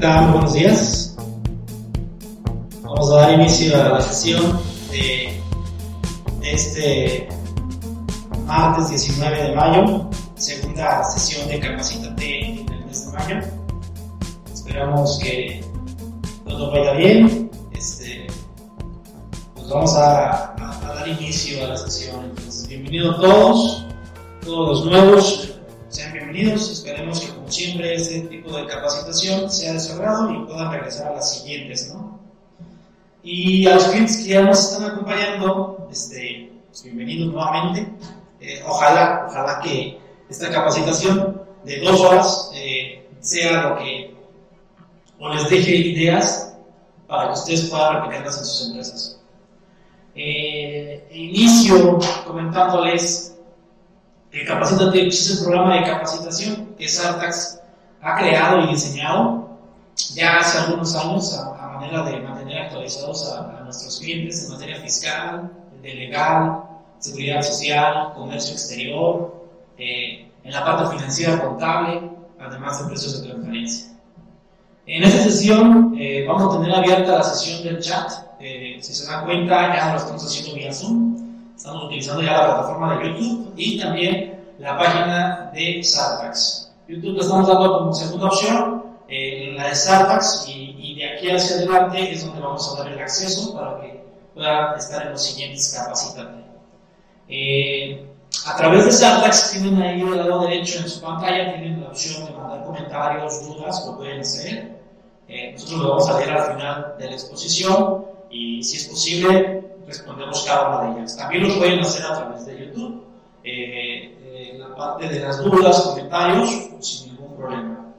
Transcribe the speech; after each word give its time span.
Buenos 0.00 0.52
días. 0.52 1.16
Vamos 2.82 3.10
a 3.10 3.16
dar 3.16 3.32
inicio 3.32 3.74
a 3.74 3.88
la 3.88 4.00
sesión 4.00 4.60
de 4.92 5.42
este 6.40 7.28
martes 8.46 8.90
19 8.90 9.42
de 9.42 9.56
mayo, 9.56 10.08
segunda 10.36 11.02
sesión 11.02 11.48
de 11.48 11.58
Capacitate 11.58 12.60
en 12.60 12.72
el 12.72 12.86
mes 12.86 13.06
de 13.06 13.18
mayo. 13.18 13.46
Esperamos 14.52 15.18
que 15.20 15.64
todo 16.46 16.70
vaya 16.70 16.92
bien. 16.92 17.50
Este, 17.72 18.28
pues 19.56 19.68
vamos 19.68 19.96
a, 19.96 20.54
dar 20.94 21.08
inicio 21.08 21.64
a 21.64 21.70
la 21.70 21.76
sesión. 21.76 22.32
Bienvenidos 22.68 23.20
todos, 23.20 23.86
todos 24.44 24.68
los 24.68 24.86
nuevos, 24.86 25.58
sean 25.88 26.12
bienvenidos. 26.12 26.77
Este 27.80 28.20
tipo 28.22 28.56
de 28.56 28.66
capacitación 28.66 29.48
sea 29.50 29.72
de 29.72 29.78
y 29.78 30.46
puedan 30.46 30.72
regresar 30.72 31.12
a 31.12 31.14
las 31.14 31.38
siguientes, 31.38 31.92
¿no? 31.94 32.18
Y 33.22 33.66
a 33.68 33.74
los 33.74 33.84
clientes 33.84 34.16
que 34.16 34.30
ya 34.30 34.42
nos 34.42 34.72
están 34.72 34.90
acompañando, 34.90 35.86
este, 35.90 36.52
pues, 36.66 36.82
bienvenidos 36.82 37.32
nuevamente. 37.32 37.88
Eh, 38.40 38.62
ojalá, 38.66 39.26
ojalá 39.28 39.60
que 39.60 39.98
esta 40.28 40.50
capacitación 40.50 41.40
de 41.64 41.80
dos 41.80 42.00
horas 42.00 42.50
eh, 42.54 43.06
sea 43.20 43.68
lo 43.68 43.78
que 43.78 44.16
o 45.20 45.28
les 45.34 45.48
deje 45.48 45.76
ideas 45.76 46.56
para 47.06 47.28
que 47.28 47.34
ustedes 47.34 47.66
puedan 47.66 47.94
replicarlas 47.94 48.38
en 48.38 48.44
sus 48.44 48.66
empresas. 48.68 49.20
Eh, 50.16 51.08
inicio 51.12 52.00
comentándoles 52.26 53.36
que 54.30 54.44
Capacítate 54.44 55.04
pues, 55.04 55.20
es 55.20 55.38
el 55.38 55.44
programa 55.44 55.76
de 55.76 55.84
capacitación 55.84 56.74
que 56.76 56.88
Sartax 56.88 57.57
ha 58.02 58.16
creado 58.16 58.60
y 58.62 58.68
diseñado 58.68 59.48
ya 60.14 60.38
hace 60.38 60.58
algunos 60.58 60.94
años 60.96 61.36
a, 61.36 61.64
a 61.64 61.78
manera 61.78 62.02
de 62.04 62.20
mantener 62.20 62.62
actualizados 62.62 63.32
a, 63.32 63.58
a 63.58 63.64
nuestros 63.64 63.98
clientes 63.98 64.44
en 64.44 64.52
materia 64.52 64.76
fiscal, 64.80 65.50
de 65.82 65.94
legal, 65.94 66.62
seguridad 66.98 67.42
social, 67.42 68.12
comercio 68.14 68.52
exterior, 68.52 69.34
eh, 69.76 70.30
en 70.44 70.52
la 70.52 70.64
parte 70.64 70.96
financiera 70.96 71.40
contable, 71.40 72.10
además 72.40 72.80
de 72.80 72.88
precios 72.88 73.20
de 73.20 73.28
transparencia. 73.28 73.88
En 74.86 75.02
esta 75.02 75.22
sesión 75.24 75.94
eh, 75.98 76.24
vamos 76.26 76.54
a 76.54 76.58
tener 76.58 76.74
abierta 76.74 77.18
la 77.18 77.22
sesión 77.22 77.62
del 77.62 77.82
chat. 77.82 78.10
Eh, 78.40 78.78
si 78.80 78.94
se 78.94 79.06
dan 79.06 79.24
cuenta, 79.24 79.74
ya 79.74 79.92
lo 79.92 79.98
estamos 79.98 80.24
haciendo 80.24 80.54
vía 80.54 80.72
Zoom. 80.72 81.54
Estamos 81.54 81.84
utilizando 81.84 82.22
ya 82.22 82.32
la 82.32 82.44
plataforma 82.46 82.96
de 82.96 83.08
YouTube 83.08 83.52
y 83.56 83.78
también 83.78 84.40
la 84.58 84.78
página 84.78 85.50
de 85.52 85.82
Sartax. 85.82 86.67
YouTube 86.88 87.16
lo 87.16 87.20
estamos 87.20 87.46
dando 87.46 87.78
como 87.78 87.92
segunda 87.92 88.26
opción, 88.26 88.82
eh, 89.08 89.52
la 89.54 89.68
de 89.68 89.74
Sartax, 89.74 90.48
y, 90.48 90.74
y 90.78 90.94
de 90.96 91.14
aquí 91.14 91.30
hacia 91.30 91.56
adelante 91.56 92.12
es 92.12 92.24
donde 92.24 92.40
vamos 92.40 92.74
a 92.74 92.82
dar 92.82 92.92
el 92.92 92.98
acceso 92.98 93.54
para 93.54 93.80
que 93.80 94.02
puedan 94.34 94.78
estar 94.78 95.02
en 95.06 95.12
los 95.12 95.22
siguientes 95.22 95.74
capacitantes. 95.76 96.44
Eh, 97.28 98.06
a 98.46 98.56
través 98.56 98.86
de 98.86 98.92
Sartax 98.92 99.52
tienen 99.52 99.82
ahí 99.82 100.00
del 100.00 100.16
lado 100.16 100.42
derecho 100.42 100.78
en 100.78 100.88
su 100.88 101.00
pantalla, 101.00 101.54
tienen 101.54 101.82
la 101.82 101.88
opción 101.88 102.24
de 102.24 102.32
mandar 102.32 102.64
comentarios, 102.64 103.46
dudas, 103.46 103.84
lo 103.86 103.96
pueden 103.96 104.20
hacer. 104.20 104.78
Eh, 105.28 105.52
nosotros 105.52 105.80
lo 105.80 105.88
vamos 105.90 106.08
a 106.08 106.18
leer 106.18 106.30
al 106.30 106.54
final 106.54 106.94
de 106.98 107.06
la 107.06 107.12
exposición 107.12 108.06
y 108.30 108.62
si 108.62 108.78
es 108.78 108.84
posible 108.86 109.62
respondemos 109.86 110.44
cada 110.46 110.68
una 110.68 110.90
de 110.90 111.00
ellas. 111.00 111.16
También 111.16 111.48
lo 111.48 111.58
pueden 111.58 111.80
hacer 111.80 112.06
a 112.06 112.14
través 112.14 112.46
de 112.46 112.66
YouTube, 112.66 113.04
eh, 113.44 114.17
la 114.68 114.76
parte 114.76 115.08
de 115.08 115.20
las 115.20 115.42
dudas, 115.42 115.80
comentarios, 115.82 116.50
sin 116.80 117.12
ningún 117.12 117.36
problema. 117.36 117.94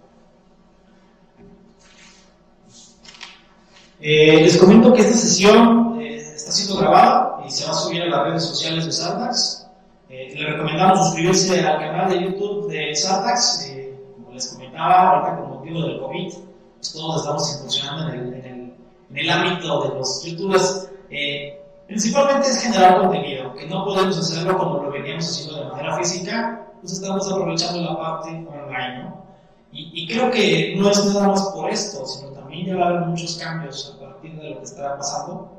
Eh, 4.02 4.42
les 4.42 4.58
comento 4.58 4.94
que 4.94 5.02
esta 5.02 5.18
sesión 5.18 6.00
eh, 6.00 6.18
está 6.18 6.52
siendo 6.52 6.78
grabada 6.78 7.44
y 7.46 7.52
se 7.52 7.66
va 7.66 7.72
a 7.72 7.76
subir 7.76 8.02
a 8.04 8.06
las 8.06 8.24
redes 8.28 8.44
sociales 8.46 8.86
de 8.86 8.92
Sartax. 8.92 9.68
Eh, 10.10 10.34
les 10.36 10.54
recomendamos 10.54 11.08
suscribirse 11.08 11.60
al 11.60 11.80
canal 11.80 12.10
de 12.10 12.24
YouTube 12.24 12.70
de 12.70 12.96
Sartax. 12.96 13.66
Eh, 13.70 14.00
como 14.16 14.34
les 14.34 14.48
comentaba, 14.48 15.10
ahorita 15.10 15.42
con 15.42 15.50
motivo 15.58 15.82
del 15.82 16.00
COVID, 16.00 16.34
pues 16.78 16.94
todos 16.94 17.22
estamos 17.22 17.56
incursionando 17.56 18.14
en 18.14 18.20
el, 18.20 18.34
en 18.34 18.46
el, 18.46 18.74
en 19.12 19.18
el 19.18 19.30
ámbito 19.30 19.84
de 19.84 19.96
los 19.96 20.24
youtubers. 20.24 20.90
Eh, 21.10 21.59
principalmente 21.90 22.48
es 22.48 22.62
generar 22.62 23.00
contenido, 23.00 23.54
que 23.56 23.66
no 23.66 23.84
podemos 23.84 24.16
hacerlo 24.18 24.58
como 24.60 24.84
lo 24.84 24.92
veníamos 24.92 25.28
haciendo 25.28 25.64
de 25.64 25.72
manera 25.72 25.98
física, 25.98 26.68
pues 26.80 26.94
estamos 26.94 27.30
aprovechando 27.32 27.82
la 27.82 27.98
parte 27.98 28.30
online, 28.30 29.04
¿no? 29.04 29.26
Y, 29.72 30.04
y 30.04 30.08
creo 30.08 30.30
que 30.30 30.76
no 30.78 30.90
es 30.90 31.04
nada 31.06 31.28
más 31.28 31.42
por 31.50 31.70
esto, 31.70 32.06
sino 32.06 32.30
también 32.30 32.68
ya 32.68 32.76
va 32.76 32.86
a 32.86 32.90
haber 32.90 33.02
muchos 33.08 33.38
cambios 33.38 33.96
a 33.96 34.00
partir 34.00 34.40
de 34.40 34.52
lo 34.52 34.58
que 34.60 34.66
está 34.66 34.98
pasando. 34.98 35.52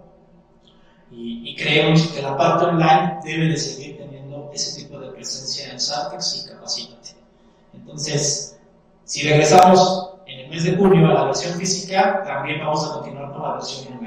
Y, 1.11 1.51
y 1.51 1.57
creemos 1.57 2.07
que 2.09 2.23
la 2.23 2.37
parte 2.37 2.65
online 2.65 3.19
debe 3.25 3.49
de 3.49 3.57
seguir 3.57 3.99
teniendo 3.99 4.51
ese 4.55 4.81
tipo 4.81 5.01
de 5.01 5.11
presencia 5.11 5.73
en 5.73 5.81
Sartex 5.81 6.45
y 6.45 6.49
Capacítate. 6.49 7.11
Entonces, 7.75 8.57
si 9.05 9.29
regresamos 9.29 10.13
en 10.27 10.41
el 10.41 10.51
mes 10.51 10.63
de 10.63 10.77
junio 10.77 11.09
a 11.09 11.15
la 11.15 11.25
versión 11.25 11.59
física, 11.59 12.23
también 12.25 12.61
vamos 12.61 12.89
a 12.89 12.95
continuar 12.95 13.33
con 13.33 13.43
la 13.43 13.53
versión 13.55 13.95
online. 13.95 14.00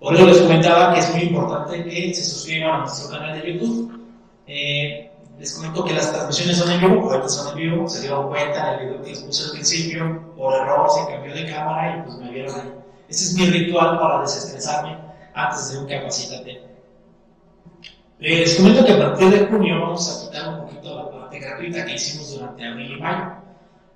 Por 0.00 0.14
eso 0.14 0.26
les 0.26 0.38
comentaba 0.38 0.94
que 0.94 1.00
es 1.00 1.10
muy 1.12 1.22
importante 1.24 1.84
que 1.84 2.14
se 2.14 2.24
suscriban 2.24 2.70
a 2.70 2.78
nuestro 2.78 3.10
canal 3.10 3.40
de 3.40 3.52
YouTube. 3.52 4.00
Eh, 4.46 5.10
les 5.38 5.54
comento 5.54 5.84
que 5.84 5.92
las 5.92 6.10
transmisiones 6.10 6.56
son 6.56 6.70
en 6.72 6.80
vivo, 6.80 7.10
ahorita 7.10 7.28
son 7.28 7.48
en 7.52 7.70
vivo, 7.70 7.88
se 7.88 8.00
dieron 8.00 8.28
cuenta 8.28 8.74
en 8.74 8.80
el 8.80 8.86
video 8.86 9.02
que 9.02 9.10
les 9.10 9.20
puse 9.20 9.44
al 9.44 9.50
principio, 9.52 10.34
por 10.36 10.54
error 10.54 10.88
se 10.90 11.12
cambió 11.12 11.34
de 11.34 11.46
cámara 11.46 11.98
y 11.98 12.02
pues 12.02 12.16
me 12.16 12.30
vieron 12.30 12.60
ahí. 12.60 12.72
Ese 13.08 13.24
es 13.24 13.34
mi 13.34 13.46
ritual 13.46 13.98
para 13.98 14.22
desestresarme 14.22 14.96
antes 15.34 15.72
de 15.72 15.78
un 15.78 15.86
capacítate. 15.86 16.50
Eh, 18.20 18.38
les 18.40 18.56
comento 18.56 18.84
que 18.84 18.92
a 18.92 18.98
partir 18.98 19.30
de 19.30 19.46
junio 19.46 19.80
vamos 19.80 20.08
a 20.10 20.26
quitar 20.26 20.48
un 20.48 20.66
poquito 20.66 20.96
la 20.96 21.10
parte 21.10 21.38
gratuita 21.40 21.84
que 21.84 21.94
hicimos 21.94 22.34
durante 22.34 22.64
abril 22.64 22.92
y 22.96 23.00
mayo. 23.00 23.32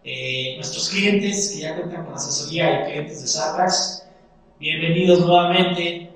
Eh, 0.05 0.55
nuestros 0.57 0.91
clientes 0.91 1.51
que 1.51 1.61
ya 1.61 1.77
cuentan 1.77 2.05
con 2.05 2.15
asesoría 2.15 2.81
y 2.81 2.93
clientes 2.93 3.23
de 3.23 3.27
Sartax, 3.27 4.04
bienvenidos 4.59 5.21
nuevamente. 5.21 6.11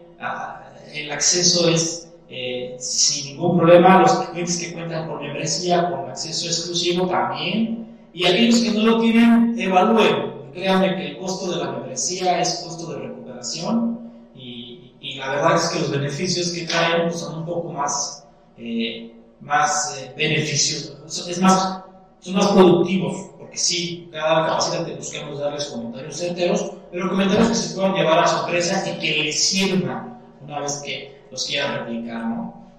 El 0.94 1.10
acceso 1.12 1.68
es 1.68 2.08
eh, 2.28 2.76
sin 2.78 3.32
ningún 3.32 3.58
problema. 3.58 4.00
Los 4.00 4.12
clientes 4.28 4.58
que 4.58 4.72
cuentan 4.72 5.08
con 5.08 5.22
membresía, 5.22 5.90
con 5.90 6.10
acceso 6.10 6.46
exclusivo 6.46 7.06
también. 7.08 7.86
Y 8.12 8.26
aquellos 8.26 8.60
que 8.60 8.70
no 8.72 8.82
lo 8.84 9.00
tienen, 9.00 9.54
evalúen. 9.58 10.38
Créanme 10.52 10.96
que 10.96 11.06
el 11.08 11.18
costo 11.18 11.50
de 11.52 11.64
la 11.64 11.72
membresía 11.72 12.40
es 12.40 12.62
costo 12.64 12.92
de 12.92 13.08
recuperación. 13.08 14.10
Y, 14.34 14.92
y 15.00 15.14
la 15.16 15.30
verdad 15.30 15.56
es 15.56 15.68
que 15.68 15.80
los 15.80 15.90
beneficios 15.90 16.50
que 16.50 16.66
traen 16.66 17.12
son 17.12 17.40
un 17.40 17.46
poco 17.46 17.72
más, 17.72 18.26
eh, 18.56 19.12
más 19.40 19.98
eh, 19.98 20.12
beneficiosos. 20.16 21.28
Es 21.28 21.40
más, 21.40 21.82
son 22.20 22.34
más 22.34 22.48
productivos. 22.48 23.30
Porque 23.58 23.74
sí, 23.74 24.08
cada 24.12 24.46
capacidad 24.46 24.86
te 24.86 24.94
buscamos 24.94 25.40
darles 25.40 25.64
comentarios 25.66 26.16
certeros, 26.16 26.70
pero 26.92 27.08
comentarios 27.08 27.48
que 27.48 27.54
se 27.56 27.74
puedan 27.74 27.94
llevar 27.94 28.20
a 28.20 28.28
su 28.28 28.38
empresa 28.44 28.88
y 28.88 28.98
que 29.00 29.22
les 29.24 29.48
sirvan 29.48 30.20
una 30.40 30.60
vez 30.60 30.80
que 30.84 31.20
los 31.32 31.44
quieran 31.44 31.78
replicar, 31.78 32.24
¿no? 32.24 32.70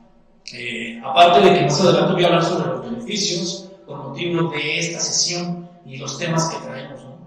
Eh, 0.54 1.02
aparte 1.04 1.42
de 1.42 1.54
que 1.54 1.62
más 1.66 1.82
adelante 1.82 2.14
voy 2.14 2.24
a 2.24 2.28
hablar 2.28 2.46
sobre 2.46 2.68
los 2.70 2.82
beneficios 2.82 3.70
con 3.86 4.08
motivo 4.08 4.50
de 4.52 4.80
esta 4.80 5.02
sesión 5.02 5.70
y 5.86 5.98
los 5.98 6.18
temas 6.18 6.46
que 6.46 6.66
traemos, 6.66 7.02
¿no? 7.04 7.18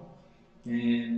Eh, 0.65 1.11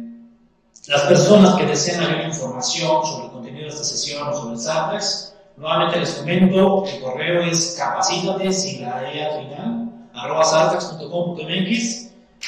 las 0.87 1.01
personas 1.03 1.55
que 1.55 1.67
deseen 1.67 2.01
alguna 2.01 2.27
información 2.27 3.05
sobre 3.05 3.27
el 3.27 3.31
contenido 3.31 3.63
de 3.63 3.69
esta 3.69 3.85
sesión 3.85 4.27
o 4.27 4.33
sobre 4.33 4.57
Sartex, 4.57 5.35
nuevamente 5.55 6.01
les 6.01 6.15
comento, 6.15 6.83
el 6.85 7.01
correo 7.01 7.43
es 7.43 7.77
capacítate 7.79 8.51
sin 8.51 8.81
la 8.81 9.09
E 9.09 9.23
al 9.23 9.45
final, 9.45 9.89
arroba 10.13 10.43
sartex.com.mx 10.43 12.04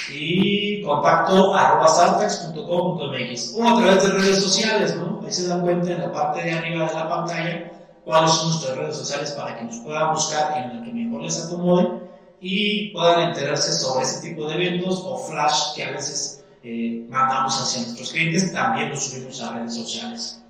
y 0.10 0.82
contacto 0.82 1.54
arroba 1.56 1.88
sartex.com.mx 1.88 3.56
o 3.58 3.68
a 3.68 3.78
través 3.78 4.04
de 4.04 4.10
redes 4.10 4.44
sociales, 4.44 4.96
¿no? 4.96 5.22
Ahí 5.26 5.32
se 5.32 5.48
dan 5.48 5.62
cuenta 5.62 5.92
en 5.92 6.02
la 6.02 6.12
parte 6.12 6.44
de 6.44 6.54
arriba 6.54 6.88
de 6.88 6.94
la 6.94 7.10
pantalla 7.10 7.72
cuáles 8.06 8.32
son 8.32 8.50
nuestras 8.50 8.78
redes 8.78 8.96
sociales 8.96 9.32
para 9.32 9.58
que 9.58 9.66
nos 9.66 9.78
puedan 9.80 10.14
buscar 10.14 10.58
en 10.58 10.80
la 10.80 10.86
que 10.86 10.94
mejor 10.94 11.22
les 11.24 11.46
acomode 11.46 12.08
y 12.40 12.92
puedan 12.94 13.30
enterarse 13.30 13.74
sobre 13.74 14.06
ese 14.06 14.30
tipo 14.30 14.48
de 14.48 14.56
eventos 14.56 15.02
o 15.06 15.18
flash 15.18 15.76
que 15.76 15.84
a 15.84 15.92
veces 15.92 16.44
eh, 16.64 17.06
mandamos 17.10 17.60
hacia 17.62 17.82
nuestros 17.82 18.12
clientes, 18.12 18.54
también 18.54 18.90
los 18.90 19.04
subimos 19.04 19.42
a 19.42 19.54
redes 19.54 19.76
sociales. 19.76 20.42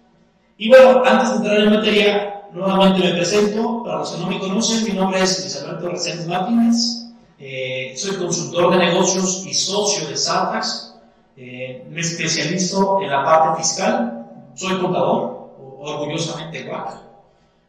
Y 0.58 0.70
bueno, 0.70 1.04
antes 1.06 1.30
de 1.30 1.36
entrar 1.36 1.58
en 1.60 1.74
materia, 1.74 2.44
nuevamente 2.52 3.00
me 3.00 3.14
presento, 3.14 3.84
para 3.84 4.00
los 4.00 4.12
que 4.12 4.20
no 4.20 4.28
me 4.28 4.40
conocen, 4.40 4.84
mi 4.84 4.92
nombre 4.92 5.22
es 5.22 5.40
Luis 5.42 5.56
Alberto 5.62 5.90
Reséndiz 5.90 6.28
Martínez, 6.28 6.97
eh, 7.40 7.94
soy 7.96 8.16
consultor 8.16 8.72
de 8.72 8.78
negocios 8.86 9.46
y 9.46 9.54
socio 9.54 10.08
de 10.08 10.18
Sartax. 10.18 10.96
Eh, 11.36 11.86
me 11.90 12.02
especializo 12.02 13.02
en 13.02 13.12
la 13.12 13.24
parte 13.24 13.62
fiscal. 13.62 14.26
Soy 14.56 14.80
contador, 14.80 15.52
orgullosamente 15.80 16.64
guac. 16.64 17.00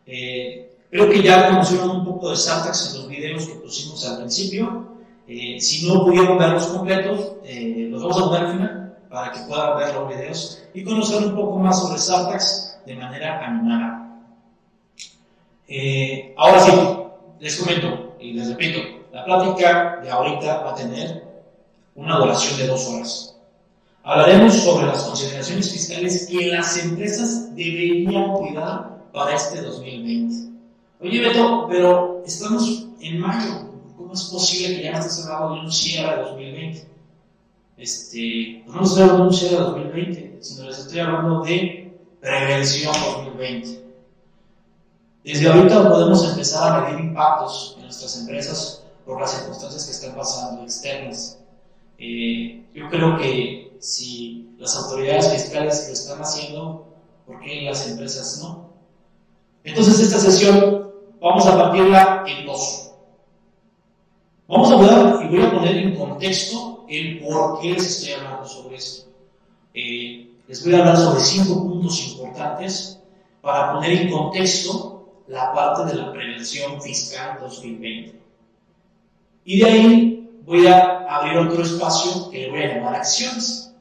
Eh, 0.07 0.79
creo 0.91 1.11
que 1.11 1.23
ya 1.23 1.51
conocieron 1.51 1.91
un 1.91 2.05
poco 2.05 2.31
de 2.31 2.37
Sartax 2.37 2.95
en 2.95 3.03
los 3.03 3.09
videos 3.09 3.47
que 3.47 3.55
pusimos 3.57 4.09
al 4.09 4.19
principio. 4.19 4.89
Eh, 5.27 5.61
si 5.61 5.87
no 5.87 6.07
pudieron 6.07 6.39
verlos 6.39 6.67
completos, 6.69 7.33
los 7.45 8.03
vamos 8.03 8.17
a 8.17 8.25
poner 8.25 8.43
al 8.43 8.53
final 8.53 8.99
para 9.11 9.33
que 9.33 9.41
puedan 9.41 9.79
ver 9.79 9.95
los 9.95 10.09
videos 10.09 10.63
y 10.73 10.85
conocer 10.85 11.27
un 11.27 11.35
poco 11.35 11.59
más 11.59 11.79
sobre 11.79 11.99
Sartax 11.99 12.81
de 12.87 12.97
manera 12.97 13.47
animada. 13.47 14.23
Ahora 16.39 16.61
sí, 16.61 16.73
les 17.41 17.57
comento 17.57 18.17
y 18.19 18.33
les 18.33 18.49
repito, 18.49 18.98
la 19.13 19.25
plática 19.25 20.01
de 20.03 20.11
ahorita 20.11 20.63
va 20.63 20.73
a 20.73 20.75
tener 20.75 21.25
una 21.95 22.19
duración 22.19 22.59
de 22.59 22.67
dos 22.67 22.87
horas. 22.89 23.37
Hablaremos 24.03 24.55
sobre 24.55 24.87
las 24.87 25.03
consideraciones 25.03 25.71
fiscales 25.71 26.27
que 26.27 26.47
las 26.47 26.79
empresas 26.79 27.55
deberían 27.55 28.33
cuidar 28.33 28.99
para 29.13 29.35
este 29.35 29.61
2020. 29.61 30.53
Oye, 31.01 31.21
Beto, 31.21 31.67
pero 31.69 32.23
estamos 32.27 32.87
en 33.01 33.21
mayo. 33.21 33.69
¿Cómo 33.97 34.15
es 34.15 34.25
posible 34.25 34.77
que 34.77 34.85
ya 34.85 34.93
no 34.93 34.99
estés 35.01 35.27
hablando 35.27 35.55
de 35.57 35.61
un 35.63 35.73
cierre 35.73 36.17
de 36.17 36.23
2020? 36.23 36.89
Este, 37.77 38.63
pues 38.65 38.77
no 38.77 38.83
estoy 38.83 39.03
hablando 39.03 39.23
de 39.25 39.29
un 39.29 39.35
cierre 39.35 39.57
de 39.57 39.63
2020, 39.63 40.39
sino 40.41 40.69
les 40.69 40.79
estoy 40.79 40.99
hablando 41.01 41.43
de 41.43 41.93
prevención 42.21 42.93
2020. 42.93 43.85
Desde 45.25 45.49
ahorita 45.49 45.91
podemos 45.91 46.31
empezar 46.31 46.73
a 46.73 46.89
medir 46.89 47.05
impactos 47.05 47.75
en 47.77 47.85
nuestras 47.85 48.21
empresas 48.21 48.78
por 49.09 49.23
las 49.23 49.33
circunstancias 49.33 49.87
que 49.87 49.93
están 49.93 50.15
pasando 50.15 50.63
externas. 50.63 51.39
Eh, 51.99 52.63
yo 52.75 52.91
creo 52.91 53.17
que 53.17 53.75
si 53.81 54.51
las 54.59 54.77
autoridades 54.77 55.33
fiscales 55.33 55.87
lo 55.87 55.95
están 55.95 56.21
haciendo, 56.21 56.87
¿por 57.27 57.41
qué 57.41 57.63
las 57.63 57.89
empresas 57.89 58.39
no? 58.43 58.69
Entonces 59.65 60.01
esta 60.01 60.19
sesión 60.19 60.93
vamos 61.23 61.47
a 61.47 61.57
partirla 61.57 62.25
en 62.29 62.45
dos. 62.45 62.93
Vamos 64.47 64.71
a 64.71 64.75
hablar 64.75 65.25
y 65.25 65.29
voy 65.29 65.43
a 65.43 65.53
poner 65.53 65.77
en 65.79 65.97
contexto 65.97 66.85
el 66.87 67.21
por 67.21 67.61
qué 67.61 67.73
les 67.73 67.87
estoy 67.87 68.13
hablando 68.13 68.47
sobre 68.47 68.77
esto. 68.77 69.11
Eh, 69.73 70.35
les 70.47 70.65
voy 70.65 70.75
a 70.75 70.81
hablar 70.81 70.99
sobre 70.99 71.21
cinco 71.21 71.63
puntos 71.63 72.09
importantes 72.09 73.01
para 73.41 73.73
poner 73.73 74.03
en 74.03 74.11
contexto 74.11 75.23
la 75.29 75.55
parte 75.55 75.87
de 75.87 75.95
la 75.95 76.13
prevención 76.13 76.81
fiscal 76.83 77.39
2020. 77.41 78.18
Y 79.49 79.61
de 79.61 79.65
ahí 79.65 80.31
voy 80.45 80.67
a 80.67 81.07
abrir 81.09 81.39
otro 81.39 81.63
espacio 81.63 82.29
que 82.31 82.41
le 82.41 82.51
voy 82.51 82.63
a 82.65 82.75
llamar 82.75 82.97
acciones. 82.97 83.73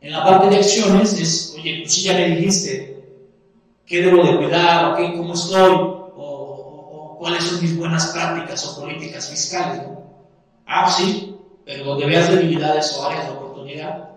En 0.00 0.10
la 0.10 0.24
parte 0.24 0.48
de 0.48 0.56
acciones 0.56 1.12
es, 1.12 1.54
oye, 1.56 1.82
pues 1.82 1.94
si 1.94 2.02
ya 2.02 2.14
me 2.14 2.30
dijiste 2.30 3.00
qué 3.86 4.02
debo 4.02 4.24
de 4.24 4.36
cuidar, 4.38 4.86
o 4.86 4.96
qué, 4.96 5.16
cómo 5.16 5.34
estoy, 5.34 5.70
o, 6.16 7.16
cuáles 7.20 7.44
son 7.44 7.62
mis 7.62 7.78
buenas 7.78 8.06
prácticas 8.06 8.66
o 8.66 8.80
políticas 8.80 9.30
fiscales. 9.30 9.82
Ah, 10.66 10.90
sí, 10.90 11.36
pero 11.64 11.84
donde 11.84 12.06
veas 12.06 12.28
debilidades 12.28 12.98
o 12.98 13.06
áreas 13.06 13.26
de 13.26 13.34
oportunidad, 13.34 14.08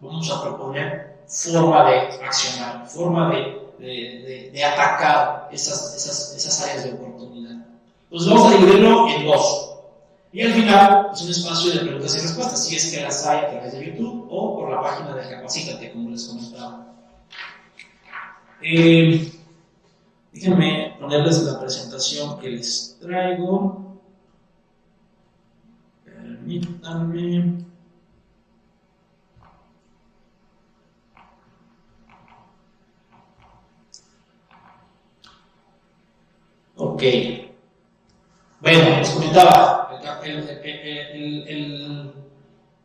vamos 0.00 0.30
a 0.30 0.40
proponer 0.40 1.18
forma 1.26 1.90
de 1.90 1.98
accionar, 2.24 2.88
forma 2.88 3.30
de, 3.30 3.60
de, 3.78 4.50
de, 4.54 4.64
atacar 4.64 5.50
esas, 5.52 5.94
esas, 5.96 6.34
esas 6.34 6.62
áreas 6.62 6.84
de 6.84 6.94
oportunidad. 6.94 7.56
Entonces 8.04 8.32
vamos 8.32 8.50
a 8.50 8.56
dividirlo 8.56 9.08
en 9.10 9.26
dos. 9.26 9.65
Y 10.36 10.42
al 10.42 10.52
final 10.52 11.08
es 11.14 11.22
un 11.22 11.30
espacio 11.30 11.72
de 11.72 11.78
preguntas 11.78 12.14
y 12.14 12.20
respuestas, 12.20 12.66
si 12.66 12.76
es 12.76 12.92
que 12.92 13.00
las 13.00 13.26
hay 13.26 13.38
a 13.38 13.50
través 13.52 13.72
de 13.72 13.86
YouTube 13.86 14.26
o 14.28 14.58
por 14.58 14.70
la 14.70 14.82
página 14.82 15.14
de 15.14 15.30
Capacítate, 15.30 15.92
como 15.92 16.10
les 16.10 16.26
comentaba. 16.26 16.94
Eh, 18.60 19.32
déjenme 20.34 20.94
ponerles 21.00 21.42
la 21.42 21.58
presentación 21.58 22.38
que 22.38 22.50
les 22.50 22.98
traigo. 23.00 23.98
Permítanme. 26.04 27.64
Ok. 36.76 37.02
Bueno, 38.60 38.98
les 38.98 39.10
comentaba, 39.10 39.85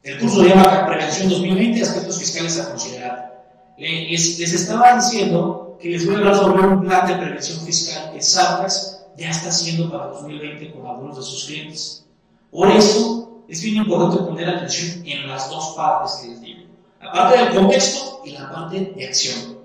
el, 0.04 0.20
curso 0.20 0.42
se 0.42 0.50
llama 0.50 0.86
Prevención 0.88 1.30
2020, 1.30 1.82
aspectos 1.82 2.20
fiscales 2.20 2.60
a 2.60 2.70
considerar. 2.70 3.46
Les, 3.78 4.40
estaba 4.40 4.96
diciendo 4.96 5.78
que 5.80 5.90
les 5.90 6.06
voy 6.06 6.16
a 6.16 6.18
hablar 6.20 6.36
sobre 6.36 6.68
un 6.68 6.82
plan 6.82 7.08
de 7.08 7.16
prevención 7.16 7.60
fiscal 7.66 8.12
que 8.14 8.22
SARTAX 8.22 9.06
ya 9.18 9.30
está 9.30 9.50
haciendo 9.50 9.92
para 9.92 10.08
2020 10.08 10.72
con 10.72 10.86
algunos 10.86 11.18
de 11.18 11.24
sus 11.24 11.46
clientes. 11.46 12.06
Por 12.52 12.70
eso 12.70 13.44
es 13.48 13.62
bien 13.62 13.78
importante 13.78 14.24
poner 14.24 14.50
atención 14.50 15.06
en 15.06 15.28
las 15.28 15.50
dos 15.50 15.74
partes 15.76 16.20
que 16.22 16.28
les 16.30 16.42
digo, 16.42 16.62
la 17.02 17.12
parte 17.12 17.40
del 17.40 17.56
contexto 17.56 18.22
y 18.26 18.32
la 18.32 18.52
parte 18.52 18.94
de 18.96 19.08
acción. 19.08 19.58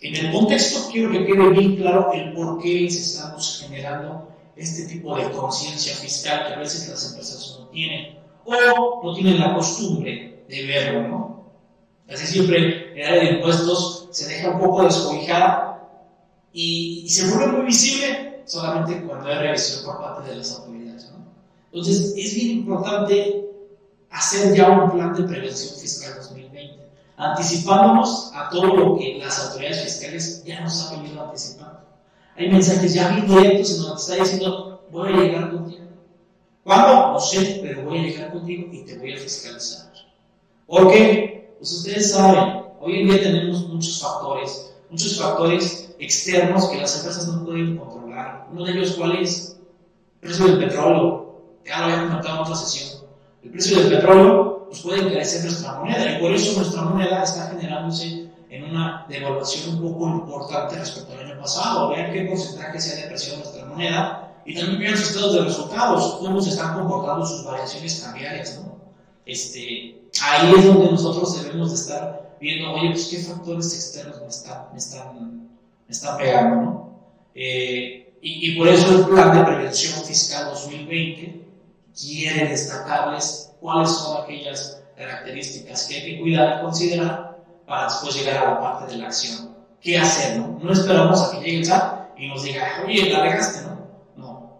En 0.00 0.16
el 0.16 0.32
contexto 0.32 0.88
quiero 0.90 1.10
que 1.12 1.26
quede 1.26 1.50
bien 1.50 1.76
claro 1.76 2.12
el 2.12 2.32
por 2.32 2.60
qué 2.60 2.80
les 2.80 2.96
estamos 2.96 3.60
generando 3.60 4.31
este 4.56 4.84
tipo 4.86 5.16
de 5.16 5.30
conciencia 5.30 5.94
fiscal 5.94 6.46
que 6.46 6.54
a 6.54 6.58
veces 6.58 6.88
las 6.88 7.10
empresas 7.10 7.56
no 7.58 7.66
tienen 7.68 8.18
o 8.44 9.00
no 9.04 9.14
tienen 9.14 9.40
la 9.40 9.54
costumbre 9.54 10.44
de 10.48 10.66
verlo, 10.66 11.08
¿no? 11.08 11.32
Así 12.12 12.26
siempre 12.26 12.92
el 12.94 13.06
área 13.06 13.22
de 13.24 13.36
impuestos 13.36 14.08
se 14.10 14.28
deja 14.28 14.50
un 14.50 14.60
poco 14.60 14.84
descobijada 14.84 15.88
y, 16.52 17.08
se 17.08 17.28
vuelve 17.28 17.52
muy 17.52 17.66
visible 17.66 18.42
solamente 18.44 19.02
cuando 19.06 19.28
hay 19.28 19.38
revisión 19.38 19.84
por 19.84 20.00
parte 20.00 20.30
de 20.30 20.36
las 20.36 20.52
autoridades, 20.52 21.10
¿no? 21.10 21.24
Entonces 21.72 22.14
es 22.16 22.34
bien 22.34 22.58
importante 22.58 23.46
hacer 24.10 24.54
ya 24.54 24.68
un 24.68 24.90
plan 24.90 25.14
de 25.14 25.22
prevención 25.22 25.74
fiscal 25.80 26.14
2020, 26.16 26.86
anticipándonos 27.16 28.30
a 28.34 28.50
todo 28.50 28.66
lo 28.76 28.98
que 28.98 29.18
las 29.18 29.38
autoridades 29.46 29.84
fiscales 29.84 30.44
ya 30.44 30.60
nos 30.60 30.90
han 30.90 31.02
venido 31.02 31.24
anticipando. 31.24 31.80
Hay 32.36 32.50
mensajes 32.50 32.94
ya 32.94 33.10
bien 33.10 33.26
directos 33.26 33.72
en 33.72 33.82
donde 33.82 33.96
te 33.96 34.00
está 34.02 34.14
diciendo, 34.16 34.82
voy 34.90 35.12
a 35.12 35.16
llegar 35.16 35.50
contigo. 35.50 35.84
¿Cuándo? 36.64 37.12
No 37.12 37.20
sé, 37.20 37.60
pero 37.62 37.82
voy 37.82 37.98
a 37.98 38.02
llegar 38.02 38.32
contigo 38.32 38.68
y 38.72 38.84
te 38.84 38.98
voy 38.98 39.12
a 39.12 39.18
fiscalizar. 39.18 39.92
¿Por 40.66 40.90
qué? 40.90 41.54
Pues 41.58 41.72
ustedes 41.72 42.12
saben, 42.12 42.62
hoy 42.80 43.00
en 43.00 43.08
día 43.08 43.22
tenemos 43.22 43.68
muchos 43.68 44.00
factores, 44.00 44.74
muchos 44.90 45.18
factores 45.20 45.94
externos 45.98 46.68
que 46.68 46.78
las 46.78 46.96
empresas 46.96 47.28
no 47.28 47.44
pueden 47.44 47.76
controlar. 47.76 48.48
Uno 48.50 48.64
de 48.64 48.72
ellos, 48.72 48.92
¿cuál 48.92 49.16
es? 49.16 49.58
El 50.22 50.28
precio 50.28 50.46
del 50.46 50.58
petróleo. 50.58 51.32
Ya 51.64 51.78
lo 51.78 51.84
había 51.84 52.08
comentado 52.08 52.36
en 52.36 52.42
otra 52.42 52.56
sesión. 52.56 53.02
El 53.44 53.50
precio 53.50 53.78
del 53.78 53.88
petróleo 53.90 54.66
pues, 54.66 54.80
puede 54.80 55.00
encarecer 55.00 55.44
nuestra 55.44 55.78
moneda 55.78 56.16
y 56.16 56.20
por 56.20 56.32
eso 56.32 56.56
nuestra 56.56 56.82
moneda 56.82 57.22
está 57.22 57.48
generándose 57.48 58.28
en 58.50 58.64
una 58.64 59.06
devaluación 59.08 59.76
un 59.76 59.92
poco 59.92 60.08
importante 60.08 60.76
respecto 60.76 61.12
al 61.12 61.20
año 61.20 61.21
pasado. 61.42 61.90
Vean 61.90 62.12
qué 62.12 62.22
porcentaje 62.22 62.80
se 62.80 62.92
ha 62.92 63.02
depreciado 63.02 63.38
nuestra 63.38 63.64
moneda 63.66 64.34
y 64.44 64.54
también 64.54 64.80
vean 64.80 64.96
sus 64.96 65.10
estados 65.10 65.34
de 65.34 65.40
resultados, 65.42 66.16
cómo 66.20 66.40
se 66.40 66.50
están 66.50 66.74
comportando 66.74 67.26
sus 67.26 67.44
variaciones 67.44 68.00
cambiarias. 68.00 68.60
¿no? 68.60 68.78
Este, 69.26 70.00
ahí 70.22 70.54
es 70.56 70.66
donde 70.66 70.90
nosotros 70.90 71.42
debemos 71.42 71.70
de 71.70 71.76
estar 71.76 72.36
viendo, 72.40 72.72
oye, 72.72 72.90
pues 72.90 73.08
qué 73.08 73.18
factores 73.18 73.74
externos 73.74 74.20
me 74.20 74.28
están, 74.28 74.68
me 74.72 74.78
están, 74.78 75.48
me 75.86 75.92
están 75.92 76.16
pegando. 76.16 76.56
¿no? 76.56 76.98
Eh, 77.34 78.14
y, 78.20 78.52
y 78.52 78.58
por 78.58 78.68
eso 78.68 78.98
el 78.98 79.04
plan 79.06 79.36
de 79.36 79.44
prevención 79.44 80.02
fiscal 80.04 80.46
2020 80.46 81.42
quiere 82.00 82.48
destacarles 82.48 83.52
cuáles 83.60 83.90
son 83.90 84.22
aquellas 84.22 84.82
características 84.96 85.86
que 85.86 85.94
hay 85.96 86.02
que 86.02 86.20
cuidar 86.20 86.58
y 86.58 86.62
considerar 86.62 87.38
para 87.66 87.84
después 87.84 88.14
llegar 88.14 88.44
a 88.44 88.50
la 88.50 88.60
parte 88.60 88.92
de 88.92 88.98
la 88.98 89.06
acción. 89.06 89.51
¿Qué 89.82 89.98
hacer? 89.98 90.38
No, 90.38 90.60
no 90.62 90.72
esperamos 90.72 91.20
a 91.20 91.30
que 91.32 91.44
llegue 91.44 91.58
el 91.58 91.66
SAT 91.66 92.16
y 92.16 92.28
nos 92.28 92.44
diga, 92.44 92.84
oye, 92.86 93.10
la 93.10 93.22
regaste, 93.22 93.66
¿no? 93.66 93.78
No. 94.16 94.58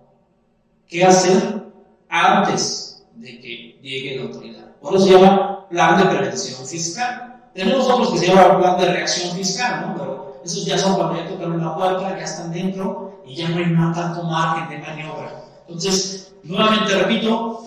¿Qué 0.89 1.05
hacer 1.05 1.63
antes 2.09 3.05
de 3.15 3.41
que 3.41 3.79
llegue 3.81 4.17
la 4.17 4.23
autoridad? 4.25 4.65
Por 4.81 4.97
eso 4.97 5.07
se 5.07 5.13
llama 5.13 5.69
plan 5.69 5.99
de 5.99 6.17
prevención 6.17 6.67
fiscal. 6.67 7.41
Tenemos 7.55 7.89
otros 7.89 8.11
que 8.13 8.19
se 8.19 8.27
llaman 8.27 8.59
plan 8.59 8.79
de 8.79 8.87
reacción 8.87 9.37
fiscal, 9.37 9.87
¿no? 9.87 9.95
Pero 9.97 10.41
esos 10.45 10.67
ya 10.67 10.77
son 10.77 10.97
cuando 10.97 11.17
ya 11.17 11.29
tocaron 11.29 11.65
la 11.65 11.77
puerta, 11.77 12.19
ya 12.19 12.25
están 12.25 12.53
dentro 12.53 13.23
y 13.25 13.37
ya 13.37 13.49
no 13.49 13.59
hay 13.59 13.67
más 13.67 13.97
tanto 13.97 14.25
margen 14.25 14.71
de 14.71 14.79
maniobra. 14.85 15.45
Entonces, 15.69 16.35
nuevamente 16.43 16.97
repito, 16.97 17.65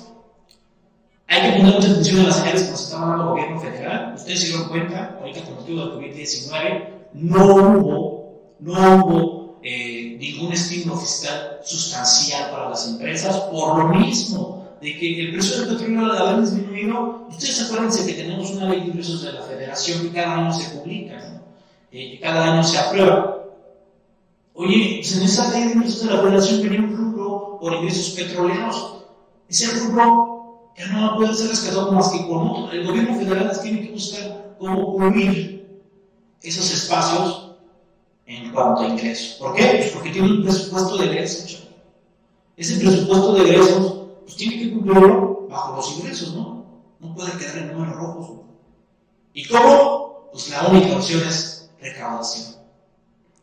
hay 1.27 1.41
que 1.41 1.57
poner 1.57 1.75
mucha 1.75 1.89
atención 1.89 2.19
a 2.19 2.23
las 2.23 2.35
señales 2.35 2.63
que 2.63 2.71
nos 2.71 2.83
está 2.83 2.99
dando 2.99 3.23
el 3.23 3.29
gobierno 3.29 3.59
federal. 3.61 4.13
Ustedes 4.13 4.41
se 4.41 4.47
dieron 4.47 4.67
cuenta, 4.67 5.17
ahorita 5.21 5.41
con 5.45 5.55
motivo 5.55 5.85
del 5.85 5.91
COVID-19, 5.93 6.94
no 7.15 7.45
hubo, 7.55 8.55
no 8.59 8.73
hubo 8.73 9.59
eh, 9.63 10.17
ningún 10.19 10.51
estímulo 10.51 10.97
fiscal 10.99 11.59
sustancial 11.63 12.51
para 12.51 12.69
las 12.69 12.87
empresas, 12.87 13.35
por 13.51 13.77
lo 13.79 13.87
mismo 13.89 14.67
de 14.81 14.99
que 14.99 15.21
el 15.21 15.31
precio 15.31 15.61
del 15.61 15.75
petróleo 15.75 16.05
al 16.05 16.17
haber 16.17 16.41
disminuido, 16.41 17.25
ustedes 17.29 17.63
acuérdense 17.63 18.05
que 18.05 18.21
tenemos 18.21 18.51
una 18.51 18.69
ley 18.69 18.81
de 18.81 18.87
ingresos 18.87 19.23
de 19.23 19.33
la 19.33 19.41
federación 19.41 20.01
que 20.01 20.11
cada 20.11 20.35
año 20.35 20.53
se 20.53 20.77
publica, 20.77 21.15
¿no? 21.17 21.41
eh, 21.91 22.11
que 22.11 22.19
cada 22.19 22.53
año 22.53 22.63
se 22.63 22.77
aprueba. 22.77 23.45
Oye, 24.53 24.97
pues 24.97 25.17
en 25.17 25.23
esa 25.23 25.51
ley 25.51 25.69
de 25.69 25.73
ingresos 25.73 26.07
de 26.07 26.13
la 26.13 26.21
federación 26.21 26.61
venía 26.61 26.79
un 26.81 26.95
rubro 26.95 27.57
por 27.59 27.73
ingresos 27.73 28.09
petroleros. 28.11 29.03
Ese 29.49 29.79
rubro 29.79 30.71
ya 30.77 30.87
no 30.87 31.15
puede 31.15 31.33
ser 31.33 31.49
rescatado 31.49 31.91
más 31.93 32.09
que 32.09 32.27
con 32.27 32.47
otro. 32.47 32.71
El 32.71 32.85
gobierno 32.85 33.15
federal 33.15 33.51
tiene 33.61 33.81
que 33.81 33.93
buscar 33.93 34.55
cómo 34.59 34.93
cubrir 34.93 35.54
esos 36.45 36.71
espacios 36.71 37.51
en 38.25 38.51
cuanto 38.51 38.81
a 38.81 38.87
ingresos. 38.87 39.37
¿Por 39.39 39.55
qué? 39.55 39.63
Pues 39.63 39.91
porque 39.91 40.11
tiene 40.11 40.31
un 40.31 40.43
presupuesto 40.43 40.97
de 40.97 41.05
egresos. 41.05 41.63
Ese 42.57 42.77
presupuesto 42.77 43.33
de 43.33 43.41
egresos 43.41 43.93
pues 44.23 44.35
tiene 44.35 44.59
que 44.59 44.71
cumplirlo 44.71 45.47
bajo 45.49 45.75
los 45.75 45.97
ingresos, 45.97 46.33
¿no? 46.33 46.65
No 46.99 47.13
puede 47.13 47.31
quedar 47.37 47.57
en 47.57 47.73
números 47.73 47.95
rojos. 47.95 48.39
¿Y 49.33 49.45
cómo? 49.45 50.29
Pues 50.31 50.49
la 50.49 50.67
única 50.67 50.95
opción 50.95 51.21
es 51.27 51.69
recaudación. 51.81 52.55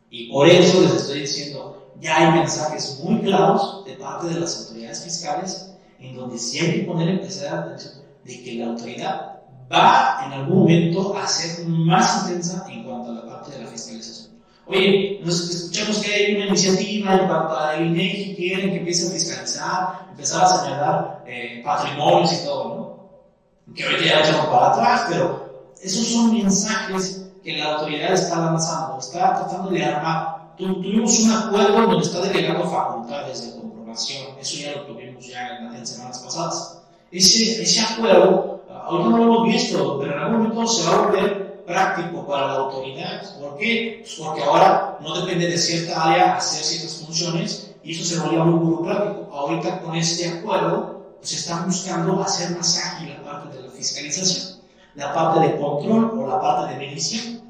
Y 0.09 0.31
por 0.31 0.47
eso 0.47 0.81
les 0.81 0.93
estoy 0.93 1.21
diciendo, 1.21 1.91
ya 1.99 2.17
hay 2.17 2.39
mensajes 2.39 2.99
muy 3.03 3.21
claros 3.21 3.85
de 3.85 3.93
parte 3.93 4.27
de 4.27 4.39
las 4.39 4.59
autoridades 4.59 5.03
fiscales 5.03 5.71
en 5.99 6.15
donde 6.15 6.37
siempre 6.37 6.83
poner 6.83 7.09
especial 7.09 7.59
atención 7.59 7.93
de 8.23 8.43
que 8.43 8.53
la 8.55 8.67
autoridad 8.67 9.32
va 9.71 10.23
en 10.25 10.33
algún 10.33 10.59
momento 10.59 11.17
a 11.17 11.27
ser 11.27 11.65
más 11.67 12.23
intensa 12.23 12.65
en 12.69 12.83
cuanto 12.83 13.11
a 13.11 13.15
la 13.15 13.25
parte 13.25 13.51
de 13.51 13.63
la 13.63 13.69
fiscalización. 13.69 14.33
Oye, 14.65 15.19
nos 15.23 15.49
escuchamos 15.49 15.97
que 15.97 16.13
hay 16.13 16.35
una 16.35 16.45
iniciativa 16.47 17.13
en 17.13 17.27
cuanto 17.27 17.57
a 17.57 17.73
la 17.73 17.81
INEGI, 17.81 18.35
quieren 18.35 18.71
que 18.71 18.77
empiece 18.77 19.07
a 19.07 19.11
fiscalizar, 19.11 20.07
empezar 20.11 20.43
a 20.43 20.47
señalar 20.47 21.23
eh, 21.27 21.61
patrimonios 21.65 22.33
y 22.33 22.45
todo, 22.45 22.75
¿no? 22.75 23.73
Que 23.73 23.83
ahorita 23.83 24.05
ya 24.05 24.19
echamos 24.21 24.45
para 24.47 24.71
atrás, 24.71 25.05
pero 25.09 25.73
esos 25.81 26.07
son 26.07 26.33
mensajes 26.33 27.25
que 27.43 27.57
la 27.57 27.73
autoridad 27.73 28.13
está 28.13 28.37
lanzando, 28.37 28.99
está 28.99 29.35
tratando 29.35 29.69
de 29.69 29.83
armar. 29.83 30.55
tuvimos 30.57 31.19
un 31.19 31.31
acuerdo 31.31 31.81
donde 31.81 32.05
está 32.05 32.21
delegando 32.21 32.69
facultades 32.69 33.45
de 33.45 33.59
comprobación, 33.59 34.39
eso 34.39 34.57
ya 34.57 34.77
lo 34.77 34.85
tuvimos 34.85 35.27
ya 35.27 35.57
en 35.57 35.73
las 35.73 35.89
semanas 35.89 36.19
pasadas. 36.19 36.79
Ese, 37.11 37.61
ese 37.61 37.81
acuerdo, 37.81 38.52
ahorita 38.93 39.09
no 39.09 39.17
lo 39.17 39.23
hemos 39.23 39.47
visto, 39.47 39.99
pero 39.99 40.13
en 40.13 40.19
algún 40.19 40.43
momento 40.43 40.67
se 40.67 40.87
va 40.87 40.95
a 40.95 41.01
volver 41.05 41.63
práctico 41.65 42.25
para 42.27 42.47
la 42.47 42.53
autoridad. 42.53 43.39
¿Por 43.39 43.57
qué? 43.57 43.99
Pues 44.01 44.15
porque 44.15 44.43
ahora 44.43 44.97
no 45.01 45.21
depende 45.21 45.47
de 45.47 45.57
cierta 45.57 46.03
área 46.03 46.35
hacer 46.35 46.63
ciertas 46.63 46.97
funciones 47.05 47.75
y 47.83 47.93
eso 47.93 48.03
se 48.03 48.19
volvió 48.19 48.45
muy 48.45 48.65
burocrático. 48.65 49.29
Ahorita 49.31 49.81
con 49.81 49.95
este 49.95 50.29
acuerdo 50.29 51.15
pues, 51.17 51.29
se 51.29 51.35
está 51.37 51.65
buscando 51.65 52.21
hacer 52.21 52.55
más 52.57 52.77
ágil 52.77 53.09
la 53.09 53.23
parte 53.23 53.57
de 53.57 53.63
la 53.63 53.71
fiscalización, 53.71 54.59
la 54.95 55.13
parte 55.13 55.39
de 55.39 55.57
control 55.59 56.19
o 56.19 56.27
la 56.27 56.39
parte 56.41 56.73
de 56.73 56.79
medición. 56.79 57.41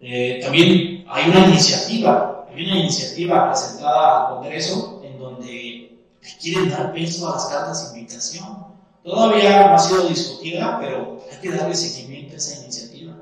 Eh, 0.00 0.40
también 0.42 1.04
hay 1.08 1.30
una 1.30 1.46
iniciativa, 1.48 2.46
hay 2.48 2.64
una 2.64 2.78
iniciativa 2.80 3.50
presentada 3.50 4.28
al 4.28 4.34
Congreso 4.34 5.02
en 5.04 5.18
donde 5.18 5.98
quieren 6.40 6.70
dar 6.70 6.92
peso 6.92 7.28
a 7.28 7.32
las 7.32 7.46
cartas 7.46 7.92
de 7.92 7.98
invitación. 7.98 8.69
Todavía 9.02 9.68
no 9.68 9.74
ha 9.74 9.78
sido 9.78 10.08
discutida, 10.08 10.78
pero 10.80 11.24
hay 11.30 11.38
que 11.38 11.50
darle 11.50 11.74
seguimiento 11.74 12.34
a 12.34 12.36
esa 12.36 12.62
iniciativa 12.62 13.14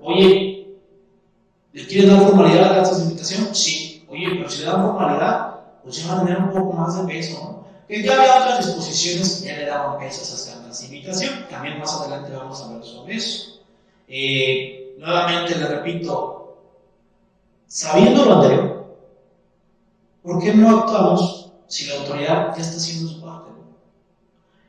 Oye, 0.00 0.78
¿le 1.72 1.86
quieren 1.86 2.10
dar 2.10 2.26
formalidad 2.26 2.78
a 2.78 2.82
de 2.82 3.02
invitación? 3.02 3.54
Sí. 3.54 4.04
Oye, 4.08 4.26
pero 4.36 4.48
si 4.48 4.60
le 4.60 4.66
dan 4.66 4.82
formalidad, 4.82 5.60
pues 5.82 5.96
ya 5.96 6.14
va 6.14 6.20
a 6.20 6.24
tener 6.24 6.38
un 6.38 6.50
poco 6.50 6.72
más 6.72 6.96
de 6.96 7.12
peso, 7.12 7.38
¿no? 7.42 7.68
Que 7.86 8.02
ya 8.02 8.14
había 8.14 8.42
otras 8.42 8.66
disposiciones 8.66 9.40
que 9.40 9.48
ya 9.48 9.56
le 9.56 9.66
daban 9.66 9.98
peso 9.98 10.20
a 10.20 10.24
esas 10.24 10.54
cartas 10.54 10.80
de 10.80 10.86
invitación. 10.86 11.46
También 11.50 11.78
más 11.78 12.00
adelante 12.00 12.32
vamos 12.32 12.62
a 12.62 12.72
ver 12.72 12.84
sobre 12.84 13.16
eso. 13.16 13.60
Eh, 14.08 14.94
nuevamente 14.98 15.56
le 15.56 15.66
repito, 15.66 16.58
sabiendo 17.66 18.24
lo 18.24 18.34
anterior, 18.36 18.96
¿por 20.22 20.42
qué 20.42 20.54
no 20.54 20.80
actuamos 20.80 21.50
si 21.66 21.86
la 21.86 21.96
autoridad 21.96 22.54
ya 22.56 22.62
está 22.62 22.76
haciendo? 22.76 23.17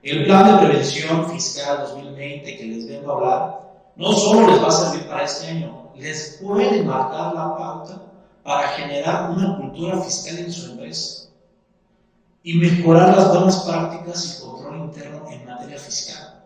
El 0.01 0.25
plan 0.25 0.61
de 0.61 0.65
prevención 0.65 1.29
fiscal 1.29 1.79
2020 1.79 2.57
que 2.57 2.63
les 2.63 2.87
vengo 2.87 3.11
a 3.11 3.15
hablar 3.15 3.59
no 3.97 4.13
solo 4.13 4.47
les 4.47 4.63
va 4.63 4.67
a 4.67 4.71
servir 4.71 5.05
para 5.07 5.25
este 5.25 5.47
año, 5.47 5.91
les 5.95 6.39
puede 6.41 6.83
marcar 6.83 7.33
la 7.33 7.57
pauta 7.57 8.01
para 8.41 8.69
generar 8.69 9.31
una 9.31 9.57
cultura 9.57 10.01
fiscal 10.01 10.37
en 10.37 10.53
su 10.53 10.71
empresa 10.71 11.29
y 12.43 12.53
mejorar 12.53 13.17
las 13.17 13.27
buenas 13.27 13.59
prácticas 13.63 14.37
y 14.39 14.41
control 14.45 14.77
interno 14.85 15.29
en 15.29 15.45
materia 15.45 15.77
fiscal. 15.77 16.45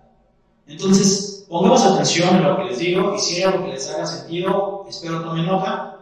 Entonces, 0.66 1.46
pongamos 1.48 1.86
atención 1.86 2.36
en 2.36 2.44
lo 2.44 2.58
que 2.58 2.64
les 2.64 2.80
digo 2.80 3.14
y 3.16 3.20
si 3.20 3.36
hay 3.36 3.44
algo 3.44 3.66
que 3.66 3.74
les 3.74 3.88
haga 3.92 4.08
sentido, 4.08 4.86
espero 4.90 5.22
tomen 5.22 5.46
nota 5.46 6.00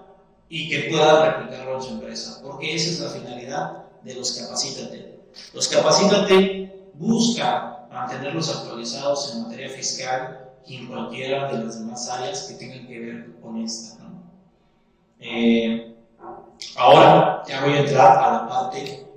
y 0.48 0.70
que 0.70 0.90
puedan 0.90 1.26
replicarlo 1.26 1.76
en 1.76 1.82
su 1.82 1.90
empresa, 1.90 2.40
porque 2.42 2.76
esa 2.76 2.92
es 2.92 3.00
la 3.02 3.10
finalidad 3.10 3.84
de 4.04 4.16
los 4.16 4.32
capacítate. 4.32 5.20
Los 5.54 5.68
capacítate 5.68 6.61
buscan 7.02 7.88
mantenerlos 7.92 8.56
actualizados 8.56 9.34
en 9.34 9.44
materia 9.44 9.70
fiscal 9.70 10.52
y 10.66 10.78
en 10.78 10.88
cualquiera 10.88 11.52
de 11.52 11.64
las 11.66 11.80
demás 11.80 12.08
áreas 12.10 12.44
que 12.44 12.54
tengan 12.54 12.88
que 12.88 13.00
ver 13.00 13.40
con 13.42 13.58
esta. 13.58 13.98
Eh, 15.20 15.96
ahora 16.76 17.44
ya 17.48 17.62
voy 17.62 17.74
a 17.74 17.80
entrar 17.80 18.18
a 18.18 18.32
la 18.34 18.48
parte 18.48 19.08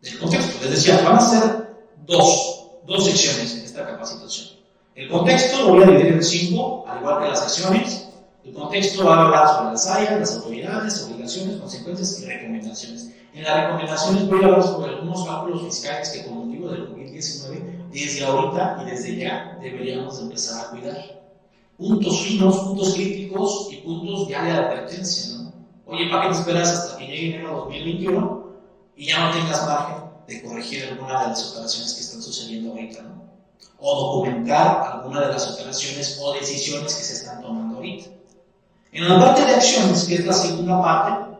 del 0.00 0.18
contexto. 0.18 0.62
Les 0.62 0.70
decía, 0.70 1.00
van 1.02 1.16
a 1.16 1.20
ser 1.20 1.74
dos, 2.06 2.70
dos 2.86 3.04
secciones 3.04 3.54
en 3.56 3.64
esta 3.64 3.84
capacitación. 3.84 4.58
El 4.94 5.08
contexto 5.08 5.62
lo 5.62 5.68
voy 5.70 5.82
a 5.82 5.86
dividir 5.86 6.12
en 6.12 6.22
cinco, 6.22 6.84
al 6.86 7.00
igual 7.00 7.22
que 7.22 7.28
las 7.30 7.40
secciones. 7.40 8.01
El 8.44 8.54
contexto 8.54 9.04
va 9.04 9.16
a 9.16 9.24
hablar 9.26 9.48
sobre 9.48 9.70
las 9.70 9.86
áreas, 9.86 10.18
las 10.18 10.36
autoridades, 10.36 11.02
obligaciones, 11.04 11.60
consecuencias 11.60 12.20
y 12.20 12.24
recomendaciones. 12.24 13.14
En 13.32 13.44
las 13.44 13.62
recomendaciones 13.62 14.28
voy 14.28 14.42
a 14.42 14.46
hablar 14.46 14.62
sobre 14.64 14.94
algunos 14.94 15.24
cálculos 15.24 15.62
fiscales 15.62 16.08
que 16.10 16.24
con 16.24 16.48
motivo 16.48 16.68
del 16.68 16.90
COVID-19 16.90 17.88
desde 17.92 18.26
ahorita 18.26 18.82
y 18.82 18.90
desde 18.90 19.16
ya 19.16 19.58
deberíamos 19.62 20.20
empezar 20.20 20.66
a 20.66 20.70
cuidar. 20.70 21.22
Puntos 21.78 22.20
finos, 22.20 22.58
puntos 22.58 22.94
críticos 22.94 23.68
y 23.70 23.76
puntos 23.76 24.28
ya 24.28 24.42
de 24.42 24.50
advertencia, 24.50 25.38
¿no? 25.38 25.52
Oye, 25.86 26.10
¿para 26.10 26.22
qué 26.22 26.28
te 26.34 26.40
esperas 26.40 26.68
hasta 26.70 26.98
que 26.98 27.06
llegue 27.06 27.36
enero 27.36 27.66
2021 27.66 28.46
y 28.96 29.06
ya 29.06 29.24
no 29.24 29.32
tengas 29.32 29.66
margen 29.66 30.04
de 30.26 30.42
corregir 30.42 30.84
alguna 30.88 31.22
de 31.22 31.28
las 31.28 31.52
operaciones 31.52 31.94
que 31.94 32.00
están 32.00 32.20
sucediendo 32.20 32.72
ahorita, 32.72 33.02
¿no? 33.02 33.22
O 33.78 34.00
documentar 34.00 34.94
alguna 34.94 35.20
de 35.20 35.32
las 35.32 35.48
operaciones 35.52 36.20
o 36.20 36.32
decisiones 36.34 36.94
que 36.94 37.02
se 37.04 37.14
están 37.14 37.40
tomando 37.40 37.76
ahorita. 37.76 38.21
En 38.92 39.08
la 39.08 39.18
parte 39.18 39.44
de 39.44 39.54
acciones, 39.54 40.04
que 40.04 40.14
es 40.16 40.26
la 40.26 40.32
segunda 40.32 40.80
parte, 40.82 41.36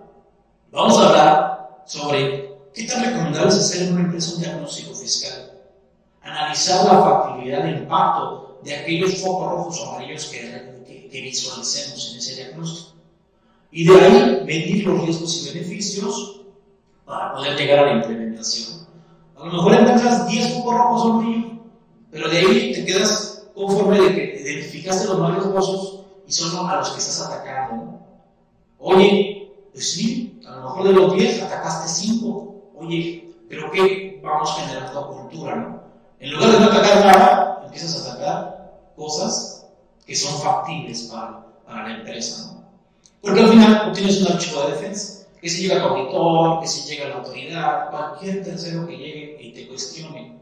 vamos 0.71 0.99
a 0.99 1.09
hablar 1.09 1.82
sobre 1.87 2.50
qué 2.75 2.85
tan 2.85 3.04
recomendable 3.04 3.49
es 3.49 3.56
hacer 3.56 3.82
en 3.88 3.92
una 3.92 4.02
empresa 4.02 4.35
un 4.35 4.40
diagnóstico 4.42 4.94
fiscal 4.94 5.52
analizar 6.23 6.85
la 6.87 7.02
factibilidad 7.02 7.64
del 7.64 7.78
impacto 7.78 8.59
de 8.62 8.76
aquellos 8.76 9.21
focos 9.21 9.50
rojos 9.50 9.80
o 9.80 9.90
amarillos 9.90 10.26
que, 10.26 11.09
que, 11.11 11.21
visualicemos 11.21 12.12
en 12.12 12.18
ese 12.18 12.35
diagnóstico. 12.37 12.92
Y 13.71 13.85
de 13.85 14.00
ahí 14.00 14.42
medir 14.44 14.87
los 14.87 15.02
riesgos 15.02 15.42
y 15.42 15.52
beneficios 15.52 16.40
para 17.04 17.32
poder 17.32 17.56
llegar 17.56 17.80
a 17.80 17.87
la 17.87 17.92
implementación. 18.02 18.87
A 19.37 19.47
lo 19.47 19.52
mejor 19.52 19.75
encuentras 19.75 20.28
10 20.28 20.54
focos 20.54 20.75
rojos 20.75 21.02
o 21.02 21.12
amarillos, 21.12 21.52
pero 22.11 22.28
de 22.28 22.38
ahí 22.38 22.73
te 22.73 22.85
quedas 22.85 23.49
conforme 23.54 24.00
de 24.00 24.14
que 24.14 24.42
identificaste 24.42 25.09
los 25.09 25.18
más 25.18 25.35
riesgosos 25.35 25.92
y 26.33 26.35
son 26.35 26.67
a 26.67 26.77
los 26.77 26.91
que 26.91 26.99
estás 26.99 27.21
atacando. 27.21 28.01
Oye, 28.79 29.53
pues 29.71 29.93
sí, 29.93 30.41
a 30.47 30.57
lo 30.57 30.62
mejor 30.62 30.85
de 30.85 30.93
los 30.95 31.15
10 31.15 31.43
atacaste 31.43 31.89
5. 31.89 32.73
Oye, 32.77 33.35
pero 33.51 33.71
¿qué 33.71 34.19
vamos 34.23 34.57
generando 34.57 35.09
cultura, 35.09 35.57
no? 35.57 35.83
En 36.21 36.31
lugar 36.31 36.53
de 36.53 36.61
no 36.61 36.67
atacar 36.67 37.05
nada, 37.05 37.62
empiezas 37.67 37.97
a 37.97 38.12
atacar 38.12 38.73
cosas 38.97 39.67
que 40.07 40.17
son 40.17 40.41
factibles 40.41 41.03
para, 41.03 41.45
para 41.67 41.89
la 41.89 41.99
empresa. 41.99 42.53
¿no? 42.55 42.65
Porque 43.21 43.41
al 43.41 43.49
final 43.51 43.85
tú 43.85 43.93
tienes 43.93 44.23
un 44.23 44.33
archivo 44.33 44.62
de 44.62 44.73
defensa, 44.73 45.27
que 45.39 45.51
si 45.51 45.62
llega 45.62 45.77
el 45.77 45.83
auditor, 45.83 46.61
que 46.61 46.69
si 46.69 46.89
llega 46.89 47.09
la 47.11 47.17
autoridad, 47.17 47.91
cualquier 47.91 48.43
tercero 48.43 48.87
que 48.87 48.97
llegue 48.97 49.37
y 49.39 49.53
te 49.53 49.69
cuestione 49.69 50.39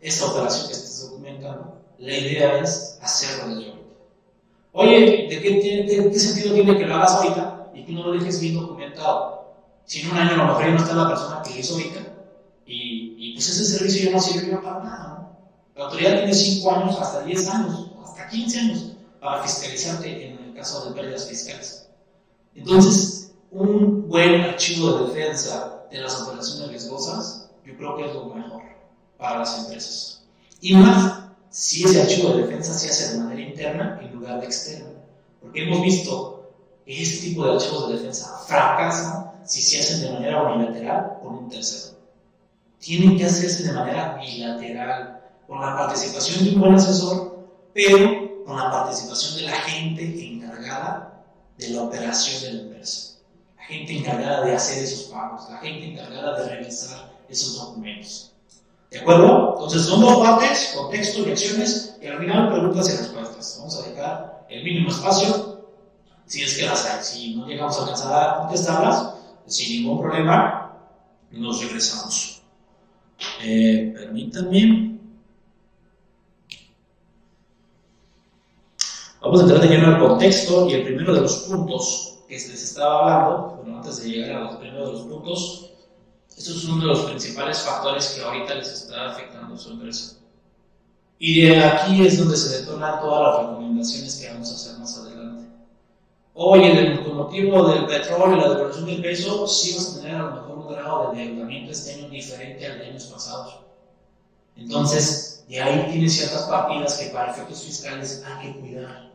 esta 0.00 0.26
operación 0.26 0.68
que 0.68 0.72
estás 0.72 1.10
documentando, 1.10 1.74
la 1.98 2.16
idea 2.16 2.58
es 2.60 2.98
hacerlo 3.02 3.48
desde 3.48 3.70
ahorita. 3.70 3.75
Oye, 4.78 5.26
¿de 5.30 5.40
qué, 5.40 6.10
qué 6.12 6.18
sentido 6.18 6.52
tiene 6.52 6.76
que 6.76 6.84
lo 6.84 6.96
hagas 6.96 7.12
ahorita 7.12 7.70
y 7.72 7.82
tú 7.86 7.92
no 7.92 8.04
lo 8.04 8.12
dejes 8.12 8.38
bien 8.42 8.56
documentado? 8.56 9.54
Si 9.86 10.02
en 10.02 10.10
un 10.10 10.18
año 10.18 10.34
a 10.34 10.36
lo 10.36 10.46
mejor 10.48 10.64
ya 10.66 10.70
no 10.72 10.76
está 10.76 10.94
la 10.94 11.08
persona 11.08 11.42
que 11.42 11.58
hizo 11.58 11.74
ahorita 11.74 12.00
y, 12.66 13.14
y 13.16 13.32
pues 13.32 13.48
ese 13.48 13.64
servicio 13.64 14.10
ya 14.10 14.16
no 14.16 14.20
sirvió 14.20 14.62
para 14.62 14.84
nada. 14.84 15.38
La 15.74 15.84
autoridad 15.84 16.18
tiene 16.18 16.34
5 16.34 16.70
años, 16.72 17.00
hasta 17.00 17.22
10 17.22 17.48
años, 17.48 17.86
hasta 18.04 18.28
15 18.28 18.58
años 18.58 18.92
para 19.18 19.42
fiscalizarte 19.44 20.28
en 20.28 20.44
el 20.44 20.54
caso 20.54 20.84
de 20.84 20.94
pérdidas 20.94 21.26
fiscales. 21.26 21.88
Entonces, 22.54 23.32
un 23.52 24.06
buen 24.10 24.42
archivo 24.42 24.92
de 24.92 25.06
defensa 25.06 25.84
de 25.90 26.00
las 26.00 26.20
operaciones 26.20 26.68
riesgosas, 26.68 27.48
yo 27.64 27.74
creo 27.78 27.96
que 27.96 28.08
es 28.08 28.14
lo 28.14 28.26
mejor 28.26 28.62
para 29.16 29.38
las 29.38 29.58
empresas. 29.58 30.22
Y 30.60 30.74
más 30.74 31.25
si 31.56 31.84
ese 31.84 32.02
archivo 32.02 32.34
de 32.34 32.42
defensa 32.42 32.74
se 32.74 32.90
hace 32.90 33.14
de 33.14 33.24
manera 33.24 33.40
interna 33.40 33.98
en 34.02 34.12
lugar 34.12 34.40
de 34.40 34.46
externa. 34.46 34.90
Porque 35.40 35.62
hemos 35.62 35.80
visto 35.80 36.52
que 36.84 37.02
este 37.02 37.28
tipo 37.28 37.46
de 37.46 37.54
archivos 37.54 37.88
de 37.88 37.94
defensa 37.94 38.42
fracasan 38.46 39.32
si 39.46 39.62
se 39.62 39.80
hacen 39.80 40.02
de 40.02 40.12
manera 40.12 40.42
unilateral 40.42 41.18
con 41.22 41.34
un 41.34 41.48
tercero 41.48 41.96
tienen 42.78 43.16
que 43.16 43.24
hacerse 43.24 43.62
de 43.62 43.72
manera 43.72 44.18
bilateral, 44.20 45.22
con 45.46 45.62
la 45.62 45.74
participación 45.74 46.44
de 46.44 46.50
un 46.50 46.60
buen 46.60 46.74
asesor, 46.74 47.48
pero 47.72 48.44
con 48.44 48.58
la 48.58 48.70
participación 48.70 49.36
de 49.36 49.42
la 49.42 49.56
gente 49.56 50.26
encargada 50.26 51.24
de 51.56 51.70
la 51.70 51.84
operación 51.84 52.42
de 52.42 52.52
la 52.52 52.76
la 53.56 53.64
gente 53.64 53.98
encargada 53.98 54.44
de 54.44 54.54
hacer 54.54 54.84
esos 54.84 55.04
pagos, 55.04 55.50
la 55.50 55.56
gente 55.58 55.92
encargada 55.92 56.38
de 56.38 56.48
revisar 56.50 57.10
esos 57.28 57.56
documentos. 57.56 58.35
¿De 58.90 59.00
acuerdo? 59.00 59.54
Entonces 59.54 59.82
son 59.82 60.00
dos 60.00 60.18
partes, 60.18 60.74
contexto 60.76 61.20
y 61.20 61.30
acciones, 61.30 61.96
y 62.00 62.06
al 62.06 62.18
final 62.18 62.50
preguntas 62.52 62.88
y 62.88 62.96
respuestas. 62.96 63.56
Vamos 63.58 63.78
a 63.78 63.88
dejar 63.88 64.46
el 64.48 64.64
mínimo 64.64 64.90
espacio, 64.90 65.64
si 66.26 66.42
es 66.42 66.56
que 66.56 66.66
las 66.66 66.86
hay. 66.86 67.02
Si 67.02 67.34
no 67.34 67.46
llegamos 67.46 67.76
a 67.78 67.82
alcanzar 67.82 68.30
a 68.30 68.38
contestarlas, 68.38 69.14
sin 69.46 69.82
ningún 69.82 70.00
problema, 70.00 70.78
nos 71.30 71.60
regresamos. 71.60 72.42
Eh, 73.42 73.92
permítanme. 73.96 74.98
Vamos 79.20 79.40
a 79.40 79.42
entrar 79.42 79.60
de 79.60 79.68
lleno 79.68 79.86
al 79.88 79.98
contexto 79.98 80.68
y 80.68 80.74
el 80.74 80.84
primero 80.84 81.12
de 81.12 81.22
los 81.22 81.34
puntos 81.38 82.18
que 82.28 82.34
les 82.34 82.62
estaba 82.62 83.00
hablando, 83.00 83.56
bueno, 83.56 83.78
antes 83.78 84.02
de 84.02 84.08
llegar 84.08 84.36
a 84.36 84.44
los 84.44 84.56
primeros 84.56 84.86
de 84.86 84.92
los 84.92 85.02
puntos, 85.02 85.70
esto 86.36 86.50
es 86.50 86.64
uno 86.64 86.82
de 86.82 86.86
los 86.86 87.00
principales 87.00 87.60
factores 87.60 88.08
que 88.08 88.22
ahorita 88.22 88.54
les 88.56 88.68
está 88.68 89.10
afectando 89.10 89.56
su 89.56 89.70
empresa. 89.70 90.16
Y 91.18 91.42
de 91.42 91.64
aquí 91.64 92.06
es 92.06 92.18
donde 92.18 92.36
se 92.36 92.60
detonan 92.60 93.00
todas 93.00 93.22
las 93.22 93.48
recomendaciones 93.48 94.16
que 94.16 94.28
vamos 94.28 94.50
a 94.50 94.54
hacer 94.54 94.78
más 94.78 94.98
adelante. 94.98 95.46
Oye, 96.34 97.02
con 97.02 97.16
motivo 97.16 97.66
del 97.68 97.86
petróleo 97.86 98.36
y 98.36 98.40
la 98.40 98.48
devaluación 98.50 98.84
del 98.84 99.00
peso, 99.00 99.46
sí 99.46 99.74
vas 99.74 99.88
a 99.88 100.00
tener 100.00 100.16
a 100.16 100.24
lo 100.24 100.30
mejor 100.32 100.58
un 100.58 100.68
grado 100.68 101.12
de 101.12 101.22
endeudamiento 101.22 101.72
este 101.72 101.94
año 101.94 102.10
diferente 102.10 102.66
al 102.66 102.78
de 102.78 102.86
años 102.88 103.04
pasados. 103.04 103.60
Entonces, 104.56 105.44
de 105.48 105.62
ahí 105.62 105.90
tiene 105.90 106.10
ciertas 106.10 106.42
partidas 106.42 106.98
que 106.98 107.06
para 107.06 107.32
efectos 107.32 107.62
fiscales 107.62 108.22
hay 108.26 108.52
que 108.52 108.60
cuidar. 108.60 109.10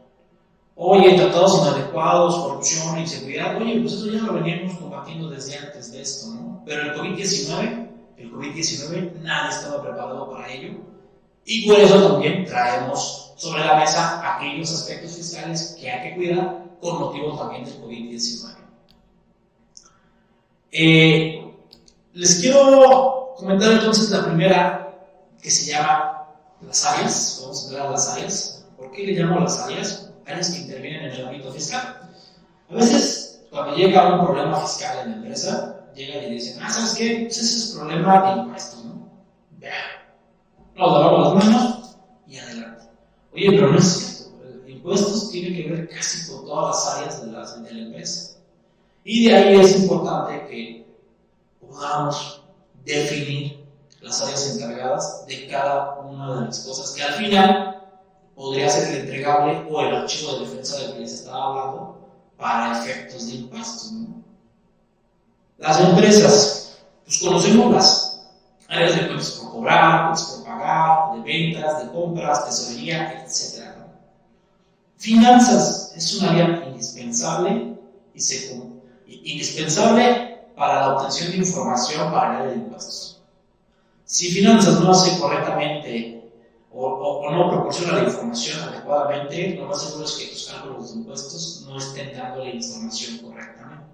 Oye, 0.84 1.14
tratados 1.14 1.60
inadecuados, 1.60 2.36
corrupción, 2.38 2.98
inseguridad. 2.98 3.56
Oye, 3.58 3.82
pues 3.82 3.94
eso 3.94 4.08
ya 4.08 4.24
lo 4.24 4.34
veníamos 4.34 4.80
combatiendo 4.80 5.30
desde 5.30 5.56
antes 5.56 5.92
de 5.92 6.02
esto, 6.02 6.32
¿no? 6.32 6.64
Pero 6.66 6.82
el 6.82 6.98
COVID-19, 6.98 7.88
el 8.18 8.32
COVID-19, 8.32 9.22
nadie 9.22 9.52
estaba 9.52 9.84
preparado 9.84 10.32
para 10.32 10.52
ello. 10.52 10.80
Y 11.46 11.68
por 11.68 11.80
eso 11.80 12.14
también 12.14 12.46
traemos 12.46 13.32
sobre 13.38 13.64
la 13.64 13.76
mesa 13.76 14.38
aquellos 14.38 14.74
aspectos 14.74 15.18
fiscales 15.18 15.78
que 15.80 15.92
hay 15.92 16.10
que 16.10 16.16
cuidar 16.16 16.66
con 16.82 17.00
motivo 17.00 17.38
también 17.38 17.64
del 17.64 17.80
COVID-19. 17.80 18.56
Eh, 20.72 21.54
les 22.14 22.42
quiero 22.42 23.36
comentar 23.38 23.74
entonces 23.74 24.10
la 24.10 24.26
primera 24.26 24.98
que 25.44 25.52
se 25.52 25.72
llama 25.72 26.28
las 26.66 26.84
áreas. 26.86 27.40
Vamos 27.44 27.72
a 27.72 27.88
a 27.88 27.92
las 27.92 28.10
áreas. 28.10 28.66
¿Por 28.76 28.90
qué 28.90 29.06
le 29.06 29.14
llamo 29.14 29.42
las 29.42 29.60
áreas? 29.60 30.11
Áreas 30.32 30.52
que 30.52 30.60
intervienen 30.60 31.06
en 31.06 31.12
el 31.12 31.28
ámbito 31.28 31.52
fiscal. 31.52 32.10
A 32.70 32.74
veces, 32.74 33.44
cuando 33.50 33.76
llega 33.76 34.16
un 34.16 34.26
problema 34.26 34.62
fiscal 34.62 35.00
en 35.00 35.10
la 35.10 35.16
empresa, 35.18 35.86
llegan 35.96 36.24
y 36.26 36.36
dicen, 36.36 36.62
ah, 36.64 36.70
¿sabes 36.70 36.96
qué? 36.96 37.26
Pues 37.26 37.38
ese 37.38 37.58
es 37.58 37.76
problema 37.76 38.22
de 38.22 38.42
impuestos, 38.42 38.86
¿no? 38.86 39.10
Vea, 39.60 39.74
nos 40.76 40.92
lavamos 40.92 41.36
las 41.36 41.46
manos 41.46 41.98
y 42.28 42.38
adelante. 42.38 42.86
Oye, 43.34 43.52
pero 43.52 43.72
no 43.72 43.78
es 43.78 43.86
cierto. 43.86 44.68
Impuestos 44.68 45.32
tiene 45.32 45.56
que 45.56 45.70
ver 45.70 45.90
casi 45.90 46.32
con 46.32 46.46
todas 46.46 46.76
las 46.76 46.96
áreas 46.96 47.26
de, 47.26 47.32
las, 47.32 47.64
de 47.64 47.74
la 47.74 47.82
empresa. 47.82 48.38
Y 49.04 49.26
de 49.26 49.36
ahí 49.36 49.60
es 49.60 49.80
importante 49.82 50.48
que 50.48 50.88
podamos 51.60 52.44
definir 52.86 53.64
las 54.02 54.22
áreas 54.22 54.56
encargadas 54.56 55.26
de 55.28 55.48
cada 55.48 56.00
una 56.00 56.40
de 56.40 56.46
las 56.48 56.60
cosas 56.60 56.92
que 56.92 57.04
al 57.04 57.14
final 57.14 57.71
podría 58.42 58.68
ser 58.68 58.92
el 58.92 59.02
entregable 59.02 59.68
o 59.70 59.82
el 59.82 59.96
archivo 59.98 60.34
de 60.34 60.40
defensa 60.40 60.80
del 60.80 60.94
que 60.94 61.00
les 61.02 61.14
estaba 61.14 61.46
hablando 61.46 61.98
para 62.38 62.80
efectos 62.80 63.28
de 63.28 63.36
impuestos. 63.36 63.92
¿no? 63.92 64.24
Las 65.60 65.80
empresas, 65.80 66.80
pues 67.06 67.20
conocemos 67.20 67.72
las 67.72 68.26
áreas 68.68 68.96
de 68.96 69.06
cuentas 69.06 69.32
por 69.32 69.52
cobrar, 69.52 70.06
cuentas 70.06 70.24
por 70.24 70.46
pagar, 70.46 71.16
de 71.16 71.22
ventas, 71.22 71.84
de 71.84 71.92
compras, 71.92 72.46
tesorería, 72.46 73.24
etc. 73.24 73.76
Finanzas 74.98 75.94
es 75.96 76.20
un 76.20 76.30
área 76.30 76.66
indispensable 76.66 77.78
y 78.16 78.20
se, 78.20 78.60
indispensable 79.06 80.48
para 80.56 80.80
la 80.80 80.96
obtención 80.96 81.30
de 81.30 81.38
información 81.38 82.12
para 82.12 82.30
el 82.30 82.36
área 82.38 82.52
de 82.54 82.58
impuestos. 82.58 83.22
Si 84.06 84.32
finanzas 84.32 84.80
no 84.80 84.90
hace 84.90 85.20
correctamente 85.20 86.21
o, 86.74 86.88
o, 86.88 87.32
no 87.32 87.50
proporciona 87.50 88.02
la 88.02 88.04
información 88.04 88.60
adecuadamente, 88.70 89.56
lo 89.60 89.68
más 89.68 89.82
seguro 89.82 90.06
es 90.06 90.12
que 90.14 90.28
tus 90.28 90.50
cálculos 90.50 90.94
de 90.94 91.00
impuestos 91.00 91.66
no 91.68 91.78
estén 91.78 92.18
dando 92.18 92.44
la 92.44 92.50
información 92.50 93.18
correctamente. 93.20 93.86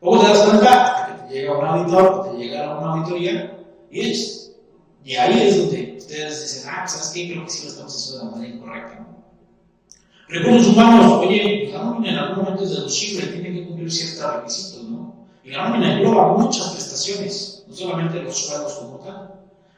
Luego 0.00 0.20
te 0.20 0.28
das 0.28 0.38
cuenta 0.48 1.06
que 1.06 1.28
te 1.28 1.34
llega 1.34 1.58
un 1.58 1.66
auditor 1.66 2.30
te 2.30 2.36
llega 2.36 2.78
una 2.78 2.92
auditoría 2.92 3.58
y, 3.90 4.10
es, 4.10 4.52
y 5.02 5.16
ahí 5.16 5.48
es 5.48 5.58
donde 5.58 5.96
ustedes 5.98 6.42
dicen, 6.42 6.70
ah, 6.72 6.86
¿sabes 6.86 7.10
qué? 7.14 7.32
Creo 7.32 7.44
que 7.44 7.50
sí 7.50 7.64
lo 7.64 7.70
estamos 7.70 7.94
haciendo 7.94 8.18
de 8.18 8.24
la 8.24 8.36
manera 8.36 8.54
incorrecta. 8.54 9.00
¿no? 9.00 9.14
Recursos 10.28 10.72
humanos, 10.72 11.12
oye, 11.24 11.70
la 11.72 11.82
nómina 11.82 12.12
en 12.12 12.18
algún 12.18 12.44
momento 12.44 12.64
es 12.64 12.70
deducible, 12.70 13.26
tiene 13.26 13.52
que 13.52 13.66
cumplir 13.66 13.92
ciertos 13.92 14.34
requisitos, 14.34 14.84
¿no? 14.84 15.14
Y 15.44 15.50
la 15.50 15.68
nómina 15.68 15.94
engloba 15.94 16.36
muchas 16.38 16.70
prestaciones, 16.70 17.64
no 17.68 17.74
solamente 17.74 18.22
los 18.22 18.36
sueldos 18.36 18.74
como 18.74 18.98
tal. 18.98 19.23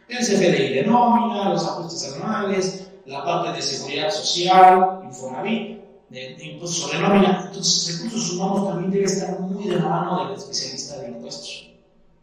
El 0.09 0.19
CFDI 0.19 0.75
de 0.75 0.83
nómina, 0.87 1.51
los 1.51 1.67
ajustes 1.67 2.15
anuales, 2.15 2.89
la 3.07 3.25
parte 3.25 3.57
de 3.57 3.63
seguridad 3.63 4.11
social, 4.11 5.01
Infonavit, 5.05 5.81
de, 6.11 6.37
impuestos 6.45 6.83
sobre 6.83 7.01
nómina. 7.01 7.45
Entonces, 7.47 8.03
recursos 8.03 8.33
humanos 8.33 8.69
también 8.69 8.91
debe 8.93 9.05
estar 9.05 9.41
muy 9.41 9.65
de 9.65 9.77
la 9.77 9.89
mano 9.89 10.25
del 10.25 10.37
especialista 10.37 11.01
de 11.01 11.09
impuestos, 11.09 11.71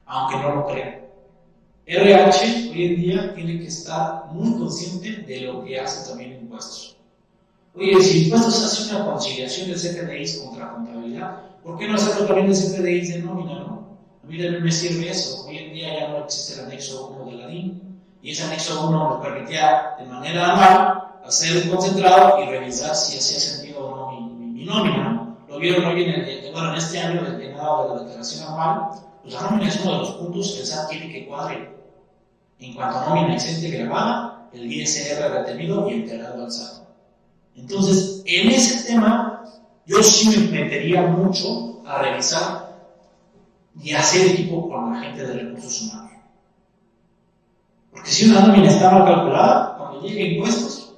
aunque 0.06 0.38
no 0.38 0.56
lo 0.56 0.67
crean. 0.67 1.04
RH 1.86 2.72
hoy 2.72 2.86
en 2.86 2.96
día 3.02 3.36
tiene 3.36 3.60
que 3.60 3.67
estar 3.67 4.32
muy 4.32 4.58
consciente 4.58 5.24
de 5.24 5.41
lo 5.41 5.65
que 5.65 5.80
hace 5.80 6.10
también 6.10 6.39
impuestos. 6.39 6.96
Oye, 7.76 8.02
si 8.02 8.26
impuestos 8.26 8.63
hace 8.63 8.96
una 8.96 9.06
conciliación 9.06 9.69
de 9.69 9.76
CFDIs 9.76 10.38
contra 10.38 10.72
contabilidad, 10.72 11.41
¿por 11.62 11.78
qué 11.78 11.88
no 11.88 11.96
hacerlo 11.96 12.28
también 12.28 12.48
de 12.48 12.54
CFDIs 12.54 13.13
de 13.13 13.19
nómina, 13.19 13.60
no? 13.60 13.72
A 14.23 14.27
mí 14.27 14.41
también 14.41 14.63
me 14.63 14.71
sirve 14.71 15.09
eso. 15.09 15.45
Hoy 15.45 15.57
en 15.57 15.73
día 15.73 15.99
ya 15.99 16.07
no 16.07 16.23
existe 16.23 16.59
el 16.59 16.67
anexo 16.67 17.07
1 17.07 17.31
de 17.31 17.38
la 17.38 17.47
DIN, 17.47 17.99
y 18.21 18.31
ese 18.31 18.43
anexo 18.43 18.88
1 18.88 19.09
nos 19.09 19.21
permitía 19.21 19.95
de 19.99 20.05
manera 20.05 20.53
anual 20.53 21.03
hacer 21.25 21.63
un 21.63 21.75
concentrado 21.75 22.41
y 22.41 22.45
revisar 22.47 22.95
si 22.95 23.17
hacía 23.17 23.39
sentido 23.39 23.86
o 23.86 23.95
no 23.95 24.21
mi, 24.21 24.45
mi, 24.45 24.65
nómina. 24.65 25.36
Lo 25.49 25.59
vieron 25.59 25.86
hoy 25.86 26.03
en, 26.03 26.09
el, 26.09 26.51
bueno, 26.53 26.71
en 26.71 26.77
este 26.77 26.99
año 26.99 27.21
del 27.21 27.38
llenado 27.38 27.89
de 27.89 27.95
la 27.95 28.01
declaración 28.03 28.47
anual, 28.47 28.89
pues 29.21 29.33
la 29.33 29.41
nómina 29.41 29.67
es 29.67 29.79
uno 29.81 29.91
de 29.91 29.97
los 29.99 30.12
puntos 30.12 30.51
que 30.53 30.59
el 30.62 30.67
SAT 30.67 30.89
tiene 30.89 31.12
que 31.12 31.27
cuadrar. 31.27 31.73
En 32.59 32.73
cuanto 32.75 32.99
a 32.99 33.09
nómina 33.09 33.36
exente 33.36 33.69
grabada, 33.77 34.49
el 34.53 34.71
ISR 34.71 35.31
retenido 35.31 35.89
y 35.89 35.93
enterado 35.95 36.45
al 36.45 36.51
SAT. 36.51 36.83
Entonces, 37.57 38.23
en 38.25 38.49
ese 38.49 38.88
tema, 38.88 39.43
yo 39.86 40.01
sí 40.01 40.29
me 40.29 40.62
metería 40.62 41.01
mucho 41.01 41.81
a 41.86 42.01
revisar 42.01 42.62
y 43.81 43.93
hacer 43.93 44.31
equipo 44.31 44.69
con 44.69 44.93
la 44.93 45.01
gente 45.01 45.25
de 45.25 45.33
recursos 45.33 45.81
humanos. 45.81 46.12
Porque 47.91 48.09
si 48.09 48.29
una 48.29 48.41
nómina 48.41 48.69
está 48.69 48.91
mal 48.91 49.05
calculada, 49.05 49.77
cuando 49.77 50.01
llegue 50.01 50.33
impuestos, 50.33 50.95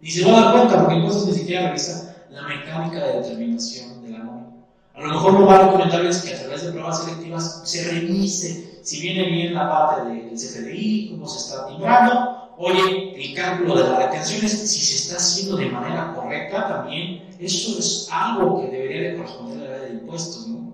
ni 0.00 0.10
se 0.10 0.24
va 0.24 0.38
a 0.38 0.40
dar 0.42 0.52
cuenta 0.54 0.80
porque 0.80 0.94
entonces 0.96 1.26
ni 1.26 1.34
siquiera 1.34 1.66
revisa 1.66 2.24
la 2.30 2.42
mecánica 2.42 3.04
de 3.04 3.20
determinación 3.20 4.02
de 4.02 4.10
la 4.10 4.18
nómina. 4.18 4.46
A 4.94 5.00
lo 5.00 5.08
mejor 5.08 5.32
no 5.34 5.46
va 5.46 5.56
a 5.56 5.66
recomendarles 5.66 6.18
que 6.18 6.34
a 6.34 6.40
través 6.40 6.64
de 6.64 6.72
pruebas 6.72 7.04
selectivas 7.04 7.62
se 7.64 7.90
revise 7.90 8.70
si 8.82 9.00
viene 9.00 9.30
bien 9.30 9.54
la 9.54 9.68
parte 9.68 10.08
del 10.08 10.30
CFDI, 10.34 11.10
cómo 11.10 11.28
se 11.28 11.38
está 11.38 11.66
timbrando. 11.66 12.54
Oye, 12.56 13.14
el 13.14 13.34
cálculo 13.34 13.76
de 13.76 13.88
las 13.88 13.98
retenciones, 14.04 14.52
si 14.70 14.80
se 14.80 14.96
está 14.96 15.16
haciendo 15.16 15.56
de 15.56 15.70
manera 15.70 16.14
correcta 16.14 16.68
también, 16.68 17.22
eso 17.38 17.78
es 17.78 18.08
algo 18.12 18.60
que 18.60 18.68
debería 18.68 19.10
de 19.10 19.16
corresponder 19.16 19.66
a 19.66 19.70
la 19.70 19.78
ley 19.78 19.92
de 19.92 19.98
impuestos, 20.00 20.46
¿no? 20.48 20.69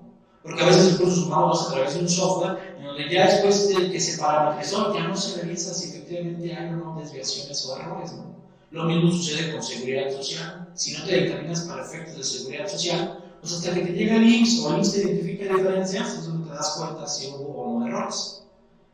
Porque 0.46 0.62
a 0.62 0.66
veces 0.66 0.92
recursos 0.92 1.26
humanos 1.26 1.66
a 1.66 1.72
través 1.72 1.94
de 1.94 2.00
un 2.00 2.09
software 2.09 2.76
en 2.78 2.85
donde 2.85 3.11
ya 3.11 3.26
después 3.26 3.68
de 3.68 3.90
que 3.90 4.00
se 4.00 4.16
parametrizó, 4.16 4.94
ya 4.94 5.09
no 5.09 5.16
se 5.16 5.42
revisa 5.42 5.74
si 5.74 5.88
efectivamente 5.88 6.54
hay 6.54 6.68
o 6.68 6.76
no 6.76 7.00
desviaciones 7.00 7.66
o 7.66 7.76
errores, 7.76 8.12
¿no? 8.12 8.37
Lo 8.70 8.85
mismo 8.85 9.11
sucede 9.11 9.52
con 9.52 9.62
seguridad 9.62 10.11
social. 10.12 10.68
Si 10.74 10.92
no 10.92 11.04
te 11.04 11.20
determinas 11.20 11.62
para 11.62 11.85
efectos 11.85 12.16
de 12.16 12.22
seguridad 12.22 12.68
social, 12.68 13.24
pues 13.40 13.54
hasta 13.54 13.74
que 13.74 13.80
te 13.80 13.92
llega 13.92 14.16
el 14.16 14.28
IMSS 14.28 14.61
o 14.61 14.70
el 14.70 14.76
IMSS 14.76 14.92
te 14.92 15.00
identifica 15.00 15.54
diferencias, 15.56 16.14
es 16.14 16.26
donde 16.26 16.48
te 16.48 16.54
das 16.54 16.76
cuenta 16.78 17.09
si 17.09 17.26
hubo 17.28 17.62
o 17.62 17.80
no 17.80 17.87
errores. 17.88 18.42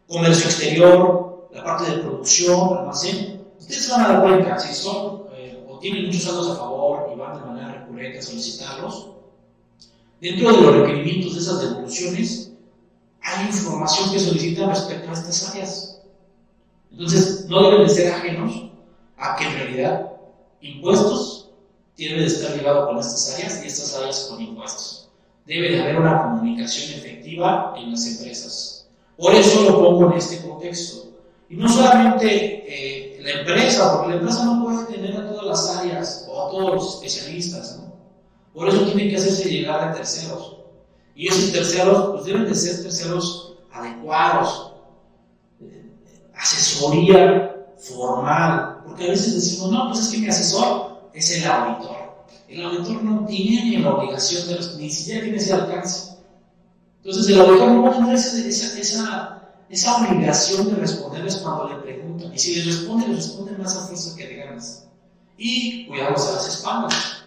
Comercio 0.08 0.46
exterior, 0.46 1.48
la 1.52 1.64
parte 1.64 1.90
de 1.90 1.98
producción, 1.98 2.78
almacén, 2.78 3.44
ustedes 3.58 3.90
van 3.90 4.00
a 4.00 4.08
dar 4.08 4.22
cuenta 4.22 4.58
si 4.58 4.74
son 4.74 5.24
eh, 5.34 5.66
o 5.68 5.78
tienen 5.78 6.06
muchos 6.06 6.22
saldos 6.22 6.50
a 6.50 6.56
favor 6.56 7.10
y 7.12 7.18
van 7.18 7.34
de 7.34 7.46
manera 7.46 7.72
recurrente 7.72 8.18
a 8.18 8.22
solicitarlos. 8.22 9.11
Dentro 10.22 10.52
de 10.52 10.62
los 10.62 10.76
requerimientos 10.76 11.34
de 11.34 11.40
esas 11.40 11.60
devoluciones, 11.62 12.52
hay 13.22 13.46
información 13.46 14.12
que 14.12 14.20
solicitan 14.20 14.68
respecto 14.68 15.10
a 15.10 15.14
estas 15.14 15.50
áreas. 15.50 16.00
Entonces, 16.92 17.46
no 17.48 17.60
deben 17.68 17.88
de 17.88 17.92
ser 17.92 18.12
ajenos 18.12 18.70
a 19.16 19.34
que 19.34 19.44
en 19.46 19.54
realidad 19.54 20.12
impuestos 20.60 21.50
tiene 21.96 22.20
de 22.20 22.26
estar 22.26 22.56
ligado 22.56 22.86
con 22.86 22.98
estas 23.00 23.34
áreas 23.34 23.64
y 23.64 23.66
estas 23.66 23.96
áreas 23.96 24.28
con 24.30 24.40
impuestos. 24.40 25.08
Debe 25.44 25.72
de 25.72 25.82
haber 25.82 25.98
una 25.98 26.22
comunicación 26.22 27.00
efectiva 27.00 27.74
en 27.76 27.90
las 27.90 28.06
empresas. 28.06 28.86
Por 29.16 29.34
eso 29.34 29.62
lo 29.64 29.76
pongo 29.76 30.12
en 30.12 30.18
este 30.18 30.40
contexto. 30.46 31.16
Y 31.50 31.56
no 31.56 31.68
solamente 31.68 32.62
eh, 32.68 33.20
la 33.24 33.40
empresa, 33.40 33.92
porque 33.92 34.10
la 34.10 34.16
empresa 34.18 34.44
no 34.44 34.64
puede 34.64 34.84
tener 34.84 35.16
a 35.16 35.28
todas 35.28 35.46
las 35.46 35.76
áreas 35.78 36.28
o 36.28 36.46
a 36.46 36.50
todos 36.52 36.74
los 36.74 36.94
especialistas. 36.94 37.76
¿no? 37.76 37.91
Por 38.54 38.68
eso 38.68 38.84
tiene 38.86 39.08
que 39.08 39.16
hacerse 39.16 39.48
llegar 39.48 39.88
a 39.88 39.92
terceros. 39.94 40.56
Y 41.14 41.28
esos 41.28 41.52
terceros 41.52 42.10
pues 42.12 42.24
deben 42.24 42.46
de 42.46 42.54
ser 42.54 42.82
terceros 42.82 43.54
adecuados, 43.72 44.72
asesoría 46.34 47.66
formal, 47.78 48.82
porque 48.86 49.04
a 49.04 49.10
veces 49.10 49.34
decimos, 49.34 49.70
no, 49.70 49.88
pues 49.88 50.00
es 50.00 50.08
que 50.08 50.18
mi 50.18 50.28
asesor 50.28 51.10
es 51.12 51.30
el 51.30 51.44
auditor. 51.44 52.02
El 52.48 52.64
auditor 52.64 53.02
no 53.02 53.26
tiene 53.26 53.64
ni 53.64 53.76
la 53.78 53.94
obligación 53.94 54.46
de 54.48 54.58
ni 54.76 54.90
siquiera 54.90 55.22
tiene 55.22 55.38
ese 55.38 55.54
alcance. 55.54 56.12
Entonces 57.02 57.28
el 57.28 57.40
auditor 57.40 57.68
no 57.70 57.82
va 57.82 57.90
a 57.90 57.92
tener 57.94 58.14
esa, 58.14 58.78
esa, 58.78 59.42
esa, 59.68 59.96
obligación 59.96 60.68
de 60.68 60.76
responderles 60.76 61.36
cuando 61.36 61.68
le 61.68 61.76
preguntan. 61.76 62.32
Y 62.32 62.38
si 62.38 62.56
les 62.56 62.66
responde, 62.66 63.08
les 63.08 63.16
responde 63.16 63.52
más 63.58 63.76
a 63.76 63.86
fuerza 63.86 64.16
que 64.16 64.28
de 64.28 64.36
ganas. 64.36 64.86
Y 65.36 65.86
cuidamos 65.86 66.28
a 66.28 66.32
las 66.34 66.48
espaldas, 66.48 67.21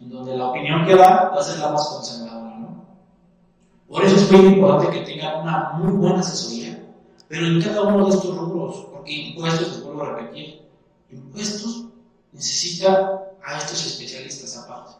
en 0.00 0.10
donde 0.10 0.36
la 0.36 0.48
opinión 0.48 0.86
que 0.86 0.96
da 0.96 1.30
va 1.30 1.40
a 1.40 1.42
ser 1.42 1.58
la 1.58 1.70
más 1.70 1.86
conservadora. 1.88 2.58
¿no? 2.58 2.84
Por 3.88 4.04
eso 4.04 4.16
es 4.16 4.32
muy 4.32 4.54
importante 4.54 4.98
que 4.98 5.04
tengan 5.04 5.42
una 5.42 5.72
muy 5.74 5.92
buena 5.92 6.20
asesoría, 6.20 6.82
pero 7.28 7.46
en 7.46 7.62
cada 7.62 7.82
uno 7.82 8.06
de 8.06 8.14
estos 8.14 8.36
rubros, 8.36 8.86
porque 8.92 9.12
impuestos, 9.12 9.68
les 9.68 9.84
vuelvo 9.84 10.02
a 10.02 10.16
repetir, 10.16 10.62
impuestos 11.10 11.86
necesita 12.32 13.22
a 13.44 13.58
estos 13.58 13.86
especialistas 13.86 14.56
aparte. 14.56 14.92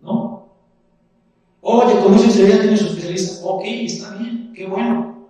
¿No? 0.00 0.46
Oye, 1.60 2.00
comercio 2.00 2.26
exterior 2.26 2.60
tiene 2.60 2.76
su 2.76 2.86
especialista. 2.86 3.46
Ok, 3.46 3.62
está 3.64 4.14
bien, 4.16 4.52
qué 4.54 4.66
bueno. 4.66 5.28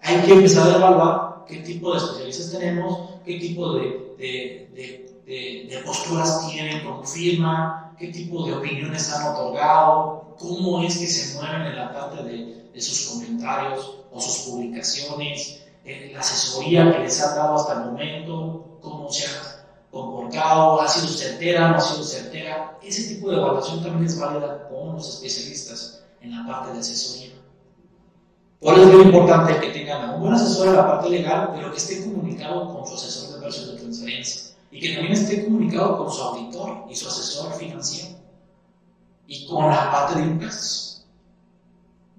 Hay 0.00 0.22
que 0.22 0.32
empezar 0.32 0.68
a 0.68 0.76
evaluar 0.76 1.44
qué 1.46 1.58
tipo 1.58 1.92
de 1.92 1.98
especialistas 1.98 2.52
tenemos, 2.52 3.10
qué 3.24 3.38
tipo 3.38 3.74
de, 3.74 5.01
de 5.32 5.82
posturas 5.84 6.48
tienen 6.50 6.84
como 6.84 7.04
firma, 7.04 7.94
qué 7.98 8.08
tipo 8.08 8.44
de 8.44 8.54
opiniones 8.54 9.12
han 9.12 9.32
otorgado, 9.32 10.34
cómo 10.38 10.82
es 10.82 10.98
que 10.98 11.06
se 11.06 11.36
mueven 11.36 11.62
en 11.62 11.76
la 11.76 11.92
parte 11.92 12.22
de, 12.22 12.80
sus 12.80 13.08
comentarios 13.08 13.98
o 14.10 14.20
sus 14.20 14.50
publicaciones, 14.50 15.62
eh, 15.84 16.10
la 16.12 16.20
asesoría 16.20 16.90
que 16.90 17.00
les 17.00 17.22
han 17.22 17.36
dado 17.36 17.56
hasta 17.56 17.74
el 17.74 17.90
momento, 17.90 18.78
cómo 18.80 19.10
se 19.10 19.26
ha 19.26 19.64
comportado, 19.90 20.80
ha 20.80 20.88
sido 20.88 21.08
certera, 21.08 21.68
no 21.68 21.76
ha 21.76 21.80
sido 21.80 22.02
certera. 22.02 22.78
Ese 22.82 23.14
tipo 23.14 23.30
de 23.30 23.36
evaluación 23.36 23.82
también 23.82 24.06
es 24.06 24.18
válida 24.18 24.68
con 24.68 24.94
los 24.94 25.08
especialistas 25.08 26.02
en 26.20 26.36
la 26.36 26.46
parte 26.46 26.72
de 26.72 26.80
asesoría. 26.80 27.32
Por 28.60 28.74
eso 28.74 28.88
es 28.88 28.94
muy 28.94 29.04
importante 29.04 29.60
que 29.60 29.70
tengan 29.70 30.14
un 30.14 30.20
buen 30.22 30.34
asesor 30.34 30.68
en 30.68 30.76
la 30.76 30.86
parte 30.86 31.10
legal, 31.10 31.50
pero 31.54 31.70
que 31.70 31.78
esté 31.78 32.02
comunicado 32.02 32.74
con 32.74 32.86
su 32.86 32.94
asesor 32.94 33.30
de 33.30 33.36
inversión 33.36 33.74
de 33.74 33.82
transferencia 33.82 34.41
y 34.72 34.80
que 34.80 34.94
también 34.94 35.12
esté 35.12 35.44
comunicado 35.44 35.98
con 35.98 36.10
su 36.10 36.22
auditor 36.22 36.86
y 36.88 36.96
su 36.96 37.06
asesor 37.06 37.52
financiero 37.54 38.16
y 39.26 39.46
con 39.46 39.68
la 39.68 39.90
parte 39.90 40.18
de 40.18 40.26
impuestos. 40.26 41.04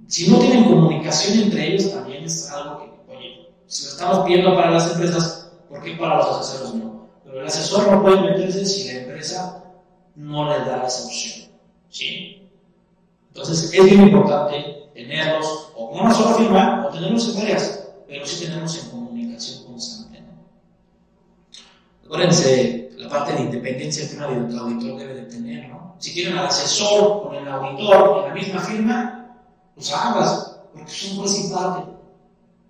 Si 0.08 0.30
no 0.30 0.38
tienen 0.38 0.66
comunicación 0.66 1.40
entre 1.40 1.74
ellos, 1.74 1.92
también 1.92 2.24
es 2.24 2.52
algo 2.52 2.78
que, 2.78 3.12
oye, 3.12 3.50
si 3.66 3.86
lo 3.86 3.90
estamos 3.92 4.26
pidiendo 4.26 4.56
para 4.56 4.72
las 4.72 4.92
empresas, 4.92 5.52
¿por 5.68 5.82
qué 5.82 5.96
para 5.96 6.18
los 6.18 6.28
asesores 6.28 6.76
no? 6.76 7.10
Pero 7.24 7.42
el 7.42 7.48
asesor 7.48 7.92
no 7.92 8.04
puede 8.04 8.22
meterse 8.22 8.66
si 8.66 8.88
la 8.88 9.00
empresa 9.00 9.64
no 10.16 10.48
le 10.48 10.60
da 10.60 10.86
esa 10.86 11.06
opción. 11.06 11.50
¿Sí? 11.90 12.48
Entonces 13.30 13.74
es 13.74 13.84
bien 13.84 14.04
importante 14.04 14.90
tenerlos 14.94 15.72
o 15.76 15.90
con 15.90 16.02
una 16.02 16.14
sola 16.14 16.36
firma 16.36 16.86
o 16.88 16.94
tenerlos 16.94 17.30
en 17.30 17.36
varias, 17.42 17.90
pero 18.08 18.28
sí 18.28 18.46
tenerlos 18.46 18.78
en 18.78 18.90
comunicación 18.92 19.03
Acuérdense 22.14 22.92
la 22.96 23.10
parte 23.10 23.34
de 23.34 23.42
independencia 23.42 24.08
que 24.08 24.16
un 24.16 24.56
auditor 24.56 25.00
debe 25.00 25.16
de 25.16 25.22
tener. 25.24 25.68
¿no? 25.68 25.96
Si 25.98 26.14
tienen 26.14 26.38
al 26.38 26.46
asesor 26.46 27.24
con 27.24 27.34
el 27.34 27.48
auditor 27.48 28.20
en 28.20 28.30
la 28.30 28.34
misma 28.36 28.60
firma, 28.60 29.36
pues 29.74 29.92
hagas, 29.92 30.60
porque 30.72 30.92
son 30.92 31.18
juez 31.18 31.44
y 31.44 31.52
parte. 31.52 31.92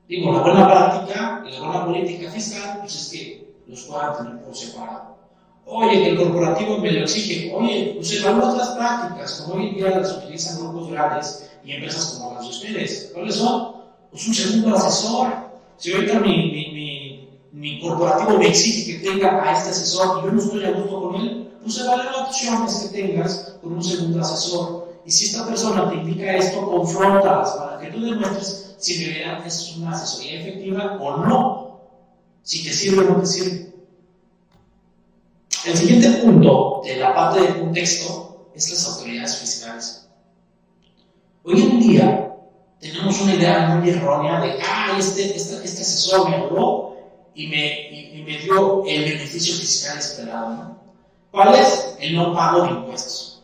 Digo, 0.07 0.31
la 0.31 0.43
buena 0.43 0.65
práctica 0.65 1.43
y 1.45 1.51
la 1.51 1.59
buena 1.59 1.85
política 1.85 2.31
fiscal, 2.31 2.77
pues 2.79 2.95
es 2.95 3.09
que 3.09 3.53
los 3.67 3.81
puedan 3.81 4.15
tener 4.15 4.41
por 4.43 4.55
separado. 4.55 5.17
Oye, 5.65 6.03
que 6.03 6.09
el 6.11 6.17
corporativo 6.19 6.77
me 6.77 6.91
lo 6.93 7.01
exige. 7.01 7.53
Oye, 7.53 7.95
pues 7.97 8.13
evalúa 8.13 8.53
otras 8.53 8.69
prácticas, 8.69 9.41
como 9.41 9.55
hoy 9.55 9.67
en 9.67 9.75
día 9.75 9.89
las 9.89 10.19
utilizan 10.19 10.59
grupos 10.59 10.89
grandes 10.89 11.51
y 11.65 11.73
empresas 11.73 12.17
como 12.17 12.35
las 12.35 12.43
de 12.43 12.49
ustedes. 12.49 13.11
¿Cuáles 13.13 13.35
son? 13.35 13.73
Pues 14.09 14.25
un 14.25 14.33
segundo 14.33 14.77
asesor. 14.77 15.33
Si 15.75 15.91
ahorita 15.91 16.21
mi, 16.21 16.29
mi, 16.29 16.71
mi, 16.71 17.02
mi 17.53 17.79
corporativo 17.79 18.39
me 18.39 18.47
exige 18.47 18.97
que 18.97 19.09
tenga 19.09 19.43
a 19.43 19.55
este 19.55 19.69
asesor 19.69 20.19
y 20.19 20.25
yo 20.25 20.31
no 20.31 20.41
estoy 20.41 20.65
a 20.65 20.71
gusto 20.71 21.01
con 21.01 21.15
él, 21.21 21.51
pues 21.61 21.77
evalúa 21.77 22.25
opciones 22.27 22.75
que 22.75 23.01
tengas 23.01 23.57
con 23.61 23.73
un 23.73 23.83
segundo 23.83 24.21
asesor. 24.21 24.93
Y 25.05 25.11
si 25.11 25.25
esta 25.25 25.45
persona 25.45 25.89
te 25.89 25.95
indica 25.95 26.35
esto, 26.35 26.65
confrontalas 26.65 27.51
para 27.51 27.79
que 27.79 27.91
tú 27.91 28.01
demuestres 28.01 28.75
si 28.79 29.05
de 29.05 29.19
verdad 29.19 29.45
es 29.45 29.75
una 29.77 29.91
asesoría 29.91 30.41
efectiva 30.41 30.97
o 30.99 31.17
no 31.17 31.79
si 32.41 32.63
te 32.63 32.73
sirve 32.73 33.05
o 33.05 33.11
no 33.11 33.21
te 33.21 33.27
sirve. 33.27 33.73
El 35.65 35.77
siguiente 35.77 36.09
punto 36.23 36.81
de 36.83 36.97
la 36.97 37.13
parte 37.13 37.41
del 37.41 37.59
contexto 37.59 38.49
es 38.55 38.69
las 38.71 38.85
autoridades 38.87 39.37
fiscales. 39.37 40.07
Hoy 41.43 41.61
en 41.61 41.79
día 41.79 42.35
tenemos 42.79 43.21
una 43.21 43.35
idea 43.35 43.75
muy 43.75 43.89
errónea 43.89 44.41
de, 44.41 44.57
ah, 44.61 44.95
este, 44.97 45.35
este, 45.35 45.63
este 45.63 45.81
asesor 45.81 46.29
me 46.29 46.35
habló 46.35 46.82
y 47.35 47.47
me, 47.47 47.89
y, 47.89 48.23
me, 48.23 48.37
dio 48.39 48.83
el 48.85 49.03
beneficio 49.03 49.55
fiscal 49.55 49.97
esperado. 49.97 50.77
¿Cuál 51.31 51.55
es? 51.55 51.97
El 51.99 52.15
no 52.15 52.33
pago 52.33 52.63
de 52.63 52.69
impuestos. 52.71 53.43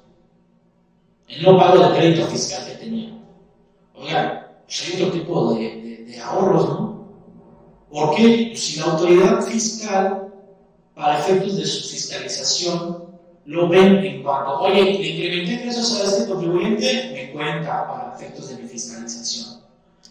El 1.27 1.43
no 1.43 1.57
pago 1.57 1.79
de 1.79 1.97
crédito 1.97 2.27
fiscal 2.27 2.65
que 2.65 2.75
tenía. 2.75 3.17
Oigan, 3.95 4.47
pues 4.65 4.85
hay 4.85 5.01
otro 5.01 5.19
tipo 5.19 5.53
de, 5.53 5.61
de, 5.61 6.03
de 6.05 6.19
ahorros, 6.21 6.69
¿no? 6.69 6.89
¿Por 7.89 8.15
qué? 8.15 8.47
Pues 8.51 8.63
si 8.63 8.79
la 8.79 8.85
autoridad 8.85 9.41
fiscal, 9.41 10.31
para 10.95 11.19
efectos 11.19 11.57
de 11.57 11.65
su 11.65 11.89
fiscalización, 11.89 13.09
lo 13.45 13.67
ven 13.67 13.97
en 14.05 14.21
cuanto, 14.21 14.59
oye, 14.59 14.83
le 14.83 15.07
incrementé 15.07 15.53
ingresos 15.53 15.99
a 15.99 16.03
este 16.03 16.29
contribuyente, 16.29 17.11
me 17.13 17.31
cuenta 17.31 17.87
para 17.87 18.15
efectos 18.15 18.49
de 18.49 18.61
mi 18.61 18.69
fiscalización. 18.69 19.58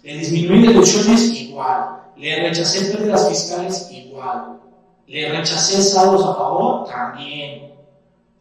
Le 0.02 0.18
disminuí 0.18 0.66
deducciones, 0.66 1.32
igual. 1.40 2.02
Le 2.16 2.48
rechacé 2.48 2.92
pérdidas 2.92 3.28
fiscales, 3.28 3.88
igual. 3.90 4.58
Le 5.06 5.28
rechacé 5.30 5.82
saldos 5.82 6.24
a 6.24 6.34
favor, 6.34 6.88
también. 6.88 7.72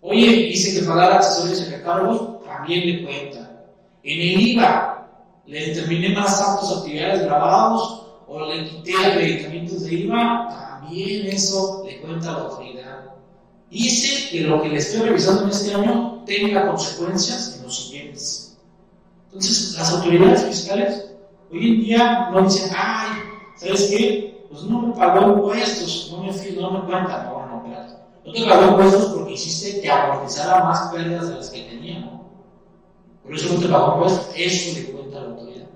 Oye, 0.02 0.50
hice 0.50 0.80
que 0.80 0.86
pagara 0.86 1.16
accesorios 1.16 1.62
y 1.62 1.72
recargos, 1.72 2.44
también 2.46 2.86
le 2.86 3.04
cuenta. 3.04 3.52
En 4.04 4.22
el 4.22 4.42
IVA, 4.42 5.08
le 5.46 5.68
determiné 5.68 6.10
más 6.10 6.42
actos, 6.42 6.78
actividades 6.78 7.24
grabados, 7.24 8.06
o 8.28 8.46
le 8.46 8.66
quité 8.66 8.94
acreditamientos 9.06 9.84
de 9.84 9.94
IVA, 9.94 10.48
también 10.50 11.28
eso 11.28 11.84
le 11.86 12.00
cuenta 12.02 12.30
a 12.30 12.34
la 12.34 12.40
autoridad. 12.46 13.06
Hice 13.70 14.30
que 14.30 14.42
lo 14.42 14.62
que 14.62 14.70
le 14.70 14.78
estoy 14.78 15.02
revisando 15.02 15.44
en 15.44 15.50
este 15.50 15.74
año 15.74 16.24
tenga 16.26 16.68
consecuencias 16.68 17.58
en 17.58 17.64
los 17.64 17.76
siguientes. 17.76 18.58
Entonces, 19.28 19.76
las 19.78 19.92
autoridades 19.92 20.46
fiscales 20.46 21.07
hoy 21.52 21.68
en 21.68 21.82
día 21.82 22.30
no 22.32 22.42
dicen, 22.42 22.72
ay, 22.76 23.10
¿sabes 23.56 23.88
qué? 23.90 24.46
Pues 24.50 24.64
no 24.64 24.82
me 24.82 24.94
pagó 24.94 25.34
impuestos, 25.34 26.10
no 26.12 26.24
me, 26.24 26.32
no 26.32 26.72
me 26.72 26.80
no, 26.80 27.02
no. 27.02 27.58
No 28.26 28.34
te 28.34 28.46
pagó 28.46 28.72
impuestos 28.72 29.06
porque 29.14 29.34
hiciste 29.34 29.82
que 29.82 29.90
amortizara 29.90 30.64
más 30.64 30.92
pérdidas 30.92 31.30
de 31.30 31.36
las 31.36 31.50
que 31.50 31.62
tenía, 31.62 32.00
¿no? 32.00 32.28
Por 33.24 33.34
eso 33.34 33.54
no 33.54 33.60
te 33.60 33.68
pagó 33.68 33.94
impuestos, 33.94 34.30
eso 34.36 34.80
le 34.80 34.86
cuenta 34.92 35.20
la 35.22 35.28
autoridad. 35.28 35.68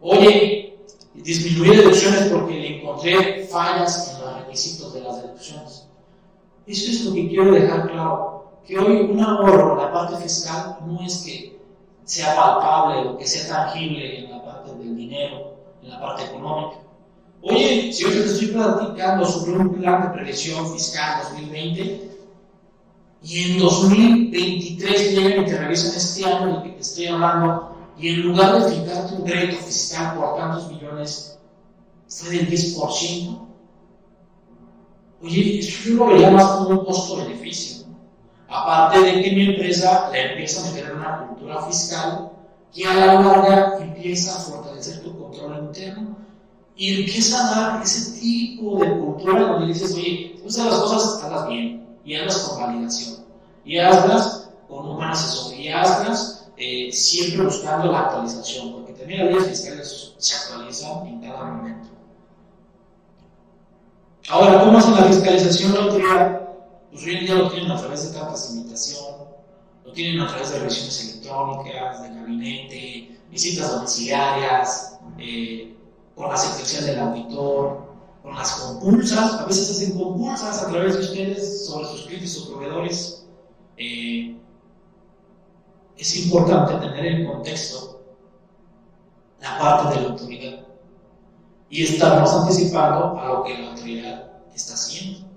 Oye, 0.00 0.78
disminuir 1.14 1.76
deducciones 1.76 2.22
porque 2.32 2.54
le 2.54 2.78
encontré 2.78 3.46
fallas 3.46 4.12
en 4.12 4.24
los 4.24 4.36
requisitos 4.40 4.94
de 4.94 5.00
las 5.02 5.22
deducciones. 5.22 5.88
Eso 6.66 6.90
es 6.90 7.04
lo 7.04 7.14
que 7.14 7.28
quiero 7.28 7.52
dejar 7.52 7.90
claro, 7.90 8.52
que 8.66 8.78
hoy 8.78 9.08
un 9.10 9.20
ahorro 9.20 9.72
en 9.72 9.78
la 9.78 9.92
parte 9.92 10.16
fiscal 10.22 10.78
no 10.86 11.04
es 11.04 11.18
que 11.18 11.61
sea 12.04 12.36
palpable 12.36 13.08
o 13.08 13.16
que 13.16 13.26
sea 13.26 13.48
tangible 13.48 14.24
en 14.24 14.30
la 14.30 14.44
parte 14.44 14.74
del 14.74 14.96
dinero, 14.96 15.54
en 15.82 15.90
la 15.90 16.00
parte 16.00 16.24
económica. 16.24 16.78
Oye, 17.42 17.92
si 17.92 18.04
hoy 18.04 18.12
te 18.12 18.24
estoy 18.24 18.48
platicando 18.48 19.24
sobre 19.24 19.58
un 19.58 19.74
plan 19.74 20.02
de 20.02 20.08
previsión 20.10 20.72
fiscal 20.72 21.22
2020 21.30 22.10
y 23.22 23.52
en 23.52 23.58
2023 23.58 25.12
llegan 25.12 25.42
y 25.42 25.46
te 25.46 25.58
revisan 25.58 25.96
este 25.96 26.24
año 26.24 26.46
del 26.46 26.62
que 26.62 26.70
te 26.70 26.80
estoy 26.80 27.06
hablando 27.06 27.72
y 27.98 28.08
en 28.08 28.22
lugar 28.22 28.62
de 28.62 28.70
fijarte 28.70 29.14
un 29.14 29.24
crédito 29.24 29.62
fiscal 29.62 30.16
por 30.16 30.36
tantos 30.36 30.70
millones, 30.72 31.38
fue 32.08 32.30
del 32.30 32.50
10%. 32.50 33.48
Oye, 35.22 35.58
eso 35.60 35.88
yo 35.88 35.94
lo 35.94 36.06
veía 36.06 36.30
más 36.30 36.50
como 36.52 36.80
un 36.80 36.84
costo-beneficio. 36.84 37.81
Aparte 38.52 39.00
de 39.00 39.22
que 39.22 39.32
mi 39.32 39.46
empresa 39.46 40.10
le 40.12 40.32
empieza 40.32 40.60
a 40.60 40.70
meter 40.70 40.94
una 40.94 41.26
cultura 41.26 41.62
fiscal 41.62 42.30
que 42.74 42.86
a 42.86 42.94
la 42.94 43.14
larga 43.14 43.78
empieza 43.80 44.36
a 44.36 44.40
fortalecer 44.40 45.02
tu 45.02 45.18
control 45.18 45.64
interno 45.64 46.16
y 46.76 47.00
empieza 47.00 47.40
a 47.40 47.60
dar 47.60 47.82
ese 47.82 48.20
tipo 48.20 48.78
de 48.78 48.98
cultura 48.98 49.40
donde 49.40 49.68
dices, 49.68 49.94
oye, 49.94 50.38
sabes 50.48 50.72
las 50.72 50.82
cosas, 50.82 51.24
hazlas 51.24 51.48
bien 51.48 51.86
y 52.04 52.14
hazlas 52.14 52.38
con 52.40 52.60
validación 52.60 53.24
y 53.64 53.78
hazlas 53.78 54.50
con 54.68 54.86
un 54.86 54.96
buen 54.96 55.10
y 55.56 55.68
hazlas 55.68 56.50
eh, 56.58 56.92
siempre 56.92 57.46
buscando 57.46 57.90
la 57.90 58.00
actualización, 58.00 58.72
porque 58.72 58.92
también 58.92 59.24
las 59.24 59.34
leyes 59.34 59.48
fiscales 59.48 60.14
se 60.18 60.36
actualizan 60.36 61.06
en 61.06 61.20
cada 61.22 61.44
momento. 61.44 61.88
Ahora, 64.28 64.62
¿cómo 64.62 64.76
hacen 64.76 64.94
la 64.94 65.04
fiscalización 65.04 65.72
la? 65.72 66.41
Pues 66.92 67.04
hoy 67.06 67.14
en 67.16 67.24
día 67.24 67.34
lo 67.36 67.50
tienen 67.50 67.70
a 67.70 67.78
través 67.78 68.12
de 68.12 68.54
invitación, 68.54 69.14
lo 69.82 69.92
tienen 69.92 70.20
a 70.20 70.26
través 70.26 70.50
de 70.50 70.58
revisiones 70.58 71.08
electrónicas, 71.08 72.02
de 72.02 72.08
gabinete, 72.10 73.18
visitas 73.30 73.72
domiciliarias, 73.72 74.98
eh, 75.18 75.74
con 76.14 76.28
la 76.28 76.36
sección 76.36 76.84
del 76.84 76.98
auditor, 76.98 77.94
con 78.22 78.34
las 78.34 78.52
compulsas, 78.56 79.40
a 79.40 79.46
veces 79.46 79.70
hacen 79.70 79.98
compulsas 79.98 80.64
a 80.64 80.68
través 80.68 80.98
de 80.98 81.00
ustedes 81.00 81.66
sobre 81.66 81.86
sus 81.86 82.02
clientes 82.02 82.38
o 82.38 82.50
proveedores. 82.50 83.26
Eh, 83.78 84.36
es 85.96 86.26
importante 86.26 86.74
tener 86.74 87.06
en 87.06 87.26
contexto 87.26 88.02
la 89.40 89.58
parte 89.58 89.94
de 89.94 90.02
la 90.02 90.12
autoridad 90.12 90.66
y 91.70 91.84
estarnos 91.84 92.34
anticipando 92.34 93.18
a 93.18 93.28
lo 93.28 93.44
que 93.44 93.56
la 93.56 93.70
autoridad 93.70 94.32
está 94.54 94.74
haciendo. 94.74 95.31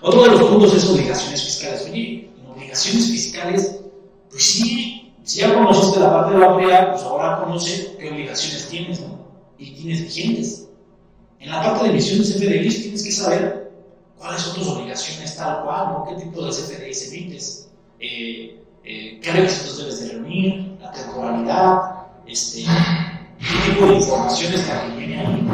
Otro 0.02 0.24
de 0.24 0.30
los 0.30 0.44
puntos 0.44 0.76
es 0.76 0.90
obligaciones 0.90 1.44
fiscales. 1.44 1.88
Oye, 1.90 2.30
en 2.38 2.52
obligaciones 2.52 3.10
fiscales, 3.10 3.80
pues 4.30 4.44
sí, 4.44 5.14
si 5.24 5.40
ya 5.40 5.54
conociste 5.54 6.00
la 6.00 6.14
parte 6.14 6.34
de 6.34 6.40
la 6.40 6.48
autoridad, 6.48 6.92
pues 6.92 7.04
ahora 7.04 7.44
conoce 7.44 7.96
qué 8.00 8.12
obligaciones 8.12 8.68
tienes, 8.70 9.02
¿no? 9.02 9.20
Y 9.58 9.72
tienes 9.72 10.02
vigentes. 10.02 10.67
En 11.40 11.52
la 11.52 11.62
parte 11.62 11.84
de 11.84 11.90
emisiones 11.92 12.36
FDIs 12.36 12.82
tienes 12.82 13.04
que 13.04 13.12
saber 13.12 13.72
cuáles 14.18 14.42
son 14.42 14.56
tus 14.56 14.68
obligaciones 14.68 15.36
tal 15.36 15.64
cual, 15.64 15.88
¿no? 15.90 16.06
¿Qué 16.06 16.24
tipo 16.24 16.44
de 16.44 16.52
FDIs 16.52 17.12
emites? 17.12 17.70
Eh, 18.00 18.64
eh, 18.84 19.20
¿Qué 19.22 19.32
requisitos 19.32 19.78
debes 19.78 20.02
de 20.02 20.10
reunir? 20.14 20.78
La 20.82 20.92
temporalidad, 20.92 21.82
este, 22.26 22.64
qué 22.64 23.72
tipo 23.72 23.86
de 23.86 23.96
información 23.96 24.54
es 24.54 24.68
la 24.68 24.82
que 24.82 24.96
viene 24.98 25.20
ahí. 25.20 25.48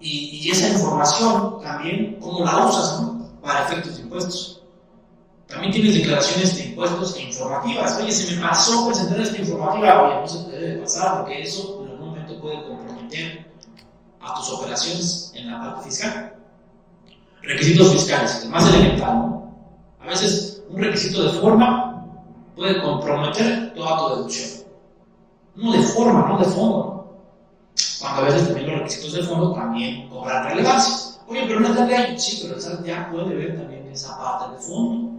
Y, 0.00 0.40
y 0.42 0.50
esa 0.50 0.68
información 0.68 1.60
también, 1.62 2.18
¿cómo 2.20 2.44
la 2.44 2.66
usas, 2.66 3.00
no? 3.02 3.28
para 3.40 3.64
efectos 3.64 3.96
de 3.96 4.02
impuestos. 4.02 4.62
También 5.46 5.72
tienes 5.72 5.94
declaraciones 5.94 6.56
de 6.56 6.64
impuestos 6.66 7.16
e 7.16 7.22
informativas. 7.22 7.98
Oye, 7.98 8.12
se 8.12 8.34
me 8.34 8.42
pasó 8.42 8.86
presentar 8.86 9.20
esta 9.20 9.38
informativa. 9.38 10.02
Oye, 10.02 10.20
no 10.20 10.28
se 10.28 10.44
te 10.44 10.58
debe 10.58 10.82
pasar 10.82 11.18
porque 11.18 11.42
eso 11.42 11.82
en 11.82 11.90
algún 11.90 12.08
momento 12.08 12.40
puede 12.40 12.62
comprometer 12.64 13.47
a 14.28 14.34
tus 14.34 14.50
operaciones 14.50 15.32
en 15.34 15.50
la 15.50 15.60
parte 15.60 15.88
fiscal. 15.88 16.34
Requisitos 17.42 17.92
fiscales, 17.92 18.42
el 18.42 18.50
más 18.50 18.72
elemental. 18.74 19.42
A 20.00 20.06
veces 20.06 20.62
un 20.68 20.82
requisito 20.82 21.24
de 21.24 21.40
forma 21.40 22.04
puede 22.54 22.82
comprometer 22.82 23.72
toda 23.74 23.98
tu 23.98 24.08
deducción. 24.16 24.66
No 25.54 25.72
de 25.72 25.82
forma, 25.82 26.28
no 26.28 26.38
de 26.38 26.44
fondo. 26.44 26.98
Cuando 28.00 28.20
a 28.20 28.24
veces 28.24 28.46
también 28.46 28.70
los 28.70 28.78
requisitos 28.80 29.12
de 29.12 29.22
fondo 29.22 29.52
también 29.54 30.08
cobran 30.08 30.44
relevancia. 30.44 31.20
Oye, 31.26 31.44
pero 31.46 31.60
no 31.60 31.68
es 31.68 31.74
la 31.74 31.86
ley. 31.86 32.18
Sí, 32.18 32.40
pero 32.42 32.58
el 32.58 32.84
ya 32.84 33.10
puede 33.10 33.34
ver 33.34 33.56
también 33.56 33.88
esa 33.88 34.16
parte 34.16 34.54
de 34.54 34.62
fondo. 34.62 35.10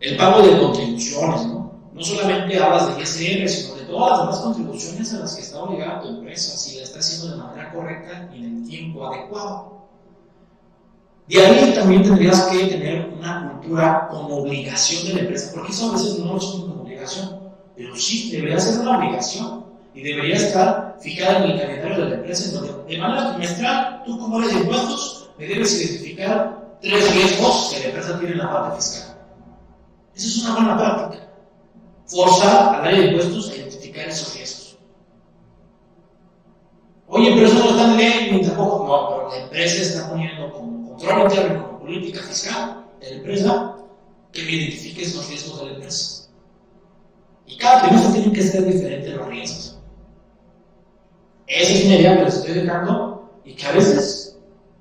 El 0.00 0.16
pago 0.16 0.42
de 0.42 0.58
contribuciones, 0.58 1.46
¿no? 1.46 1.72
No 1.92 2.02
solamente 2.02 2.62
hablas 2.62 2.94
de 2.94 3.02
ISR, 3.02 3.48
sino 3.48 3.74
de 3.74 3.75
todas 3.86 4.10
las 4.10 4.20
demás 4.20 4.38
contribuciones 4.40 5.14
a 5.14 5.18
las 5.18 5.34
que 5.34 5.42
está 5.42 5.62
obligada 5.62 6.02
tu 6.02 6.08
empresa, 6.08 6.56
si 6.56 6.76
la 6.76 6.84
está 6.84 6.98
haciendo 6.98 7.36
de 7.36 7.42
manera 7.42 7.72
correcta 7.72 8.30
y 8.32 8.38
en 8.38 8.56
el 8.56 8.68
tiempo 8.68 9.06
adecuado. 9.06 9.76
De 11.28 11.44
ahí 11.44 11.74
también 11.74 12.02
tendrías 12.02 12.42
que 12.42 12.66
tener 12.66 13.08
una 13.18 13.50
cultura 13.50 14.08
como 14.10 14.36
obligación 14.36 15.08
de 15.08 15.14
la 15.14 15.20
empresa, 15.20 15.50
porque 15.54 15.72
eso 15.72 15.90
a 15.90 15.92
veces 15.92 16.18
no 16.20 16.36
es 16.36 16.44
una 16.44 16.82
obligación, 16.82 17.40
pero 17.76 17.96
sí 17.96 18.30
debería 18.30 18.60
ser 18.60 18.80
una 18.80 18.98
obligación 18.98 19.64
y 19.92 20.02
debería 20.02 20.36
estar 20.36 20.96
fijada 21.00 21.44
en 21.44 21.50
el 21.50 21.60
calendario 21.60 22.04
de 22.04 22.10
la 22.10 22.16
empresa, 22.16 22.48
en 22.48 22.54
donde 22.54 22.94
de 22.94 22.98
manera 23.00 23.30
trimestral, 23.32 24.02
tú 24.04 24.18
como 24.18 24.38
eres 24.38 24.54
de 24.54 24.60
impuestos, 24.60 25.30
me 25.38 25.46
debes 25.46 25.80
identificar 25.80 26.78
tres 26.80 27.12
riesgos 27.12 27.72
que 27.72 27.80
la 27.80 27.86
empresa 27.86 28.18
tiene 28.18 28.34
en 28.34 28.38
la 28.38 28.52
parte 28.52 28.76
fiscal. 28.76 29.16
Esa 30.14 30.26
es 30.26 30.44
una 30.44 30.54
buena 30.54 30.76
práctica. 30.78 31.28
Forzar 32.06 32.76
al 32.76 32.84
área 32.86 33.00
de 33.00 33.06
impuestos 33.08 33.50
a 33.50 33.54
esos 34.04 34.34
riesgos. 34.34 34.78
Oye, 37.08 37.32
pero 37.34 37.46
eso 37.46 37.58
no 37.58 37.70
está 37.70 38.02
en 38.02 38.34
ni 38.34 38.42
tampoco. 38.42 38.84
No, 38.84 39.08
pero 39.08 39.28
la 39.30 39.44
empresa 39.44 39.82
está 39.82 40.10
poniendo 40.10 40.52
como 40.52 40.88
control 40.88 41.22
interno, 41.22 41.66
como 41.66 41.78
política 41.80 42.22
fiscal 42.22 42.84
de 43.00 43.10
la 43.10 43.16
empresa, 43.16 43.76
que 44.32 44.42
me 44.42 44.50
identifique 44.50 45.02
esos 45.02 45.28
riesgos 45.28 45.60
de 45.60 45.66
la 45.66 45.72
empresa. 45.72 46.28
Y 47.46 47.56
cada 47.58 47.82
trimestre 47.82 48.12
tienen 48.12 48.32
que 48.32 48.42
ser 48.42 48.64
diferentes 48.64 49.14
los 49.14 49.28
riesgos. 49.28 49.78
Esa 51.46 51.72
es 51.72 51.84
una 51.84 51.94
idea 51.94 52.18
que 52.18 52.24
les 52.24 52.34
estoy 52.34 52.54
dejando 52.54 53.30
y 53.44 53.54
que 53.54 53.66
a 53.66 53.72
veces 53.72 54.36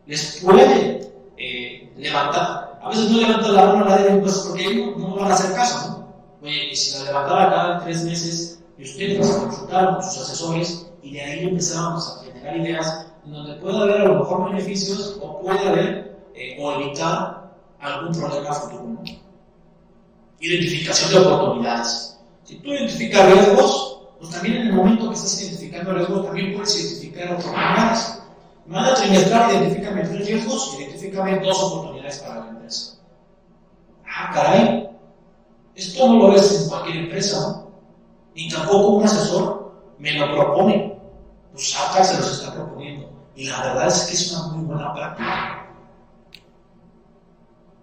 les 0.08 0.42
puede 0.44 1.12
eh, 1.38 1.94
levantar. 1.96 2.80
A 2.82 2.90
veces 2.90 3.12
no 3.12 3.20
levanta 3.20 3.50
la 3.50 3.66
mano 3.66 3.86
a 3.86 3.90
nadie 3.90 4.06
de 4.06 4.16
impuestos 4.16 4.48
porque 4.48 4.76
no, 4.76 4.98
no 4.98 5.16
van 5.16 5.32
a 5.32 5.34
hacer 5.36 5.56
caso, 5.56 5.90
¿no? 5.90 6.06
Oye, 6.42 6.72
y 6.72 6.76
si 6.76 6.98
la 6.98 7.06
levantara 7.06 7.50
cada 7.50 7.84
tres 7.84 8.04
meses 8.04 8.55
y 8.78 8.84
ustedes 8.84 9.28
consultaron 9.28 9.96
con 9.96 10.04
sus 10.04 10.24
asesores 10.24 10.92
y 11.02 11.14
de 11.14 11.22
ahí 11.22 11.48
empezamos 11.48 12.18
a 12.18 12.24
generar 12.26 12.58
ideas 12.58 13.08
en 13.26 13.32
donde 13.32 13.56
puede 13.56 13.78
haber 13.78 14.02
a 14.02 14.06
lo 14.06 14.20
mejor 14.20 14.52
beneficios 14.52 15.18
o 15.22 15.42
puede 15.42 15.68
haber 15.68 16.18
eh, 16.36 16.58
o 16.60 16.72
evitar 16.74 17.56
algún 17.80 18.14
problema 18.14 18.54
futuro. 18.54 19.04
Identificación 20.40 21.12
de 21.12 21.18
oportunidades. 21.28 22.20
Si 22.44 22.56
tú 22.56 22.70
identificas 22.70 23.32
riesgos, 23.32 24.00
pues 24.20 24.32
también 24.32 24.58
en 24.58 24.68
el 24.68 24.74
momento 24.74 25.10
que 25.10 25.16
estás 25.16 25.42
identificando 25.42 25.94
riesgos, 25.94 26.26
también 26.26 26.54
puedes 26.54 26.80
identificar 26.80 27.34
oportunidades. 27.34 28.22
De 28.66 28.72
manera 28.72 28.96
trimestral, 28.96 29.52
identifícame 29.52 30.04
tres 30.04 30.28
riesgos 30.28 30.76
identifícame 30.80 31.40
dos 31.40 31.64
oportunidades 31.64 32.20
para 32.20 32.40
la 32.42 32.50
empresa. 32.50 32.98
Ah, 34.06 34.32
caray, 34.34 34.90
esto 35.76 36.08
no 36.08 36.20
lo 36.20 36.32
ves 36.32 36.62
en 36.62 36.70
cualquier 36.70 36.98
empresa, 36.98 37.40
¿no? 37.42 37.65
Ni 38.36 38.50
tampoco 38.50 38.90
un 38.90 39.04
asesor 39.06 39.72
me 39.98 40.14
lo 40.14 40.36
propone. 40.36 40.94
Pues 41.54 41.76
acá 41.80 42.04
se 42.04 42.18
los 42.20 42.40
está 42.40 42.54
proponiendo. 42.54 43.10
Y 43.36 43.48
la 43.48 43.62
verdad 43.62 43.88
es 43.88 44.04
que 44.04 44.14
es 44.14 44.32
una 44.32 44.48
muy 44.48 44.66
buena 44.66 44.94
práctica. 44.94 45.68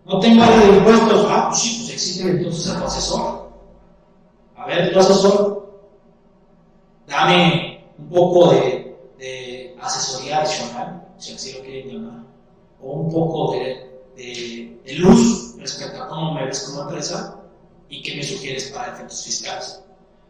No 0.04 0.20
tengo 0.20 0.42
área 0.42 0.58
de 0.58 0.76
impuestos. 0.76 1.26
Ah, 1.30 1.46
pues 1.48 1.60
sí, 1.60 1.76
pues 1.78 1.92
existe 1.94 2.28
entonces 2.28 2.70
a 2.70 2.78
tu 2.78 2.84
asesor. 2.84 3.50
A 4.56 4.66
ver, 4.66 4.92
tu 4.92 4.98
asesor, 5.00 5.80
dame 7.06 7.84
un 7.98 8.08
poco 8.08 8.50
de, 8.52 9.76
asesoría 9.80 10.38
adicional, 10.38 11.04
si 11.18 11.34
así 11.34 11.52
lo 11.54 11.64
quieren 11.64 11.88
llamar, 11.88 12.24
o 12.80 12.92
un 12.92 13.12
poco 13.12 13.52
de, 13.52 14.00
de, 14.14 14.80
de 14.84 14.94
luz 14.94 15.56
respecto 15.58 16.00
a 16.00 16.08
cómo 16.08 16.34
me 16.34 16.46
ves 16.46 16.60
como 16.60 16.82
empresa 16.82 17.40
y 17.88 18.02
qué 18.02 18.16
me 18.16 18.22
sugieres 18.22 18.70
para 18.70 18.92
efectos 18.92 19.24
fiscales. 19.24 19.82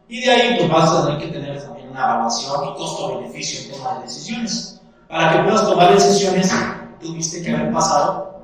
Y 0.08 0.20
de 0.20 0.30
ahí 0.30 0.56
pues 0.58 0.70
vas 0.70 0.90
a 0.90 1.06
tener 1.06 1.20
que 1.20 1.28
tener 1.28 1.62
también 1.62 1.90
una 1.90 2.04
evaluación 2.04 2.68
y 2.68 2.74
costo-beneficio 2.74 3.60
en 3.60 3.78
toma 3.78 3.94
de 3.96 4.02
decisiones. 4.02 4.80
Para 5.08 5.32
que 5.32 5.42
puedas 5.44 5.66
tomar 5.66 5.94
decisiones, 5.94 6.52
tuviste 7.00 7.42
que 7.42 7.54
haber 7.54 7.72
pasado 7.72 8.40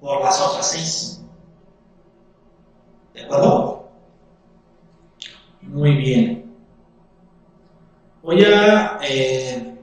por 0.00 0.22
las 0.22 0.40
otras 0.40 0.70
seis. 0.70 1.20
¿De 3.14 3.24
acuerdo? 3.24 3.88
Muy 5.62 5.94
bien. 5.96 6.54
Voy 8.22 8.44
a 8.44 8.98
eh, 9.02 9.78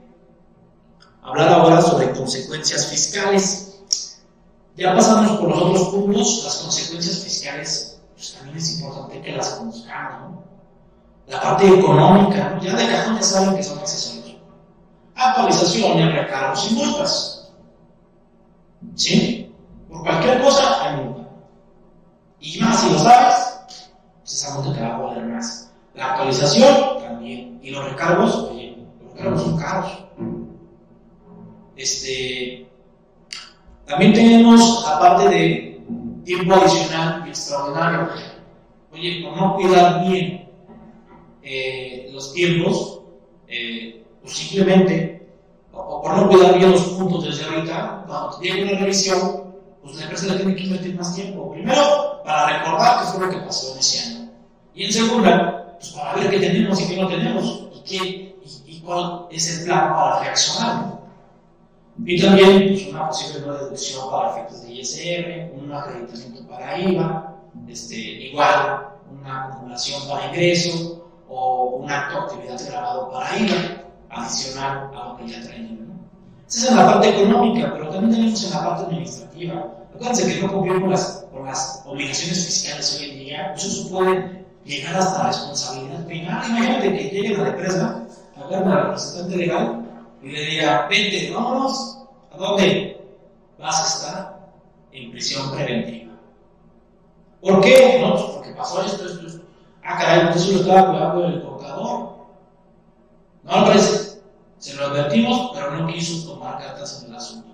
hablar 1.22 1.48
ahora 1.48 1.82
sobre 1.82 2.10
consecuencias 2.12 2.86
fiscales. 2.86 3.82
Ya 4.76 4.94
pasamos 4.94 5.38
por 5.38 5.50
los 5.50 5.62
otros 5.62 5.88
puntos, 5.88 6.44
las 6.44 6.56
consecuencias 6.58 7.18
fiscales, 7.18 8.00
pues 8.14 8.34
también 8.34 8.56
es 8.56 8.80
importante 8.80 9.20
que 9.20 9.32
las 9.32 9.50
conozcamos. 9.50 10.30
¿no? 10.30 10.50
La 11.30 11.40
parte 11.40 11.68
económica, 11.68 12.58
ya 12.60 12.74
de 12.74 12.88
cajón 12.88 13.14
ya 13.14 13.22
saben 13.22 13.56
que 13.56 13.62
son 13.62 13.78
accesorios. 13.78 14.36
Actualizaciones, 15.14 16.12
recargos 16.12 16.70
y 16.70 16.74
multas. 16.74 17.52
¿Sí? 18.96 19.54
Por 19.88 20.02
cualquier 20.02 20.42
cosa 20.42 20.82
hay 20.82 20.96
multa. 20.96 21.28
Y 22.40 22.58
más 22.58 22.80
si 22.80 22.92
lo 22.92 22.98
sabes, 22.98 23.60
pues 24.18 24.32
esa 24.32 24.54
multa 24.54 24.74
te 24.74 24.82
va 24.82 24.96
a 24.96 24.98
valer 24.98 25.24
más. 25.26 25.70
La 25.94 26.06
actualización 26.06 27.00
también. 27.00 27.60
Y 27.62 27.70
los 27.70 27.88
recargos, 27.88 28.34
oye, 28.50 28.84
los 29.00 29.12
recargos 29.14 29.42
son 29.42 29.56
caros. 29.56 30.04
Este, 31.76 32.68
también 33.86 34.12
tenemos, 34.14 34.84
aparte 34.84 35.28
de 35.28 35.80
tiempo 36.24 36.54
adicional 36.54 37.22
y 37.24 37.28
extraordinario, 37.28 38.08
oye, 38.92 39.22
por 39.22 39.36
no 39.36 39.54
cuidar 39.54 40.04
bien 40.08 40.49
eh, 41.42 42.10
los 42.12 42.32
tiempos, 42.32 43.00
eh, 43.48 44.04
simplemente, 44.24 45.28
o, 45.72 46.02
por 46.02 46.16
no 46.16 46.28
cuidar 46.28 46.58
bien 46.58 46.72
los 46.72 46.82
puntos 46.82 47.24
desde 47.24 47.44
ahorita, 47.44 48.04
cuando 48.06 48.40
llega 48.40 48.70
una 48.70 48.80
revisión, 48.80 49.54
pues 49.82 49.96
la 49.96 50.02
empresa 50.02 50.26
le 50.26 50.36
tiene 50.36 50.56
que 50.56 50.62
invertir 50.64 50.94
más 50.96 51.14
tiempo. 51.14 51.52
Primero, 51.52 52.22
para 52.24 52.58
recordar 52.58 53.00
qué 53.00 53.12
fue 53.12 53.26
lo 53.26 53.32
que 53.32 53.38
pasó 53.38 53.72
en 53.72 53.78
ese 53.78 54.06
año. 54.06 54.30
Y 54.74 54.84
en 54.84 54.92
segunda, 54.92 55.76
pues 55.78 55.90
para 55.92 56.14
ver 56.14 56.30
qué 56.30 56.40
tenemos 56.40 56.80
y 56.80 56.88
qué 56.88 56.96
no 56.96 57.08
tenemos, 57.08 57.64
y, 57.74 57.80
qué, 57.80 58.36
y, 58.44 58.76
y 58.76 58.80
cuál 58.80 59.26
es 59.30 59.58
el 59.58 59.64
plan 59.64 59.94
para 59.94 60.20
reaccionar. 60.20 61.00
Y 62.04 62.20
también 62.20 62.68
pues, 62.68 62.86
una 62.88 63.08
posible 63.08 63.40
deducción 63.40 64.10
para 64.10 64.30
efectos 64.30 64.62
de 64.62 64.72
ISR, 64.72 65.52
un 65.54 65.72
acreditamiento 65.72 66.48
para 66.48 66.78
IVA, 66.78 67.36
este, 67.68 67.96
igual 67.96 68.88
una 69.10 69.48
acumulación 69.48 70.08
para 70.08 70.26
ingreso 70.28 70.99
o 71.30 71.76
un 71.76 71.90
acto 71.90 72.16
de 72.16 72.20
actividad 72.22 72.68
grabado 72.68 73.10
para 73.10 73.38
IVA, 73.38 73.56
adicional 74.10 74.90
a 74.92 75.08
lo 75.08 75.16
que 75.16 75.28
ya 75.28 75.40
traen. 75.42 75.88
¿no? 75.88 75.94
Esa 76.48 76.68
es 76.68 76.74
la 76.74 76.86
parte 76.86 77.08
económica, 77.08 77.72
pero 77.72 77.90
también 77.90 78.12
tenemos 78.12 78.44
en 78.44 78.50
la 78.50 78.64
parte 78.66 78.86
administrativa. 78.86 79.66
Acuérdense 79.94 80.34
que 80.34 80.42
no 80.42 80.52
cumplir 80.52 80.80
con 80.80 80.90
las, 80.90 81.26
con 81.32 81.46
las 81.46 81.82
obligaciones 81.86 82.46
fiscales 82.46 82.98
hoy 82.98 83.10
en 83.10 83.18
día, 83.20 83.50
pues 83.52 83.64
eso 83.64 83.88
puede 83.90 84.44
llegar 84.64 84.96
hasta 84.96 85.18
la 85.18 85.26
responsabilidad 85.28 86.06
penal. 86.06 86.50
Imagínate 86.50 86.92
que 86.92 87.10
llegue 87.10 87.36
la 87.36 87.48
empresa, 87.48 88.02
agarra 88.36 88.72
al 88.72 88.82
representante 88.82 89.36
legal 89.36 89.84
y 90.22 90.28
le 90.30 90.44
diga, 90.46 90.86
vente, 90.88 91.30
vámonos, 91.32 91.98
¿a 92.32 92.36
dónde? 92.36 93.00
Vas 93.58 93.80
a 93.80 93.86
estar 93.86 94.40
en 94.92 95.10
prisión 95.12 95.50
preventiva. 95.52 96.12
¿Por 97.40 97.60
qué? 97.60 97.98
No, 98.02 98.14
pues 98.14 98.24
porque 98.34 98.50
pasó 98.50 98.82
esto. 98.82 99.04
Ah, 99.82 99.98
caray, 99.98 100.36
eso 100.36 100.52
lo 100.52 100.60
estaba 100.60 100.90
cuidando 100.90 101.26
el 101.26 101.42
contador. 101.42 102.20
No 103.42 103.64
parece. 103.64 104.20
Se 104.58 104.74
lo 104.74 104.86
advertimos, 104.86 105.52
pero 105.54 105.70
no 105.70 105.86
quiso 105.86 106.28
tomar 106.28 106.58
cartas 106.58 107.02
en 107.02 107.10
el 107.10 107.16
asunto. 107.16 107.48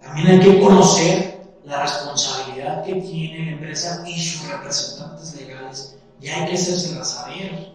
También 0.00 0.28
hay 0.28 0.40
que 0.40 0.60
conocer 0.60 1.36
la 1.64 1.82
responsabilidad 1.82 2.84
que 2.84 2.94
tiene 2.94 3.44
la 3.44 3.52
empresa 3.52 4.02
y 4.06 4.18
sus 4.18 4.48
representantes 4.48 5.34
legales. 5.34 5.98
Y 6.20 6.28
hay 6.28 6.48
que 6.48 6.54
hacérsela 6.54 7.04
saber. 7.04 7.74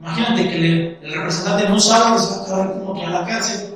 Imagínate 0.00 0.48
que 0.48 0.98
el 1.02 1.14
representante 1.14 1.68
no 1.68 1.78
sabe 1.78 2.16
que 2.16 2.22
se 2.22 2.30
va 2.30 2.42
a 2.42 2.44
quedar 2.44 2.72
como 2.78 2.94
que 2.94 3.04
a 3.04 3.10
la 3.10 3.26
cárcel. 3.26 3.74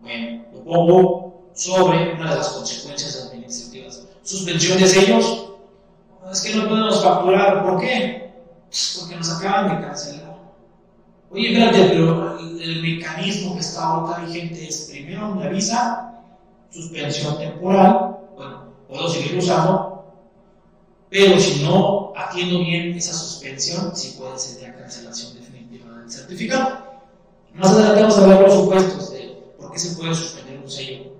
Bueno, 0.00 0.44
lo 0.52 0.64
pongo 0.64 1.44
sobre 1.54 2.14
una 2.14 2.30
de 2.30 2.36
las 2.36 2.48
consecuencias 2.48 3.28
administrativas. 3.28 4.02
Suspensiones 4.22 4.94
de 4.94 5.00
ellos. 5.00 5.43
Es 6.34 6.40
que 6.40 6.56
no 6.56 6.68
podemos 6.68 7.00
facturar. 7.00 7.62
¿Por 7.62 7.80
qué? 7.80 8.34
Pues 8.66 8.98
porque 8.98 9.14
nos 9.14 9.30
acaban 9.30 9.68
de 9.68 9.86
cancelar. 9.86 10.36
Oye, 11.30 11.52
espérate, 11.52 11.90
pero 11.90 12.38
el, 12.40 12.82
mecanismo 12.82 13.54
que 13.54 13.60
está 13.60 13.84
ahorita 13.84 14.24
vigente 14.24 14.68
es 14.68 14.88
primero 14.90 15.32
me 15.32 15.46
avisa, 15.46 16.22
suspensión 16.70 17.38
temporal, 17.38 18.18
bueno, 18.36 18.64
puedo 18.88 19.08
seguir 19.08 19.38
usando, 19.38 20.04
pero 21.08 21.38
si 21.38 21.64
no 21.64 22.12
atiendo 22.16 22.58
bien 22.60 22.96
esa 22.96 23.14
suspensión, 23.14 23.94
sí 23.94 24.16
puede 24.18 24.36
ser 24.36 24.60
ya 24.60 24.76
cancelación 24.76 25.34
definitiva 25.34 25.98
del 25.98 26.10
certificado. 26.10 26.78
Más 27.54 27.70
adelante 27.70 28.02
vamos 28.02 28.18
a 28.18 28.26
ver 28.26 28.40
los 28.40 28.54
supuestos 28.54 29.12
de 29.12 29.54
por 29.58 29.72
qué 29.72 29.78
se 29.78 29.96
puede 29.96 30.14
suspender 30.14 30.58
un 30.58 30.70
sello, 30.70 31.12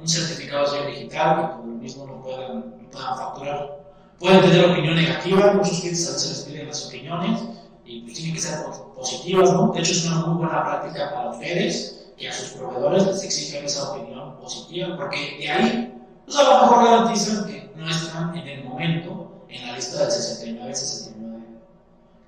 un, 0.00 0.08
certificado 0.08 0.64
de 0.64 0.70
sello 0.70 0.86
digital 0.86 1.36
que 1.36 1.56
por 1.56 1.64
el 1.66 1.78
mismo 1.78 2.06
no 2.06 2.14
no 2.14 2.22
puedan 2.22 3.16
facturar. 3.16 3.83
Pueden 4.18 4.40
tener 4.42 4.70
opinión 4.70 4.94
negativa, 4.94 5.52
muchos 5.54 5.80
clientes 5.80 6.08
a 6.08 6.12
veces 6.12 6.28
les 6.30 6.40
piden 6.46 6.68
las 6.68 6.86
opiniones 6.86 7.40
y 7.84 8.00
pues 8.02 8.14
tienen 8.14 8.34
que 8.34 8.40
ser 8.40 8.58
positivas, 8.94 9.52
¿no? 9.52 9.72
De 9.72 9.80
hecho 9.80 9.92
es 9.92 10.06
una 10.06 10.26
muy 10.26 10.38
buena 10.38 10.64
práctica 10.64 11.12
para 11.12 11.30
ustedes 11.30 12.04
que 12.16 12.28
a 12.28 12.32
sus 12.32 12.48
proveedores 12.50 13.06
les 13.06 13.22
exigen 13.24 13.64
esa 13.64 13.92
opinión 13.92 14.36
positiva, 14.36 14.96
porque 14.96 15.36
de 15.38 15.50
ahí, 15.50 15.94
pues 16.24 16.36
a 16.36 16.42
lo 16.44 16.60
mejor 16.60 16.84
garantizan 16.84 17.46
que 17.46 17.70
no 17.74 17.88
están 17.88 18.36
en 18.36 18.48
el 18.48 18.64
momento 18.64 19.44
en 19.48 19.66
la 19.66 19.76
lista 19.76 19.98
del 19.98 20.08
69-69. 20.08 21.44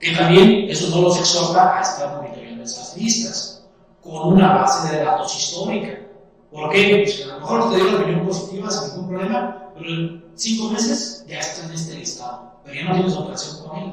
Que 0.00 0.14
también 0.14 0.68
eso 0.68 0.94
no 0.94 1.02
los 1.02 1.18
exhorta 1.18 1.78
a 1.78 1.80
estar 1.80 2.16
monitoreando 2.16 2.64
esas 2.64 2.96
listas 2.96 3.64
con 4.02 4.34
una 4.34 4.54
base 4.54 4.94
de 4.94 5.04
datos 5.04 5.34
histórica. 5.36 6.05
¿Por 6.50 6.70
qué? 6.70 7.02
Pues 7.04 7.24
a 7.24 7.34
lo 7.34 7.40
mejor 7.40 7.70
te 7.70 7.76
dio 7.76 7.92
la 7.92 7.98
opinión 7.98 8.26
positiva 8.26 8.70
sin 8.70 8.90
ningún 8.90 9.08
problema, 9.08 9.72
pero 9.74 9.88
en 9.88 10.24
cinco 10.34 10.70
meses 10.70 11.24
ya 11.28 11.38
está 11.40 11.66
en 11.66 11.72
este 11.72 11.94
listado, 11.96 12.60
pero 12.64 12.74
ya 12.76 12.84
no 12.84 12.94
tienes 12.94 13.16
operación 13.16 13.66
con 13.66 13.78
él. 13.78 13.92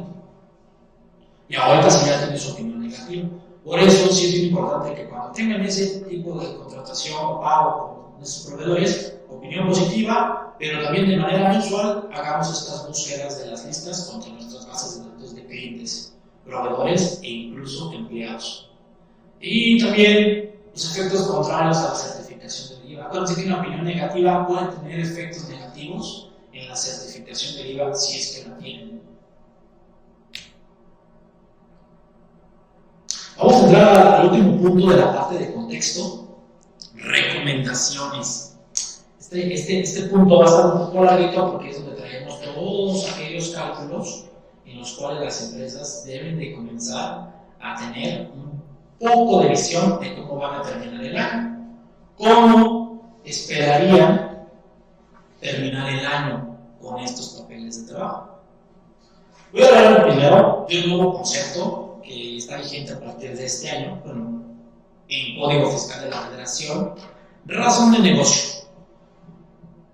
Y 1.50 1.56
ahorita 1.56 1.90
sí 1.90 2.10
ya 2.10 2.24
tienes 2.24 2.50
opinión 2.50 2.82
negativa. 2.82 3.30
Por 3.64 3.80
eso 3.80 4.14
sí 4.14 4.26
es 4.28 4.44
importante 4.44 4.94
que 4.94 5.10
cuando 5.10 5.32
tengan 5.32 5.62
ese 5.62 6.02
tipo 6.02 6.40
de 6.40 6.56
contratación 6.58 7.18
o 7.18 7.40
pago 7.40 8.12
con 8.12 8.20
nuestros 8.20 8.48
proveedores, 8.48 9.16
opinión 9.30 9.68
positiva, 9.68 10.56
pero 10.60 10.84
también 10.84 11.10
de 11.10 11.18
manera 11.18 11.50
mensual 11.50 12.10
hagamos 12.14 12.52
estas 12.52 12.88
búsquedas 12.88 13.40
de 13.40 13.52
las 13.52 13.66
listas 13.66 14.10
contra 14.12 14.32
nuestras 14.32 14.68
bases 14.68 15.00
de 15.00 15.10
datos 15.10 15.36
de 15.36 15.46
clientes, 15.46 16.14
proveedores 16.46 17.20
e 17.24 17.30
incluso 17.30 17.92
empleados. 17.94 18.70
Y 19.40 19.80
también 19.80 20.56
los 20.74 20.98
efectos 20.98 21.28
contrarios 21.28 21.78
a 21.78 21.90
la 21.90 21.96
IVA. 22.92 23.06
Acuérdense 23.06 23.42
que 23.42 23.48
una 23.48 23.60
opinión 23.62 23.86
negativa 23.86 24.48
puede 24.48 24.68
tener 24.68 25.00
efectos 25.00 25.50
negativos 25.50 26.32
en 26.52 26.70
la 26.70 26.76
certificación 26.76 27.56
del 27.56 27.72
IVA 27.72 27.94
si 27.96 28.20
es 28.20 28.38
que 28.38 28.50
la 28.50 28.58
tienen. 28.58 29.04
entrar 33.74 33.98
al 33.98 34.28
último 34.28 34.58
punto 34.58 34.90
de 34.90 34.98
la 34.98 35.14
parte 35.14 35.38
de 35.38 35.54
contexto, 35.54 36.28
recomendaciones. 36.96 38.58
Este, 39.20 39.54
este, 39.54 39.80
este 39.82 40.04
punto 40.04 40.40
va 40.40 40.46
a 40.46 40.48
estar 40.48 40.66
un 40.66 40.80
poco 40.86 41.04
larguito 41.04 41.52
porque 41.52 41.72
es 41.72 41.84
donde 41.84 42.00
traemos 42.00 42.40
todos 42.42 43.12
aquellos 43.14 43.50
cálculos 43.50 44.26
en 44.66 44.80
los 44.80 44.94
cuales 44.94 45.24
las 45.24 45.50
empresas 45.50 46.04
deben 46.06 46.38
de 46.38 46.54
comenzar 46.54 47.34
a 47.60 47.76
tener 47.78 48.32
un 48.32 48.62
poco 49.00 49.42
de 49.42 49.50
visión 49.50 50.00
de 50.00 50.16
cómo 50.16 50.38
van 50.38 50.62
a 50.62 50.64
terminar 50.64 51.04
el 51.04 51.18
año. 51.18 51.53
¿Cómo 52.18 53.20
esperarían 53.24 54.48
terminar 55.40 55.90
el 55.90 56.06
año 56.06 56.58
con 56.82 57.00
estos 57.00 57.30
papeles 57.30 57.86
de 57.86 57.94
trabajo? 57.94 58.40
Voy 59.52 59.64
a 59.64 59.68
hablar 59.68 60.08
primero 60.08 60.66
de 60.70 60.84
un 60.84 60.90
nuevo 60.90 61.14
concepto 61.16 62.02
que 62.04 62.38
está 62.38 62.58
vigente 62.58 62.94
a 62.94 63.00
partir 63.00 63.36
de 63.36 63.46
este 63.46 63.70
año, 63.70 64.02
bueno, 64.06 64.44
en 65.08 65.40
Código 65.40 65.72
Fiscal 65.72 66.04
de 66.04 66.10
la 66.10 66.22
Federación, 66.22 66.96
razón 67.46 67.92
de 67.94 68.00
negocio. 68.00 68.64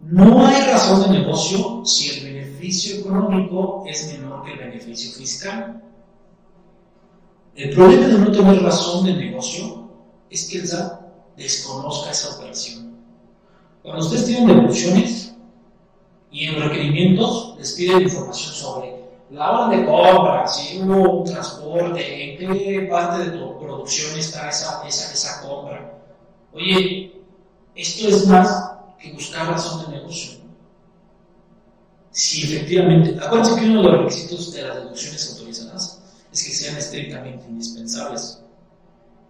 No 0.01 0.45
hay 0.47 0.61
razón 0.63 1.03
de 1.03 1.19
negocio 1.19 1.85
si 1.85 2.09
el 2.09 2.33
beneficio 2.33 2.99
económico 2.99 3.83
es 3.87 4.11
menor 4.11 4.43
que 4.43 4.53
el 4.53 4.59
beneficio 4.59 5.11
fiscal. 5.11 5.83
El 7.55 7.75
problema 7.75 8.07
de 8.07 8.17
no 8.17 8.31
tener 8.31 8.63
razón 8.63 9.05
de 9.05 9.13
negocio 9.13 9.89
es 10.29 10.49
que 10.49 10.59
el 10.59 10.67
SAT 10.67 11.08
desconozca 11.39 12.11
esa 12.11 12.35
operación. 12.35 12.95
Cuando 13.81 14.05
ustedes 14.05 14.25
tienen 14.25 14.47
devoluciones 14.47 15.33
y 16.31 16.45
en 16.45 16.61
requerimientos 16.61 17.55
les 17.57 17.73
piden 17.73 18.03
información 18.03 18.53
sobre 18.53 18.99
la 19.31 19.51
hora 19.51 19.77
de 19.77 19.85
compra, 19.85 20.47
si 20.47 20.79
hubo 20.81 21.19
un 21.19 21.25
transporte, 21.25 22.23
en 22.23 22.37
qué 22.37 22.87
parte 22.89 23.29
de 23.29 23.37
tu 23.37 23.59
producción 23.59 24.17
está 24.19 24.49
esa, 24.49 24.87
esa, 24.87 25.13
esa 25.13 25.41
compra. 25.41 25.99
Oye, 26.53 27.21
esto 27.75 28.09
es 28.09 28.27
más 28.27 28.71
que 28.99 29.13
buscar 29.13 29.47
razón 29.47 29.85
de 29.85 29.97
negocio. 29.97 30.39
Si 32.11 32.43
efectivamente, 32.43 33.17
acuérdense 33.23 33.59
que 33.59 33.67
uno 33.67 33.83
de 33.83 33.89
los 33.89 34.01
requisitos 34.01 34.51
de 34.51 34.63
las 34.63 34.75
deducciones 34.75 35.31
autorizadas 35.31 36.01
es 36.33 36.43
que 36.43 36.51
sean 36.51 36.77
estrictamente 36.77 37.45
indispensables. 37.47 38.41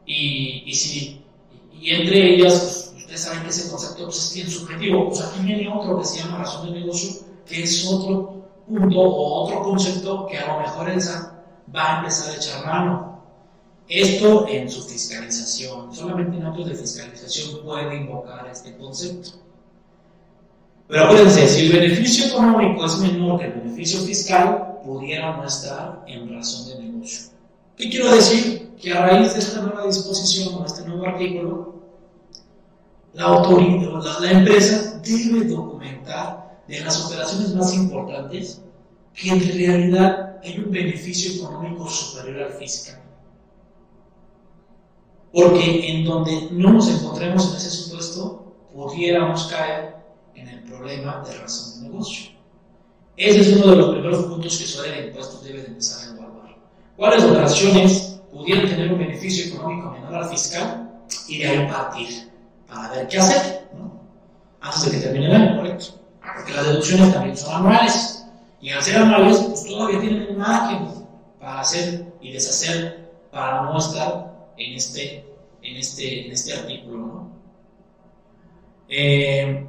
Y, 0.05 0.63
y, 0.65 0.73
si, 0.73 1.21
y 1.81 1.91
entre 1.91 2.35
ellas, 2.35 2.91
pues, 2.93 3.03
ustedes 3.03 3.21
saben 3.21 3.43
que 3.43 3.49
ese 3.49 3.69
concepto 3.69 4.05
pues, 4.05 4.17
es 4.17 4.33
bien 4.35 4.49
subjetivo. 4.49 5.07
Pues 5.07 5.21
aquí 5.21 5.39
viene 5.41 5.73
otro 5.73 5.99
que 5.99 6.05
se 6.05 6.19
llama 6.19 6.39
razón 6.39 6.65
de 6.71 6.79
negocio, 6.79 7.21
que 7.45 7.63
es 7.63 7.87
otro 7.87 8.43
punto 8.67 8.99
o 8.99 9.43
otro 9.45 9.61
concepto 9.63 10.27
que 10.27 10.37
a 10.37 10.47
lo 10.53 10.59
mejor 10.61 10.89
el 10.89 11.01
SAT 11.01 11.33
va 11.75 11.95
a 11.95 11.97
empezar 11.99 12.31
a 12.31 12.35
echar 12.35 12.65
mano. 12.65 13.09
Esto 13.87 14.47
en 14.47 14.69
su 14.69 14.83
fiscalización, 14.83 15.93
solamente 15.95 16.37
en 16.37 16.45
actos 16.45 16.67
de 16.67 16.75
fiscalización 16.75 17.63
puede 17.63 17.95
invocar 17.95 18.47
este 18.51 18.77
concepto. 18.77 19.31
Pero 20.87 21.05
acuérdense, 21.05 21.47
si 21.47 21.67
el 21.67 21.71
beneficio 21.71 22.27
económico 22.27 22.85
es 22.85 22.97
menor 22.99 23.39
que 23.39 23.45
el 23.45 23.53
beneficio 23.53 23.99
fiscal, 24.01 24.79
pudiera 24.83 25.37
no 25.37 25.45
estar 25.45 26.03
en 26.07 26.35
razón 26.35 26.67
de 26.67 26.83
negocio. 26.83 27.38
¿Qué 27.79 27.89
quiero 27.89 28.11
decir? 28.11 28.75
Que 28.75 28.91
a 28.91 29.07
raíz 29.07 29.33
de 29.33 29.39
esta 29.39 29.61
nueva 29.61 29.85
disposición 29.85 30.53
o 30.55 30.65
este 30.65 30.85
nuevo 30.85 31.05
artículo, 31.05 31.75
la, 33.13 33.23
autoridad, 33.23 34.19
la, 34.19 34.31
empresa 34.31 35.01
debe 35.01 35.45
documentar 35.45 36.61
de 36.67 36.81
las 36.81 37.05
operaciones 37.05 37.55
más 37.55 37.73
importantes 37.73 38.61
que 39.13 39.29
en 39.29 39.39
realidad 39.39 40.39
hay 40.43 40.59
un 40.59 40.71
beneficio 40.71 41.41
económico 41.41 41.89
superior 41.89 42.43
al 42.43 42.53
fiscal. 42.53 43.01
Porque 45.31 45.89
en 45.89 46.03
donde 46.03 46.49
no 46.51 46.73
nos 46.73 46.89
encontremos 46.89 47.49
en 47.49 47.57
ese 47.57 47.69
supuesto, 47.69 48.55
pudiéramos 48.73 49.47
caer 49.47 49.95
en 50.35 50.49
el 50.49 50.63
problema 50.63 51.23
de 51.25 51.33
razón 51.37 51.83
de 51.83 51.89
negocio. 51.89 52.31
Ese 53.15 53.39
es 53.39 53.55
uno 53.55 53.71
de 53.71 53.77
los 53.77 53.91
primeros 53.91 54.25
puntos 54.25 54.57
que 54.57 54.67
su 54.67 54.81
área 54.81 54.99
de 54.99 55.07
impuestos 55.07 55.43
debe 55.45 55.61
de 55.61 55.67
empezar. 55.67 56.08
¿Cuáles 56.99 57.23
operaciones 57.23 58.19
pudieran 58.29 58.67
tener 58.67 58.91
un 58.91 58.99
beneficio 58.99 59.55
económico 59.55 59.89
menor 59.91 60.15
al 60.15 60.29
fiscal? 60.29 60.91
Y 61.29 61.37
de 61.37 61.47
ahí 61.47 61.67
partir 61.69 62.29
para 62.67 62.89
ver 62.89 63.07
qué 63.07 63.19
hacer, 63.19 63.69
¿no? 63.73 64.01
antes 64.59 64.83
de 64.83 64.91
que 64.91 64.97
termine 64.97 65.27
el 65.27 65.31
año, 65.33 65.55
correcto. 65.55 65.85
Porque 66.35 66.53
las 66.53 66.67
deducciones 66.67 67.13
también 67.13 67.37
son 67.37 67.55
anuales. 67.55 68.25
Y 68.59 68.71
al 68.71 68.83
ser 68.83 68.97
anuales, 68.97 69.37
pues 69.37 69.65
todavía 69.65 70.01
tienen 70.01 70.37
margen 70.37 70.89
para 71.39 71.61
hacer 71.61 72.05
y 72.19 72.33
deshacer 72.33 73.09
para 73.31 73.61
no 73.61 73.77
estar 73.77 74.51
en 74.57 74.73
este, 74.73 75.25
en 75.61 75.77
este, 75.77 76.25
en 76.25 76.33
este 76.33 76.53
artículo. 76.53 76.97
¿no? 76.97 77.31
Eh, 78.89 79.65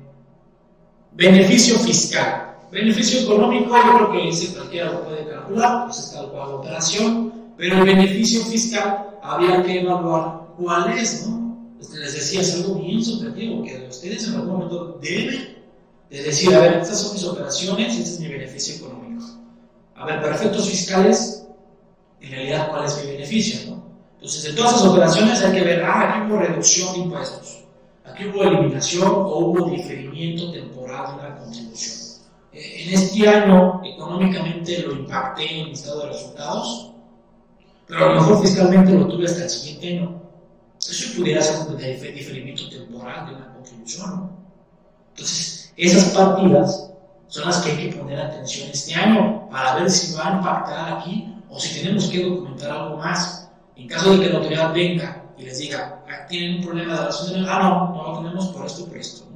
beneficio 1.12 1.78
fiscal. 1.78 2.49
Beneficio 2.70 3.22
económico, 3.22 3.74
yo 3.74 3.96
creo 3.96 4.12
que 4.12 4.28
ese 4.28 4.54
cualquiera 4.54 4.92
lo 4.92 5.04
puede 5.04 5.28
calcular, 5.28 5.86
pues 5.86 5.98
es 5.98 6.12
tal 6.12 6.30
cual 6.30 6.50
la 6.50 6.54
operación, 6.54 7.32
pero 7.56 7.78
el 7.78 7.84
beneficio 7.84 8.44
fiscal 8.44 9.18
había 9.22 9.60
que 9.64 9.80
evaluar 9.80 10.42
cuál 10.56 10.96
es, 10.96 11.26
¿no? 11.26 11.58
Les 11.80 12.12
decía, 12.12 12.40
es 12.42 12.54
algo 12.54 12.76
bien 12.76 13.04
subjetivo, 13.04 13.64
que 13.64 13.88
ustedes 13.88 14.28
en 14.28 14.34
algún 14.34 14.52
momento 14.52 14.98
deben 15.02 15.58
de 16.10 16.22
decir, 16.22 16.54
a 16.54 16.60
ver, 16.60 16.74
estas 16.74 17.00
son 17.00 17.14
mis 17.14 17.24
operaciones 17.24 17.94
y 17.94 18.02
este 18.02 18.14
es 18.14 18.20
mi 18.20 18.28
beneficio 18.28 18.76
económico. 18.76 19.24
A 19.96 20.06
ver, 20.06 20.20
para 20.20 20.36
efectos 20.36 20.68
fiscales, 20.68 21.44
en 22.20 22.30
realidad, 22.30 22.70
¿cuál 22.70 22.84
es 22.84 23.04
mi 23.04 23.10
beneficio, 23.10 23.70
no? 23.70 23.82
Entonces, 24.14 24.44
en 24.44 24.54
todas 24.54 24.76
esas 24.76 24.86
operaciones 24.86 25.42
hay 25.42 25.52
que 25.58 25.64
ver, 25.64 25.82
ah, 25.82 26.22
aquí 26.22 26.30
hubo 26.30 26.38
reducción 26.38 26.92
de 26.92 26.98
impuestos, 27.00 27.64
aquí 28.04 28.26
hubo 28.26 28.44
eliminación 28.44 29.08
o 29.08 29.38
hubo 29.38 29.70
diferimiento 29.70 30.52
temporal 30.52 31.16
de 31.16 31.26
una 31.26 31.36
contribución 31.36 31.99
en 32.52 32.94
este 32.94 33.28
año 33.28 33.80
económicamente 33.84 34.82
lo 34.82 34.92
impacté 34.92 35.60
en 35.60 35.66
mi 35.66 35.72
estado 35.72 36.02
de 36.02 36.08
resultados, 36.08 36.92
pero 37.86 38.04
a 38.04 38.08
lo 38.08 38.20
mejor 38.20 38.42
fiscalmente 38.42 38.92
lo 38.92 39.06
tuve 39.06 39.26
hasta 39.26 39.44
el 39.44 39.50
siguiente 39.50 39.98
año. 39.98 40.22
Eso 40.78 41.16
pudiera 41.16 41.42
ser 41.42 41.68
un 41.68 41.76
diferimiento 41.76 42.68
temporal 42.70 43.26
de 43.26 43.34
una 43.34 43.52
contribución. 43.52 44.30
Entonces, 45.10 45.72
esas 45.76 46.04
partidas 46.14 46.90
son 47.28 47.46
las 47.46 47.58
que 47.58 47.70
hay 47.70 47.90
que 47.90 47.96
poner 47.96 48.20
atención 48.20 48.70
este 48.70 48.94
año 48.94 49.48
para 49.50 49.76
ver 49.76 49.90
si 49.90 50.14
va 50.14 50.28
a 50.28 50.36
impactar 50.38 50.98
aquí 50.98 51.34
o 51.48 51.58
si 51.60 51.80
tenemos 51.80 52.08
que 52.08 52.24
documentar 52.24 52.70
algo 52.70 52.96
más. 52.96 53.48
En 53.76 53.86
caso 53.86 54.12
de 54.12 54.20
que 54.20 54.30
la 54.30 54.38
autoridad 54.38 54.74
venga 54.74 55.24
y 55.38 55.44
les 55.44 55.58
diga, 55.58 56.02
ah, 56.08 56.26
tienen 56.28 56.58
un 56.58 56.64
problema 56.64 56.94
de 56.94 57.00
relación 57.00 57.46
ah, 57.48 57.58
no, 57.62 57.94
no 57.94 58.12
lo 58.12 58.18
tenemos 58.18 58.48
por 58.48 58.66
esto 58.66 58.86
por 58.86 58.96
esto. 58.96 59.29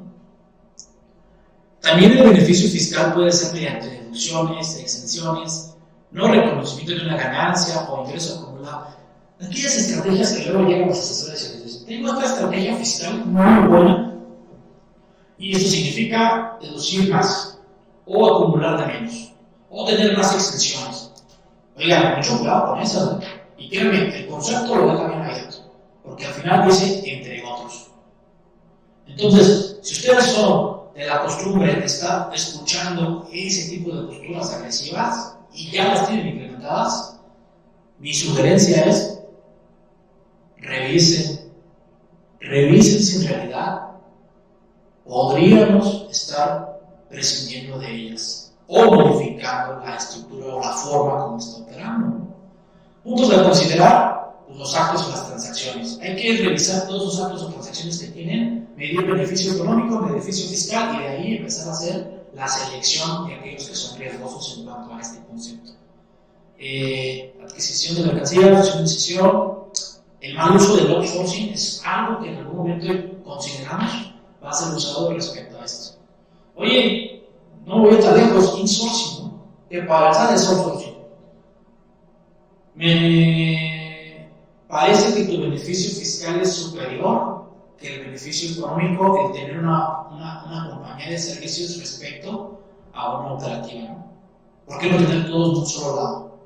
También 1.84 2.12
el 2.12 2.24
beneficio 2.30 2.70
fiscal 2.70 3.12
puede 3.12 3.30
ser 3.30 3.52
mediante 3.52 3.90
deducciones, 3.90 4.78
exenciones, 4.78 5.74
no 6.12 6.28
reconocimiento 6.28 6.94
de 6.94 7.08
una 7.08 7.16
ganancia 7.18 7.86
o 7.90 8.06
ingreso 8.06 8.40
acumulado. 8.40 8.86
Aquellas 9.38 9.76
estrategias 9.76 10.32
que 10.32 10.50
luego 10.50 10.66
llegan 10.66 10.88
los 10.88 10.98
asesores 10.98 11.56
y 11.60 11.62
dicen, 11.62 11.86
tengo 11.86 12.12
otra 12.12 12.26
estrategia 12.26 12.76
fiscal 12.76 13.26
muy 13.26 13.68
buena 13.68 14.14
y 15.36 15.54
eso 15.54 15.68
significa 15.68 16.56
deducir 16.62 17.10
más 17.12 17.58
o 18.06 18.34
acumular 18.34 18.78
de 18.80 18.86
menos 18.86 19.32
o 19.68 19.84
tener 19.84 20.16
más 20.16 20.34
exenciones. 20.34 21.10
Oigan, 21.76 22.16
mucho 22.16 22.38
cuidado 22.38 22.66
con 22.68 22.80
eso. 22.80 23.20
Y 23.58 23.68
créanme, 23.68 24.20
el 24.20 24.26
concepto 24.28 24.74
lo 24.74 24.92
deja 24.92 25.08
bien 25.08 25.20
abierto, 25.20 25.56
porque 26.02 26.26
al 26.26 26.32
final 26.32 26.66
dice 26.66 27.02
entre 27.04 27.44
otros. 27.44 27.88
Entonces, 29.06 29.78
si 29.82 29.94
ustedes 29.94 30.24
son 30.32 30.83
de 30.94 31.06
la 31.06 31.22
costumbre 31.22 31.74
de 31.74 31.84
estar 31.84 32.30
escuchando 32.32 33.28
ese 33.32 33.70
tipo 33.70 33.94
de 33.94 34.06
posturas 34.06 34.52
agresivas 34.54 35.36
y 35.52 35.70
ya 35.70 35.88
las 35.88 36.06
tienen 36.06 36.28
implementadas, 36.28 37.18
mi 37.98 38.14
sugerencia 38.14 38.84
es 38.84 39.20
revisen, 40.58 41.52
revisen 42.40 43.02
si 43.02 43.16
en 43.26 43.32
realidad 43.32 43.80
podríamos 45.04 46.06
estar 46.10 46.80
prescindiendo 47.10 47.78
de 47.78 47.90
ellas 47.92 48.52
o 48.66 48.84
modificando 48.84 49.84
la 49.84 49.96
estructura 49.96 50.54
o 50.54 50.60
la 50.60 50.72
forma 50.72 51.24
como 51.24 51.38
está 51.38 51.62
operando. 51.62 52.28
Puntos 53.02 53.32
a 53.32 53.44
considerar, 53.44 54.14
los 54.48 54.74
actos 54.74 55.06
o 55.06 55.10
las 55.10 55.26
transacciones. 55.26 55.98
Hay 56.00 56.16
que 56.16 56.44
revisar 56.44 56.86
todos 56.86 57.04
los 57.04 57.20
actos 57.20 57.42
o 57.42 57.48
transacciones 57.48 57.98
que 57.98 58.06
tienen 58.08 58.53
medir 58.76 59.06
beneficio 59.06 59.54
económico, 59.54 60.00
beneficio 60.06 60.48
fiscal 60.48 60.96
y 60.96 60.98
de 60.98 61.08
ahí 61.08 61.36
empezar 61.36 61.68
a 61.68 61.72
hacer 61.72 62.24
la 62.34 62.48
selección 62.48 63.26
de 63.26 63.34
aquellos 63.34 63.68
que 63.68 63.74
son 63.74 63.98
riesgosos 63.98 64.58
en 64.58 64.64
cuanto 64.64 64.94
a 64.94 65.00
este 65.00 65.24
concepto. 65.26 65.72
Eh, 66.58 67.34
adquisición 67.42 67.96
de 67.96 68.12
mercancías, 68.12 68.78
decisión, 68.80 69.64
el 70.20 70.34
mal 70.34 70.56
uso 70.56 70.76
del 70.76 70.94
outsourcing 70.94 71.52
es 71.52 71.82
algo 71.84 72.22
que 72.22 72.30
en 72.30 72.38
algún 72.38 72.56
momento 72.56 73.22
consideramos 73.24 74.14
va 74.42 74.50
a 74.50 74.52
ser 74.52 74.74
usado 74.74 75.12
respecto 75.12 75.60
a 75.60 75.64
esto. 75.64 75.98
Oye, 76.56 77.24
no 77.66 77.80
voy 77.80 77.94
estar 77.94 78.16
lejos, 78.16 78.58
insourcing, 78.58 79.24
¿no? 79.24 79.86
para 79.86 80.30
el 80.30 80.34
es 80.34 80.48
outsourcing. 80.48 80.94
Me 82.74 84.28
parece 84.68 85.14
que 85.14 85.30
tu 85.30 85.42
beneficio 85.42 85.90
fiscal 85.98 86.40
es 86.40 86.52
superior 86.52 87.33
que 87.84 87.94
el 87.96 88.04
beneficio 88.06 88.50
económico 88.50 89.26
el 89.26 89.32
tener 89.32 89.58
una, 89.58 90.08
una, 90.08 90.44
una 90.46 90.70
compañía 90.70 91.10
de 91.10 91.18
servicios 91.18 91.78
respecto 91.78 92.60
a 92.94 93.18
una 93.18 93.32
operativa. 93.34 93.88
¿no? 93.90 94.06
¿Por 94.66 94.78
qué 94.78 94.90
no 94.90 94.96
tener 94.96 95.26
todos 95.26 95.52
de 95.52 95.60
un 95.60 95.66
solo 95.66 95.96
lado? 95.96 96.38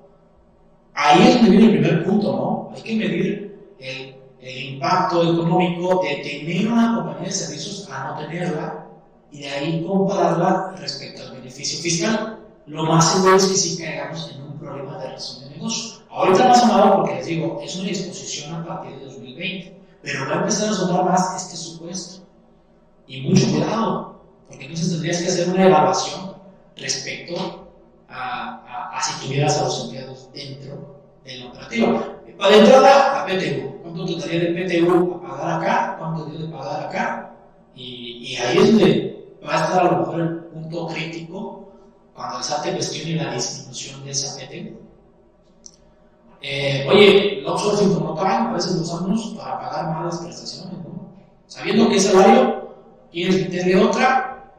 Ahí 0.94 1.28
es 1.28 1.34
donde 1.36 1.50
viene 1.50 1.64
el 1.66 1.80
primer 1.80 2.04
punto, 2.04 2.32
¿no? 2.32 2.72
Hay 2.74 2.82
que 2.82 2.96
medir 2.96 3.74
el, 3.78 4.16
el 4.40 4.74
impacto 4.74 5.22
económico 5.22 6.02
de 6.02 6.16
tener 6.16 6.72
una 6.72 6.96
compañía 6.96 7.28
de 7.28 7.30
servicios 7.30 7.88
a 7.88 8.08
no 8.08 8.18
tenerla 8.18 8.86
y 9.30 9.42
de 9.42 9.48
ahí 9.48 9.84
compararla 9.86 10.74
respecto 10.76 11.22
al 11.22 11.36
beneficio 11.36 11.78
fiscal. 11.78 12.40
Lo 12.66 12.82
más 12.84 13.12
seguro 13.12 13.36
es 13.36 13.46
que 13.46 13.54
sí 13.54 13.78
caigamos 13.78 14.32
en 14.34 14.42
un 14.42 14.58
problema 14.58 14.98
de 14.98 15.12
razón 15.12 15.44
de 15.44 15.50
negocio. 15.56 16.00
Ahorita 16.10 16.48
más 16.48 16.60
sonado 16.60 16.96
porque 16.96 17.14
les 17.14 17.26
digo, 17.26 17.60
es 17.62 17.76
una 17.76 17.88
disposición 17.88 18.54
a 18.54 18.66
partir 18.66 18.98
de 18.98 19.04
2020, 19.04 19.77
pero 20.02 20.26
va 20.26 20.34
a 20.34 20.38
empezar 20.40 20.70
a 20.70 20.74
sonar 20.74 21.04
más 21.04 21.36
este 21.36 21.56
supuesto. 21.56 22.24
Y 23.06 23.22
mucho 23.22 23.50
cuidado, 23.50 24.20
porque 24.48 24.64
entonces 24.64 24.90
tendrías 24.90 25.22
que 25.22 25.28
hacer 25.28 25.48
una 25.48 25.66
evaluación 25.66 26.34
respecto 26.76 27.68
a, 28.08 28.90
a, 28.94 29.02
si 29.02 29.26
tuvieras 29.26 29.58
a 29.58 29.64
los 29.64 29.84
empleados 29.84 30.28
dentro 30.32 31.00
de 31.24 31.36
la 31.38 31.46
operativa. 31.46 32.18
Para 32.38 32.56
entrada, 32.56 33.12
la 33.18 33.26
PTU. 33.26 33.82
¿Cuánto 33.82 34.06
te 34.06 34.20
daría 34.20 34.40
de 34.40 34.64
PTU 34.64 35.14
a 35.14 35.28
pagar 35.28 35.60
acá? 35.60 35.96
¿Cuánto 35.98 36.26
te 36.26 36.38
de 36.38 36.48
pagar 36.48 36.86
acá? 36.86 37.34
Y, 37.74 38.36
ahí 38.36 38.58
es 38.58 38.70
donde 38.70 39.38
va 39.44 39.54
a 39.54 39.64
estar 39.64 39.86
a 39.86 39.90
lo 39.90 39.98
mejor 39.98 40.20
el 40.20 40.38
punto 40.44 40.86
crítico 40.88 41.72
cuando 42.14 42.38
el 42.38 42.44
SAT 42.44 42.62
te 42.64 42.72
cuestione 42.74 43.16
la 43.16 43.34
distribución 43.34 44.04
de 44.04 44.10
esa 44.10 44.36
PTU. 44.36 44.87
Eh, 46.40 46.86
oye, 46.88 47.40
el 47.40 47.46
outsourcing 47.46 47.94
como 47.94 48.14
tal, 48.14 48.48
a 48.48 48.52
veces 48.52 48.76
lo 48.76 48.82
usamos 48.82 49.34
para 49.36 49.58
pagar 49.58 49.94
malas 49.94 50.18
prestaciones, 50.18 50.78
¿no? 50.84 51.08
Sabiendo 51.46 51.88
que 51.88 51.96
ese 51.96 52.12
salario 52.12 52.74
quieres 53.10 53.40
meterle 53.42 53.76
otra 53.82 54.52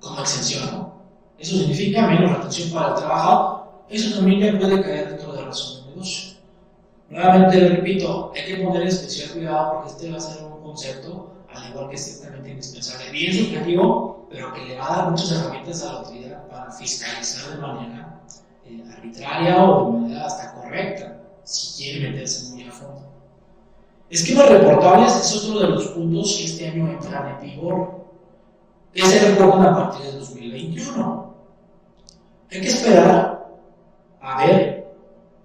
como 0.00 0.20
exención, 0.20 0.70
¿no? 0.70 0.92
Eso 1.38 1.56
significa 1.56 2.06
menos 2.06 2.36
retención 2.36 2.70
para 2.72 2.88
el 2.88 2.94
trabajador. 2.96 3.62
Eso 3.88 4.16
también 4.16 4.58
puede 4.58 4.82
caer 4.82 5.08
dentro 5.10 5.32
de 5.32 5.40
la 5.40 5.46
razón 5.48 5.84
de 5.84 5.90
negocio. 5.90 6.32
Nuevamente 7.08 7.68
repito, 7.68 8.32
hay 8.34 8.44
que 8.44 8.64
poner 8.64 8.86
especial 8.86 9.30
cuidado 9.30 9.72
porque 9.72 9.90
este 9.90 10.10
va 10.10 10.16
a 10.16 10.20
ser 10.20 10.44
un 10.44 10.62
concepto, 10.62 11.32
al 11.52 11.70
igual 11.70 11.88
que 11.88 11.96
es 11.96 12.04
ciertamente 12.04 12.50
indispensable, 12.50 13.10
bien 13.10 13.34
subjetivo, 13.34 14.26
pero 14.30 14.52
que 14.54 14.64
le 14.64 14.78
va 14.78 14.92
a 14.92 14.96
dar 14.96 15.10
muchas 15.10 15.32
herramientas 15.32 15.82
a 15.82 15.92
la 15.92 15.98
autoridad 15.98 16.48
para 16.48 16.72
fiscalizar 16.72 17.54
de 17.54 17.60
manera 17.60 18.20
eh, 18.66 18.82
arbitraria 18.96 19.64
o 19.64 19.92
de 19.92 19.98
manera 20.00 20.26
hasta 20.26 20.54
correcta, 20.54 21.20
si 21.44 21.82
quiere 21.82 22.10
meterse 22.10 22.52
muy 22.52 22.64
a 22.64 22.72
fondo. 22.72 23.12
Esquemas 24.10 24.50
reportables 24.50 25.16
es 25.16 25.36
otro 25.36 25.60
de 25.60 25.68
los 25.68 25.86
puntos 25.88 26.36
que 26.36 26.44
este 26.44 26.68
año 26.68 26.90
entran 26.90 27.34
en 27.34 27.50
vigor, 27.50 28.04
que 28.92 29.02
se 29.02 29.30
reportan 29.30 29.66
a 29.66 29.74
partir 29.74 30.06
de 30.06 30.18
2021. 30.18 31.34
Hay 32.50 32.60
que 32.60 32.68
esperar 32.68 33.48
a 34.20 34.46
ver 34.46 34.94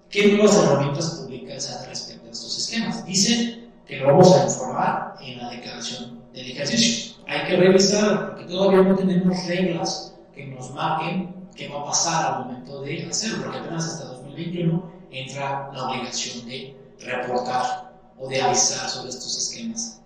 qué 0.09 0.33
nuevas 0.33 0.61
herramientas 0.61 1.21
publica 1.21 1.53
el 1.53 1.87
respecto 1.87 2.27
a 2.27 2.31
estos 2.31 2.57
esquemas. 2.57 3.05
Dice 3.05 3.69
que 3.85 3.97
lo 3.97 4.07
vamos 4.07 4.35
a 4.35 4.43
informar 4.43 5.15
en 5.21 5.37
la 5.37 5.49
declaración 5.49 6.21
del 6.33 6.51
ejercicio. 6.51 7.15
Hay 7.25 7.47
que 7.47 7.55
revisar, 7.55 8.31
porque 8.31 8.45
todavía 8.45 8.83
no 8.83 8.95
tenemos 8.95 9.47
reglas 9.47 10.13
que 10.35 10.45
nos 10.47 10.71
marquen 10.71 11.36
qué 11.57 11.67
va 11.67 11.81
a 11.81 11.85
pasar 11.85 12.33
al 12.33 12.45
momento 12.45 12.81
de 12.81 13.07
hacerlo, 13.07 13.43
porque 13.43 13.57
apenas 13.57 13.85
hasta 13.85 14.05
2021 14.05 14.91
entra 15.11 15.71
la 15.73 15.89
obligación 15.89 16.47
de 16.47 16.77
reportar 16.99 17.91
o 18.17 18.27
de 18.29 18.41
avisar 18.41 18.89
sobre 18.89 19.09
estos 19.09 19.37
esquemas. 19.37 20.01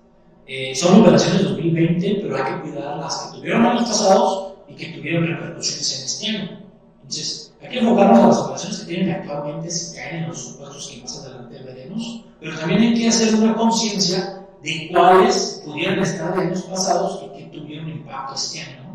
Eh, 0.47 0.73
son 0.75 1.01
operaciones 1.01 1.43
2020, 1.43 2.19
pero 2.21 2.35
hay 2.35 2.53
que 2.53 2.61
cuidar 2.61 2.97
las 2.97 3.17
que 3.17 3.37
tuvieron 3.37 3.65
años 3.65 3.83
pasados 3.83 4.53
y 4.67 4.75
que 4.75 4.87
tuvieron 4.87 5.27
repercusiones 5.27 5.99
en 5.99 6.05
este 6.05 6.27
año. 6.27 6.61
Entonces, 7.01 7.53
hay 7.61 7.69
que 7.69 7.79
enfocarnos 7.79 8.19
en 8.19 8.27
las 8.27 8.37
operaciones 8.37 8.79
que 8.79 8.85
tienen 8.85 9.11
actualmente, 9.11 9.71
si 9.71 9.95
caen 9.95 10.23
en 10.23 10.29
los 10.29 10.41
supuestos 10.41 10.89
que 10.89 11.01
más 11.01 11.19
adelante 11.19 11.61
veremos, 11.63 12.25
pero 12.39 12.57
también 12.57 12.81
hay 12.81 12.93
que 12.95 13.07
hacer 13.07 13.35
una 13.35 13.55
conciencia 13.55 14.45
de 14.63 14.89
cuáles 14.91 15.61
pudieran 15.65 15.99
estar 15.99 16.35
de 16.35 16.41
años 16.41 16.61
pasados 16.63 17.23
y 17.23 17.37
que 17.37 17.45
tuvieron 17.45 17.89
impacto 17.89 18.35
este 18.35 18.61
año. 18.61 18.90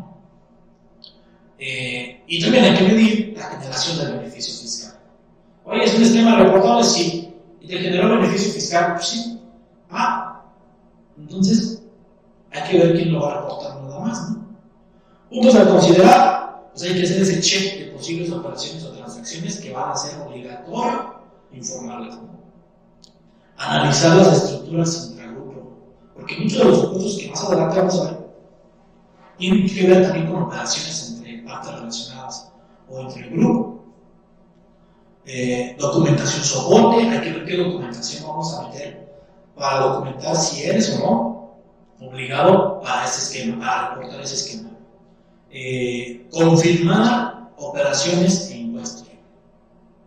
Eh, 1.59 2.23
y 2.27 2.41
también 2.41 2.65
hay 2.65 2.77
que 2.77 2.83
medir 2.83 3.33
la 3.35 3.45
generación 3.45 3.97
del 3.97 4.19
beneficio 4.19 4.53
fiscal. 4.61 4.99
Oye, 5.65 5.85
¿es 5.85 5.95
un 5.95 6.03
esquema 6.03 6.35
reportable? 6.37 6.83
Sí. 6.83 7.33
¿Y 7.61 7.67
te 7.67 7.77
generó 7.79 8.09
beneficio 8.09 8.53
fiscal? 8.53 8.93
Pues 8.93 9.07
sí. 9.07 9.39
Ah, 9.89 10.43
entonces 11.17 11.81
hay 12.51 12.69
que 12.69 12.77
ver 12.77 12.95
quién 12.95 13.13
lo 13.13 13.21
va 13.21 13.31
a 13.31 13.41
reportar 13.41 13.81
nada 13.81 13.99
más. 13.99 14.29
¿no? 14.29 14.45
Puntos 15.29 15.55
a 15.55 15.67
considerar, 15.67 16.69
pues 16.71 16.83
hay 16.83 16.93
que 16.93 17.03
hacer 17.03 17.21
ese 17.21 17.41
check 17.41 17.79
de 17.79 17.91
posibles 17.91 18.31
operaciones 18.31 18.83
o 18.83 18.91
transacciones 18.91 19.59
que 19.59 19.73
van 19.73 19.91
a 19.91 19.95
ser 19.95 20.19
obligatorio 20.21 21.17
informarlas. 21.51 22.15
¿no? 22.17 22.37
Analizar 23.57 24.15
las 24.17 24.43
estructuras 24.43 25.09
intragrupo, 25.09 25.73
porque 26.13 26.37
muchos 26.37 26.59
de 26.59 26.63
los 26.65 26.85
puntos 26.85 27.17
que 27.19 27.29
más 27.29 27.43
adelante 27.43 27.79
vamos 27.79 27.99
a 27.99 28.03
ver 28.03 28.27
tienen 29.37 29.67
que 29.67 29.87
ver 29.87 30.03
también 30.03 30.27
con 30.27 30.43
operaciones 30.43 31.16
partes 31.47 31.71
relacionadas 31.71 32.51
o 32.89 32.99
entre 33.01 33.27
el 33.27 33.29
grupo. 33.31 33.83
Eh, 35.25 35.75
documentación 35.77 36.43
soporte, 36.43 37.09
hay 37.09 37.21
que 37.21 37.33
ver 37.33 37.45
qué 37.45 37.57
documentación 37.57 38.27
vamos 38.27 38.53
a 38.53 38.67
meter 38.67 39.07
para 39.55 39.79
documentar 39.79 40.35
si 40.35 40.63
eres 40.63 40.97
o 40.97 40.99
no 40.99 42.07
obligado 42.07 42.79
para 42.81 43.05
ese 43.05 43.21
esquema, 43.21 43.59
para 43.59 43.95
reportar 43.95 44.21
ese 44.21 44.35
esquema. 44.35 44.69
Eh, 45.49 46.27
confirmar 46.31 47.49
operaciones 47.57 48.49
e 48.51 48.57
impuestos. 48.57 49.07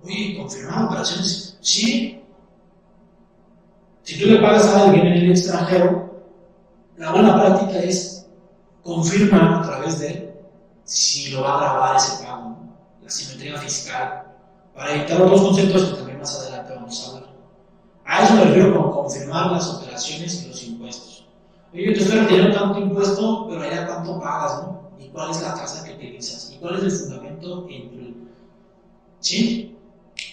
Oye, 0.05 0.37
confirmar 0.39 0.85
operaciones, 0.85 1.59
sí. 1.61 2.23
Si 4.03 4.19
tú 4.19 4.27
le 4.27 4.41
pagas 4.41 4.67
a 4.67 4.85
alguien 4.85 5.07
en 5.07 5.13
el 5.13 5.31
extranjero, 5.33 6.25
la 6.97 7.13
buena 7.13 7.35
práctica 7.35 7.79
es 7.81 8.27
confirmar 8.83 9.55
a 9.55 9.63
través 9.63 9.99
de 10.01 10.30
si 10.91 11.31
lo 11.31 11.43
va 11.43 11.55
a 11.55 11.61
grabar 11.61 11.97
ese 11.97 12.25
pago, 12.25 12.57
la 13.01 13.09
simetría 13.09 13.57
fiscal, 13.61 14.25
para 14.75 14.93
evitar 14.93 15.23
otros 15.23 15.41
conceptos 15.41 15.85
que 15.85 15.97
también 15.97 16.19
más 16.19 16.37
adelante 16.37 16.75
vamos 16.75 17.05
a 17.05 17.11
hablar. 17.11 17.31
A 18.05 18.25
eso 18.25 18.35
me 18.35 18.45
refiero 18.47 18.75
con 18.75 18.91
confirmar 18.91 19.53
las 19.53 19.69
operaciones 19.69 20.43
y 20.43 20.49
los 20.49 20.65
impuestos. 20.65 21.29
Oye, 21.73 21.93
te 21.93 22.01
estoy 22.01 22.19
reteniendo 22.19 22.59
tanto 22.59 22.81
impuesto, 22.81 23.47
pero 23.49 23.63
allá 23.63 23.87
cuánto 23.87 24.19
pagas, 24.19 24.63
¿no? 24.63 24.81
¿Y 24.99 25.07
cuál 25.11 25.31
es 25.31 25.41
la 25.41 25.55
tasa 25.55 25.85
que 25.85 25.93
utilizas? 25.93 26.51
¿Y 26.53 26.57
cuál 26.59 26.75
es 26.75 26.83
el 26.83 26.91
fundamento 26.91 27.69
entre 27.71 28.15
¿Sí? 29.21 29.79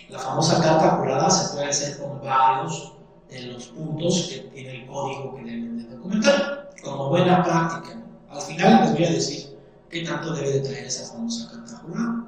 La 0.10 0.18
famosa 0.18 0.60
carta 0.60 0.98
jurada 0.98 1.30
se 1.30 1.54
puede 1.54 1.70
hacer 1.70 2.00
con 2.00 2.20
varios 2.20 2.94
de 3.30 3.42
los 3.44 3.68
puntos 3.68 4.28
que 4.28 4.40
tiene 4.56 4.82
el 4.82 4.88
código 4.88 5.36
que 5.36 5.44
deben 5.44 5.88
de 5.88 5.96
documentar, 5.96 6.72
como 6.84 7.10
buena 7.10 7.44
práctica. 7.44 8.02
Al 8.32 8.42
final 8.42 8.82
les 8.82 8.94
voy 8.94 9.06
a 9.06 9.12
decir 9.12 9.47
¿qué 9.90 10.02
tanto 10.02 10.34
debe 10.34 10.54
de 10.54 10.60
traer 10.62 10.86
esa 10.86 11.14
famosa 11.14 11.50
carta 11.52 11.78
jurada? 11.78 12.28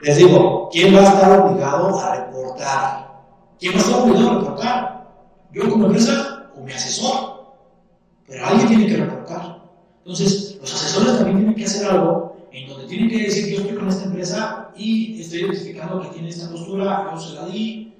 Les 0.00 0.16
digo, 0.16 0.68
¿quién 0.72 0.94
va 0.94 1.00
a 1.00 1.04
estar 1.04 1.40
obligado 1.40 2.00
a 2.00 2.16
reportar? 2.16 3.22
¿Quién 3.60 3.72
va 3.72 3.76
a 3.76 3.80
estar 3.80 4.00
obligado 4.00 4.30
a 4.30 4.34
reportar? 4.34 5.12
¿Yo 5.52 5.70
como 5.70 5.86
empresa 5.86 6.50
o 6.56 6.62
mi 6.62 6.72
asesor? 6.72 7.54
Pero 8.26 8.44
alguien 8.44 8.68
tiene 8.68 8.86
que 8.86 8.96
reportar. 8.96 9.62
Entonces, 9.98 10.58
los 10.60 10.74
asesores 10.74 11.18
también 11.18 11.36
tienen 11.38 11.54
que 11.54 11.64
hacer 11.64 11.88
algo 11.88 12.36
en 12.50 12.68
donde 12.68 12.86
tienen 12.86 13.08
que 13.08 13.18
decir, 13.18 13.54
yo 13.54 13.60
estoy 13.60 13.76
con 13.76 13.88
esta 13.88 14.04
empresa 14.04 14.70
y 14.76 15.20
estoy 15.20 15.40
identificando 15.42 16.02
que 16.02 16.08
tiene 16.08 16.28
esta 16.28 16.50
postura, 16.50 17.10
yo 17.14 17.20
se 17.20 17.34
la 17.34 17.46
di, 17.46 17.94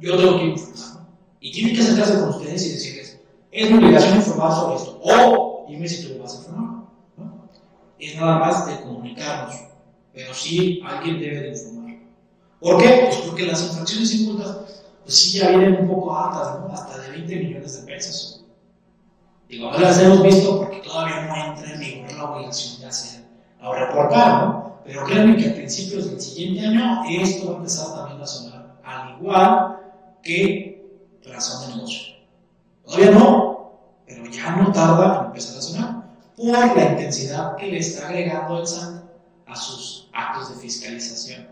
yo 0.00 0.16
tengo 0.16 0.38
que 0.38 0.44
informar. 0.46 1.06
Y 1.40 1.52
tienen 1.52 1.76
que 1.76 1.82
sentarse 1.82 2.18
con 2.18 2.30
ustedes 2.30 2.66
y 2.66 2.72
decirles, 2.72 3.20
es 3.52 3.70
mi 3.70 3.76
obligación 3.76 4.16
informar 4.16 4.52
sobre 4.52 4.76
esto. 4.76 4.98
O 5.02 5.66
dime 5.68 5.86
si 5.86 6.06
tú 6.06 6.14
lo 6.14 6.22
vas 6.22 6.34
a 6.34 6.38
informar 6.38 6.78
es 7.98 8.16
nada 8.16 8.38
más 8.38 8.66
de 8.66 8.80
comunicarnos, 8.80 9.56
pero 10.12 10.32
sí 10.34 10.80
alguien 10.86 11.20
debe 11.20 11.40
de 11.40 11.48
informar. 11.50 11.96
¿Por 12.60 12.82
qué? 12.82 13.06
Pues 13.06 13.16
porque 13.18 13.46
las 13.46 13.62
infracciones 13.62 14.14
y 14.14 14.26
pues 15.02 15.16
sí 15.16 15.38
ya 15.38 15.48
vienen 15.50 15.76
un 15.80 15.88
poco 15.88 16.16
altas, 16.16 16.60
¿no? 16.60 16.72
Hasta 16.72 16.98
de 16.98 17.10
20 17.10 17.36
millones 17.36 17.80
de 17.80 17.86
pesos. 17.92 18.44
Digo, 19.48 19.70
no 19.70 19.78
las 19.78 19.98
hemos 20.00 20.22
visto 20.22 20.58
porque 20.58 20.78
todavía 20.78 21.22
no 21.22 21.34
entra 21.34 21.72
en 21.72 21.80
vigor 21.80 22.12
la 22.12 22.30
obligación 22.30 22.80
de 22.80 22.86
hacer 22.86 23.24
o 23.62 23.74
reportar, 23.74 24.44
¿no? 24.44 24.80
Pero 24.84 25.04
créanme 25.04 25.36
que 25.36 25.50
a 25.50 25.54
principios 25.54 26.10
del 26.10 26.20
siguiente 26.20 26.66
año 26.66 27.02
esto 27.08 27.46
va 27.46 27.54
a 27.54 27.56
empezar 27.58 27.94
también 27.94 28.20
a 28.20 28.26
sonar, 28.26 28.80
al 28.84 29.16
igual 29.18 29.76
que 30.22 30.84
razón 31.24 31.68
de 31.68 31.76
negocio. 31.76 32.14
Todavía 32.84 33.10
no, 33.12 33.72
pero 34.06 34.26
ya 34.26 34.56
no 34.56 34.72
tarda 34.72 35.20
en 35.20 35.26
empezar 35.26 35.58
a 35.58 35.62
sonar 35.62 35.97
por 36.38 36.76
la 36.76 36.92
intensidad 36.92 37.56
que 37.56 37.66
le 37.66 37.78
está 37.78 38.08
agregando 38.08 38.60
el 38.60 38.66
SAT 38.66 39.02
a 39.46 39.56
sus 39.56 40.08
actos 40.12 40.54
de 40.54 40.60
fiscalización. 40.60 41.48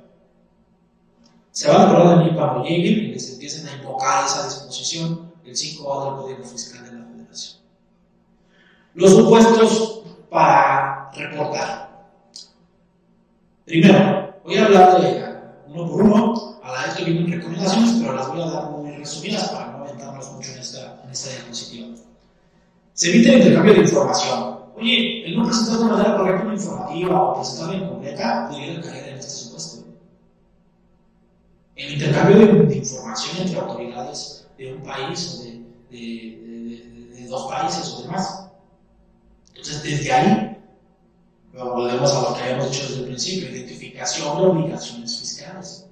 Se 1.51 1.69
van 1.69 1.81
a 1.81 1.91
acordar 1.91 2.19
de 2.19 2.25
mí 2.25 2.37
cuando 2.37 2.63
lleguen 2.63 2.99
y 2.99 3.07
les 3.09 3.33
empiecen 3.33 3.67
a 3.67 3.77
invocar 3.77 4.27
esa 4.27 4.45
disposición, 4.45 5.33
el 5.45 5.57
5A 5.57 6.05
del 6.05 6.23
Código 6.23 6.45
Fiscal 6.45 6.85
de 6.85 6.99
la 6.99 7.05
Federación. 7.05 7.61
Los 8.95 9.11
supuestos 9.13 10.03
para 10.31 11.11
reportar. 11.13 12.07
Primero, 13.65 14.39
voy 14.45 14.57
a 14.57 14.67
hablar 14.67 15.01
de 15.01 15.25
uno 15.69 15.91
por 15.91 16.03
uno, 16.03 16.61
a 16.63 16.73
la 16.73 16.83
vez 16.83 16.95
que 16.95 17.05
vienen 17.05 17.33
recomendaciones, 17.33 17.95
pero 18.01 18.13
las 18.15 18.29
voy 18.29 18.43
a 18.43 18.47
dar 18.47 18.71
muy 18.71 18.93
resumidas 18.93 19.49
para 19.49 19.73
no 19.73 19.85
aventarnos 19.85 20.33
mucho 20.33 20.53
en 20.53 20.59
esta, 20.59 21.03
en 21.03 21.11
esta 21.11 21.31
diapositiva. 21.31 21.89
Se 22.93 23.11
evita 23.11 23.33
el 23.33 23.39
intercambio 23.39 23.75
de 23.75 23.81
información. 23.81 24.56
Oye, 24.77 25.27
el 25.27 25.37
no 25.37 25.45
presentar 25.45 25.79
de 25.79 25.85
manera 25.87 26.17
correcta 26.19 26.45
una 26.45 26.55
informativa 26.55 27.23
o 27.23 27.35
presentarla 27.37 27.77
incompleta 27.77 28.49
debería 28.51 28.81
caer 28.83 29.09
en 29.09 29.19
este 29.19 29.31
supuesto. 29.31 29.87
El 31.77 31.95
intercambio 31.95 32.67
de, 32.67 32.77
información 32.77 33.47
entre 33.47 33.59
autoridades 33.59 34.47
de 34.59 34.75
un 34.75 34.83
país 34.83 35.35
o 35.35 35.45
de, 35.45 37.27
dos 37.29 37.51
países 37.51 37.93
o 37.95 38.03
demás. 38.03 38.49
Entonces, 39.49 39.83
desde 39.83 40.13
ahí, 40.13 40.59
volvemos 41.55 42.15
a 42.15 42.31
lo 42.31 42.37
que 42.37 42.43
habíamos 42.43 42.71
dicho 42.71 42.83
desde 42.85 43.01
el 43.01 43.07
principio, 43.07 43.51
identificación 43.51 44.37
de 44.37 44.47
obligaciones 44.47 45.19
fiscales. 45.19 45.87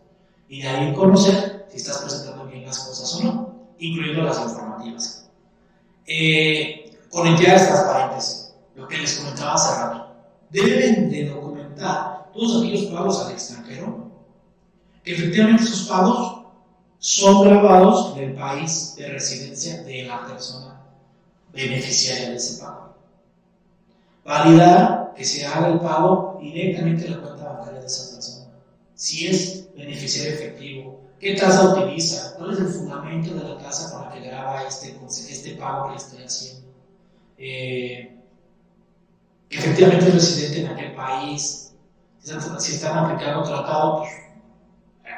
Y 0.48 0.62
de 0.62 0.68
ahí 0.68 0.94
conocer 0.94 1.66
si 1.70 1.78
estás 1.78 1.98
presentando 1.98 2.46
bien 2.46 2.66
las 2.66 2.78
cosas 2.78 3.14
o 3.14 3.24
no, 3.24 3.54
incluyendo 3.78 4.22
las 4.22 4.40
informativas. 4.42 5.28
Eh, 6.06 6.98
con 7.10 7.26
entidades 7.26 7.66
transparentes, 7.66 8.33
que 8.94 9.02
les 9.02 9.18
comentaba 9.18 9.54
hace 9.54 9.80
rato. 9.80 10.14
Deben 10.50 11.10
de 11.10 11.28
documentar 11.28 12.30
todos 12.32 12.62
aquellos 12.62 12.92
pagos 12.92 13.24
al 13.24 13.32
extranjero, 13.32 14.10
que 15.02 15.14
efectivamente 15.14 15.64
esos 15.64 15.88
pagos 15.88 16.44
son 16.98 17.44
grabados 17.44 18.16
en 18.16 18.24
el 18.24 18.34
país 18.34 18.94
de 18.96 19.08
residencia 19.08 19.82
de 19.82 20.04
la 20.04 20.26
persona 20.26 20.80
beneficiaria 21.52 22.30
de 22.30 22.36
ese 22.36 22.62
pago. 22.62 22.94
Validar 24.24 25.12
que 25.14 25.24
se 25.24 25.44
haga 25.44 25.68
el 25.68 25.80
pago 25.80 26.38
directamente 26.40 27.06
en 27.06 27.12
la 27.12 27.20
cuenta 27.20 27.44
bancaria 27.44 27.80
de 27.80 27.86
esa 27.86 28.14
persona. 28.14 28.46
Si 28.94 29.26
es 29.26 29.68
beneficiario 29.74 30.34
efectivo, 30.34 31.00
qué 31.20 31.34
tasa 31.34 31.74
utiliza, 31.74 32.34
cuál 32.36 32.52
es 32.52 32.60
el 32.60 32.68
fundamento 32.68 33.34
de 33.34 33.44
la 33.44 33.58
tasa 33.58 33.90
con 33.92 34.06
la 34.06 34.12
que 34.12 34.20
graba 34.20 34.62
este, 34.62 34.96
este 35.08 35.54
pago 35.56 35.90
que 35.90 35.96
estoy 35.96 36.22
haciendo. 36.22 36.68
Eh, 37.36 38.23
efectivamente 39.50 40.08
es 40.08 40.14
residente 40.14 40.60
en 40.60 40.66
aquel 40.68 40.94
país, 40.94 41.64
si 42.58 42.74
están 42.74 42.98
aplicando 42.98 43.42
tratado, 43.42 43.98
pues 43.98 44.10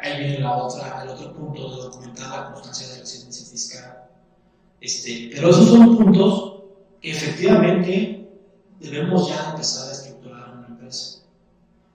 ahí 0.02 0.18
viene 0.18 0.40
la 0.40 0.56
otra, 0.56 1.02
el 1.02 1.08
otro 1.10 1.32
punto 1.32 1.70
de 1.70 1.82
documentar 1.82 2.28
la 2.30 2.52
constancia 2.52 2.88
de 2.88 3.00
residencia 3.00 3.46
fiscal. 3.46 4.08
Este, 4.80 5.30
pero 5.34 5.50
esos 5.50 5.68
son 5.68 5.96
puntos 5.96 6.62
que 7.00 7.12
efectivamente 7.12 8.28
debemos 8.80 9.28
ya 9.28 9.50
empezar 9.50 9.88
a 9.88 9.92
estructurar 9.92 10.48
en 10.48 10.58
una 10.58 10.66
empresa. 10.68 11.18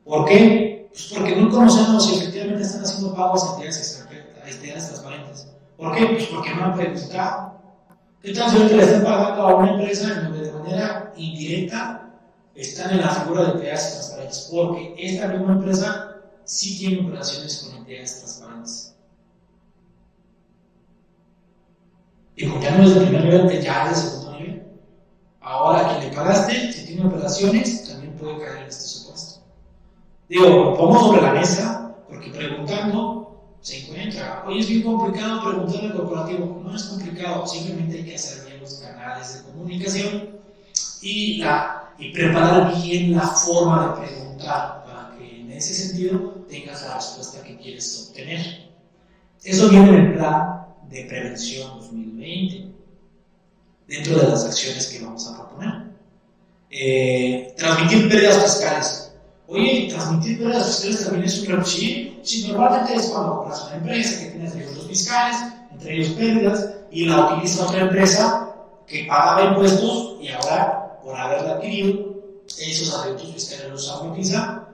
¿Por 0.06 0.26
qué? 0.26 0.90
Pues 0.92 1.14
porque 1.14 1.36
no 1.36 1.50
conocemos 1.50 2.06
si 2.06 2.16
efectivamente 2.16 2.64
están 2.64 2.84
haciendo 2.84 3.14
pagos 3.14 3.44
a 3.44 3.54
entidades 3.56 4.04
a 4.04 4.88
transparentes. 4.88 5.48
¿Por 5.78 5.96
qué? 5.96 6.06
Pues 6.06 6.26
porque 6.26 6.56
no 6.56 6.66
han 6.66 6.76
preguntado. 6.76 7.62
¿Qué 8.22 8.34
tal 8.34 8.52
si 8.52 8.76
le 8.76 8.84
están 8.84 9.04
pagando 9.04 9.42
a 9.42 9.56
una 9.56 9.72
empresa 9.72 10.30
de 10.30 10.52
manera 10.52 11.14
indirecta 11.18 12.11
están 12.62 12.92
en 12.92 13.02
la 13.02 13.10
figura 13.10 13.44
de 13.44 13.52
entidades 13.52 13.92
transparentes? 13.92 14.50
Porque 14.52 14.96
esta 14.98 15.28
misma 15.28 15.54
empresa 15.54 16.18
sí 16.46 16.78
tiene 16.78 17.08
operaciones 17.08 17.58
con 17.58 17.78
entidades 17.78 18.20
transparentes. 18.20 18.96
Y 22.36 22.48
como 22.48 22.62
ya 22.62 22.78
no 22.78 22.84
es 22.84 22.96
de 22.96 23.02
primer 23.02 23.24
nivel, 23.24 23.62
ya 23.62 23.86
es 23.86 23.90
de 23.90 24.10
segundo 24.10 24.40
nivel. 24.40 24.64
Ahora, 25.42 25.90
quien 25.90 26.10
le 26.10 26.16
pagaste, 26.16 26.74
si 26.74 26.86
tiene 26.86 27.06
operaciones, 27.06 27.88
también 27.88 28.16
puede 28.16 28.40
caer 28.40 28.58
en 28.64 28.68
este 28.70 28.84
supuesto. 28.84 29.42
Digo, 30.30 30.48
lo 30.48 30.78
pongo 30.78 31.00
sobre 31.00 31.22
la 31.22 31.34
mesa, 31.34 31.96
porque 32.08 32.30
preguntando 32.32 33.22
se 33.62 33.84
encuentra. 33.84 34.44
Oye, 34.48 34.60
es 34.60 34.70
bien 34.70 34.84
complicado 34.84 35.44
preguntar 35.44 35.84
al 35.84 35.94
corporativo. 35.94 36.62
No 36.64 36.76
es 36.76 36.84
complicado, 36.84 37.46
simplemente 37.46 37.98
hay 37.98 38.06
que 38.06 38.16
hacer 38.16 38.48
bien 38.48 38.62
los 38.62 38.76
canales 38.76 39.34
de 39.36 39.52
comunicación 39.52 40.30
y, 41.02 41.38
la, 41.38 41.91
y 42.02 42.12
preparar 42.12 42.76
bien 42.82 43.16
la 43.16 43.28
forma 43.28 43.88
de 43.88 44.08
preguntar 44.08 44.84
para 44.84 45.16
que 45.18 45.42
en 45.42 45.52
ese 45.52 45.74
sentido 45.74 46.32
tengas 46.50 46.82
la 46.82 46.96
respuesta 46.96 47.44
que 47.44 47.58
quieres 47.58 48.08
obtener. 48.10 48.72
Eso 49.44 49.70
viene 49.70 49.90
en 49.90 49.96
el 49.96 50.14
plan 50.14 50.66
de 50.90 51.04
prevención 51.06 51.70
2020, 51.80 52.74
dentro 53.88 54.18
de 54.20 54.28
las 54.28 54.46
acciones 54.46 54.88
que 54.88 55.06
vamos 55.06 55.28
a 55.28 55.36
proponer. 55.38 55.92
Eh, 56.72 57.54
transmitir 57.58 58.10
pérdidas 58.10 58.44
fiscales. 58.44 59.14
Oye, 59.48 59.88
transmitir 59.92 60.40
pérdidas 60.40 60.68
fiscales 60.68 61.04
también 61.04 61.26
es 61.26 61.40
un 61.40 61.46
requisito. 61.48 62.20
Sí, 62.24 62.48
normalmente 62.48 62.96
es 62.96 63.08
cuando 63.08 63.38
compras 63.38 63.66
una 63.68 63.76
empresa 63.76 64.20
que 64.20 64.32
tiene 64.32 64.50
derechos 64.50 64.88
fiscales, 64.88 65.38
entre 65.72 65.96
ellos 65.96 66.10
pérdidas, 66.10 66.70
y 66.90 67.06
la 67.06 67.28
utiliza 67.28 67.66
otra 67.66 67.82
empresa 67.82 68.48
que 68.88 69.06
pagaba 69.06 69.50
impuestos 69.50 70.18
y 70.20 70.30
ahora, 70.30 70.91
por 71.04 71.16
haberla 71.16 71.54
adquirido, 71.54 72.12
esos 72.60 72.94
adeudos 72.94 73.34
fiscales 73.34 73.70
los 73.70 73.90
amortiza 73.90 74.68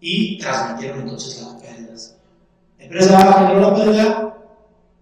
y 0.00 0.38
transmitieron 0.38 1.02
entonces 1.02 1.42
las 1.42 1.62
pérdidas. 1.62 2.16
La 2.78 2.84
empresa 2.84 3.18
A 3.18 3.32
generó 3.38 3.60
la 3.60 3.74
pérdida, 3.74 4.38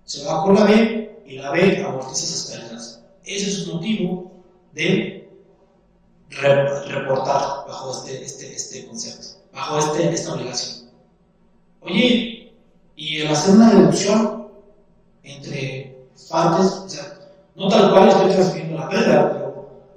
se 0.04 0.24
va 0.24 0.42
con 0.42 0.54
la 0.54 0.64
B 0.64 1.22
y 1.26 1.36
la 1.36 1.50
B 1.50 1.84
amortiza 1.84 2.24
esas 2.24 2.56
pérdidas. 2.56 3.02
Ese 3.24 3.50
es 3.50 3.66
un 3.66 3.76
motivo 3.76 4.32
de 4.72 5.28
reportar 6.30 7.66
bajo 7.66 7.92
este, 7.92 8.22
este, 8.22 8.54
este 8.54 8.86
concepto, 8.86 9.40
bajo 9.52 9.78
este, 9.78 10.12
esta 10.12 10.34
obligación. 10.34 10.90
Oye, 11.80 12.52
y 12.96 13.18
el 13.18 13.28
hacer 13.28 13.54
una 13.54 13.70
deducción 13.70 14.48
entre 15.22 16.06
partes, 16.28 16.66
o 16.66 16.88
sea, 16.88 17.18
no 17.56 17.68
tal 17.68 17.90
cual 17.90 18.08
estoy 18.08 18.32
transfiriendo 18.32 18.78
la 18.78 18.88
pérdida, 18.88 19.39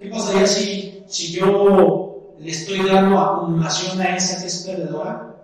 ¿qué 0.04 0.10
pasaría 0.10 0.46
si, 0.46 1.04
si 1.08 1.32
yo 1.32 2.36
le 2.38 2.52
estoy 2.52 2.86
dando 2.86 3.20
acumulación 3.20 4.02
a 4.02 4.18
esa 4.18 4.42
que 4.42 4.48
es 4.48 4.64
perdedora 4.68 5.36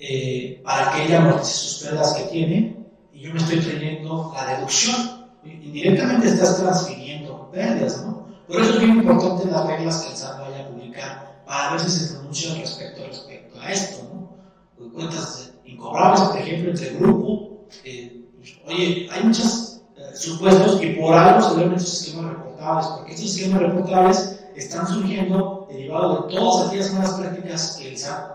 eh, 0.00 0.60
para 0.64 0.90
que 0.90 1.04
ella 1.04 1.22
amortice 1.22 1.52
sus 1.52 1.82
pérdidas 1.84 2.14
que 2.14 2.24
tiene 2.24 2.76
y 3.12 3.20
yo 3.20 3.32
me 3.32 3.38
estoy 3.38 3.60
trayendo 3.60 4.32
la 4.34 4.56
deducción? 4.56 4.96
Indirectamente 5.44 6.28
estás 6.28 6.58
transfiriendo 6.58 7.50
pérdidas, 7.50 8.04
¿no? 8.04 8.26
Por 8.48 8.60
eso 8.60 8.74
es 8.74 8.80
muy 8.80 8.98
importante 8.98 9.46
las 9.46 9.66
reglas 9.66 10.02
que 10.02 10.10
el 10.10 10.16
SAT 10.16 10.40
vaya 10.40 10.64
a 10.64 10.68
publicar 10.68 11.42
para 11.46 11.70
ver 11.70 11.80
si 11.80 11.90
se 11.90 12.14
pronuncia 12.14 12.54
respecto, 12.56 13.06
respecto 13.06 13.60
a 13.60 13.72
esto, 13.72 14.08
¿no? 14.12 14.90
Cuentas 14.92 15.52
incobrables, 15.64 16.20
por 16.20 16.38
ejemplo, 16.38 16.70
entre 16.70 16.90
grupo. 16.96 17.66
Eh, 17.84 18.24
pues, 18.36 18.56
oye, 18.66 19.08
hay 19.10 19.22
muchos 19.22 19.69
eh, 19.69 19.69
supuestos 20.14 20.82
y 20.82 20.90
por 20.94 21.14
algo 21.14 21.48
se 21.48 21.56
ven 21.56 21.72
esos 21.74 22.02
esquemas 22.02 22.32
reportables, 22.32 22.86
porque 22.86 23.14
esos 23.14 23.36
esquemas 23.36 23.62
reportables 23.62 24.40
están 24.56 24.86
surgiendo 24.86 25.66
derivados 25.70 26.26
de 26.26 26.36
todas 26.36 26.68
aquellas 26.68 26.92
malas 26.92 27.12
prácticas 27.14 27.76
que 27.76 27.88
el 27.88 27.98
SAT 27.98 28.30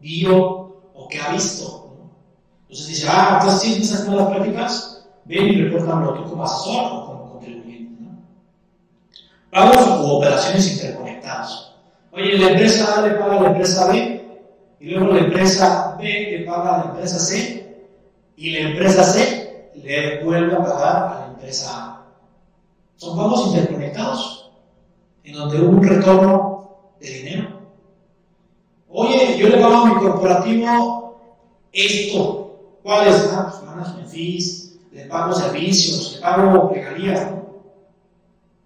vio 0.00 0.36
o 0.94 1.08
que 1.08 1.20
ha 1.20 1.32
visto. 1.32 1.90
Entonces 2.62 2.88
dice, 2.88 3.06
ah, 3.10 3.38
entonces 3.40 3.60
sí, 3.60 3.82
esas 3.82 4.08
malas 4.08 4.28
prácticas, 4.28 5.06
ven 5.24 5.48
y 5.48 5.62
repórtamelo 5.62 6.14
tú 6.14 6.30
como 6.30 6.44
asesor 6.44 6.92
o 6.92 7.06
como 7.06 7.30
contribuyente. 7.32 8.02
¿no? 8.02 8.18
Pagos 9.50 9.86
u 9.86 10.10
operaciones 10.12 10.72
interconectadas. 10.72 11.72
Oye, 12.12 12.38
la 12.38 12.50
empresa 12.50 12.98
A 12.98 13.06
le 13.06 13.14
paga 13.14 13.38
a 13.38 13.42
la 13.42 13.48
empresa 13.48 13.86
B, 13.92 14.40
y 14.80 14.90
luego 14.90 15.14
la 15.14 15.20
empresa 15.20 15.96
B 15.98 16.04
le 16.04 16.44
paga 16.44 16.74
a 16.74 16.78
la 16.78 16.90
empresa 16.90 17.18
C, 17.18 17.86
y 18.36 18.50
la 18.50 18.70
empresa 18.70 19.04
C 19.04 19.47
le 19.82 20.24
vuelve 20.24 20.54
a 20.54 20.62
pagar 20.62 20.96
a 20.96 21.20
la 21.20 21.26
empresa 21.28 21.70
A. 21.70 22.06
Son 22.96 23.16
pagos 23.16 23.46
interconectados, 23.46 24.50
en 25.24 25.34
donde 25.34 25.60
hubo 25.60 25.76
un 25.76 25.82
retorno 25.82 26.70
de 27.00 27.08
dinero. 27.08 27.48
Oye, 28.88 29.38
yo 29.38 29.48
le 29.48 29.58
pago 29.58 29.76
a 29.76 29.86
mi 29.86 29.94
corporativo 29.94 31.20
esto. 31.72 32.44
¿Cuál 32.82 33.08
es? 33.08 33.30
Ah, 33.32 33.52
pues 33.76 34.10
fees, 34.10 34.78
le 34.92 35.04
pago 35.04 35.32
servicios, 35.32 36.14
le 36.14 36.20
pago 36.20 36.70
regalías. 36.72 37.32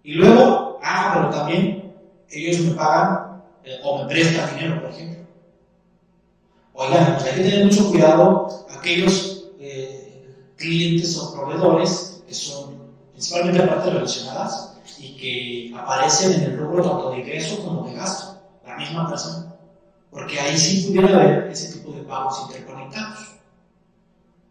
Y 0.05 0.15
luego, 0.15 0.79
ah, 0.83 1.13
pero 1.15 1.31
también 1.31 1.93
ellos 2.31 2.61
me 2.61 2.75
pagan 2.75 3.43
eh, 3.65 3.81
o 3.85 3.99
me 3.99 4.09
prestan 4.09 4.55
dinero, 4.55 4.81
por 4.81 4.91
ejemplo. 4.91 5.25
Oigan, 6.75 7.15
pues 7.15 7.27
hay 7.27 7.43
que 7.43 7.51
tener 7.51 7.67
mucho 7.67 7.91
cuidado 7.91 8.49
aquellos 8.71 9.41
clientes 10.63 11.19
o 11.19 11.35
proveedores 11.35 12.23
que 12.27 12.35
son 12.35 12.79
principalmente 13.13 13.63
partes 13.63 13.93
relacionadas 13.93 14.75
y 14.99 15.17
que 15.17 15.77
aparecen 15.77 16.35
en 16.35 16.43
el 16.43 16.59
rubro 16.59 16.83
tanto 16.83 17.11
de 17.11 17.19
ingreso 17.19 17.65
como 17.65 17.87
de 17.87 17.95
gasto, 17.95 18.41
la 18.65 18.77
misma 18.77 19.09
persona. 19.09 19.55
Porque 20.11 20.39
ahí 20.39 20.57
sí 20.57 20.87
pudiera 20.87 21.15
haber 21.17 21.51
ese 21.51 21.73
tipo 21.73 21.93
de 21.93 22.03
pagos 22.03 22.43
interconectados. 22.47 23.37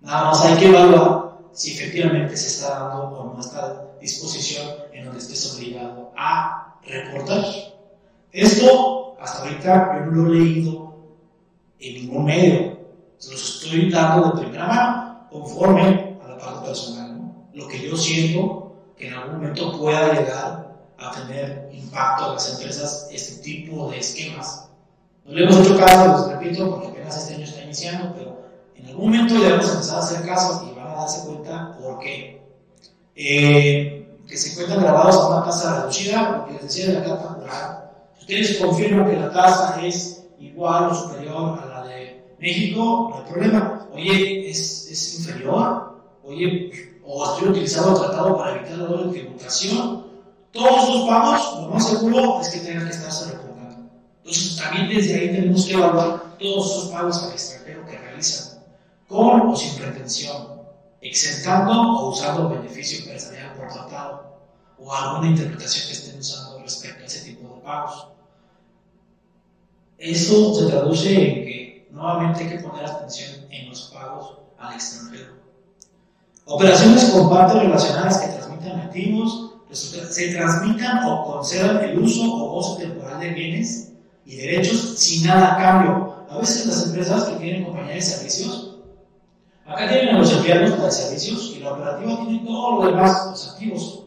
Nada 0.01 0.25
más 0.25 0.45
hay 0.45 0.57
que 0.57 0.67
evaluar 0.67 1.37
si 1.53 1.73
efectivamente 1.73 2.35
se 2.35 2.47
está 2.47 2.79
dando 2.79 3.03
o 3.03 3.33
no 3.33 3.39
está 3.39 3.87
disposición 3.99 4.67
en 4.93 5.05
donde 5.05 5.19
estés 5.19 5.55
obligado 5.55 6.11
a 6.17 6.75
reportar. 6.83 7.45
Esto, 8.31 9.15
hasta 9.19 9.43
ahorita, 9.43 9.99
yo 9.99 10.11
no 10.11 10.23
lo 10.23 10.33
he 10.33 10.39
leído 10.39 10.95
en 11.79 11.93
ningún 11.93 12.25
medio. 12.25 12.77
Se 13.17 13.31
los 13.31 13.63
estoy 13.63 13.91
dando 13.91 14.31
de 14.31 14.41
primera 14.41 14.67
mano 14.67 15.10
conforme 15.31 16.17
a 16.23 16.27
la 16.27 16.37
parte 16.37 16.67
personal. 16.67 17.21
Lo 17.53 17.67
que 17.67 17.79
yo 17.79 17.95
siento 17.95 18.73
que 18.97 19.07
en 19.07 19.13
algún 19.13 19.37
momento 19.37 19.79
pueda 19.79 20.13
llegar 20.13 20.71
a 20.97 21.11
tener 21.11 21.69
impacto 21.73 22.27
en 22.27 22.33
las 22.33 22.53
empresas 22.53 23.07
este 23.11 23.41
tipo 23.41 23.89
de 23.89 23.99
esquemas. 23.99 24.69
No 25.25 25.33
le 25.33 25.43
hemos 25.43 25.57
hecho 25.57 25.77
caso, 25.77 26.27
les 26.27 26.37
repito, 26.37 26.69
porque 26.69 26.87
apenas 26.87 27.17
este 27.17 27.35
año 27.35 27.45
está 27.45 27.63
iniciando, 27.63 28.13
pero 28.15 28.41
en 28.75 28.87
algún 28.87 29.11
momento 29.11 29.35
le 29.35 29.51
vamos 29.51 29.69
a 29.69 29.73
empezar 29.73 29.95
a 29.95 29.99
hacer 29.99 30.25
caso 30.25 30.69
y 30.69 30.75
van 30.75 30.87
a 30.87 30.95
darse 30.95 31.27
cuenta 31.27 31.77
por 31.79 31.99
qué. 31.99 32.41
Eh, 33.15 34.17
que 34.27 34.37
se 34.37 34.51
encuentran 34.51 34.81
grabados 34.81 35.15
a 35.15 35.27
una 35.27 35.45
tasa 35.45 35.81
reducida, 35.81 36.37
lo 36.37 36.45
que 36.45 36.53
les 36.53 36.63
decía 36.63 36.87
de 36.87 36.93
la 36.93 37.03
carta 37.03 37.27
jurada. 37.39 37.91
Ustedes 38.19 38.57
confirman 38.59 39.09
que 39.09 39.17
la 39.17 39.31
tasa 39.31 39.81
es 39.83 40.25
igual 40.39 40.89
o 40.89 40.95
superior 40.95 41.59
a 41.59 41.65
la 41.65 41.70
México, 42.41 43.09
no 43.11 43.17
hay 43.17 43.31
problema. 43.31 43.87
Oye, 43.93 44.49
es, 44.49 45.19
inferior. 45.19 46.01
Oye, 46.23 46.71
o 47.05 47.33
estoy 47.33 47.49
utilizando 47.49 47.91
el 47.91 47.97
tratado 47.99 48.37
para 48.37 48.55
evitar 48.55 48.77
la 48.79 48.85
doble 48.85 49.11
tributación. 49.11 50.07
Todos 50.51 50.89
los 50.89 51.07
pagos, 51.07 51.61
lo 51.61 51.69
más 51.69 51.87
seguro 51.87 52.41
es 52.41 52.49
que 52.49 52.59
tengan 52.59 52.85
que 52.85 52.93
estarse 52.93 53.31
reportando. 53.31 53.89
Entonces, 54.17 54.57
también 54.57 54.89
desde 54.89 55.19
ahí 55.19 55.27
tenemos 55.27 55.65
que 55.65 55.73
evaluar 55.73 56.37
todos 56.39 56.71
esos 56.71 56.89
pagos 56.89 57.23
al 57.23 57.31
extranjero 57.31 57.85
que 57.85 57.97
realizan, 57.97 58.59
con 59.07 59.41
o 59.49 59.55
sin 59.55 59.75
pretensión, 59.75 60.61
exentando 60.99 61.73
o 61.73 62.09
usando 62.09 62.49
beneficio 62.49 62.99
empresarial 62.99 63.53
por 63.53 63.71
tratado, 63.71 64.35
o 64.79 64.91
alguna 64.91 65.29
interpretación 65.29 65.87
que 65.87 65.93
estén 65.93 66.19
usando 66.19 66.59
respecto 66.59 67.03
a 67.03 67.05
ese 67.05 67.29
tipo 67.29 67.55
de 67.55 67.61
pagos. 67.61 68.07
Eso 69.99 70.55
se 70.55 70.65
traduce 70.65 71.13
en 71.13 71.45
que 71.45 71.50
nuevamente 72.01 72.43
hay 72.43 72.49
que 72.49 72.63
poner 72.63 72.85
atención 72.85 73.45
en 73.49 73.69
los 73.69 73.91
pagos 73.93 74.37
al 74.57 74.73
extranjero. 74.73 75.33
Operaciones 76.45 77.05
con 77.05 77.29
partes 77.29 77.61
relacionadas 77.61 78.17
que 78.17 78.27
transmitan 78.27 78.81
activos, 78.81 79.51
se 79.71 80.33
transmitan 80.33 81.05
o 81.05 81.23
concedan 81.25 81.83
el 81.83 81.99
uso 81.99 82.23
o 82.23 82.49
goce 82.49 82.83
temporal 82.85 83.19
de 83.19 83.29
bienes 83.29 83.93
y 84.25 84.35
derechos 84.35 84.97
sin 84.97 85.27
nada 85.27 85.53
a 85.53 85.57
cambio. 85.57 86.15
A 86.29 86.37
veces 86.37 86.65
las 86.65 86.87
empresas 86.87 87.25
que 87.25 87.35
tienen 87.35 87.65
compañía 87.65 87.95
de 87.95 88.01
servicios, 88.01 88.77
acá 89.65 89.87
tienen 89.87 90.15
a 90.15 90.19
los 90.19 90.31
empleados 90.33 90.83
de 90.83 90.91
servicios 90.91 91.53
y 91.55 91.59
la 91.59 91.73
operativa 91.73 92.25
tiene 92.25 92.45
todo 92.45 92.81
lo 92.81 92.87
demás, 92.87 93.27
los 93.27 93.49
activos. 93.51 94.05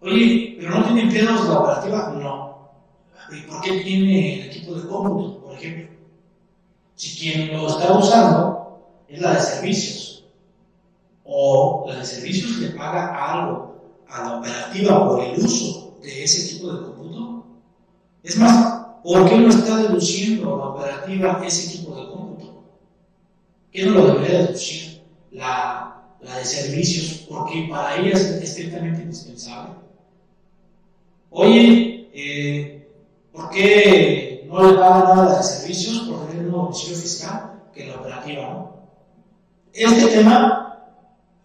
Oye, 0.00 0.56
pero 0.58 0.70
no 0.70 0.84
tiene 0.84 1.02
empleados 1.02 1.48
la 1.48 1.58
operativa, 1.58 2.14
no. 2.16 2.70
¿Y 3.32 3.40
por 3.42 3.60
qué 3.60 3.80
tiene 3.80 4.40
el 4.40 4.50
equipo 4.50 4.74
de 4.74 4.88
cómputo, 4.88 5.40
por 5.42 5.54
ejemplo? 5.54 5.95
Si 6.96 7.18
quien 7.18 7.52
lo 7.52 7.68
está 7.68 7.92
usando 7.92 8.80
es 9.06 9.20
la 9.20 9.34
de 9.34 9.40
servicios, 9.40 10.24
o 11.24 11.84
la 11.88 11.96
de 11.96 12.06
servicios 12.06 12.58
le 12.58 12.70
paga 12.70 13.32
algo 13.32 13.76
a 14.08 14.22
la 14.22 14.38
operativa 14.38 15.06
por 15.06 15.22
el 15.22 15.38
uso 15.38 15.94
de 16.02 16.24
ese 16.24 16.54
tipo 16.54 16.72
de 16.72 16.82
cómputo. 16.82 17.44
Es 18.22 18.38
más, 18.38 18.86
¿por 19.02 19.28
qué 19.28 19.36
no 19.36 19.48
está 19.48 19.76
deduciendo 19.76 20.56
la 20.56 20.64
operativa 20.64 21.42
ese 21.46 21.68
equipo 21.68 21.94
de 21.94 22.08
cómputo? 22.08 22.62
¿Qué 23.72 23.84
no 23.84 23.92
lo 23.92 24.06
debería 24.06 24.42
deducir? 24.42 25.02
La, 25.32 26.02
la 26.22 26.38
de 26.38 26.44
servicios, 26.44 27.26
porque 27.28 27.66
para 27.68 27.96
ella 27.96 28.12
es 28.12 28.22
estrictamente 28.22 29.02
indispensable. 29.02 29.74
Oye, 31.30 32.08
eh, 32.14 32.88
¿por 33.32 33.50
qué 33.50 34.46
no 34.48 34.62
le 34.62 34.78
paga 34.78 35.14
nada 35.14 35.36
de 35.36 35.42
servicios 35.42 36.05
un 36.56 36.64
domicilio 36.64 36.96
fiscal 36.96 37.62
que 37.74 37.86
la 37.86 37.96
operativa 37.96 38.42
no? 38.42 38.76
Este 39.72 40.06
tema, 40.06 40.78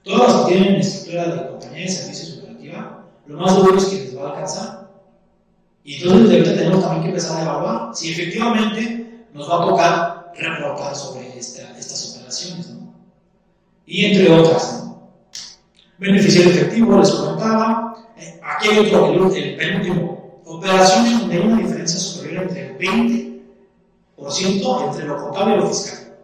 todos 0.03 0.19
los 0.19 0.45
que 0.45 0.53
tienen 0.53 0.75
estructura 0.75 1.27
de 1.27 1.47
compañía 1.49 1.81
de 1.81 1.89
servicios 1.89 2.37
operativa, 2.37 3.05
lo 3.27 3.37
más 3.37 3.55
seguro 3.55 3.77
es 3.77 3.85
que 3.85 3.95
les 3.97 4.17
va 4.17 4.21
a 4.21 4.29
alcanzar. 4.29 4.89
Y 5.83 5.95
entonces 5.95 6.31
ahorita 6.31 6.55
tenemos 6.55 6.81
también 6.81 7.01
que 7.01 7.09
empezar 7.09 7.37
a 7.37 7.41
evaluar 7.41 7.95
si 7.95 8.11
efectivamente 8.13 9.25
nos 9.33 9.49
va 9.49 9.55
a 9.55 9.67
tocar 9.67 10.33
reportar 10.37 10.95
sobre 10.95 11.37
esta, 11.37 11.77
estas 11.77 12.15
operaciones. 12.15 12.69
¿no? 12.69 12.93
Y 13.85 14.05
entre 14.05 14.31
otras, 14.33 14.85
¿no? 14.85 15.11
beneficiario 15.97 16.51
efectivo, 16.51 16.99
les 16.99 17.11
comentaba. 17.11 17.95
Eh, 18.17 18.39
aquí 18.43 18.69
hay 18.69 18.93
otro, 18.93 19.33
el, 19.33 19.43
el 19.43 19.57
penúltimo. 19.57 20.41
Operaciones 20.45 21.19
donde 21.19 21.35
hay 21.35 21.41
una 21.41 21.57
diferencia 21.57 21.99
superior 21.99 22.43
entre 22.43 22.67
el 22.67 22.77
20% 22.77 23.30
entre 24.85 25.05
lo 25.05 25.17
contable 25.17 25.55
y 25.55 25.59
lo 25.59 25.67
fiscal. 25.67 26.15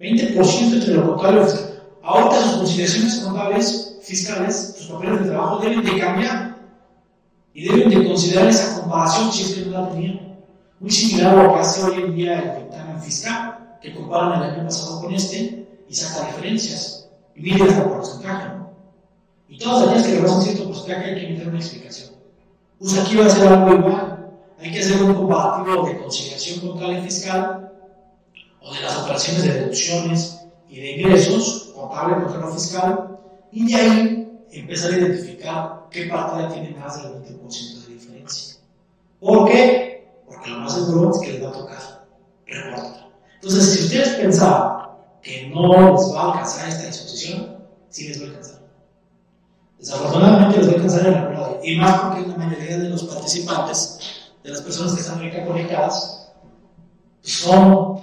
20% 0.00 0.72
entre 0.74 0.94
lo 0.94 1.06
contable 1.14 1.40
y 1.40 1.44
lo 1.44 1.48
fiscal. 1.50 1.82
Ahorita 2.02 2.42
sus 2.42 2.56
conciliaciones 2.58 3.20
contables 3.20 3.98
fiscales, 4.02 4.76
sus 4.78 4.86
papeles 4.86 5.20
de 5.20 5.30
trabajo 5.30 5.58
deben 5.58 5.84
de 5.84 5.98
cambiar 5.98 6.56
y 7.52 7.68
deben 7.68 7.90
de 7.90 8.06
considerar 8.06 8.48
esa 8.48 8.80
comparación 8.80 9.32
si 9.32 9.42
es 9.42 9.54
que 9.54 9.70
no 9.70 9.80
la 9.80 9.90
tenían. 9.90 10.36
Muy 10.78 10.90
similar 10.90 11.38
a 11.38 11.42
lo 11.42 11.54
que 11.54 11.60
hace 11.60 11.82
hoy 11.82 12.02
en 12.02 12.14
día 12.14 12.38
el 12.38 12.64
dictamen 12.64 13.02
fiscal, 13.02 13.78
que 13.80 13.94
comparan 13.94 14.42
el 14.42 14.50
año 14.50 14.64
pasado 14.64 15.00
con 15.00 15.14
este 15.14 15.66
y 15.88 15.94
saca 15.94 16.26
diferencias 16.26 17.08
y 17.34 17.40
mide 17.40 17.68
hasta 17.68 17.88
porcentaje. 17.88 18.48
¿no? 18.48 18.70
Y 19.48 19.58
todas 19.58 19.88
aquellas 19.88 20.06
que 20.06 20.14
rebasan 20.16 20.42
cierto 20.42 20.64
porcentaje 20.66 21.04
hay 21.04 21.20
que 21.20 21.32
meter 21.32 21.48
una 21.48 21.58
explicación. 21.58 22.10
Pues 22.78 22.98
aquí 22.98 23.16
va 23.16 23.26
a 23.26 23.30
ser 23.30 23.48
algo 23.48 23.74
igual. 23.74 24.15
Hay 24.58 24.72
que 24.72 24.80
hacer 24.80 25.02
un 25.02 25.14
comparativo 25.14 25.86
de 25.86 25.98
conciliación 25.98 26.60
contable 26.60 27.02
fiscal 27.02 27.72
o 28.60 28.74
de 28.74 28.80
las 28.80 28.98
operaciones 28.98 29.44
de 29.44 29.52
deducciones 29.52 30.40
y 30.68 30.80
de 30.80 30.92
ingresos, 30.92 31.72
contable 31.74 32.22
contra 32.22 32.40
lo 32.40 32.52
fiscal, 32.52 33.18
y 33.52 33.66
de 33.66 33.74
ahí 33.74 34.38
empezar 34.50 34.92
a 34.92 34.98
identificar 34.98 35.86
qué 35.90 36.06
partida 36.06 36.48
tiene 36.48 36.70
más 36.78 37.02
del 37.02 37.22
20% 37.22 37.86
de 37.86 37.94
diferencia. 37.94 38.56
¿Por 39.20 39.48
qué? 39.48 40.08
Porque 40.26 40.50
lo 40.50 40.60
más 40.60 40.74
seguro 40.74 41.10
es 41.10 41.18
que 41.20 41.32
les 41.32 41.44
va 41.44 41.48
a 41.48 41.52
tocar 41.52 42.06
reportar. 42.46 43.10
Entonces, 43.34 43.72
si 43.72 43.84
ustedes 43.84 44.08
pensaban 44.16 44.88
que 45.22 45.48
no 45.48 45.92
les 45.92 46.14
va 46.14 46.20
a 46.20 46.26
alcanzar 46.32 46.68
esta 46.68 46.86
disposición, 46.86 47.56
sí 47.90 48.08
les 48.08 48.20
va 48.20 48.24
a 48.24 48.28
alcanzar. 48.28 48.60
Desafortunadamente 49.78 50.58
les 50.58 50.68
va 50.68 50.72
a 50.72 50.74
alcanzar 50.74 51.06
en 51.06 51.12
la. 51.12 51.60
Y 51.62 51.76
más 51.76 52.00
porque 52.00 52.28
la 52.28 52.36
mayoría 52.36 52.78
de 52.78 52.88
los 52.90 53.04
participantes, 53.04 54.25
de 54.46 54.52
las 54.52 54.62
personas 54.62 54.94
que 54.94 55.00
están 55.00 55.18
ahorita 55.18 55.44
conectadas, 55.44 56.30
son, 57.20 58.00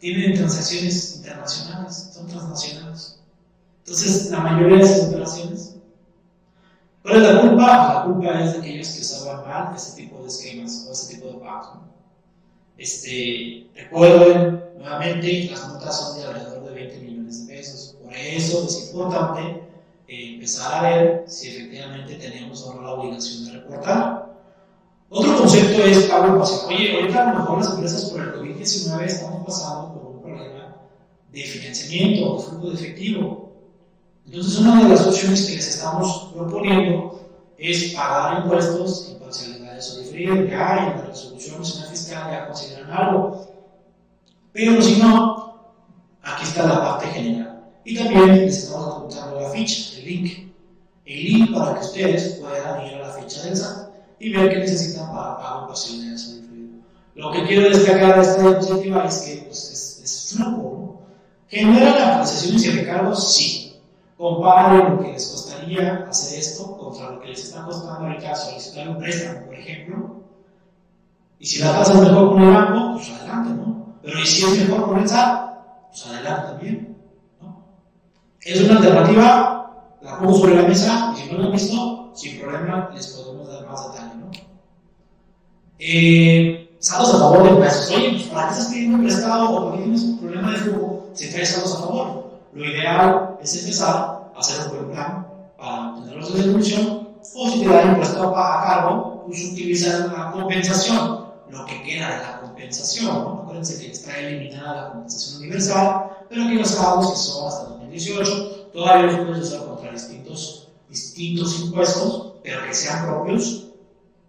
tienen 0.00 0.34
transacciones 0.34 1.16
internacionales, 1.16 2.10
son 2.12 2.26
transnacionales. 2.26 3.20
Entonces, 3.78 4.30
la 4.32 4.40
mayoría 4.40 4.78
de 4.78 4.82
esas 4.82 5.08
operaciones. 5.08 5.76
¿Cuál 7.02 7.16
es 7.16 7.22
la 7.22 7.40
culpa? 7.42 7.94
La 7.94 8.04
culpa 8.06 8.40
es 8.40 8.54
de 8.54 8.58
aquellos 8.58 8.88
que 8.88 9.04
saben 9.04 9.46
mal 9.46 9.76
ese 9.76 10.02
tipo 10.02 10.20
de 10.20 10.26
esquemas 10.28 10.86
o 10.88 10.92
ese 10.92 11.14
tipo 11.14 11.28
de 11.28 11.34
pagos. 11.34 11.78
Este, 12.76 13.70
recuerden, 13.76 14.64
nuevamente, 14.76 15.48
las 15.48 15.68
multas 15.68 15.96
son 15.96 16.18
de 16.18 16.26
alrededor 16.26 16.64
de 16.64 16.74
20 16.74 16.98
millones 17.02 17.46
de 17.46 17.54
pesos. 17.54 17.96
Por 18.02 18.12
eso 18.12 18.64
es 18.66 18.88
importante 18.88 19.62
eh, 20.08 20.34
empezar 20.34 20.74
a 20.74 20.88
ver 20.88 21.24
si 21.28 21.50
efectivamente 21.50 22.16
tenemos 22.16 22.66
no 22.66 22.82
la 22.82 22.94
obligación 22.94 23.44
de 23.44 23.52
reportar. 23.60 24.33
Otro 25.10 25.38
concepto 25.38 25.82
es 25.82 26.04
pago 26.04 26.38
pasivo. 26.38 26.68
Oye, 26.68 26.94
ahorita 26.94 27.22
a 27.22 27.32
lo 27.32 27.38
mejor 27.40 27.58
las 27.58 27.70
empresas 27.72 28.04
por 28.06 28.20
el 28.20 28.34
COVID-19 28.34 29.02
estamos 29.04 29.46
pasando 29.46 29.94
por 29.94 30.10
un 30.12 30.22
problema 30.22 30.76
de 31.30 31.42
financiamiento, 31.42 32.36
de 32.36 32.42
flujo 32.42 32.68
de 32.68 32.74
efectivo. 32.74 33.52
Entonces, 34.26 34.58
una 34.58 34.82
de 34.82 34.88
las 34.88 35.06
opciones 35.06 35.46
que 35.46 35.56
les 35.56 35.68
estamos 35.68 36.32
proponiendo 36.34 37.20
es 37.58 37.92
pagar 37.92 38.42
impuestos 38.42 39.10
en 39.10 39.18
parcialidades 39.18 39.92
o 39.92 40.00
diferidas. 40.00 40.50
Ya 40.50 40.78
en 40.78 40.98
la 40.98 41.06
resolución 41.06 41.58
nacional 41.58 41.90
fiscal 41.90 42.30
ya 42.30 42.46
consideran 42.46 42.90
algo. 42.90 43.46
Pero 44.52 44.80
si 44.80 44.96
no, 44.96 45.74
aquí 46.22 46.44
está 46.44 46.66
la 46.66 46.80
parte 46.80 47.06
general. 47.08 47.64
Y 47.84 47.96
también 47.96 48.46
les 48.46 48.64
estamos 48.64 48.96
apuntando 48.96 49.40
la 49.40 49.50
ficha, 49.50 49.98
el 49.98 50.06
link. 50.06 50.52
El 51.04 51.24
link 51.24 51.54
para 51.54 51.74
que 51.74 51.84
ustedes 51.84 52.40
puedan 52.40 52.86
ir 52.86 52.94
a 52.94 53.08
la 53.08 53.12
ficha 53.12 53.42
del 53.42 53.56
SAT 53.56 53.83
y 54.24 54.32
ver 54.32 54.48
qué 54.48 54.58
necesitan 54.60 55.12
para 55.12 55.36
pago 55.36 55.66
parcialidades 55.66 56.28
o 56.28 56.40
diferido. 56.40 56.78
Lo 57.14 57.30
que 57.30 57.44
quiero 57.46 57.68
destacar 57.68 58.16
de 58.16 58.22
esta 58.22 58.42
diapositiva 58.42 59.04
es 59.04 59.18
que 59.18 59.42
pues, 59.42 59.70
es, 59.70 60.00
es 60.02 60.34
flujo. 60.34 60.62
¿no? 60.62 61.00
¿Generan 61.48 61.94
actualizaciones 61.94 62.64
y 62.64 62.70
recargos? 62.70 63.34
Sí. 63.34 63.76
Comparen 64.16 64.92
lo 64.92 65.02
que 65.02 65.12
les 65.12 65.28
costaría 65.28 66.06
hacer 66.08 66.38
esto 66.38 66.78
contra 66.78 67.10
lo 67.10 67.20
que 67.20 67.28
les 67.28 67.44
está 67.44 67.64
costando 67.64 68.06
ahorita 68.06 68.34
solicitar 68.34 68.88
un 68.88 68.98
préstamo, 68.98 69.46
por 69.46 69.54
ejemplo. 69.54 70.22
Y 71.38 71.46
si 71.46 71.58
la 71.58 71.72
tasa 71.72 71.92
es 71.92 72.00
mejor 72.00 72.30
con 72.30 72.42
el 72.42 72.54
banco, 72.54 72.92
pues 72.94 73.10
adelante, 73.10 73.50
¿no? 73.50 73.94
Pero 74.02 74.18
¿y 74.18 74.26
si 74.26 74.42
es 74.42 74.68
mejor 74.68 74.88
con 74.88 75.00
el 75.00 75.08
SAT? 75.08 75.54
Pues 75.90 76.06
adelante 76.06 76.46
también. 76.46 76.96
Es 78.40 78.60
una 78.62 78.78
alternativa, 78.78 79.70
la 80.00 80.18
pongo 80.18 80.34
sobre 80.34 80.56
la 80.56 80.68
mesa 80.68 81.12
y 81.14 81.20
si 81.20 81.30
no 81.30 81.38
la 81.38 81.46
han 81.46 81.52
visto, 81.52 82.10
sin 82.14 82.40
problema 82.40 82.90
les 82.94 83.06
podemos 83.08 83.48
dar 83.48 83.66
más 83.66 83.92
detalle. 83.92 84.13
Eh, 85.78 86.76
saldos 86.78 87.14
a 87.14 87.18
favor 87.18 87.42
de 87.44 87.48
empresas. 87.50 87.90
Oye, 87.90 88.10
pues 88.10 88.22
para 88.24 88.48
qué 88.48 88.52
estás 88.54 88.72
pidiendo 88.72 88.98
prestado 88.98 89.50
o 89.50 89.64
porque 89.64 89.82
tienes 89.82 90.02
un 90.02 90.18
problema 90.18 90.50
de 90.52 90.56
flujo, 90.58 91.08
si 91.14 91.30
traes 91.30 91.48
saldos 91.50 91.74
a 91.76 91.80
favor. 91.80 92.24
Lo 92.52 92.64
ideal 92.64 93.36
es 93.42 93.56
empezar 93.56 94.30
a 94.34 94.38
hacer 94.38 94.66
un 94.66 94.76
buen 94.76 94.92
plan 94.92 95.26
para 95.58 95.90
obtenerlos 95.90 96.34
de 96.34 96.42
devolución 96.42 97.08
o 97.34 97.50
si 97.50 97.60
te 97.60 97.68
dan 97.68 97.90
un 97.90 97.96
prestado 97.96 98.36
a 98.36 98.64
cargo, 98.64 99.24
pues 99.26 99.52
utilizar 99.52 100.08
una 100.08 100.30
compensación, 100.30 101.24
lo 101.50 101.64
que 101.66 101.82
queda 101.82 102.10
de 102.10 102.22
la 102.22 102.40
compensación. 102.40 103.06
¿no? 103.06 103.40
Acuérdense 103.42 103.80
que 103.80 103.90
está 103.90 104.18
eliminada 104.18 104.74
la 104.74 104.92
compensación 104.92 105.42
universal, 105.42 106.10
pero 106.28 106.46
que 106.46 106.54
los 106.54 106.72
pagos 106.72 107.10
que 107.10 107.16
son 107.16 107.48
hasta 107.48 107.64
2018 107.64 108.70
todavía 108.72 109.12
los 109.12 109.26
puedes 109.26 109.48
usar 109.48 109.66
contra 109.66 109.92
distintos, 109.92 110.68
distintos 110.88 111.60
impuestos, 111.60 112.34
pero 112.42 112.64
que 112.66 112.74
sean 112.74 113.06
propios. 113.06 113.68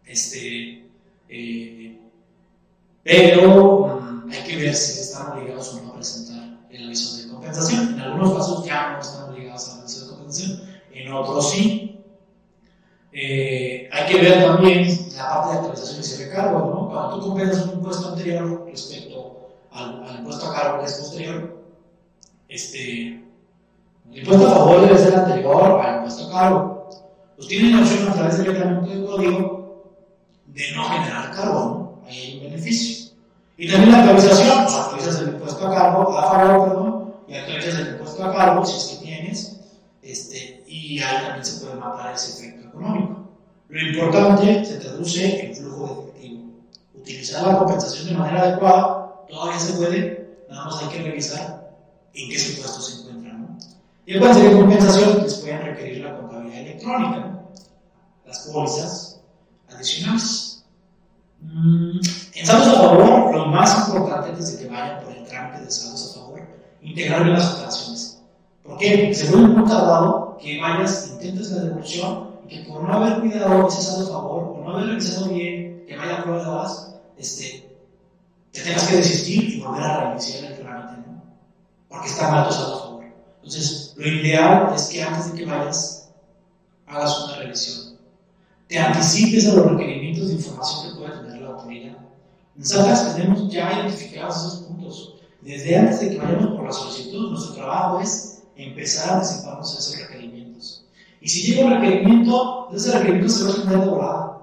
Este, 0.06 0.85
eh, 1.30 2.00
pero 3.04 4.00
mm, 4.02 4.32
hay 4.32 4.44
que 4.44 4.58
ver 4.58 4.76
si 4.76 5.02
están 5.02 5.34
obligados 5.34 5.74
o 5.74 5.82
no 5.82 5.92
a 5.92 5.96
presentar 5.96 6.58
el 6.72 6.86
aviso 6.88 7.22
de 7.22 7.32
compensación. 7.32 7.94
En 7.94 8.00
algunos 8.02 8.34
casos 8.34 8.66
ya 8.66 8.94
no 8.94 9.00
están 9.00 9.30
obligados 9.30 9.70
al 9.70 9.80
aviso 9.82 10.06
de 10.06 10.12
compensación, 10.12 10.62
en 10.92 11.14
otros 11.14 11.52
sí. 11.52 12.04
Eh, 13.14 13.90
hay 13.94 14.12
que 14.12 14.22
ver 14.22 14.44
también 14.44 14.88
la 15.16 15.30
parte 15.30 15.52
de 15.52 15.58
actualizaciones 15.60 16.20
y 16.20 16.24
recargos, 16.24 16.64
¿no? 16.64 16.90
Cuando 16.90 17.20
tú 17.20 17.28
compensas 17.28 17.66
un 17.68 17.74
impuesto 17.76 18.10
anterior 18.10 18.66
respecto 18.66 19.48
al, 19.72 20.04
al, 20.04 20.16
impuesto 20.18 20.48
a 20.48 20.54
cargo 20.54 20.80
que 20.80 20.86
es 20.86 20.94
posterior, 20.96 21.64
este, 22.50 23.24
el 24.12 24.18
impuesto 24.18 24.48
a 24.48 24.56
favor 24.56 24.82
debe 24.82 24.98
ser 24.98 25.16
anterior 25.16 25.80
al 25.80 25.96
impuesto 25.98 26.28
a 26.28 26.32
cargo. 26.32 26.90
Pues 27.38 27.48
tienen 27.48 27.76
la 27.76 27.84
opción 27.84 28.10
a 28.10 28.14
través 28.14 28.38
del 28.38 28.48
reglamento 28.48 28.90
de 28.90 29.06
código 29.06 29.65
de 30.56 30.72
no 30.74 30.86
generar 30.86 31.32
cargo, 31.36 31.60
¿no? 31.60 32.08
Ahí 32.08 32.18
hay 32.18 32.38
un 32.38 32.44
beneficio. 32.52 33.14
Y 33.58 33.70
también 33.70 33.92
la 33.92 34.00
actualización, 34.00 34.64
pues 34.64 34.76
actualizas 34.76 35.22
el 35.22 35.28
impuesto 35.30 35.68
a 35.68 35.76
cargo, 35.76 36.18
a 36.18 36.32
favor, 36.32 36.68
perdón, 36.68 37.14
y 37.28 37.34
actualizas 37.36 37.76
el 37.76 37.88
impuesto 37.90 38.24
a 38.24 38.34
cargo, 38.34 38.66
si 38.66 38.78
es 38.78 38.84
que 38.86 39.06
tienes, 39.06 39.60
este, 40.02 40.64
y 40.68 41.00
ahí 41.02 41.26
también 41.26 41.46
se 41.46 41.62
puede 41.62 41.76
matar 41.76 42.14
ese 42.14 42.32
efecto 42.32 42.70
económico. 42.70 43.30
Lo 43.68 43.82
importante 43.82 44.66
se 44.66 44.78
traduce 44.78 45.46
en 45.46 45.56
flujo 45.56 45.88
de 45.88 46.20
efectivo. 46.20 46.44
Utilizar 46.94 47.48
la 47.48 47.58
compensación 47.58 48.08
de 48.08 48.14
manera 48.14 48.42
adecuada 48.42 49.26
todavía 49.28 49.60
se 49.60 49.74
puede, 49.74 50.46
nada 50.50 50.66
más 50.66 50.84
hay 50.84 50.90
que 50.90 51.04
revisar 51.04 51.76
en 52.14 52.30
qué 52.30 52.40
supuestos 52.40 52.88
se 52.88 53.02
encuentran. 53.02 53.42
¿no? 53.42 53.58
Y 54.06 54.16
acuérdense 54.16 54.50
que 54.50 54.56
compensación 54.56 55.24
les 55.24 55.34
pueden 55.36 55.62
requerir 55.62 56.06
la 56.06 56.18
contabilidad 56.18 56.60
electrónica, 56.62 57.42
las 58.26 58.40
pólizas 58.40 59.22
adicionales. 59.70 60.45
Mm, 61.54 62.00
en 62.36 62.46
saldos 62.46 62.68
a 62.70 62.82
favor, 62.82 63.36
lo 63.36 63.46
más 63.48 63.88
importante 63.88 64.30
antes 64.30 64.58
de 64.58 64.64
que 64.64 64.74
vayan 64.74 65.04
por 65.04 65.14
el 65.14 65.24
trámite 65.26 65.66
de 65.66 65.72
saldos 65.72 66.12
a 66.12 66.20
favor, 66.20 66.42
integrar 66.82 67.26
las 67.28 67.54
operaciones. 67.54 68.22
¿Por 68.64 68.78
qué? 68.78 68.98
Porque 68.98 69.16
se 69.16 69.32
vuelve 69.32 69.56
que 70.42 70.60
vayas, 70.60 71.10
intentes 71.12 71.52
la 71.52 71.64
devolución 71.64 72.30
y 72.48 72.50
que 72.50 72.70
por 72.70 72.84
no 72.84 72.94
haber 72.94 73.20
cuidado 73.20 73.68
ese 73.68 73.82
saldo 73.82 74.06
a 74.06 74.14
favor, 74.14 74.54
por 74.54 74.66
no 74.66 74.72
haber 74.72 74.88
revisado 74.88 75.30
bien, 75.30 75.86
que 75.88 75.96
vaya 75.96 76.20
a 76.20 76.24
pruebas, 76.24 76.96
este, 77.18 77.78
te 78.52 78.62
tengas 78.62 78.88
que 78.88 78.98
desistir 78.98 79.56
y 79.56 79.62
volver 79.62 79.84
a 79.84 80.02
reiniciar 80.02 80.52
el 80.52 80.60
trámite, 80.60 81.08
¿no? 81.08 81.24
Porque 81.90 82.08
está 82.08 82.32
mal 82.32 82.48
tu 82.48 82.54
saldo 82.54 82.76
a 82.76 82.80
favor. 82.80 83.06
Entonces, 83.38 83.94
lo 83.96 84.08
ideal 84.08 84.74
es 84.76 84.84
que 84.84 85.04
antes 85.04 85.32
de 85.32 85.40
que 85.40 85.46
vayas, 85.46 86.10
hagas 86.88 87.26
una 87.26 87.38
revisión. 87.38 87.96
Te 88.68 88.80
anticipes 88.80 89.48
a 89.48 89.56
los 89.56 89.72
requerimientos 89.72 90.28
de 90.28 90.34
información 90.36 90.90
que 90.90 91.00
puede 91.00 91.24
tener 91.24 91.35
autoridad. 91.76 91.98
En 92.58 92.66
SATAS 92.66 93.16
tenemos 93.16 93.50
ya 93.52 93.72
identificados 93.74 94.38
esos 94.38 94.56
puntos. 94.68 95.16
Desde 95.42 95.78
antes 95.78 96.00
de 96.00 96.10
que 96.12 96.18
vayamos 96.18 96.56
por 96.56 96.66
la 96.66 96.72
solicitud, 96.72 97.32
nuestro 97.32 97.56
trabajo 97.56 98.00
es 98.00 98.44
empezar 98.56 99.10
a 99.10 99.20
a 99.20 99.22
esos 99.22 100.00
requerimientos. 100.00 100.86
Y 101.22 101.30
si 101.30 101.42
llega 101.42 101.66
un 101.66 101.74
requerimiento, 101.74 102.70
ese 102.74 102.92
requerimiento 102.92 103.34
se 103.34 103.44
va 103.44 103.50
a 103.50 103.52
extender 103.54 103.80
de 103.80 103.88
volada. 103.88 104.38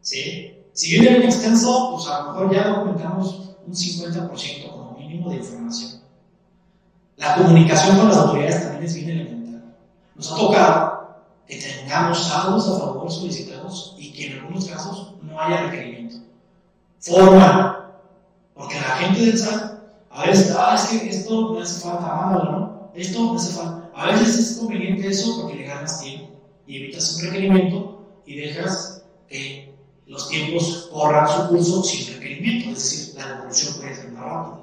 ¿Sí? 0.00 0.54
Si 0.72 0.90
viene 0.90 1.18
bien 1.18 1.22
extenso, 1.22 1.92
pues 1.92 2.06
a 2.08 2.22
lo 2.22 2.32
mejor 2.32 2.54
ya 2.54 2.68
documentamos 2.68 3.56
un 3.66 3.74
50% 3.74 4.70
como 4.70 4.98
mínimo 4.98 5.30
de 5.30 5.36
información. 5.36 6.00
La 7.16 7.36
comunicación 7.36 7.96
con 7.96 8.08
las 8.08 8.18
autoridades 8.18 8.62
también 8.62 8.84
es 8.84 8.94
bien 8.94 9.10
elemental. 9.10 9.74
Nos 10.16 10.32
ha 10.32 10.36
tocado 10.36 10.94
que 11.46 11.56
tengamos 11.56 12.24
saldos 12.24 12.68
a 12.68 12.78
favor 12.78 13.10
solicitados 13.10 13.94
y 13.98 14.12
que 14.12 14.26
en 14.26 14.38
algunos 14.40 14.66
casos 14.66 15.13
no 15.34 15.40
haya 15.40 15.62
requerimiento. 15.62 16.16
Forma. 17.00 17.90
Porque 18.54 18.76
la 18.76 18.96
gente 18.96 19.20
del 19.20 19.38
SAT 19.38 19.74
a 20.10 20.26
veces, 20.26 20.54
ah, 20.56 20.76
es 20.76 20.84
que 20.84 21.08
esto 21.08 21.54
me 21.54 21.62
hace 21.62 21.80
falta, 21.80 22.14
mándalo, 22.14 22.52
¿no? 22.52 22.90
Esto 22.94 23.32
me 23.32 23.36
hace 23.36 23.52
falta. 23.52 23.90
A 23.96 24.06
veces 24.06 24.38
es 24.38 24.58
conveniente 24.58 25.08
eso 25.08 25.40
porque 25.40 25.56
le 25.56 25.64
ganas 25.64 26.00
tiempo 26.00 26.28
y 26.68 26.76
evitas 26.76 27.16
un 27.16 27.22
requerimiento 27.26 28.06
y 28.24 28.36
dejas 28.36 29.02
que 29.28 29.74
los 30.06 30.28
tiempos 30.28 30.88
corran 30.92 31.28
su 31.28 31.48
curso 31.48 31.82
sin 31.82 32.14
requerimiento, 32.14 32.70
es 32.70 32.76
decir, 32.76 33.14
la 33.16 33.26
devolución 33.26 33.74
puede 33.74 33.94
ser 33.96 34.12
más 34.12 34.24
rápida. 34.24 34.60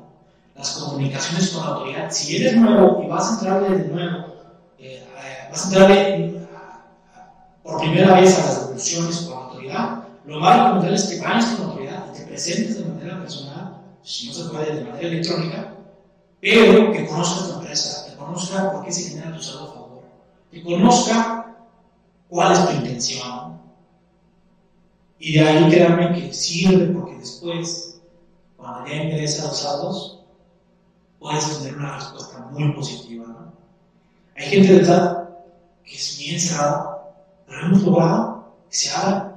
Las 0.56 0.72
comunicaciones 0.72 1.50
con 1.50 1.66
la 1.66 1.72
autoridad, 1.72 2.12
si 2.12 2.38
eres 2.38 2.56
nuevo 2.56 3.04
y 3.04 3.08
vas 3.08 3.30
a 3.30 3.34
entrarle 3.34 3.78
de 3.78 3.88
nuevo, 3.90 4.26
eh, 4.80 5.04
vas 5.52 5.66
a 5.66 5.68
entrarle 5.68 6.48
por 7.62 7.80
primera 7.80 8.22
vez 8.22 8.40
a 8.40 8.46
las 8.46 8.60
devoluciones 8.62 9.20
lo 10.32 10.40
más 10.40 10.58
recomendable 10.58 10.96
es 10.96 11.04
que 11.04 11.20
vayas 11.20 11.46
con 11.56 11.70
autoridad 11.70 12.06
y 12.10 12.18
te 12.18 12.26
presentes 12.26 12.78
de 12.78 12.86
manera 12.86 13.20
personal, 13.20 13.82
si 14.02 14.28
no 14.28 14.34
se 14.34 14.50
puede 14.50 14.76
de 14.76 14.86
manera 14.86 15.08
electrónica, 15.08 15.74
pero 16.40 16.92
que 16.94 17.06
conozca 17.06 17.48
tu 17.48 17.60
empresa, 17.60 18.10
que 18.10 18.16
conozca 18.16 18.72
por 18.72 18.86
qué 18.86 18.92
se 18.92 19.10
genera 19.10 19.36
tu 19.36 19.44
saldo 19.44 19.64
a 19.64 19.74
favor, 19.74 20.04
que 20.50 20.64
conozca 20.64 21.56
cuál 22.30 22.54
es 22.54 22.66
tu 22.66 22.72
intención. 22.76 23.60
Y 25.20 25.34
de 25.34 25.48
ahí 25.48 25.70
créanme 25.70 26.14
que 26.14 26.34
sirve 26.34 26.88
porque 26.88 27.18
después, 27.18 28.02
cuando 28.56 28.88
ya 28.88 29.04
ingresa 29.04 29.48
los 29.48 29.60
saldos, 29.60 30.20
puedes 31.20 31.60
tener 31.60 31.78
una 31.78 31.96
respuesta 31.98 32.40
muy 32.52 32.72
positiva. 32.72 33.52
Hay 34.38 34.46
gente 34.46 34.74
de 34.74 34.80
edad 34.82 35.30
que 35.84 35.96
es 35.96 36.18
bien 36.18 36.40
cerrada, 36.40 37.14
pero 37.46 37.68
hemos 37.68 37.84
logrado 37.84 38.56
que 38.70 38.76
se 38.78 38.96
abra. 38.96 39.31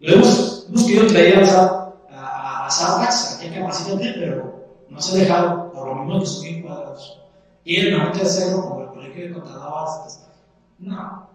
Lo 0.00 0.14
hemos, 0.14 0.66
hemos 0.68 0.84
querido 0.84 1.06
traer 1.08 1.44
a, 1.44 1.92
a, 2.10 2.66
a 2.66 2.70
Sardax, 2.70 3.36
aquí 3.36 3.50
Capacítate, 3.50 4.14
pero 4.14 4.66
no 4.88 5.00
se 5.00 5.12
ha 5.12 5.20
dejado, 5.22 5.72
por 5.72 5.88
lo 5.88 5.94
mismo 5.96 6.20
que 6.20 6.26
son 6.26 6.42
bien 6.42 6.62
cuadrados. 6.62 7.20
Quieren 7.64 8.00
ahorita 8.00 8.24
hacerlo 8.24 8.62
como 8.62 8.80
el 8.82 8.88
colegio 8.88 9.28
de 9.28 9.32
contadores, 9.34 10.20
no. 10.78 11.28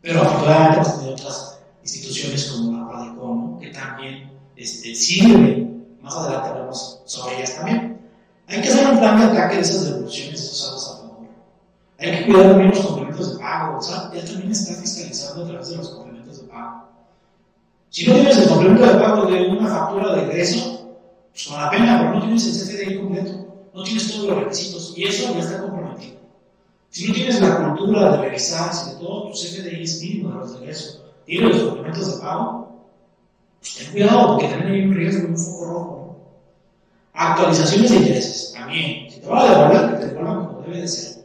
Pero 0.00 0.22
afortunadamente 0.22 0.80
hemos 0.80 0.94
tenido 0.94 1.14
otras 1.14 1.60
instituciones 1.82 2.50
como 2.50 2.78
la 2.78 2.88
Pradecom, 2.88 3.58
que 3.58 3.68
también 3.68 4.32
este, 4.56 4.94
sirven. 4.94 5.98
Más 6.00 6.16
adelante 6.16 6.48
hablamos 6.48 7.02
sobre 7.04 7.36
ellas 7.36 7.56
también. 7.56 8.00
Hay 8.48 8.60
que 8.60 8.68
hacer 8.68 8.86
un 8.88 8.98
plan 8.98 9.18
de 9.18 9.26
ataque 9.26 9.56
de 9.56 9.62
esas 9.62 9.84
devoluciones, 9.86 10.40
de 10.40 10.46
esos 10.46 10.58
saldos 10.58 10.88
a 10.88 10.96
favor. 10.98 11.26
Hay 11.98 12.18
que 12.18 12.26
cuidar 12.26 12.50
también 12.50 12.70
los 12.70 12.80
complementos 12.80 13.32
de 13.32 13.38
pago. 13.40 13.78
O 13.78 13.82
sea, 13.82 14.10
ya 14.14 14.24
también 14.24 14.52
está 14.52 14.74
fiscalizando 14.74 15.44
a 15.44 15.48
través 15.48 15.68
de 15.68 15.76
los 15.76 15.88
complementos. 15.88 16.11
Si 17.92 18.06
no 18.06 18.14
tienes 18.14 18.38
el 18.38 18.48
complemento 18.48 18.86
de 18.86 18.94
pago 18.94 19.26
de 19.26 19.48
una 19.48 19.68
factura 19.68 20.14
de 20.14 20.22
ingreso, 20.22 20.96
pues 21.30 21.46
con 21.46 21.60
la 21.60 21.70
pena, 21.70 21.98
pero 21.98 22.14
no 22.14 22.20
tienes 22.22 22.46
el 22.46 22.52
CFDI 22.54 22.96
completo, 22.96 23.66
no 23.74 23.82
tienes 23.82 24.10
todos 24.10 24.28
los 24.30 24.38
requisitos 24.44 24.94
y 24.96 25.04
eso 25.04 25.34
ya 25.34 25.40
está 25.40 25.60
comprometido. 25.60 26.16
Si 26.88 27.06
no 27.06 27.12
tienes 27.12 27.38
la 27.42 27.58
cultura 27.58 28.12
de 28.12 28.22
revisar 28.22 28.72
si 28.72 28.92
de 28.92 28.96
todo 28.96 29.28
tu 29.28 29.32
CFDI 29.34 29.82
es 29.82 30.00
mínimo 30.00 30.30
de 30.30 30.36
los 30.36 30.52
de 30.52 30.58
ingreso, 30.60 31.04
tienes 31.26 31.54
los 31.54 31.64
complementos 31.64 32.14
de 32.14 32.22
pago, 32.22 32.86
pues 33.60 33.76
ten 33.76 33.92
cuidado 33.92 34.26
porque 34.28 34.48
también 34.48 34.72
hay 34.72 34.82
un 34.86 34.94
riesgo, 34.94 35.28
un 35.28 35.38
foco 35.38 35.64
rojo. 35.66 36.16
Actualizaciones 37.12 37.90
de 37.90 37.96
intereses, 37.98 38.52
también. 38.54 39.10
Si 39.10 39.20
te 39.20 39.26
van 39.26 39.38
a 39.38 39.50
devolver, 39.50 39.90
que 39.90 39.96
te 39.98 40.06
devuelvan 40.06 40.46
como 40.46 40.62
debe 40.62 40.80
de 40.80 40.88
ser. 40.88 41.24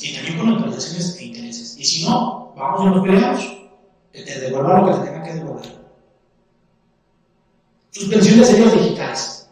Y 0.00 0.14
también 0.14 0.38
con 0.38 0.48
actualizaciones 0.50 1.16
de 1.16 1.24
intereses. 1.24 1.76
Y 1.76 1.84
si 1.84 2.04
no, 2.06 2.52
vamos 2.56 2.82
y 2.82 2.86
nos 2.86 3.04
peleamos, 3.04 3.68
que 4.12 4.22
te 4.22 4.40
devuelvan 4.42 4.80
lo 4.80 4.86
que 4.86 4.98
te 5.00 5.06
tengan 5.06 5.24
que 5.24 5.34
devolver. 5.34 5.73
Suspensión 7.94 8.40
de 8.40 8.44
sellos 8.44 8.72
digitales. 8.72 9.48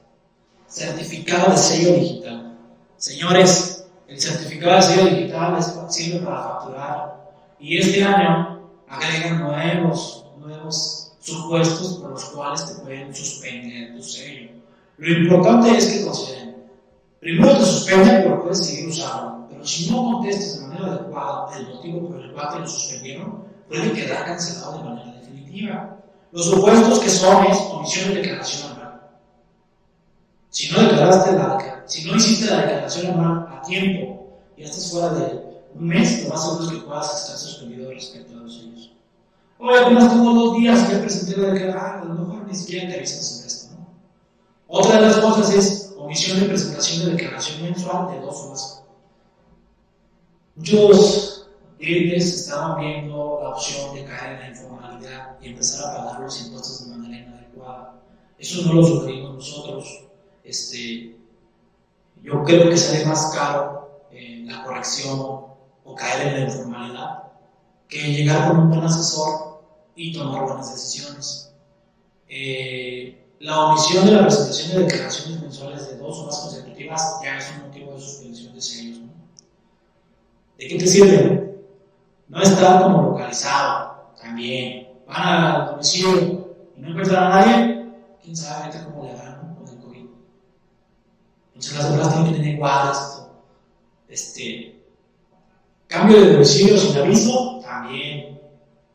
Certificado 0.67 1.53
de 1.53 1.57
sello 1.57 1.95
digital. 1.95 2.59
Señores, 2.97 3.87
el 4.09 4.21
certificado 4.21 4.77
de 4.77 4.83
sello 4.83 5.05
digital 5.11 5.59
sirve 5.89 6.19
para 6.27 6.43
facturar. 6.43 7.35
Y 7.61 7.79
este 7.79 8.03
año 8.03 8.69
agregan 8.89 9.39
nuevos, 9.43 10.27
nuevos 10.41 11.13
supuestos 11.21 11.99
por 11.99 12.11
los 12.11 12.25
cuales 12.31 12.67
te 12.67 12.83
pueden 12.83 13.15
suspender 13.15 13.95
tu 13.95 14.03
sello. 14.03 14.51
Lo 14.99 15.19
importante 15.23 15.79
es 15.79 15.87
que 15.87 16.05
consideren 16.05 16.57
Primero 17.21 17.57
te 17.57 17.65
suspenden, 17.65 18.25
pero 18.25 18.43
puedes 18.43 18.67
seguir 18.67 18.89
usando. 18.89 19.47
Pero 19.49 19.65
si 19.65 19.89
no 19.89 20.15
contestas 20.15 20.59
de 20.59 20.67
manera 20.67 20.87
adecuada 20.95 21.57
el 21.57 21.69
motivo 21.69 22.09
por 22.09 22.21
el 22.21 22.33
cual 22.33 22.49
te 22.53 22.59
lo 22.59 22.67
suspendieron, 22.67 23.45
puede 23.69 23.93
quedar 23.93 24.25
cancelado 24.25 24.79
de 24.79 24.85
manera 24.85 25.13
definitiva. 25.21 26.02
Los 26.33 26.47
supuestos 26.47 26.99
que 27.01 27.11
son 27.11 27.47
es 27.47 27.59
omisión 27.59 28.09
de 28.09 28.23
declaración 28.23 28.73
anual. 28.73 29.01
Si 30.49 30.73
no 30.73 30.81
declaraste 30.81 31.33
la 31.33 31.85
si 31.87 32.05
no 32.07 32.17
hiciste 32.17 32.51
la 32.51 32.63
declaración 32.63 33.07
anual 33.13 33.49
a 33.51 33.61
tiempo 33.63 34.39
y 34.57 34.63
estás 34.63 34.91
fuera 34.91 35.11
de 35.11 35.63
un 35.75 35.87
mes, 35.87 36.25
lo 36.25 36.31
más 36.31 36.43
seguro 36.43 36.65
es 36.65 36.71
que 36.71 36.87
puedas 36.87 37.21
estar 37.21 37.37
suspendido 37.37 37.91
respecto 37.91 38.33
a 38.33 38.41
los 38.41 38.57
ellos. 38.61 38.93
Oye, 39.59 39.79
apenas 39.79 40.09
tengo 40.09 40.33
dos 40.33 40.57
días 40.57 40.89
que 40.89 40.97
presenté 40.97 41.37
la 41.37 41.53
declaración, 41.53 42.11
a 42.11 42.15
lo 42.15 42.15
mejor 42.15 42.47
ni 42.47 42.55
siquiera 42.55 42.89
te 42.89 42.97
avisan 42.97 43.23
sobre 43.23 43.47
esto, 43.47 43.75
¿no? 43.75 43.87
Otra 44.69 44.97
de 44.97 45.03
las 45.03 45.17
cosas 45.17 45.55
es 45.55 45.95
omisión 45.99 46.41
de 46.41 46.47
presentación 46.47 47.05
de 47.05 47.13
declaración 47.13 47.63
mensual 47.63 48.11
de 48.11 48.21
dos 48.21 48.37
o 48.37 48.51
más. 48.51 48.83
Muchos 50.57 51.42
clientes 51.83 52.35
estaban 52.35 52.81
viendo 52.81 53.41
la 53.43 53.49
opción 53.51 53.95
de 53.95 54.05
caer 54.05 54.35
en 54.35 54.41
la 54.41 54.49
informalidad 54.51 55.37
y 55.41 55.49
empezar 55.49 55.85
a 55.85 55.97
pagar 55.97 56.21
los 56.21 56.41
impuestos 56.47 56.85
de 56.85 56.97
manera 56.97 57.27
inadecuada. 57.27 58.01
Eso 58.39 58.63
no 58.67 58.75
lo 58.75 58.87
sugerimos 58.87 59.35
nosotros. 59.35 60.05
Este, 60.45 61.17
yo 62.23 62.45
creo 62.45 62.71
que 62.71 62.77
sale 62.77 63.05
más 63.05 63.33
caro 63.35 64.07
eh, 64.13 64.45
la 64.47 64.65
corrección 64.65 65.19
o 65.85 65.95
caer 65.97 66.29
en 66.29 66.35
la 66.35 66.51
informalidad 66.51 67.23
que 67.89 68.13
llegar 68.13 68.49
con 68.49 68.61
un 68.61 68.69
buen 68.71 68.85
asesor 68.85 69.61
y 69.97 70.13
tomar 70.13 70.45
buenas 70.45 70.73
decisiones. 70.73 71.53
Eh, 72.29 73.27
la 73.41 73.67
omisión 73.67 74.07
de 74.07 74.13
la 74.13 74.23
presentación 74.23 74.71
de 74.71 74.85
declaraciones 74.85 75.43
mensuales 75.43 75.89
de 75.89 75.97
dos 75.97 76.25
más 76.25 76.39
consecutivas 76.39 77.21
ya 77.23 77.39
es 77.39 77.53
un 77.57 77.69
motivo 77.69 77.93
de 77.93 78.01
suspensión 78.01 78.55
de 78.55 78.63
sellos. 78.63 78.99
¿De 80.59 80.69
qué 80.69 80.79
te 80.79 80.87
sirve? 80.87 81.52
No 82.33 82.41
estar 82.41 82.83
como 82.83 83.11
localizado 83.11 84.15
también. 84.19 84.89
Van 85.07 85.45
al 85.45 85.67
domicilio 85.67 86.19
y 86.75 86.81
no 86.81 86.89
encuentran 86.89 87.25
a 87.25 87.29
nadie, 87.29 87.93
quién 88.23 88.35
sabe 88.35 88.71
cómo 88.85 89.05
le 89.05 89.11
harán 89.13 89.55
con 89.55 89.69
el 89.69 89.77
COVID. 89.77 90.07
Entonces 91.49 91.75
las 91.75 91.91
obras 91.91 92.09
tienen 92.09 92.33
que 92.33 92.39
tener 92.39 92.57
guardas. 92.57 93.27
Este, 94.09 94.83
cambio 95.89 96.23
de 96.23 96.33
domicilio 96.33 96.79
sin 96.79 96.97
aviso, 96.97 97.61
también. 97.63 98.41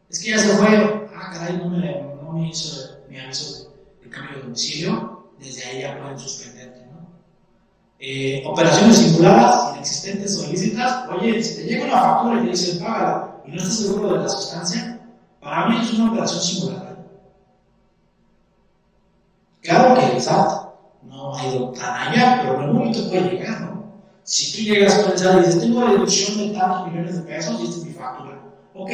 Es 0.09 0.19
que 0.19 0.31
ya 0.31 0.39
se 0.39 0.57
fue. 0.57 1.07
Ah, 1.15 1.29
caray, 1.31 1.57
no 1.57 1.69
me, 1.69 2.01
no 2.19 2.31
me 2.33 2.49
hizo 2.49 2.97
mi 3.07 3.19
aviso 3.19 3.71
de 4.01 4.09
cambio 4.09 4.37
de 4.37 4.43
domicilio. 4.45 5.27
Desde 5.37 5.63
ahí 5.63 5.81
ya 5.81 5.99
pueden 5.99 6.17
suspenderte. 6.17 6.76
¿No? 7.97 8.05
Eh, 8.05 8.43
operaciones 8.45 8.97
singuladas, 8.97 9.73
inexistentes 9.73 10.37
o 10.37 10.49
ilícitas. 10.49 11.09
Oye, 11.09 11.41
si 11.43 11.55
te 11.55 11.63
llega 11.63 11.85
una 11.85 12.01
factura 12.01 12.41
y 12.41 12.45
te 12.45 12.51
dicen 12.51 12.79
págala 12.83 13.41
y 13.45 13.51
no 13.51 13.57
estás 13.57 13.77
seguro 13.77 14.13
de 14.13 14.19
la 14.19 14.29
sustancia, 14.29 14.99
para 15.41 15.67
mí 15.67 15.77
es 15.81 15.93
una 15.93 16.11
operación 16.11 16.41
singular. 16.41 16.97
Claro 19.61 19.95
que 19.95 20.15
el 20.15 20.21
SAT 20.21 20.67
no 21.03 21.35
ha 21.35 21.47
ido 21.47 21.71
tan 21.71 22.09
allá, 22.09 22.39
pero 22.41 22.55
en 22.55 22.61
algún 22.61 22.77
momento 22.77 23.09
puede 23.09 23.31
llegar, 23.31 23.61
¿no? 23.61 23.77
Si 24.23 24.51
tú 24.51 24.73
llegas 24.73 24.99
a 24.99 25.09
pensar 25.09 25.37
y 25.37 25.39
dices, 25.39 25.61
tengo 25.61 25.79
una 25.79 25.91
deducción 25.91 26.37
de 26.37 26.57
tantos 26.57 26.87
millones 26.87 27.15
de 27.15 27.21
pesos 27.23 27.59
y 27.59 27.63
esta 27.63 27.77
es 27.77 27.85
mi 27.85 27.93
factura, 27.93 28.41
ok, 28.75 28.89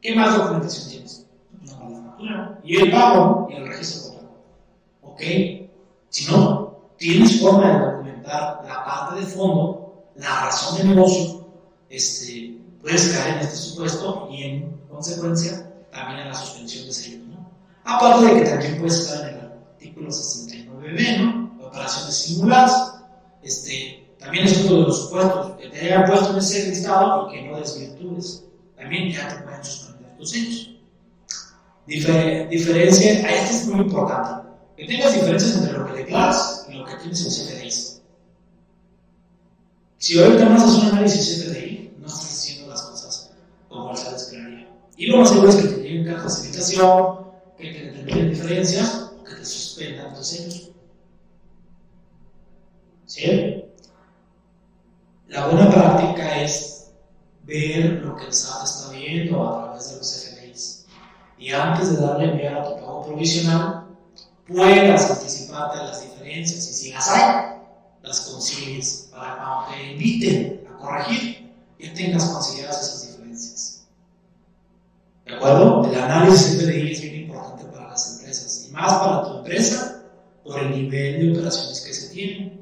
¿qué 0.00 0.14
más 0.14 0.36
documentación 0.36 0.90
tienes? 0.90 1.26
Una 1.62 1.76
mala 1.76 2.04
factura. 2.04 2.60
Y 2.64 2.76
el 2.76 2.90
pago 2.90 3.48
y 3.50 3.54
el 3.54 3.66
registro 3.68 4.10
contable. 4.10 4.30
Ok, 5.02 5.20
si 6.08 6.30
no, 6.30 6.76
tienes 6.96 7.40
forma 7.40 7.68
de 7.68 8.03
la 8.24 8.84
parte 8.84 9.20
de 9.20 9.26
fondo, 9.26 10.04
la 10.16 10.44
razón 10.44 10.78
de 10.78 10.94
negocio, 10.94 11.46
este, 11.88 12.58
puedes 12.80 13.08
caer 13.08 13.36
en 13.36 13.40
este 13.40 13.56
supuesto 13.56 14.28
y 14.30 14.42
en 14.42 14.80
consecuencia 14.90 15.70
también 15.92 16.20
en 16.20 16.28
la 16.28 16.34
suspensión 16.34 16.86
de 16.86 16.92
sello. 16.92 17.24
Aparte 17.84 18.26
de 18.26 18.42
que 18.42 18.48
también 18.48 18.78
puedes 18.78 19.00
estar 19.00 19.28
en 19.28 19.34
el 19.34 19.52
artículo 19.74 20.08
69b, 20.08 21.18
¿no? 21.18 21.66
operaciones 21.66 22.14
singulares. 22.14 22.72
Este, 23.42 24.14
también 24.18 24.46
es 24.46 24.64
uno 24.64 24.76
de 24.76 24.82
los 24.82 25.02
supuestos 25.02 25.52
que 25.58 25.68
te 25.68 25.80
hayan 25.80 26.06
puesto 26.06 26.30
en 26.30 26.38
ese 26.38 26.68
listado 26.68 27.28
y 27.28 27.32
que 27.32 27.42
no 27.48 27.58
desvirtúes. 27.58 28.44
También 28.76 29.12
ya 29.12 29.28
te 29.28 29.42
pueden 29.42 29.64
suspender 29.64 30.16
tus 30.16 30.30
sellos. 30.30 30.70
Difer 31.86 32.48
diferencia, 32.48 33.12
esto 33.12 33.54
es 33.54 33.66
muy 33.66 33.84
importante, 33.84 34.48
que 34.74 34.86
tengas 34.86 35.12
diferencias 35.12 35.56
entre 35.56 35.78
lo 35.78 35.86
que 35.86 35.92
declaras 35.92 36.66
y 36.70 36.72
lo 36.72 36.86
que 36.86 36.94
tienes 36.94 37.20
en 37.20 37.30
CFDI. 37.30 37.93
Si 40.04 40.22
ahorita 40.22 40.44
no 40.44 40.56
haces 40.56 40.82
un 40.82 40.88
análisis 40.88 41.46
CFDI, 41.46 41.94
no 41.98 42.08
estás 42.08 42.30
haciendo 42.30 42.68
las 42.68 42.82
cosas 42.82 43.30
como 43.70 43.92
el 43.92 43.96
SAT 43.96 44.16
esperaría. 44.16 44.68
Y 44.98 45.06
lo 45.06 45.16
más 45.16 45.30
seguro 45.30 45.48
es 45.48 45.56
que 45.56 45.68
te 45.68 45.76
lleguen 45.80 46.04
cartas 46.04 46.42
de 46.42 46.48
invitación, 46.48 47.18
que 47.56 47.72
te 47.72 47.84
determinen 47.84 48.28
diferencias 48.28 49.12
o 49.18 49.24
que 49.24 49.34
te 49.34 49.46
suspendan 49.46 50.14
tus 50.14 50.26
sellos. 50.26 50.72
¿Sí? 53.06 53.64
La 55.28 55.46
buena 55.46 55.70
práctica 55.70 56.42
es 56.42 56.90
ver 57.44 58.02
lo 58.02 58.14
que 58.16 58.26
el 58.26 58.34
SAT 58.34 58.62
está 58.62 58.90
viendo 58.90 59.42
a 59.42 59.62
través 59.62 59.88
de 59.88 59.96
los 59.96 60.12
FDIs. 60.12 60.86
Y 61.38 61.50
antes 61.52 61.96
de 61.96 62.06
darle 62.06 62.30
enviar 62.30 62.58
a 62.58 62.64
tu 62.64 62.74
pago 62.74 63.06
provisional, 63.06 63.86
puedas 64.46 65.10
anticiparte 65.10 65.78
a 65.78 65.84
las 65.84 66.02
diferencias 66.02 66.68
y 66.68 66.74
si 66.74 66.92
las 66.92 67.08
hay, 67.08 67.53
las 68.04 68.20
concilies 68.20 69.08
para 69.10 69.36
cuando 69.36 69.68
te 69.72 69.92
inviten 69.92 70.66
a 70.70 70.76
corregir, 70.76 71.50
que 71.78 71.88
tengas 71.88 72.24
consideradas 72.26 72.82
esas 72.82 73.08
diferencias. 73.08 73.86
¿De 75.24 75.34
acuerdo? 75.34 75.90
El 75.90 76.00
análisis 76.00 76.62
FDI 76.62 76.92
es 76.92 77.00
bien 77.00 77.22
importante 77.22 77.64
para 77.64 77.90
las 77.90 78.16
empresas 78.16 78.66
y 78.68 78.72
más 78.72 78.94
para 78.98 79.22
tu 79.24 79.38
empresa 79.38 80.02
por 80.44 80.58
el 80.60 80.70
nivel 80.70 81.20
de 81.20 81.38
operaciones 81.38 81.80
que 81.80 81.94
se 81.94 82.14
tienen. 82.14 82.60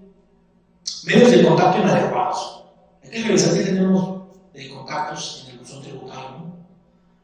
Medios 1.05 1.31
de 1.33 1.45
contacto 1.45 1.83
inadecuados. 1.83 2.65
Hay 3.03 3.11
que 3.11 3.23
revisar 3.25 3.55
que 3.55 3.65
tenemos 3.65 4.23
de 4.53 4.71
contactos 4.71 5.45
en 5.45 5.53
el 5.53 5.59
buzón 5.59 5.83
tributario. 5.83 6.53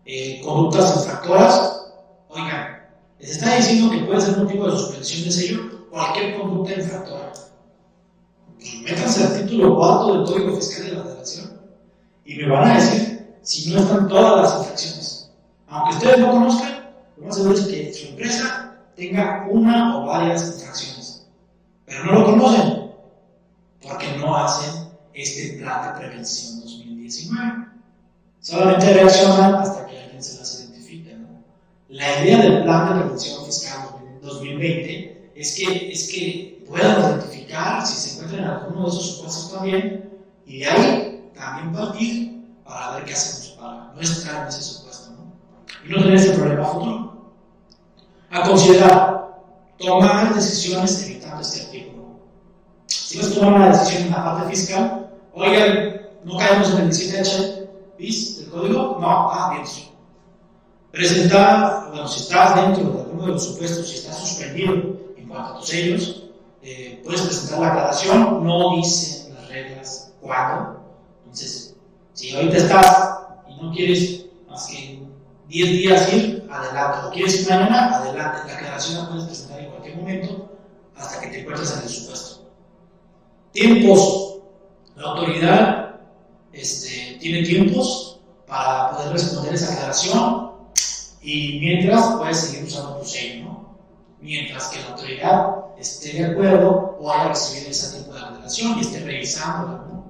Eh, 0.05 0.41
conductas 0.45 0.97
infractoras. 0.97 1.93
Oigan, 2.29 2.89
les 3.21 3.31
está 3.31 3.57
diciendo 3.57 3.91
que 3.93 3.99
puede 3.99 4.21
ser 4.21 4.39
un 4.39 4.49
tipo 4.49 4.69
de 4.69 4.77
suspensión 4.77 5.25
de 5.25 5.33
sello 5.33 5.89
cualquier 5.91 6.41
conducta 6.41 6.75
infractora. 6.75 7.33
Pues 8.59 8.83
métanse 8.83 9.25
al 9.25 9.47
título 9.47 9.77
4 9.77 10.15
del 10.15 10.25
Código 10.25 10.57
Fiscal 10.57 10.87
de 10.87 10.93
la 10.93 11.03
Federación 11.05 11.61
y 12.25 12.35
me 12.37 12.49
van 12.49 12.71
a 12.71 12.75
decir 12.75 13.37
si 13.43 13.73
no 13.73 13.81
están 13.81 14.09
todas 14.09 14.43
las 14.43 14.59
infracciones. 14.59 15.31
Aunque 15.69 15.97
ustedes 15.97 16.19
no 16.19 16.31
conozcan, 16.33 16.91
lo 17.17 17.27
más 17.27 17.37
seguro 17.37 17.55
es 17.55 17.67
que 17.67 17.95
su 17.95 18.09
empresa 18.09 18.77
tenga 18.97 19.47
una 19.49 19.99
o 19.99 20.07
varias 20.07 20.55
infracciones, 20.55 21.27
pero 21.87 22.05
no 22.05 22.13
lo 22.13 22.25
conocen 22.25 22.91
porque 23.81 24.17
no 24.19 24.37
hacen 24.37 24.89
este 25.15 25.59
plan 25.59 25.95
de 25.95 26.01
prevención 26.01 26.61
2019. 26.61 27.67
Solamente 28.41 28.93
reaccionan 28.93 29.55
hasta 29.55 29.87
que 29.87 30.01
alguien 30.01 30.23
se 30.23 30.39
las 30.39 30.61
identifique. 30.61 31.15
¿no? 31.15 31.29
La 31.89 32.25
idea 32.25 32.39
del 32.39 32.63
plan 32.65 32.89
de 32.89 33.01
prevención 33.03 33.47
fiscal 33.47 33.89
2020 34.21 35.31
es 35.37 35.55
que, 35.55 35.93
es 35.93 36.09
que 36.09 36.65
puedan 36.67 37.01
identificar 37.01 37.38
si 37.87 37.95
se 37.95 38.15
encuentran 38.15 38.45
en 38.45 38.51
alguno 38.51 38.83
de 38.83 38.89
esos 38.89 39.17
supuestos 39.17 39.53
también 39.53 40.11
y 40.47 40.59
de 40.59 40.67
ahí 40.67 41.31
también 41.35 41.73
partir 41.73 42.45
para 42.65 42.97
ver 42.97 43.05
qué 43.05 43.13
hacemos 43.13 43.57
para 43.59 43.93
no 43.95 44.01
estar 44.01 44.43
en 44.43 44.49
ese 44.49 44.63
supuesto 44.63 45.11
¿no? 45.13 45.33
y 45.85 45.89
no 45.91 46.03
tener 46.03 46.15
ese 46.15 46.33
problema 46.33 46.65
futuro. 46.67 47.33
A 48.31 48.43
considerar, 48.43 49.41
tomar 49.79 50.35
decisiones 50.35 51.03
evitando 51.03 51.41
este 51.41 51.63
artículo. 51.63 52.21
Si 52.87 53.19
vas 53.19 53.29
a 53.29 53.35
tomar 53.35 53.53
una 53.55 53.69
decisión 53.71 54.03
en 54.03 54.11
la 54.11 54.25
parte 54.25 54.55
fiscal, 54.55 55.11
oigan, 55.33 56.01
no 56.25 56.37
caemos 56.37 56.71
en 56.73 56.79
el 56.79 56.89
17H 56.91 57.69
bis 57.99 58.41
del 58.41 58.51
código, 58.51 58.99
no, 59.01 59.31
ah, 59.31 59.51
bien. 59.55 59.65
Presentar, 60.91 61.89
bueno, 61.91 62.07
si 62.07 62.21
estás 62.21 62.55
dentro 62.55 62.93
de 62.93 63.01
alguno 63.01 63.23
de 63.23 63.33
los 63.33 63.45
supuestos, 63.45 63.89
si 63.89 63.97
estás 63.97 64.19
suspendido 64.19 64.75
en 65.17 65.29
cuanto 65.29 65.55
a 65.55 65.59
tus 65.59 65.69
sellos, 65.69 66.28
eh, 66.63 67.01
puedes 67.05 67.23
presentar 67.23 67.61
la 67.61 67.69
aclaración, 67.69 68.45
no 68.45 68.77
dicen 68.77 69.35
las 69.35 69.49
reglas 69.49 70.13
cuándo. 70.21 70.81
Entonces, 71.25 71.77
si 72.15 72.35
ahorita 72.35 72.57
estás 72.57 73.19
y 73.49 73.63
no 73.63 73.73
quieres 73.73 74.27
más 74.49 74.67
que 74.67 75.03
10 75.49 75.71
días 75.71 76.13
ir, 76.13 76.49
adelante. 76.51 77.07
O 77.07 77.11
quieres 77.11 77.41
ir 77.41 77.49
mañana, 77.49 77.97
adelante. 77.97 78.41
La 78.47 78.55
aclaración 78.57 79.03
la 79.03 79.09
puedes 79.09 79.25
presentar 79.25 79.61
en 79.61 79.71
cualquier 79.71 79.97
momento 79.97 80.49
hasta 80.97 81.21
que 81.21 81.29
te 81.29 81.41
encuentres 81.41 81.73
en 81.77 81.83
el 81.83 81.89
supuesto. 81.89 82.51
Tiempos. 83.53 84.25
La 84.97 85.11
autoridad 85.11 86.01
este, 86.53 87.19
tiene 87.21 87.47
tiempos 87.47 88.21
para 88.47 88.91
poder 88.91 89.13
responder 89.13 89.55
esa 89.55 89.73
aclaración 89.75 90.51
y 91.23 91.61
mientras 91.61 92.17
puedes 92.17 92.37
seguir 92.39 92.65
usando 92.65 92.97
tu 92.97 93.07
sello. 93.07 93.45
Mientras 94.21 94.67
que 94.69 94.81
la 94.81 94.89
autoridad 94.89 95.68
esté 95.81 96.13
de 96.13 96.27
acuerdo 96.27 96.97
o 96.99 97.11
haya 97.11 97.29
recibido 97.29 97.71
ese 97.71 97.99
tipo 97.99 98.13
de 98.13 98.21
aclaración 98.21 98.79
y 98.79 98.81
esté 98.81 99.01
revisándola. 99.01 99.85
¿no? 99.89 100.05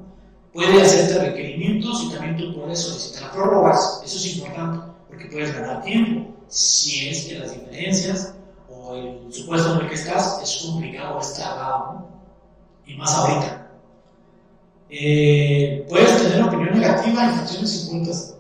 Puede 0.52 0.82
hacerte 0.82 1.18
requerimientos 1.18 2.04
y 2.04 2.12
también 2.12 2.36
tú 2.36 2.60
puedes 2.60 2.80
solicitar 2.80 3.30
prórrogas. 3.32 4.02
Eso 4.04 4.16
es 4.16 4.36
importante 4.36 4.92
porque 5.08 5.26
puedes 5.26 5.54
ganar 5.54 5.82
tiempo. 5.82 6.34
Si 6.48 7.08
es 7.08 7.26
que 7.26 7.38
las 7.38 7.52
diferencias 7.52 8.34
o 8.68 8.94
el 8.96 9.32
supuesto 9.32 9.74
en 9.74 9.80
el 9.82 9.88
que 9.88 9.94
estás 9.94 10.40
es 10.42 10.64
complicado 10.64 11.20
es 11.20 11.34
trabado, 11.34 12.08
y 12.86 12.94
más 12.94 13.14
ahorita. 13.14 13.66
Eh, 14.88 15.84
puedes 15.88 16.22
tener 16.22 16.42
opinión 16.42 16.80
negativa 16.80 17.24
en 17.24 17.34
funciones 17.34 17.84
incultas. 17.84 18.34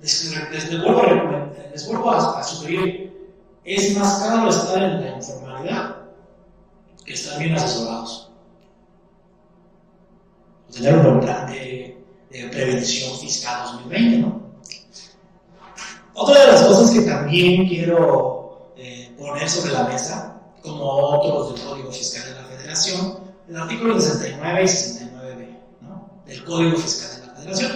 Les, 0.00 0.34
les, 0.50 0.82
vuelvo, 0.82 1.00
a, 1.00 1.52
les 1.70 1.86
vuelvo 1.86 2.10
a 2.10 2.42
sugerir, 2.42 3.30
es 3.64 3.96
más 3.96 4.20
caro 4.20 4.48
estar 4.48 4.82
en 4.82 5.00
la 5.00 5.16
informalidad 5.16 5.91
que 7.12 7.20
estar 7.20 7.38
bien 7.38 7.54
asesorados. 7.54 8.30
Tener 10.72 10.96
un 10.96 11.20
plan 11.20 11.46
de, 11.46 11.98
prevención 12.50 13.14
fiscal 13.18 13.64
2020, 13.72 14.18
¿no? 14.18 14.40
Otra 16.14 16.40
de 16.40 16.46
las 16.52 16.62
cosas 16.62 16.90
que 16.90 17.02
también 17.02 17.68
quiero 17.68 18.72
eh, 18.76 19.14
poner 19.18 19.48
sobre 19.48 19.72
la 19.72 19.84
mesa, 19.84 20.40
como 20.62 20.84
otros 20.84 21.54
del 21.54 21.64
Código 21.68 21.92
Fiscal 21.92 22.24
de 22.24 22.40
la 22.40 22.46
Federación, 22.48 23.18
el 23.48 23.56
artículo 23.56 24.00
69 24.00 24.62
y 24.62 24.66
69b 24.66 25.58
¿no? 25.82 26.10
del 26.26 26.44
Código 26.44 26.76
Fiscal 26.78 27.20
de 27.20 27.26
la 27.26 27.34
Federación. 27.34 27.72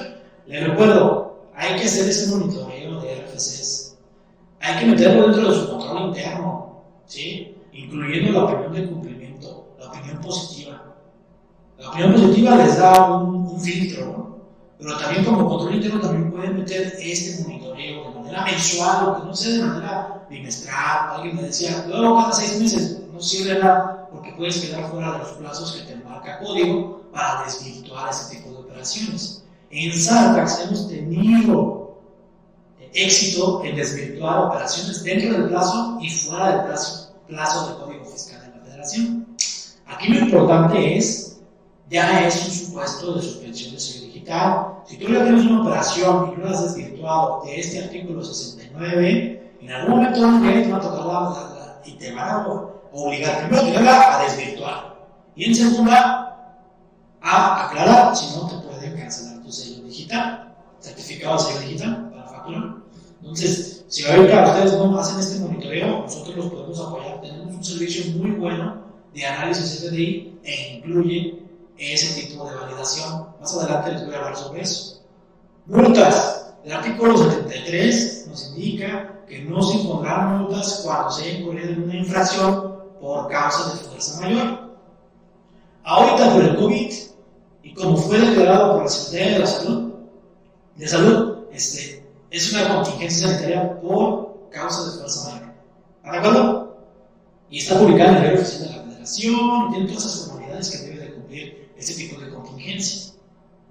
Les 0.47 0.67
recuerdo, 0.67 1.51
hay 1.55 1.77
que 1.77 1.85
hacer 1.85 2.09
ese 2.09 2.29
monitoreo 2.29 3.01
de 3.01 3.27
RFCs, 3.27 3.97
hay 4.61 4.81
que 4.81 4.87
meterlo 4.87 5.29
dentro 5.29 5.53
de 5.53 5.61
su 5.61 5.69
control 5.69 6.09
interno, 6.09 6.83
¿sí? 7.07 7.57
incluyendo 7.77 8.33
la 8.33 8.45
opinión 8.45 8.73
de 8.73 8.87
cumplimiento, 8.89 8.97
la 8.97 8.99
opinión 8.99 9.06
positiva. 10.27 10.83
La 11.79 11.89
opinión 11.91 12.13
positiva 12.13 12.57
les 12.57 12.79
da 12.79 13.15
un, 13.17 13.61
filtro, 13.61 14.39
pero 14.79 14.99
también 14.99 15.25
como 15.25 15.49
control 15.49 15.77
interno 15.77 16.01
también 16.01 16.31
pueden 16.31 16.59
meter 16.59 16.95
este 17.01 17.43
monitoreo 17.43 18.11
de 18.11 18.21
manera 18.21 18.45
mensual, 18.45 19.09
o 19.09 19.17
que 19.17 19.27
no 19.27 19.35
sea 19.35 19.53
de 19.53 19.63
manera 19.65 20.27
bimestral. 20.29 21.11
Alguien 21.17 21.37
me 21.37 21.43
decía, 21.43 21.87
luego 21.89 22.17
cada 22.17 22.33
seis 22.33 22.61
meses 22.61 23.01
no 23.13 23.21
sirve 23.21 23.59
nada 23.59 24.09
porque 24.13 24.33
puedes 24.33 24.61
quedar 24.61 24.91
fuera 24.91 25.13
de 25.13 25.19
los 25.19 25.31
plazos 25.33 25.73
que 25.73 25.93
te 25.93 25.97
marca 26.05 26.39
código 26.39 27.03
para 27.13 27.45
desvirtuar 27.45 28.11
ese 28.11 28.37
tipo 28.37 28.51
de 28.51 28.57
operaciones. 28.59 29.45
En 29.71 29.93
Sartax 29.93 30.61
hemos 30.61 30.89
tenido 30.89 31.77
éxito 32.97 33.63
en 33.65 33.77
desvirtuar 33.77 34.39
operaciones 34.39 35.03
dentro 35.05 35.33
del 35.33 35.49
plazo 35.49 35.99
y 36.01 36.11
fuera 36.11 36.53
del 36.53 36.67
plazo, 36.67 37.15
plazo 37.27 37.69
del 37.69 37.85
Código 37.85 38.05
Fiscal 38.07 38.41
de 38.41 38.59
la 38.59 38.65
Federación. 38.65 39.26
Aquí 39.87 40.09
lo 40.09 40.21
importante 40.27 40.97
es, 40.97 41.41
ya 41.89 42.27
es 42.27 42.45
un 42.45 42.51
supuesto 42.51 43.15
de 43.15 43.23
suspensión 43.23 43.75
de 43.75 43.81
sello 43.81 44.07
digital. 44.07 44.73
Si 44.87 44.99
tú 44.99 45.09
le 45.09 45.21
tienes 45.21 45.45
una 45.47 45.63
operación 45.63 46.33
y 46.33 46.41
no 46.41 46.45
la 46.47 46.51
has 46.51 46.63
desvirtuado 46.65 47.43
de 47.45 47.61
este 47.61 47.85
artículo 47.85 48.23
69, 48.23 49.53
en 49.61 49.71
algún 49.71 49.99
momento 49.99 50.21
te 50.21 50.71
va 50.71 50.77
a 50.77 50.81
tocar 50.81 51.07
la, 51.07 51.21
la, 51.31 51.81
y 51.85 51.93
te 51.93 52.13
van 52.13 52.29
a 52.29 52.47
obligar 52.93 53.49
primero 53.49 53.81
nada 53.81 54.19
a 54.19 54.25
desvirtuar 54.25 54.97
y 55.37 55.45
en 55.45 55.55
segunda 55.55 56.63
a 57.21 57.67
aclarar 57.67 58.17
si 58.17 58.37
no 58.37 58.47
te 58.49 58.57
pueden 58.67 58.97
cancelar 58.97 59.43
tu 59.43 59.53
sello 59.53 59.83
digital, 59.85 60.55
certificado 60.81 61.37
de 61.37 61.43
sello 61.43 61.61
digital 61.61 62.11
para 62.11 62.29
factura. 62.29 62.77
Entonces, 63.21 63.85
si 63.89 64.05
ahorita 64.05 64.47
ustedes 64.47 64.73
no 64.73 64.99
hacen 64.99 65.21
este 65.21 65.41
monitoreo, 65.41 66.03
nosotros 66.03 66.37
los 66.37 66.47
podemos 66.47 66.81
apoyar. 66.81 67.21
Tenemos 67.21 67.55
un 67.55 67.65
servicio 67.65 68.13
muy 68.17 68.31
bueno 68.33 68.86
de 69.17 69.25
análisis 69.25 69.81
FDI 69.81 70.39
e 70.45 70.77
incluye 70.77 71.43
ese 71.79 72.21
tipo 72.21 72.49
de 72.49 72.55
validación. 72.55 73.29
Más 73.41 73.57
adelante 73.57 73.93
les 73.93 74.05
voy 74.05 74.15
a 74.15 74.19
hablar 74.19 74.37
sobre 74.37 74.61
eso. 74.61 75.01
Multas. 75.65 76.53
El 76.65 76.73
artículo 76.73 77.17
73 77.17 78.27
nos 78.29 78.49
indica 78.49 79.15
que 79.27 79.43
no 79.45 79.63
se 79.63 79.79
impondrán 79.79 80.43
multas 80.43 80.83
cuando 80.85 81.11
se 81.11 81.23
haya 81.23 81.39
incurrido 81.39 81.71
en 81.71 81.83
una 81.85 81.97
infracción 81.97 82.77
por 83.01 83.29
causa 83.29 83.75
de 83.75 83.81
fuerza 83.89 84.21
mayor. 84.21 84.77
Ahorita 85.85 86.33
por 86.35 86.43
el 86.43 86.57
COVID, 86.57 86.93
y 87.63 87.75
como 87.75 87.97
fue 87.97 88.19
declarado 88.19 88.75
por 88.75 88.83
la 88.83 88.89
Secretaría 88.89 89.35
de 89.35 89.39
la 89.39 89.47
Salud, 89.47 89.93
de 90.75 90.89
Salud 90.89 91.39
este, 91.53 92.05
es 92.31 92.53
una 92.53 92.75
contingencia 92.75 93.29
sanitaria 93.29 93.81
por 93.81 94.51
causa 94.51 94.85
de 94.91 94.99
fuerza 94.99 95.31
mayor. 95.31 95.55
¿Está 96.03 96.13
de 96.13 96.19
acuerdo? 96.19 96.77
Y 97.49 97.59
está 97.59 97.79
publicada 97.79 98.11
en 98.11 98.17
el 98.17 98.23
diario 98.23 98.41
oficial 98.41 98.69
de 98.69 98.76
la 98.76 98.76
Federación, 99.07 99.71
tiene 99.71 99.87
todas 99.87 100.05
esas 100.05 100.27
formalidades 100.27 100.71
que 100.71 100.79
debe 100.79 101.05
de 101.05 101.15
cumplir 101.15 101.71
este 101.77 101.95
tipo 101.95 102.21
de 102.21 102.31
contingencia. 102.31 103.15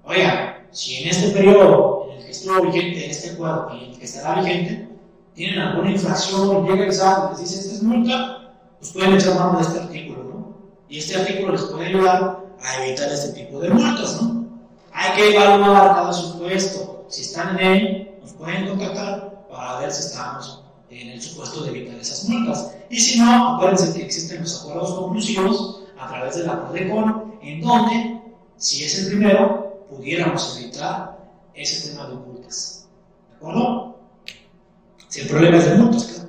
Oiga, 0.04 0.66
si 0.70 0.96
en 0.96 1.08
este 1.10 1.30
periodo 1.30 2.08
en 2.10 2.18
el 2.18 2.24
que 2.24 2.30
estuvo 2.30 2.62
vigente 2.62 3.10
este 3.10 3.30
acuerdo 3.30 3.68
y 3.74 3.84
en 3.84 3.90
el 3.90 3.98
que 3.98 4.04
estará 4.06 4.40
vigente, 4.40 4.88
tienen 5.34 5.58
alguna 5.58 5.90
infracción 5.90 6.66
llega 6.66 6.86
el 6.86 6.92
SAT 6.92 7.26
y 7.26 7.30
les 7.32 7.40
dice, 7.40 7.60
esta 7.60 7.74
es 7.74 7.82
multa, 7.82 8.54
pues 8.78 8.92
pueden 8.92 9.14
echar 9.14 9.34
mano 9.34 9.58
de 9.58 9.64
este 9.64 9.78
artículo, 9.78 10.24
¿no? 10.24 10.56
Y 10.88 10.98
este 10.98 11.16
artículo 11.16 11.52
les 11.52 11.62
puede 11.64 11.86
ayudar 11.86 12.40
a 12.58 12.84
evitar 12.84 13.08
este 13.10 13.32
tipo 13.40 13.60
de 13.60 13.68
multas, 13.68 14.22
¿no? 14.22 14.46
Hay 14.92 15.16
que 15.16 15.34
evaluar 15.34 15.94
cada 15.94 16.12
supuesto. 16.14 17.04
Si 17.08 17.22
están 17.22 17.58
en 17.58 17.66
él, 17.66 18.18
nos 18.22 18.32
pueden 18.32 18.68
contactar 18.68 19.46
para 19.50 19.80
ver 19.80 19.92
si 19.92 20.00
estamos 20.00 20.65
en 20.90 21.08
el 21.08 21.22
supuesto 21.22 21.64
de 21.64 21.70
evitar 21.70 21.96
esas 21.96 22.28
multas. 22.28 22.74
Y 22.90 23.00
si 23.00 23.18
no, 23.18 23.56
acuérdense 23.56 23.92
que 23.92 24.04
existen 24.04 24.42
los 24.42 24.60
acuerdos 24.60 24.94
conclusivos 24.94 25.82
a 25.98 26.08
través 26.08 26.36
de 26.36 26.44
la 26.44 26.62
PRODECON, 26.62 27.38
en 27.42 27.60
donde, 27.60 28.20
si 28.56 28.84
es 28.84 28.98
el 29.00 29.08
primero, 29.08 29.86
pudiéramos 29.90 30.58
evitar 30.58 31.18
ese 31.54 31.90
tema 31.90 32.08
de 32.08 32.14
multas. 32.14 32.88
¿De 33.30 33.36
acuerdo? 33.36 33.98
Si 35.08 35.20
el 35.20 35.28
problema 35.28 35.56
es 35.56 35.64
de 35.70 35.74
multas, 35.76 36.04
claro. 36.04 36.26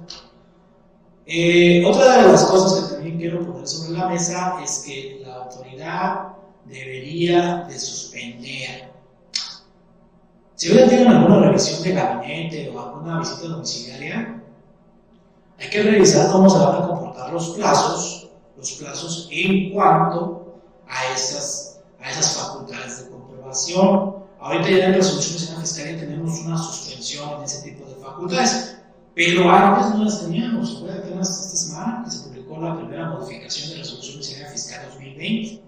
Eh, 1.26 1.84
otra 1.86 2.24
de 2.24 2.32
las 2.32 2.46
cosas 2.46 2.90
que 2.90 2.96
también 2.96 3.18
quiero 3.18 3.46
poner 3.46 3.68
sobre 3.68 3.98
la 3.98 4.08
mesa 4.08 4.58
es 4.64 4.84
que 4.88 5.22
la 5.26 5.36
autoridad 5.36 6.30
debería 6.66 7.66
de 7.68 7.78
suspender. 7.78 8.92
Si 10.56 10.72
hoy 10.72 10.88
tienen 10.88 11.10
alguna 11.10 11.40
revisión 11.40 11.84
de 11.84 11.92
gabinete 11.92 12.70
o 12.70 12.80
alguna 12.80 13.20
visita 13.20 13.48
domiciliaria, 13.48 14.42
hay 15.60 15.70
que 15.70 15.84
revisar 15.84 16.32
cómo 16.32 16.50
se 16.50 16.60
van 16.60 16.84
a 16.84 16.88
comportar 16.88 17.34
los 17.34 17.50
plazos, 17.50 18.30
los 18.58 18.72
plazos 18.74 19.28
en 19.32 19.72
cuanto 19.74 20.62
a 20.88 21.14
esas, 21.14 21.80
facultades 22.38 23.04
de 23.04 23.12
comprobación. 23.12 24.16
Ahorita 24.40 24.70
ya 24.70 24.86
en 24.86 24.94
resoluciones 24.94 25.50
en 25.50 25.56
la 25.56 25.62
fiscalía 25.62 26.00
tenemos 26.00 26.40
una 26.42 26.58
suspensión 26.58 27.30
en 27.38 27.44
ese 27.44 27.64
tipo 27.64 27.90
de 27.90 27.96
facultades, 27.96 28.78
pero 29.16 29.50
antes 29.50 29.96
no 29.96 30.04
las 30.04 30.22
teníamos. 30.22 30.80
Fue 30.80 30.94
apenas 30.94 31.30
esta 31.30 31.58
semana 31.58 32.04
que 32.06 32.12
se 32.12 32.28
publicó 32.28 32.58
la 32.60 32.78
primera 32.78 33.10
modificación 33.10 33.70
de 33.70 33.76
la 33.78 33.82
resolución 33.82 34.18
miseria 34.20 34.50
fiscal 34.50 34.86
2020. 34.90 35.64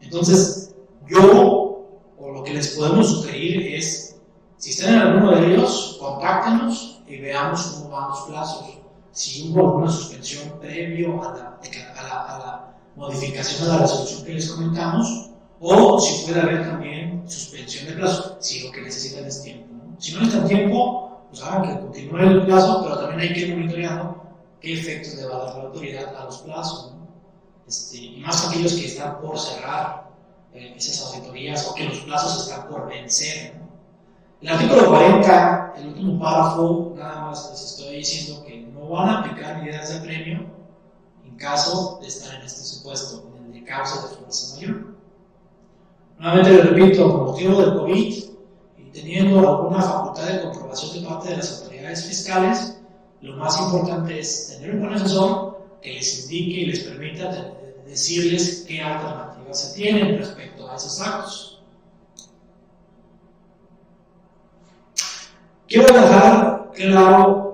Entonces, 0.00 0.74
yo, 1.06 1.86
o 2.18 2.32
lo 2.32 2.42
que 2.44 2.54
les 2.54 2.68
podemos 2.68 3.10
sugerir 3.10 3.74
es, 3.74 4.16
si 4.56 4.70
están 4.70 4.94
en 4.94 5.00
alguno 5.00 5.32
de 5.32 5.54
ellos, 5.54 5.98
contáctenos 6.00 7.02
y 7.06 7.18
veamos 7.18 7.62
cómo 7.62 7.90
van 7.90 8.08
los 8.08 8.20
plazos. 8.22 8.77
Si 9.12 9.48
hubo 9.48 9.60
alguna 9.60 9.90
suspensión 9.90 10.58
previo 10.60 11.22
a 11.22 11.34
la, 11.36 11.60
a 11.60 12.02
la, 12.02 12.36
a 12.36 12.38
la 12.38 12.74
modificación 12.96 13.62
de 13.62 13.68
la 13.68 13.78
resolución 13.78 14.24
que 14.24 14.34
les 14.34 14.50
comentamos, 14.50 15.30
o 15.60 15.98
si 16.00 16.26
puede 16.26 16.40
haber 16.40 16.68
también 16.68 17.24
suspensión 17.28 17.86
de 17.86 17.92
plazo, 17.94 18.36
si 18.40 18.64
lo 18.64 18.72
que 18.72 18.82
necesitan 18.82 19.24
es 19.26 19.42
tiempo. 19.42 19.66
¿no? 19.72 20.00
Si 20.00 20.12
no 20.12 20.20
necesitan 20.20 20.48
tiempo, 20.48 21.20
pues 21.28 21.42
hagan 21.42 21.62
que 21.62 21.80
continúe 21.80 22.18
el 22.18 22.46
plazo, 22.46 22.82
pero 22.82 22.98
también 22.98 23.20
hay 23.20 23.32
que 23.34 23.40
ir 23.40 23.56
monitoreando 23.56 24.22
qué 24.60 24.74
efectos 24.74 25.14
le 25.14 25.26
va 25.26 25.36
a 25.36 25.44
dar 25.44 25.56
la 25.56 25.62
autoridad 25.64 26.16
a 26.16 26.24
los 26.24 26.38
plazos. 26.38 26.92
¿no? 26.92 27.08
Este, 27.66 27.96
y 27.96 28.20
más 28.20 28.48
aquellos 28.48 28.74
que 28.74 28.86
están 28.86 29.20
por 29.20 29.38
cerrar 29.38 30.10
eh, 30.54 30.74
esas 30.76 31.06
auditorías 31.06 31.66
o 31.68 31.74
que 31.74 31.84
los 31.84 31.98
plazos 32.00 32.48
están 32.48 32.68
por 32.68 32.88
vencer. 32.88 33.56
¿no? 33.58 33.68
El 34.40 34.48
artículo 34.48 34.90
40, 34.90 35.74
el 35.78 35.86
último 35.88 36.20
párrafo, 36.20 36.94
nada 36.96 37.22
más 37.22 37.50
les 37.50 37.64
estoy 37.64 37.96
diciendo 37.96 38.44
van 38.88 39.08
a 39.08 39.18
aplicar 39.20 39.58
medidas 39.62 39.92
de 39.92 40.00
premio 40.00 40.46
en 41.24 41.36
caso 41.36 41.98
de 42.00 42.08
estar 42.08 42.34
en 42.34 42.42
este 42.42 42.62
supuesto, 42.62 43.32
en 43.38 43.46
el 43.46 43.52
de 43.52 43.64
causa 43.64 44.08
de 44.08 44.16
fuerza 44.16 44.56
mayor. 44.56 44.94
Nuevamente 46.18 46.52
les 46.52 46.66
repito, 46.66 47.10
por 47.10 47.26
motivo 47.26 47.60
del 47.60 47.74
COVID 47.74 48.24
y 48.78 48.90
teniendo 48.92 49.38
alguna 49.38 49.80
facultad 49.80 50.26
de 50.26 50.42
comprobación 50.42 51.00
de 51.00 51.08
parte 51.08 51.28
de 51.30 51.36
las 51.36 51.60
autoridades 51.60 52.04
fiscales, 52.04 52.78
lo 53.20 53.36
más 53.36 53.60
importante 53.60 54.18
es 54.18 54.48
tener 54.48 54.76
un 54.76 54.92
asesor 54.92 55.58
que 55.82 55.94
les 55.94 56.24
indique 56.24 56.60
y 56.60 56.66
les 56.66 56.80
permita 56.80 57.54
decirles 57.86 58.64
qué 58.66 58.80
alternativas 58.80 59.60
se 59.60 59.74
tienen 59.74 60.18
respecto 60.18 60.68
a 60.68 60.76
esos 60.76 61.00
actos. 61.00 61.62
Quiero 65.66 65.92
dejar 65.92 66.70
claro 66.74 67.47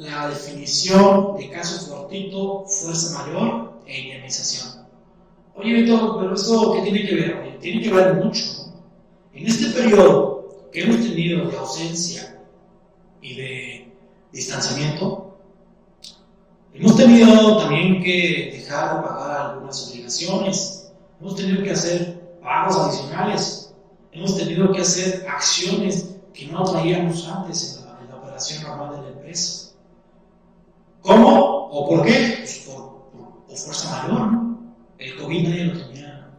la 0.00 0.30
definición 0.30 1.36
de 1.36 1.50
caso 1.50 1.86
fortuito, 1.86 2.64
fuerza 2.66 3.18
mayor, 3.18 3.82
e 3.86 4.00
indemnización. 4.00 4.86
Oye, 5.54 5.82
Beto, 5.82 6.18
pero 6.18 6.34
eso 6.34 6.72
qué 6.72 6.82
tiene 6.82 7.06
que 7.06 7.14
ver? 7.14 7.58
tiene 7.60 7.82
que 7.82 7.92
ver 7.92 8.14
mucho. 8.14 8.44
En 9.34 9.46
este 9.46 9.66
periodo 9.70 10.68
que 10.72 10.82
hemos 10.82 10.96
tenido 10.96 11.50
de 11.50 11.58
ausencia 11.58 12.40
y 13.20 13.34
de 13.34 13.92
distanciamiento, 14.32 15.36
hemos 16.72 16.96
tenido 16.96 17.58
también 17.58 18.02
que 18.02 18.52
dejar 18.54 18.96
de 18.96 19.08
pagar 19.08 19.50
algunas 19.50 19.90
obligaciones, 19.90 20.92
hemos 21.20 21.36
tenido 21.36 21.62
que 21.62 21.72
hacer 21.72 22.38
pagos 22.40 22.76
adicionales, 22.76 23.74
hemos 24.12 24.36
tenido 24.36 24.72
que 24.72 24.80
hacer 24.80 25.26
acciones 25.28 26.14
que 26.32 26.46
no 26.46 26.64
traíamos 26.64 27.28
antes 27.28 27.76
en 27.76 28.08
la, 28.08 28.16
operación 28.16 28.62
normal 28.62 28.96
de 28.96 29.02
la 29.02 29.08
empresa. 29.08 29.59
¿Cómo 31.02 31.68
o 31.70 31.88
por 31.88 32.04
qué? 32.04 32.36
Pues 32.38 32.66
por, 32.66 33.56
fuerza 33.56 34.02
mayor, 34.02 34.32
¿no? 34.32 34.74
El 34.98 35.16
COVID 35.16 35.48
nadie 35.48 35.64
lo 35.64 35.86
tenía, 35.86 36.30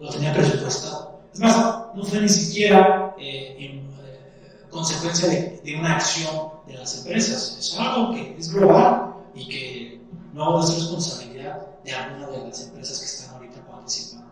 lo 0.00 0.10
tenía 0.10 0.32
presupuestado. 0.32 1.20
Es 1.32 1.40
más, 1.40 1.56
no 1.94 2.04
fue 2.04 2.20
ni 2.20 2.28
siquiera 2.28 3.14
eh, 3.18 3.56
en 3.58 3.78
eh, 3.78 4.66
consecuencia 4.70 5.28
de, 5.28 5.60
de, 5.64 5.76
una 5.76 5.96
acción 5.96 6.50
de 6.66 6.74
las 6.74 6.98
empresas. 6.98 7.56
Es 7.58 7.78
algo 7.78 8.14
que 8.14 8.36
es 8.38 8.52
global 8.52 9.14
y 9.34 9.48
que 9.48 10.00
no 10.32 10.60
es 10.62 10.74
responsabilidad 10.74 11.66
de 11.84 11.92
alguna 11.92 12.28
de 12.28 12.48
las 12.48 12.66
empresas 12.66 12.98
que 12.98 13.06
están 13.06 13.34
ahorita 13.34 13.66
participando. 13.66 14.26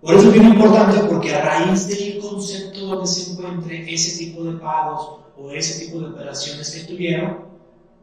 Por 0.00 0.14
eso 0.16 0.28
es 0.28 0.32
bien 0.32 0.48
importante 0.48 0.98
porque 1.08 1.34
a 1.34 1.42
raíz 1.42 1.86
del 1.86 2.18
concepto 2.20 2.80
donde 2.80 3.06
se 3.06 3.32
encuentre 3.32 3.94
ese 3.94 4.18
tipo 4.18 4.42
de 4.42 4.58
pagos 4.58 5.20
o 5.36 5.50
ese 5.52 5.84
tipo 5.84 6.00
de 6.00 6.06
operaciones 6.06 6.70
que 6.70 6.92
tuvieron, 6.92 7.51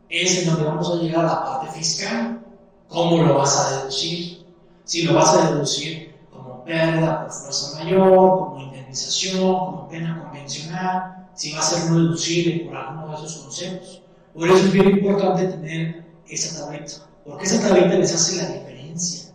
es 0.10 0.40
en 0.40 0.48
donde 0.48 0.64
vamos 0.64 0.91
a 0.91 0.95
llegar 0.95 1.26
a 1.26 1.27
la 1.27 1.45
parte 1.45 1.80
fiscal. 1.80 2.40
¿Cómo 2.88 3.23
lo 3.23 3.38
vas 3.38 3.57
a 3.57 3.77
deducir? 3.77 4.45
Si 4.84 5.03
lo 5.03 5.14
vas 5.14 5.36
a 5.36 5.52
deducir 5.52 6.15
como 6.31 6.64
pérdida 6.64 7.22
por 7.22 7.31
fuerza 7.31 7.84
mayor, 7.84 8.10
como 8.10 8.61
indemnización, 8.61 9.40
como 9.40 9.88
pena 9.88 10.23
convencional, 10.23 11.30
si 11.36 11.53
va 11.53 11.60
a 11.60 11.64
ser 11.64 11.91
no 11.91 11.99
deducible 11.99 12.65
por 12.65 12.76
alguno 12.76 13.07
de 13.10 13.15
esos 13.15 13.44
conceptos. 13.44 14.02
Por 14.34 14.49
eso 14.49 14.65
es 14.65 14.72
bien 14.72 14.90
importante 14.90 15.48
tener 15.48 16.06
esa 16.27 16.60
tableta, 16.60 16.94
porque 17.26 17.45
esa 17.45 17.61
tableta 17.61 17.95
les 17.95 18.14
hace 18.14 18.38
la 18.38 18.49
diferencia 18.49 19.30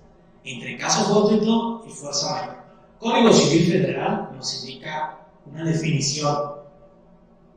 entre 0.44 0.76
caso 0.76 1.05
fortuito 1.05 1.84
y 1.88 1.90
fuerza 1.90 2.32
mayor. 2.32 2.56
Código 2.98 3.32
Civil 3.32 3.72
Federal 3.72 4.30
nos 4.36 4.64
indica 4.64 5.18
una 5.46 5.64
definición 5.64 6.36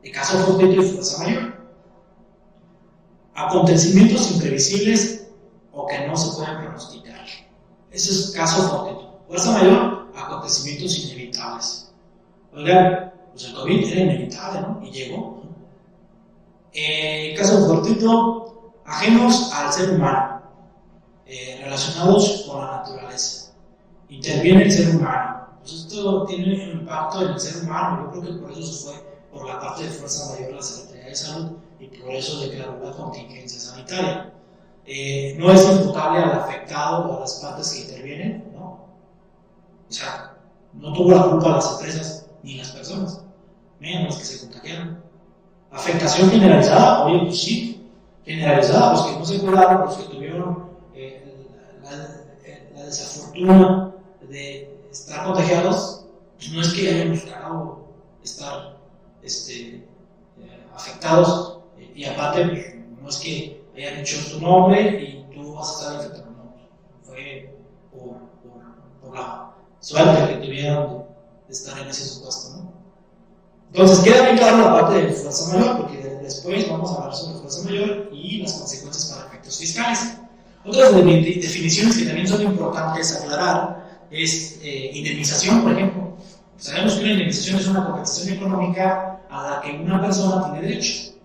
de 0.02 0.10
caso 0.10 0.38
fortuito 0.38 0.82
y 0.82 0.88
fuerza 0.88 1.22
mayor. 1.22 1.57
Acontecimientos 3.38 4.32
imprevisibles 4.32 5.28
o 5.72 5.86
que 5.86 6.08
no 6.08 6.16
se 6.16 6.36
pueden 6.36 6.58
pronosticar. 6.58 7.24
Eso 7.92 8.10
es 8.10 8.32
caso 8.32 8.68
fortuito. 8.68 9.20
Fuerza 9.28 9.52
mayor, 9.52 10.08
acontecimientos 10.16 10.98
inevitables. 10.98 11.92
Oigan, 12.52 13.12
pues 13.30 13.44
el 13.44 13.54
COVID 13.54 13.92
era 13.92 14.00
inevitable, 14.00 14.60
¿no? 14.62 14.80
Y 14.82 14.90
llegó. 14.90 15.42
Eh, 16.72 17.36
caso 17.38 17.64
fortuito, 17.64 18.72
ajenos 18.84 19.52
al 19.54 19.72
ser 19.72 19.90
humano, 19.90 20.42
eh, 21.24 21.60
relacionados 21.62 22.44
con 22.48 22.60
la 22.60 22.78
naturaleza. 22.78 23.52
Interviene 24.08 24.64
el 24.64 24.72
ser 24.72 24.96
humano. 24.96 25.46
Pues 25.60 25.74
esto 25.74 26.24
tiene 26.24 26.72
un 26.72 26.80
impacto 26.80 27.22
en 27.22 27.28
el 27.28 27.38
ser 27.38 27.62
humano. 27.62 28.10
Yo 28.12 28.20
creo 28.20 28.34
que 28.34 28.42
por 28.42 28.50
eso 28.50 28.62
se 28.64 28.84
fue 28.84 29.20
por 29.32 29.46
la 29.46 29.60
parte 29.60 29.84
de 29.84 29.90
fuerza 29.90 30.32
mayor 30.32 30.54
la 30.54 30.62
Secretaría 30.62 31.10
de 31.10 31.14
Salud 31.14 31.52
y 31.80 31.86
por 31.86 32.10
eso 32.10 32.40
declaró 32.40 32.78
la 32.82 32.92
contingencia 32.92 33.60
sanitaria. 33.60 34.32
Eh, 34.86 35.36
no 35.38 35.52
es 35.52 35.68
imputable 35.70 36.18
al 36.18 36.32
afectado 36.32 37.10
o 37.10 37.16
a 37.18 37.20
las 37.20 37.34
partes 37.34 37.72
que 37.72 37.80
intervienen, 37.82 38.50
¿no? 38.54 38.88
O 39.88 39.92
sea, 39.92 40.34
no 40.72 40.92
tuvo 40.92 41.12
la 41.12 41.24
culpa 41.24 41.50
las 41.50 41.72
empresas 41.72 42.26
ni 42.42 42.56
las 42.56 42.70
personas, 42.70 43.22
menos 43.80 44.16
que 44.16 44.24
se 44.24 44.40
contagiaron. 44.46 45.02
Afectación 45.70 46.30
generalizada, 46.30 47.04
oye, 47.04 47.26
pues 47.26 47.42
sí, 47.42 47.90
generalizada, 48.24 48.92
los 48.92 49.06
que 49.06 49.18
no 49.18 49.24
se 49.24 49.38
cuidaron, 49.40 49.86
los 49.86 49.96
que 49.96 50.14
tuvieron 50.14 50.70
eh, 50.94 51.46
la, 51.82 52.84
desafortuna 52.84 53.92
de 54.28 54.74
estar 54.90 55.26
contagiados, 55.26 56.06
pues 56.36 56.50
no 56.52 56.62
es 56.62 56.72
que 56.72 56.88
hayan 56.88 57.10
buscado 57.10 57.88
estar 58.22 58.78
este, 59.22 59.76
eh, 60.38 60.66
afectados, 60.74 61.57
y 61.98 62.04
aparte, 62.04 62.46
pues, 62.46 62.74
no 63.02 63.08
es 63.08 63.16
que 63.16 63.60
hayan 63.76 63.98
dicho 63.98 64.18
tu 64.30 64.40
nombre 64.40 65.02
y 65.02 65.34
tú 65.34 65.52
vas 65.52 65.68
a 65.68 65.72
estar 65.72 65.94
infectado, 65.96 66.30
no, 66.30 66.54
fue 67.02 67.52
por, 67.90 69.16
la 69.16 69.50
suerte 69.80 70.28
que 70.28 70.46
tuvieron 70.46 71.02
de, 71.48 71.52
estar 71.52 71.76
en 71.76 71.88
ese 71.88 72.04
supuesto, 72.04 72.56
¿no? 72.56 72.72
Entonces 73.72 73.98
queda 73.98 74.22
bien 74.26 74.36
claro 74.36 74.58
la 74.58 74.80
parte 74.80 74.94
de 74.94 75.12
fuerza 75.12 75.56
mayor, 75.56 75.78
porque 75.78 75.98
después 76.22 76.70
vamos 76.70 76.92
a 76.92 76.94
hablar 76.98 77.16
sobre 77.16 77.38
fuerza 77.40 77.64
mayor 77.64 78.10
y 78.12 78.42
las 78.42 78.52
consecuencias 78.52 79.06
para 79.06 79.26
efectos 79.30 79.58
fiscales. 79.58 80.18
Otras 80.64 80.94
definiciones 80.94 81.98
que 81.98 82.04
también 82.04 82.28
son 82.28 82.42
importantes 82.42 83.16
aclarar 83.16 84.06
es 84.12 84.60
eh, 84.62 84.92
indemnización, 84.94 85.62
por 85.62 85.72
ejemplo. 85.72 86.16
Sabemos 86.58 86.94
que 86.94 87.00
una 87.00 87.12
indemnización 87.12 87.58
es 87.58 87.66
una 87.66 87.86
compensación 87.86 88.36
económica 88.36 89.20
a 89.28 89.50
la 89.50 89.60
que 89.62 89.82
una 89.82 90.00
persona 90.00 90.52
tiene 90.52 90.68
derecho. 90.68 91.17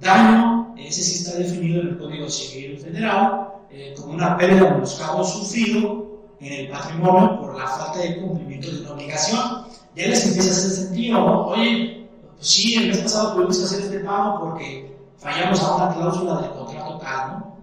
Daño, 0.00 0.74
ese 0.76 1.02
sí 1.02 1.22
está 1.22 1.38
definido 1.38 1.80
en 1.82 1.88
el 1.88 1.98
Código 1.98 2.28
Civil 2.28 2.78
Federal 2.78 3.48
eh, 3.70 3.94
como 3.96 4.14
una 4.14 4.36
pérdida 4.36 4.64
o 4.64 4.74
menoscabo 4.74 5.24
sufrido 5.24 6.04
en 6.40 6.52
el 6.52 6.68
patrimonio 6.68 7.40
por 7.40 7.58
la 7.58 7.66
falta 7.66 8.00
de 8.00 8.20
cumplimiento 8.20 8.70
de 8.70 8.80
una 8.82 8.92
obligación. 8.92 9.64
Ya 9.96 10.08
les 10.08 10.26
empieza 10.26 10.50
a 10.50 10.52
hacer 10.52 10.70
sentido, 10.70 11.20
¿no? 11.20 11.46
Oye, 11.46 12.08
pues 12.36 12.46
sí, 12.46 12.74
el 12.74 12.88
mes 12.88 12.98
pasado 12.98 13.34
pudimos 13.34 13.62
hacer 13.62 13.80
este 13.80 14.00
pago 14.00 14.40
porque 14.40 14.96
fallamos 15.18 15.62
a 15.62 15.76
una 15.76 15.94
cláusula 15.94 16.40
del 16.40 16.50
contrato 16.50 16.98
tal, 16.98 17.30
¿no? 17.30 17.56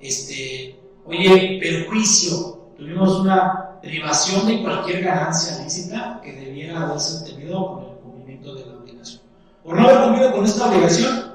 Este, 0.00 0.78
oye, 1.06 1.58
perjuicio, 1.60 2.58
tuvimos 2.76 3.20
una 3.20 3.78
privación 3.80 4.46
de 4.46 4.62
cualquier 4.62 5.02
ganancia 5.02 5.62
lícita 5.62 6.20
que 6.22 6.32
debiera 6.32 6.82
haberse 6.82 7.18
obtenido 7.18 7.66
con 7.66 7.84
el 7.84 7.96
cumplimiento 7.98 8.54
de 8.54 8.66
la 8.66 8.76
obligación. 8.76 9.22
Por 9.64 9.76
no 9.76 9.88
haber 9.88 10.02
cumplido 10.02 10.32
con 10.32 10.44
esta 10.44 10.66
obligación, 10.68 11.29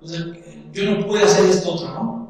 pues, 0.00 0.12
yo 0.72 0.90
no 0.90 1.06
pude 1.06 1.22
hacer 1.22 1.48
esto 1.50 1.74
otro, 1.74 1.88
¿no? 1.92 2.28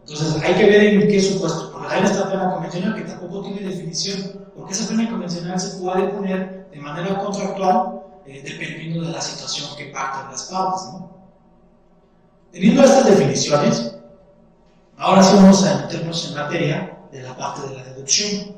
Entonces 0.00 0.42
hay 0.42 0.54
que 0.54 0.66
ver 0.66 0.84
en 0.84 1.08
qué 1.08 1.20
supuesto, 1.20 1.70
porque 1.70 1.94
hay 1.94 2.04
esta 2.04 2.30
pena 2.30 2.50
convencional 2.50 2.94
que 2.94 3.02
tampoco 3.02 3.42
tiene 3.42 3.68
definición, 3.68 4.48
porque 4.56 4.72
esa 4.72 4.88
pena 4.88 5.10
convencional 5.10 5.60
se 5.60 5.78
puede 5.78 6.08
poner 6.08 6.70
de 6.70 6.80
manera 6.80 7.18
contractual 7.18 8.02
eh, 8.26 8.42
dependiendo 8.42 9.02
de 9.02 9.12
la 9.12 9.20
situación 9.20 9.76
que 9.76 9.86
pactan 9.86 10.30
las 10.30 10.44
partes, 10.44 10.82
¿no? 10.92 11.18
Teniendo 12.52 12.82
estas 12.82 13.06
definiciones, 13.06 13.94
ahora 14.96 15.22
sí 15.22 15.36
vamos 15.36 15.66
a 15.66 15.82
meternos 15.82 16.28
en 16.28 16.34
materia 16.34 16.98
de 17.12 17.22
la 17.22 17.36
parte 17.36 17.68
de 17.68 17.74
la 17.74 17.84
deducción. 17.84 18.56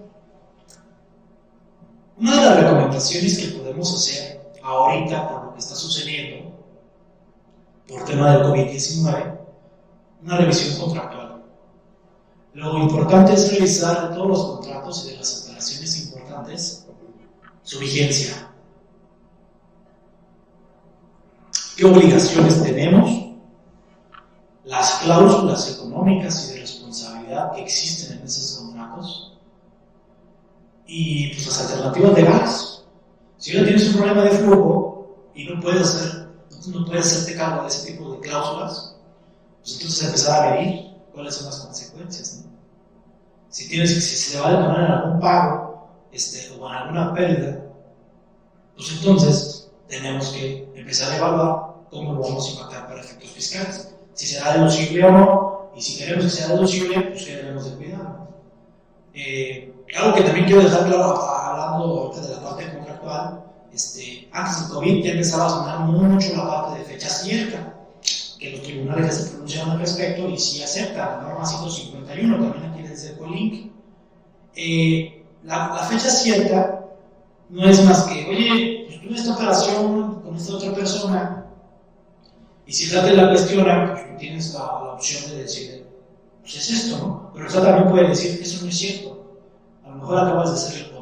Una 2.17 2.37
de 2.37 2.45
las 2.45 2.61
recomendaciones 2.63 3.39
que 3.39 3.59
podemos 3.59 3.95
hacer 3.95 4.53
ahorita 4.63 5.29
por 5.29 5.45
lo 5.47 5.53
que 5.55 5.59
está 5.59 5.75
sucediendo, 5.75 6.50
por 7.91 8.05
tema 8.05 8.31
del 8.31 8.43
COVID-19, 8.45 9.39
una 10.23 10.37
revisión 10.37 10.81
contractual. 10.81 11.43
Lo 12.55 12.79
importante 12.79 13.35
es 13.35 13.53
revisar 13.53 14.15
todos 14.15 14.29
los 14.29 14.45
contratos 14.45 15.05
y 15.05 15.11
de 15.11 15.17
las 15.19 15.45
operaciones 15.45 16.05
importantes 16.05 16.87
su 17.63 17.79
vigencia. 17.79 18.49
¿Qué 21.77 21.85
obligaciones 21.85 22.63
tenemos? 22.63 23.11
Las 24.65 25.01
cláusulas 25.03 25.77
económicas 25.77 26.49
y 26.49 26.55
de 26.55 26.61
responsabilidad 26.61 27.53
que 27.53 27.63
existen 27.63 28.19
en 28.19 28.25
esos 28.25 28.59
contratos 28.59 29.39
y 30.87 31.29
pues, 31.29 31.47
las 31.47 31.61
alternativas 31.63 32.15
legales. 32.15 32.85
Si 33.39 33.53
ahora 33.53 33.69
tienes 33.69 33.89
un 33.89 33.95
problema 33.97 34.23
de 34.23 34.31
flujo 34.31 35.31
y 35.35 35.45
no 35.45 35.61
puedes, 35.61 35.83
hacer, 35.83 36.20
no 36.69 36.85
puedes 36.85 37.07
hacerte 37.07 37.39
cargo 37.39 37.63
de 37.63 37.69
ese 37.69 37.93
tipo 37.93 38.13
de 38.13 38.21
cláusulas, 38.21 38.97
pues 39.61 39.73
entonces 39.75 40.07
empezar 40.07 40.47
a 40.47 40.51
medir 40.51 40.95
cuáles 41.13 41.35
son 41.35 41.47
las 41.47 41.61
consecuencias. 41.61 42.45
Si, 43.49 43.69
tienes, 43.69 43.93
si 43.93 44.17
se 44.17 44.37
le 44.37 44.43
va 44.43 44.49
a 44.49 44.53
demorar 44.53 44.85
en 44.85 44.93
algún 44.93 45.21
pago 45.21 45.89
este, 46.13 46.51
o 46.59 46.69
en 46.69 46.75
alguna 46.75 47.15
pérdida, 47.15 47.65
pues 48.77 48.93
entonces 48.93 49.71
tenemos 49.89 50.29
que 50.29 50.71
empezar 50.75 51.13
a 51.13 51.17
evaluar 51.17 51.71
cómo 51.91 52.15
lo 52.15 52.21
vamos 52.21 52.49
a 52.49 52.53
impactar 52.53 52.87
para 52.89 53.01
efectos 53.01 53.31
fiscales. 53.31 53.95
Si 54.15 54.27
será 54.27 54.53
deducible 54.55 55.05
o 55.05 55.11
no, 55.11 55.71
y 55.75 55.83
si 55.83 55.99
queremos 55.99 56.25
que 56.25 56.31
sea 56.31 56.49
deducible, 56.49 57.01
pues 57.01 57.25
que 57.25 57.37
debemos 57.37 57.65
de 57.65 57.77
cuidar. 57.77 58.29
Eh, 59.15 59.75
algo 59.97 60.15
que 60.15 60.23
también 60.23 60.47
quiero 60.47 60.63
dejar 60.63 60.87
claro, 60.87 61.21
hablando 61.21 61.85
ahorita 61.85 62.21
de 62.21 62.35
la 62.37 62.43
parte 62.43 62.73
contractual, 62.73 63.45
este, 63.73 64.29
antes 64.33 64.61
del 64.61 64.71
COVID 64.71 65.05
ya 65.05 65.13
empezaba 65.13 65.47
a 65.47 65.51
sonar 65.51 65.79
mucho 65.81 66.37
la 66.37 66.47
parte 66.47 66.79
de 66.81 66.85
fecha 66.85 67.09
cierta. 67.09 67.77
que 68.39 68.53
los 68.53 68.63
tribunales 68.63 69.07
ya 69.07 69.13
se 69.13 69.31
pronunciaron 69.31 69.71
al 69.73 69.81
respecto 69.81 70.29
y 70.29 70.39
sí 70.39 70.63
aceptan 70.63 71.09
la 71.09 71.29
norma 71.29 71.45
151, 71.45 72.37
también 72.37 72.73
aquí 72.73 72.83
les 72.83 73.03
dejo 73.03 73.27
el 73.27 73.33
link. 73.33 73.73
Eh, 74.57 75.25
la, 75.45 75.75
la, 75.75 75.83
fecha 75.85 76.09
cierta 76.11 76.87
no 77.51 77.69
es 77.69 77.85
más 77.85 78.05
que, 78.05 78.27
oye, 78.27 78.87
pues 78.87 79.01
tuve 79.03 79.15
esta 79.15 79.35
operación 79.35 80.23
con 80.23 80.37
esta 80.37 80.55
otra 80.55 80.75
persona 80.75 81.47
y 82.67 82.73
si 82.73 82.89
trata 82.89 83.09
de 83.09 83.17
la 83.17 83.29
cuestiona, 83.29 83.93
pues 83.93 84.11
tú 84.11 84.17
tienes 84.17 84.55
la, 84.55 84.61
la, 84.61 84.93
opción 84.95 85.31
de 85.31 85.43
decir, 85.43 85.87
pues 86.41 86.57
es 86.57 86.71
esto, 86.71 86.99
¿no? 86.99 87.33
Pero 87.35 87.63
también 87.63 87.91
puede 87.91 88.09
decir, 88.09 88.41
eso 88.41 88.65
no 88.65 88.71
es 88.71 88.79
cierto. 88.79 89.27
A 89.85 89.91
lo 89.91 89.97
mejor 89.97 90.19
acabas 90.19 90.51
de 90.51 90.57
hacer. 90.57 91.00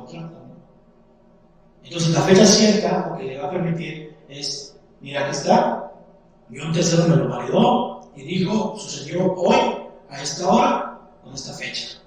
Entonces 1.89 2.13
la 2.13 2.21
fecha 2.21 2.45
cierta 2.45 3.09
lo 3.09 3.17
que 3.17 3.25
le 3.25 3.39
va 3.39 3.49
a 3.49 3.51
permitir 3.51 4.15
es, 4.29 4.77
mira, 5.01 5.23
aquí 5.23 5.31
está, 5.31 5.91
y 6.51 6.59
un 6.59 6.71
tercero 6.71 7.09
me 7.09 7.17
lo 7.17 7.29
validó 7.31 8.11
y 8.15 8.25
dijo, 8.25 8.77
sucedió 8.77 9.33
hoy, 9.33 9.57
a 10.11 10.23
esta 10.23 10.49
hora, 10.49 11.01
con 11.25 11.33
esta 11.33 11.55
fecha. 11.55 11.99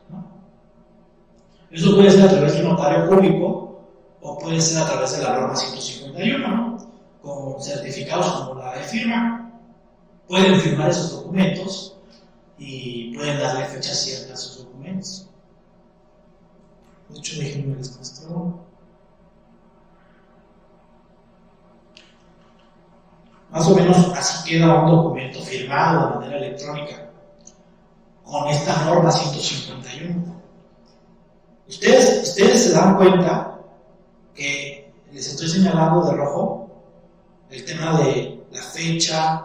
Eso 1.71 1.95
puede 1.95 2.11
ser 2.11 2.25
a 2.25 2.29
través 2.29 2.53
de 2.53 2.61
un 2.61 2.69
notario 2.69 3.09
público 3.09 3.81
o 4.21 4.37
puede 4.37 4.61
ser 4.61 4.83
a 4.83 4.85
través 4.85 5.17
de 5.17 5.23
la 5.23 5.39
norma 5.39 5.55
151, 5.55 6.47
¿no? 6.47 6.77
con 7.23 7.63
certificados 7.63 8.31
como 8.33 8.61
la 8.61 8.75
de 8.75 8.83
firma. 8.83 9.51
Pueden 10.27 10.59
firmar 10.61 10.91
esos 10.91 11.11
documentos 11.11 11.97
y 12.59 13.15
pueden 13.15 13.39
darle 13.39 13.65
fecha 13.65 13.95
cierta 13.95 14.31
a 14.31 14.35
esos 14.35 14.59
documentos. 14.59 15.27
De 17.09 17.17
hecho, 17.17 17.39
déjenme 17.39 17.77
les 17.77 17.95
muestro. 17.95 18.70
Más 23.51 23.67
o 23.67 23.75
menos 23.75 23.97
así 24.15 24.49
queda 24.49 24.81
un 24.81 24.91
documento 24.91 25.41
firmado 25.41 26.07
de 26.07 26.15
manera 26.15 26.37
electrónica 26.37 27.09
con 28.23 28.47
esta 28.47 28.85
norma 28.85 29.11
151. 29.11 30.41
Ustedes, 31.67 32.29
ustedes 32.29 32.63
se 32.63 32.71
dan 32.73 32.95
cuenta 32.95 33.59
que 34.33 34.93
les 35.11 35.27
estoy 35.27 35.49
señalando 35.49 36.05
de 36.05 36.13
rojo 36.13 36.69
el 37.49 37.65
tema 37.65 37.99
de 37.99 38.41
la 38.51 38.61
fecha, 38.61 39.43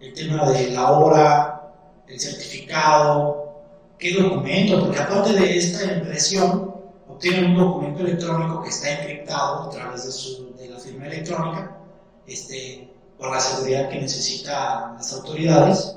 el 0.00 0.12
tema 0.12 0.44
de 0.50 0.70
la 0.70 0.90
hora, 0.90 1.72
el 2.08 2.18
certificado, 2.18 3.62
qué 3.98 4.12
documento, 4.20 4.80
porque 4.80 4.98
aparte 4.98 5.32
de 5.32 5.56
esta 5.56 5.84
impresión, 5.92 6.74
obtienen 7.08 7.52
un 7.52 7.56
documento 7.56 8.00
electrónico 8.00 8.62
que 8.62 8.70
está 8.70 8.90
encriptado 8.90 9.62
a 9.62 9.70
través 9.70 10.04
de, 10.04 10.12
su, 10.12 10.54
de 10.56 10.68
la 10.68 10.78
firma 10.78 11.06
electrónica, 11.06 11.78
este, 12.26 12.92
por 13.18 13.30
la 13.30 13.40
seguridad 13.40 13.88
que 13.88 14.00
necesitan 14.00 14.96
las 14.96 15.12
autoridades 15.12 15.96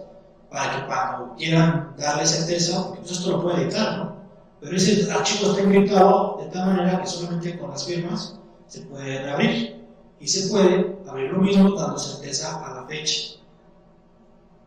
para 0.49 0.75
que 0.75 0.87
cuando 0.87 1.35
quieran 1.35 1.93
darle 1.97 2.25
certeza, 2.25 2.83
porque 2.83 3.01
pues 3.01 3.11
esto 3.11 3.31
lo 3.31 3.41
puede 3.41 3.63
editar, 3.63 3.97
¿no? 3.97 4.19
Pero 4.59 4.75
ese 4.75 5.09
archivo 5.11 5.51
está 5.51 5.63
encriptado 5.63 6.37
de 6.41 6.47
tal 6.47 6.75
manera 6.75 7.01
que 7.01 7.07
solamente 7.07 7.57
con 7.57 7.69
las 7.69 7.85
firmas 7.85 8.35
se 8.67 8.81
puede 8.81 9.29
abrir. 9.29 9.79
Y 10.19 10.27
se 10.27 10.49
puede 10.49 10.97
abrir 11.07 11.31
lo 11.31 11.39
mismo 11.39 11.71
dando 11.75 11.97
certeza 11.97 12.65
a 12.65 12.81
la 12.81 12.87
fecha. 12.87 13.39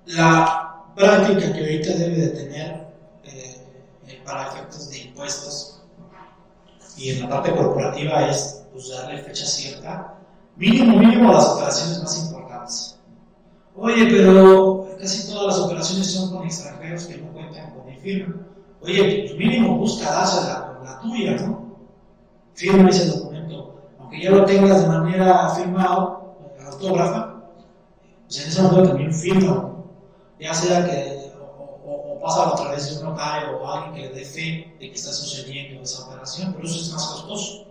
La 0.06 0.82
práctica 0.96 1.52
que 1.52 1.60
ahorita 1.60 1.92
debe 1.92 2.16
de 2.16 2.28
tener 2.28 2.86
eh, 3.24 3.66
eh, 4.06 4.22
para 4.24 4.48
efectos 4.48 4.88
de 4.90 4.98
impuestos 4.98 5.82
y 6.96 7.10
en 7.10 7.22
la 7.22 7.28
parte 7.28 7.54
corporativa 7.54 8.28
es 8.28 8.62
pues, 8.72 8.88
darle 8.88 9.22
fecha 9.22 9.44
cierta, 9.44 10.14
mínimo, 10.56 10.96
mínimo 10.96 11.30
a 11.30 11.34
las 11.34 11.48
operaciones 11.48 12.02
más 12.02 12.18
importantes 12.18 12.41
Oye, 13.74 14.06
pero 14.10 14.86
casi 15.00 15.30
todas 15.30 15.46
las 15.46 15.66
operaciones 15.66 16.12
son 16.12 16.30
con 16.30 16.46
extranjeros 16.46 17.06
que 17.06 17.18
no 17.18 17.32
cuentan 17.32 17.74
con 17.74 17.86
mi 17.86 17.96
firma. 17.96 18.36
Oye, 18.82 19.24
pues 19.26 19.38
mínimo 19.38 19.78
busca 19.78 20.10
dásela 20.10 20.74
con 20.76 20.84
la 20.84 21.00
tuya, 21.00 21.36
¿no? 21.36 21.72
Firma 22.54 22.90
ese 22.90 23.08
documento. 23.08 23.74
Aunque 23.98 24.22
ya 24.22 24.30
lo 24.30 24.44
tengas 24.44 24.82
de 24.82 24.88
manera 24.88 25.48
firmado, 25.50 26.36
autógrafa, 26.66 27.42
pues 28.26 28.42
en 28.42 28.48
ese 28.48 28.62
momento 28.62 28.88
también 28.88 29.14
firma, 29.14 29.70
Ya 30.38 30.52
sea 30.52 30.84
que 30.84 31.32
o, 31.84 32.18
pasa 32.20 32.50
a 32.50 32.54
través 32.54 32.90
de 32.90 32.98
un 32.98 33.10
notario 33.10 33.58
o 33.58 33.70
alguien 33.70 33.94
que 33.94 34.00
le 34.02 34.20
dé 34.20 34.24
fe 34.24 34.74
de 34.78 34.90
que 34.90 34.94
está 34.94 35.12
sucediendo 35.12 35.82
esa 35.82 36.06
operación, 36.06 36.52
pero 36.52 36.66
eso 36.66 36.80
es 36.80 36.92
más 36.92 37.06
costoso. 37.06 37.66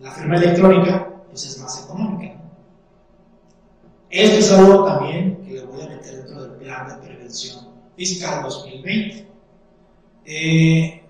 La 0.00 0.10
firma 0.10 0.36
electrónica, 0.36 1.08
pues 1.28 1.46
es 1.46 1.58
más 1.58 1.84
económica. 1.84 2.41
Esto 4.12 4.36
es 4.36 4.52
algo 4.52 4.84
también 4.84 5.42
que 5.42 5.54
le 5.54 5.62
voy 5.62 5.80
a 5.80 5.88
meter 5.88 6.16
dentro 6.16 6.42
del 6.42 6.52
plan 6.58 6.86
de 6.86 7.06
prevención 7.06 7.66
fiscal 7.96 8.42
2020. 8.42 9.26
Eh, 10.26 11.02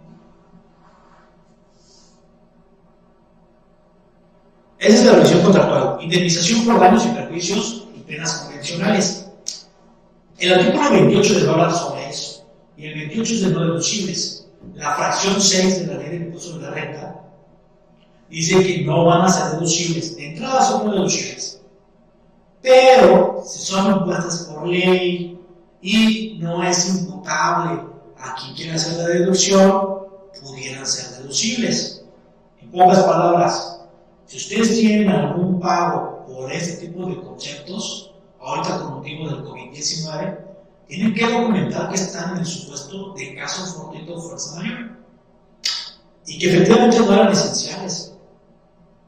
esa 4.78 4.94
es 4.94 5.04
la 5.04 5.12
revisión 5.14 5.42
contractual. 5.42 5.98
Indemnización 6.00 6.64
por 6.64 6.78
daños 6.78 7.04
y 7.04 7.08
perjuicios 7.08 7.88
y 7.96 8.00
penas 8.02 8.36
convencionales. 8.36 9.28
El 10.38 10.54
artículo 10.54 10.90
28 10.92 11.34
les 11.34 11.44
va 11.44 11.50
a 11.50 11.54
hablar 11.54 11.72
sobre 11.72 12.08
eso. 12.08 12.46
Y 12.76 12.86
el 12.86 12.94
28 12.94 13.34
es 13.34 13.40
de 13.40 13.48
no 13.48 13.60
deducibles. 13.62 14.48
La 14.74 14.94
fracción 14.94 15.40
6 15.40 15.80
de 15.80 15.86
la 15.92 16.00
ley 16.00 16.08
de 16.10 16.16
impuestos 16.26 16.52
sobre 16.52 16.66
la 16.66 16.70
renta 16.70 17.20
dice 18.30 18.64
que 18.64 18.82
no 18.84 19.06
van 19.06 19.22
a 19.22 19.28
ser 19.28 19.54
deducibles. 19.54 20.14
De 20.14 20.28
entrada 20.28 20.62
son 20.62 20.86
no 20.86 20.92
deducibles 20.92 21.61
pero 22.62 23.42
si 23.44 23.58
son 23.58 23.98
impuestas 23.98 24.44
por 24.44 24.66
ley 24.66 25.38
y 25.80 26.38
no 26.40 26.62
es 26.62 26.88
imputable 26.88 27.82
a 28.18 28.34
quien 28.36 28.54
quiera 28.54 28.74
hacer 28.76 28.98
la 28.98 29.08
deducción, 29.08 30.02
pudieran 30.42 30.86
ser 30.86 31.18
deducibles. 31.18 32.04
En 32.60 32.70
pocas 32.70 33.00
palabras, 33.00 33.80
si 34.26 34.36
ustedes 34.36 34.78
tienen 34.78 35.08
algún 35.08 35.60
pago 35.60 36.24
por 36.26 36.52
este 36.52 36.86
tipo 36.86 37.06
de 37.06 37.20
conceptos, 37.20 38.12
ahorita 38.40 38.78
con 38.78 38.94
motivo 38.94 39.28
del 39.28 39.44
COVID-19, 39.44 40.38
tienen 40.88 41.14
que 41.14 41.26
documentar 41.26 41.88
que 41.88 41.96
están 41.96 42.32
en 42.32 42.38
el 42.38 42.46
supuesto 42.46 43.14
de 43.14 43.34
caso 43.34 43.66
fortuito 43.66 44.14
o 44.14 44.20
fuerza 44.20 44.60
mayor 44.60 44.92
y 46.26 46.38
que 46.38 46.50
efectivamente 46.50 47.00
no 47.00 47.12
eran 47.12 47.32
esenciales, 47.32 48.16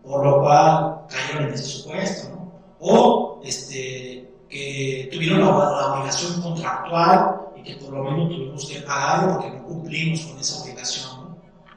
por 0.03 0.25
lo 0.25 0.41
cual 0.41 1.01
cayeron 1.09 1.49
en 1.49 1.55
ese 1.55 1.65
supuesto, 1.65 2.29
¿no? 2.31 2.53
O 2.81 3.24
este, 3.45 4.31
que 4.49 5.09
tuvieron 5.13 5.41
la, 5.41 5.95
obligación 5.95 6.41
contractual 6.41 7.41
y 7.57 7.63
que 7.63 7.75
por 7.77 7.93
lo 7.93 8.05
menos 8.05 8.29
tuvimos 8.29 8.67
que 8.67 8.81
pagar 8.81 9.33
porque 9.33 9.51
no 9.51 9.65
cumplimos 9.65 10.21
con 10.21 10.39
esa 10.39 10.63
obligación. 10.63 11.37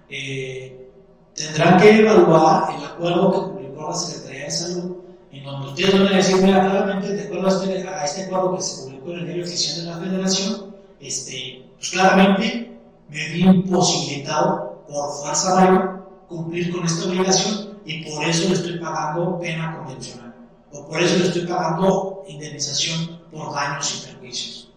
Eh, 0.10 0.90
tendrán 1.36 1.80
que 1.80 2.00
evaluar 2.00 2.74
el 2.76 2.86
acuerdo 2.86 3.32
que 3.32 3.52
publicó 3.52 3.90
la 3.90 3.96
Secretaría 3.96 4.46
de 4.46 4.52
Salud, 4.52 4.96
en 5.32 5.44
donde 5.44 5.68
ustedes 5.70 6.00
van 6.00 6.14
a 6.14 6.18
decir, 6.18 6.38
mira, 6.38 6.70
claramente, 6.70 7.14
de 7.14 7.24
acuerdo 7.24 7.48
a 7.48 8.06
este, 8.06 8.24
acuerdo 8.26 8.56
que 8.56 8.64
se 8.64 8.84
publicó 8.84 9.12
en 9.12 9.20
el 9.20 9.26
diario 9.26 9.44
oficial 9.44 9.78
de 9.78 9.92
la 9.92 9.98
Federación, 9.98 10.76
este, 11.00 11.66
pues 11.76 11.90
claramente 11.90 12.78
me 13.10 13.30
vi 13.30 13.42
imposibilitado 13.44 14.84
por 14.88 15.12
fuerza 15.22 15.56
mayor 15.56 16.08
cumplir 16.28 16.72
con 16.72 16.86
esta 16.86 17.08
obligación 17.08 17.78
y 17.86 18.04
por 18.04 18.24
eso 18.24 18.50
le 18.50 18.56
estoy 18.56 18.80
pagando 18.80 19.40
pena 19.40 19.78
convencional 19.78 20.27
o 20.72 20.86
por 20.88 21.02
eso 21.02 21.18
le 21.18 21.28
estoy 21.28 21.48
pagando 21.48 22.24
indemnización 22.28 23.22
por 23.32 23.54
daños 23.54 23.96
y 23.96 24.08
perjuicios. 24.08 24.72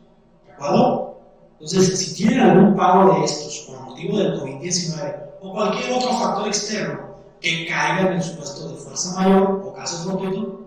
¿De 0.46 0.52
acuerdo? 0.52 1.20
Entonces, 1.60 1.98
si 1.98 2.14
tienen 2.14 2.40
algún 2.40 2.74
pago 2.74 3.18
de 3.18 3.24
estos 3.24 3.66
por 3.66 3.80
motivo 3.80 4.18
del 4.18 4.40
COVID-19 4.40 5.16
o 5.42 5.52
cualquier 5.52 5.92
otro 5.92 6.10
factor 6.12 6.46
externo 6.46 7.10
que 7.40 7.66
caiga 7.66 8.08
en 8.08 8.12
el 8.14 8.22
supuesto 8.22 8.68
de 8.68 8.76
fuerza 8.76 9.20
mayor 9.20 9.62
o 9.64 9.72
caso 9.74 10.10
fortuito, 10.10 10.60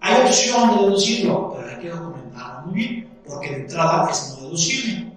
hay 0.00 0.22
opción 0.22 0.70
de 0.70 0.84
deducirlo, 0.84 1.54
pero 1.54 1.68
hay 1.68 1.78
que 1.78 1.90
documentarlo 1.90 2.66
muy 2.66 2.74
bien, 2.74 3.18
porque 3.26 3.50
de 3.50 3.56
entrada 3.56 4.10
es 4.10 4.34
no 4.36 4.44
deducible. 4.44 5.12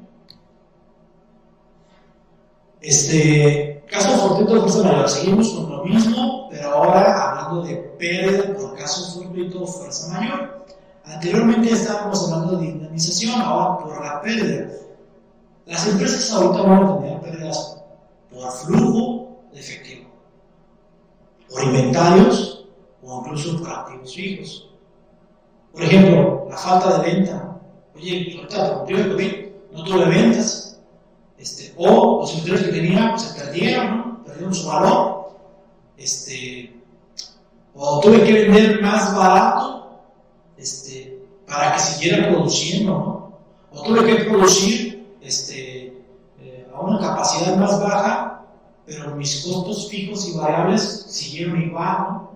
Este, 2.81 3.83
caso 3.89 4.09
fortuito 4.17 4.53
de 4.53 4.59
fuerza 4.61 4.83
mayor, 4.83 5.09
seguimos 5.09 5.49
con 5.49 5.71
lo 5.71 5.85
mismo, 5.85 6.49
pero 6.51 6.73
ahora 6.73 7.24
hablando 7.45 7.67
de 7.67 7.75
pérdida 7.75 8.53
por 8.57 8.75
caso 8.75 9.19
fortuito 9.19 9.63
o 9.63 9.67
fuerza 9.67 10.13
mayor. 10.13 10.65
Anteriormente 11.05 11.71
estábamos 11.71 12.31
hablando 12.31 12.57
de 12.57 12.65
indemnización, 12.65 13.41
ahora 13.41 13.77
por 13.79 14.03
la 14.03 14.21
pérdida. 14.21 14.69
Las 15.65 15.87
empresas 15.87 16.31
ahorita 16.31 16.61
van 16.63 16.83
a 16.83 16.97
tener 16.97 17.21
pérdidas 17.21 17.83
por 18.29 18.51
flujo 18.51 19.37
de 19.53 19.59
efectivo, 19.59 20.09
por 21.49 21.63
inventarios 21.63 22.67
o 23.03 23.21
incluso 23.21 23.59
por 23.59 23.69
activos 23.69 24.13
fijos. 24.13 24.69
Por 25.73 25.83
ejemplo, 25.83 26.47
la 26.49 26.57
falta 26.57 26.97
de 26.97 27.11
venta. 27.11 27.59
Oye, 27.95 28.35
ahorita 28.37 28.79
COVID 28.79 29.45
no 29.71 29.83
tuve 29.83 30.05
ventas. 30.05 30.79
Este, 31.37 31.73
o 31.77 32.19
los 32.21 32.33
inventarios 32.33 32.67
que 32.67 32.81
tenía 32.81 33.17
se 33.17 33.39
perdieron, 33.39 34.23
perdieron 34.23 34.53
su 34.53 34.67
valor. 34.67 35.35
Este, 35.97 36.74
o 37.75 37.99
tuve 37.99 38.23
que 38.23 38.31
vender 38.31 38.81
más 38.81 39.15
barato, 39.15 39.99
este, 40.57 41.21
para 41.45 41.73
que 41.73 41.79
siguiera 41.79 42.29
produciendo. 42.29 43.39
O 43.71 43.83
tuve 43.83 44.05
que 44.05 44.23
producir 44.25 45.05
este, 45.21 45.87
eh, 46.39 46.67
a 46.73 46.79
una 46.79 46.99
capacidad 46.99 47.57
más 47.57 47.79
baja, 47.81 48.45
pero 48.85 49.15
mis 49.15 49.43
costos 49.43 49.89
fijos 49.89 50.27
y 50.29 50.37
variables 50.37 51.05
siguieron 51.09 51.61
igual, 51.61 51.97
¿no? 51.99 52.35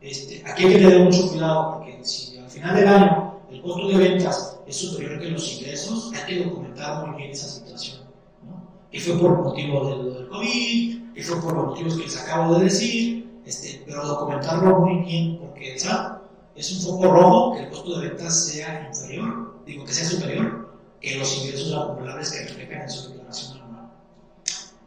Este, 0.00 0.44
aquí 0.46 0.64
hay 0.64 0.72
que 0.74 0.78
tener 0.78 1.04
mucho 1.04 1.28
cuidado, 1.30 1.74
porque 1.74 1.98
si 2.04 2.38
al 2.38 2.50
final 2.50 2.76
del 2.76 2.88
año 2.88 3.34
el 3.50 3.62
costo 3.62 3.88
de 3.88 3.96
ventas 3.96 4.58
es 4.66 4.76
superior 4.76 5.18
que 5.18 5.30
los 5.30 5.52
ingresos, 5.54 6.12
hay 6.12 6.26
que 6.26 6.44
documentar 6.44 7.06
muy 7.06 7.16
bien 7.16 7.30
esa 7.30 7.48
situación, 7.48 8.00
¿no? 8.46 8.62
Que 8.90 9.00
fue 9.00 9.18
por 9.18 9.42
motivo 9.42 9.88
del, 9.88 10.14
del 10.14 10.28
COVID, 10.28 11.14
que 11.14 11.22
fue 11.22 11.40
por 11.40 11.54
motivos 11.54 11.96
que 11.96 12.02
les 12.02 12.20
acabo 12.20 12.56
de 12.56 12.64
decir, 12.64 13.17
este, 13.48 13.82
pero 13.86 14.06
documentarlo 14.06 14.80
muy 14.80 15.04
bien, 15.04 15.38
porque 15.38 15.72
el 15.72 15.80
SAT 15.80 16.18
es 16.54 16.70
un 16.72 16.82
foco 16.82 17.10
rojo 17.10 17.54
que 17.54 17.62
el 17.62 17.70
costo 17.70 17.98
de 17.98 18.08
ventas 18.08 18.44
sea 18.46 18.88
inferior, 18.88 19.54
digo 19.64 19.86
que 19.86 19.94
sea 19.94 20.04
superior 20.04 20.68
que 21.00 21.16
los 21.16 21.34
ingresos 21.38 21.72
acumulables 21.72 22.30
que 22.30 22.42
reflejan 22.42 22.82
en 22.82 22.90
su 22.90 23.08
declaración 23.08 23.62
anual. 23.62 23.90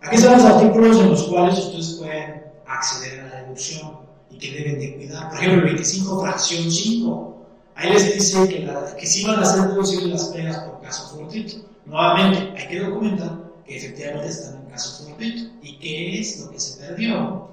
Aquí 0.01 0.15
están 0.15 0.37
los 0.37 0.45
artículos 0.45 0.99
en 0.99 1.09
los 1.09 1.23
cuales 1.23 1.57
ustedes 1.57 1.93
pueden 1.93 2.43
acceder 2.67 3.21
a 3.21 3.27
la 3.29 3.41
deducción 3.41 3.97
y 4.29 4.37
que 4.37 4.51
deben 4.51 4.79
de 4.79 4.95
cuidar. 4.95 5.29
Por 5.29 5.39
ejemplo, 5.39 5.59
el 5.61 5.65
25 5.65 6.21
fracción 6.21 6.71
5. 6.71 7.37
Ahí 7.73 7.93
les 7.93 8.13
dice 8.13 8.47
que, 8.47 8.59
la, 8.59 8.95
que 8.95 9.07
sí 9.07 9.25
van 9.25 9.39
a 9.39 9.45
ser 9.45 9.69
deducibles 9.69 10.09
las 10.09 10.25
pegas 10.25 10.59
por 10.59 10.81
caso 10.81 11.15
fortuito. 11.15 11.65
Nuevamente, 11.87 12.53
hay 12.59 12.67
que 12.67 12.79
documentar 12.79 13.39
que 13.65 13.77
efectivamente 13.77 14.29
están 14.29 14.61
en 14.61 14.69
caso 14.69 15.03
fortuito. 15.03 15.51
¿Y 15.63 15.79
qué 15.79 16.19
es 16.19 16.41
lo 16.41 16.51
que 16.51 16.59
se 16.59 16.79
perdió? 16.79 17.49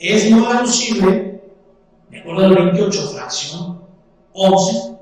Es 0.00 0.30
no 0.30 0.50
deducible, 0.50 1.42
de 2.08 2.18
acuerdo 2.18 2.46
al 2.46 2.54
28 2.54 3.10
fracción 3.10 3.82
11, 4.32 4.96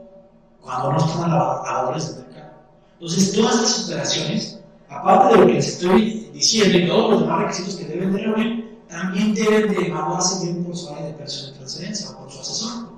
cuando 0.61 0.93
no 0.93 0.99
están 0.99 1.31
valores 1.31 2.17
de 2.17 2.23
mercado. 2.25 2.51
Entonces, 2.95 3.33
todas 3.33 3.55
estas 3.55 3.87
operaciones, 3.87 4.61
aparte 4.89 5.35
de 5.35 5.41
lo 5.41 5.47
que 5.47 5.53
les 5.53 5.69
estoy 5.69 6.31
diciendo 6.33 6.79
y 6.79 6.89
todos 6.89 7.11
los 7.13 7.21
demás 7.21 7.43
requisitos 7.43 7.77
que 7.77 7.85
deben 7.85 8.13
de 8.13 8.19
reunir, 8.19 8.79
también 8.89 9.35
deben 9.35 9.73
de 9.73 9.87
evaluarse 9.87 10.45
bien 10.45 10.65
por 10.65 10.77
su 10.77 10.89
área 10.89 11.07
de 11.07 11.13
operación 11.13 11.53
de 11.53 11.59
transferencia 11.59 12.11
o 12.11 12.19
por 12.19 12.33
su 12.33 12.41
asesor. 12.41 12.89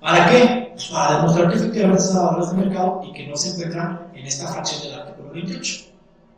¿Para 0.00 0.30
qué? 0.30 0.70
Pues 0.72 0.86
para 0.86 1.16
demostrar 1.18 1.50
que 1.50 1.56
efectivamente 1.56 2.02
están 2.02 2.24
valores 2.24 2.50
de 2.52 2.56
mercado 2.56 3.02
y 3.04 3.12
que 3.12 3.28
no 3.28 3.36
se 3.36 3.50
encuentran 3.50 4.08
en 4.14 4.26
esta 4.26 4.48
fracción 4.50 4.80
del 4.82 4.98
artículo 4.98 5.30
28. 5.32 5.84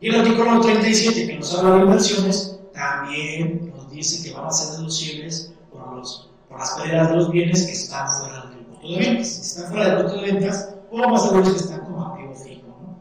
Y 0.00 0.08
el 0.08 0.20
artículo 0.20 0.60
37, 0.60 1.28
que 1.28 1.38
nos 1.38 1.56
habla 1.56 1.76
de 1.76 1.82
inversiones, 1.82 2.58
también 2.82 3.72
nos 3.74 3.90
dice 3.90 4.22
que 4.22 4.34
van 4.34 4.46
a 4.46 4.50
ser 4.50 4.76
deducibles 4.76 5.52
por, 5.70 5.96
los, 5.96 6.30
por 6.48 6.58
las 6.58 6.70
pérdidas 6.72 7.10
de 7.10 7.16
los 7.16 7.30
bienes 7.30 7.66
que 7.66 7.72
están 7.72 8.08
fuera 8.08 8.46
del 8.46 8.66
punto 8.66 8.88
de 8.88 8.98
ventas. 8.98 9.28
Si 9.28 9.40
están 9.40 9.72
fuera 9.72 9.86
del 9.86 9.96
punto 10.04 10.20
de 10.20 10.32
ventas, 10.32 10.74
o 10.90 11.08
más 11.08 11.22
seguro 11.22 11.42
que 11.44 11.50
están 11.50 11.80
como 11.80 12.06
activo 12.06 12.34
fijo. 12.34 12.66
¿no? 12.66 12.98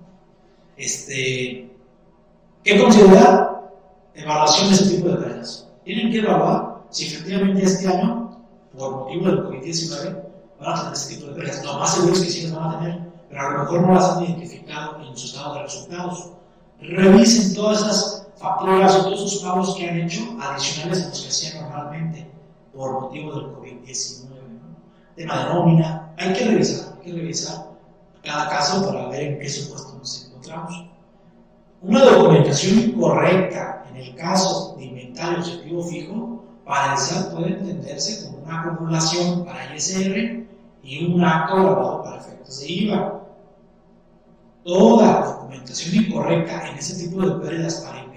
Este, 0.77 1.71
¿Qué 2.63 2.79
considerar? 2.79 3.71
Evaluación 4.13 4.69
de 4.69 4.75
ese 4.75 4.95
tipo 4.95 5.09
de 5.09 5.15
pérdidas. 5.15 5.67
Tienen 5.83 6.11
que 6.11 6.19
evaluar 6.19 6.83
si 6.89 7.07
efectivamente 7.07 7.63
este 7.63 7.87
año, 7.87 8.37
por 8.77 8.91
motivo 8.91 9.25
del 9.27 9.43
COVID-19, 9.45 10.23
van 10.59 10.73
a 10.73 10.79
tener 10.79 10.93
ese 10.93 11.15
tipo 11.15 11.27
de 11.27 11.33
pérdidas. 11.33 11.65
Lo 11.65 11.79
más 11.79 11.95
seguro 11.95 12.13
es 12.13 12.21
que 12.21 12.29
sí 12.29 12.43
las 12.43 12.55
van 12.55 12.75
a 12.75 12.79
tener, 12.79 12.99
pero 13.29 13.41
a 13.41 13.49
lo 13.49 13.59
mejor 13.59 13.81
no 13.81 13.93
las 13.95 14.09
han 14.11 14.23
identificado 14.25 15.01
en 15.01 15.17
su 15.17 15.25
estado 15.27 15.55
de 15.55 15.63
resultados. 15.63 16.29
Revisen 16.81 17.55
todas 17.55 17.79
esas 17.79 18.20
facturas 18.41 18.95
o 18.95 19.03
todos 19.03 19.21
esos 19.25 19.43
pagos 19.43 19.75
que 19.75 19.87
han 19.87 20.01
hecho 20.01 20.21
adicionales 20.41 21.03
a 21.03 21.09
los 21.09 21.21
que 21.21 21.29
hacían 21.29 21.61
normalmente 21.63 22.27
por 22.73 23.01
motivo 23.01 23.33
del 23.35 23.45
COVID-19. 23.55 24.29
¿no? 24.29 24.75
Tema 25.15 25.39
de 25.39 25.53
nómina, 25.53 26.13
hay 26.17 26.33
que 26.33 26.45
revisar, 26.45 26.93
hay 26.97 27.05
que 27.05 27.17
revisar 27.17 27.71
cada 28.23 28.49
caso 28.49 28.85
para 28.85 29.07
ver 29.09 29.21
en 29.21 29.39
qué 29.39 29.49
supuesto 29.49 29.95
nos 29.97 30.25
encontramos. 30.25 30.85
Una 31.81 32.03
documentación 32.03 32.79
incorrecta 32.79 33.85
en 33.89 33.95
el 33.97 34.15
caso 34.15 34.75
de 34.77 34.85
inventario 34.85 35.39
objetivo 35.39 35.83
fijo 35.83 36.43
para 36.65 36.93
el 36.93 36.99
SAT 36.99 37.33
puede 37.33 37.49
entenderse 37.49 38.25
como 38.25 38.43
una 38.43 38.61
acumulación 38.61 39.45
para 39.45 39.75
ISR 39.75 40.45
y 40.83 41.13
un 41.13 41.23
acto 41.23 41.55
grabado 41.55 42.03
para 42.03 42.17
efectos 42.17 42.59
de 42.59 42.71
IVA. 42.71 43.21
Toda 44.63 45.25
documentación 45.25 46.05
incorrecta 46.05 46.69
en 46.69 46.77
ese 46.77 47.03
tipo 47.03 47.21
de 47.21 47.43
pérdidas 47.43 47.81
para 47.81 48.10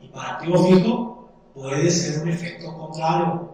y 0.00 0.08
para 0.08 0.38
fijo 0.40 1.28
puede 1.54 1.90
ser 1.90 2.22
un 2.22 2.28
efecto 2.28 2.76
contrario. 2.76 3.50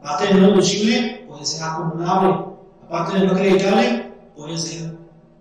Aparte 0.00 0.34
de 0.34 0.40
no 0.40 0.48
deducible, 0.48 1.24
puede 1.28 1.44
ser 1.44 1.62
acumulable. 1.62 2.46
Aparte 2.86 3.18
de 3.18 3.26
no 3.26 3.32
acreditable, 3.32 4.12
puede 4.34 4.58
ser 4.58 4.96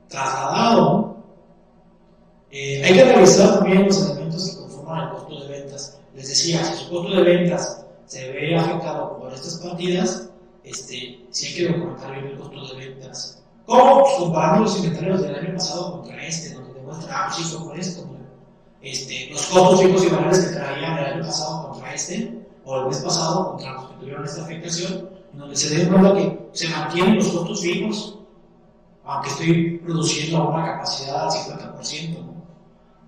trasladado. 0.08 1.18
Eh, 2.52 2.84
hay 2.84 2.94
que 2.94 3.04
revisar 3.06 3.60
también 3.60 3.86
los 3.86 4.10
elementos 4.10 4.50
que 4.50 4.62
conforman 4.62 5.04
el 5.04 5.10
costo 5.16 5.40
de 5.40 5.48
ventas. 5.48 6.00
Les 6.14 6.28
decía, 6.28 6.64
si 6.66 6.84
su 6.84 6.90
costo 6.92 7.16
de 7.16 7.24
ventas 7.24 7.86
se 8.06 8.30
ve 8.32 8.56
afectado 8.58 9.18
por 9.18 9.34
estas 9.34 9.56
partidas, 9.60 10.30
este, 10.64 11.26
sí 11.30 11.48
hay 11.48 11.56
que 11.56 11.68
documentar 11.74 12.12
bien 12.12 12.26
el 12.28 12.38
costo 12.38 12.76
de 12.76 12.88
ventas. 12.88 13.42
¿Cómo? 13.66 14.02
Pues 14.02 14.16
comparando 14.18 14.62
los 14.66 14.78
inventarios 14.78 15.22
del 15.22 15.36
año 15.36 15.54
pasado 15.54 15.92
contra 15.94 16.28
este, 16.28 16.54
donde 16.56 16.74
demuestra, 16.74 17.26
ah, 17.26 17.32
sí, 17.32 17.56
por 17.58 17.80
esto. 17.80 18.06
Este, 18.82 19.30
los 19.30 19.46
costos 19.46 19.82
fijos 19.82 20.06
y 20.06 20.10
valores 20.10 20.40
que 20.40 20.56
traían 20.56 20.98
el 20.98 21.06
año 21.06 21.24
pasado 21.24 21.70
contra 21.70 21.94
este, 21.94 22.42
o 22.66 22.80
el 22.80 22.88
mes 22.88 22.98
pasado 22.98 23.52
contra 23.52 23.74
los 23.74 23.86
que 23.86 23.96
tuvieron 23.98 24.26
esta 24.26 24.42
afectación, 24.44 25.10
donde 25.34 25.56
se 25.56 25.76
den 25.76 25.90
cuenta 25.90 26.16
que 26.16 26.40
se 26.54 26.68
mantienen 26.70 27.16
los 27.18 27.28
costos 27.28 27.62
fijos, 27.62 28.20
aunque 29.04 29.30
estoy 29.30 29.78
produciendo 29.80 30.50
una 30.50 30.66
capacidad 30.66 31.26
al 31.26 31.30
50%. 31.30 32.26
¿no? 32.26 32.44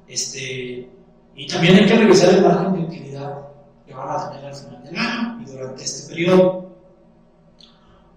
Este, 0.07 0.89
y 1.35 1.47
también 1.47 1.75
hay 1.75 1.87
que 1.87 1.97
revisar 1.97 2.33
el 2.35 2.43
margen 2.43 2.73
de 2.73 2.79
utilidad 2.81 3.47
que 3.87 3.93
van 3.95 4.09
a 4.09 4.29
tener 4.29 4.45
al 4.45 4.55
final 4.55 4.83
del 4.83 4.97
año 4.97 5.41
y 5.41 5.45
durante 5.45 5.83
este 5.83 6.09
periodo. 6.09 6.69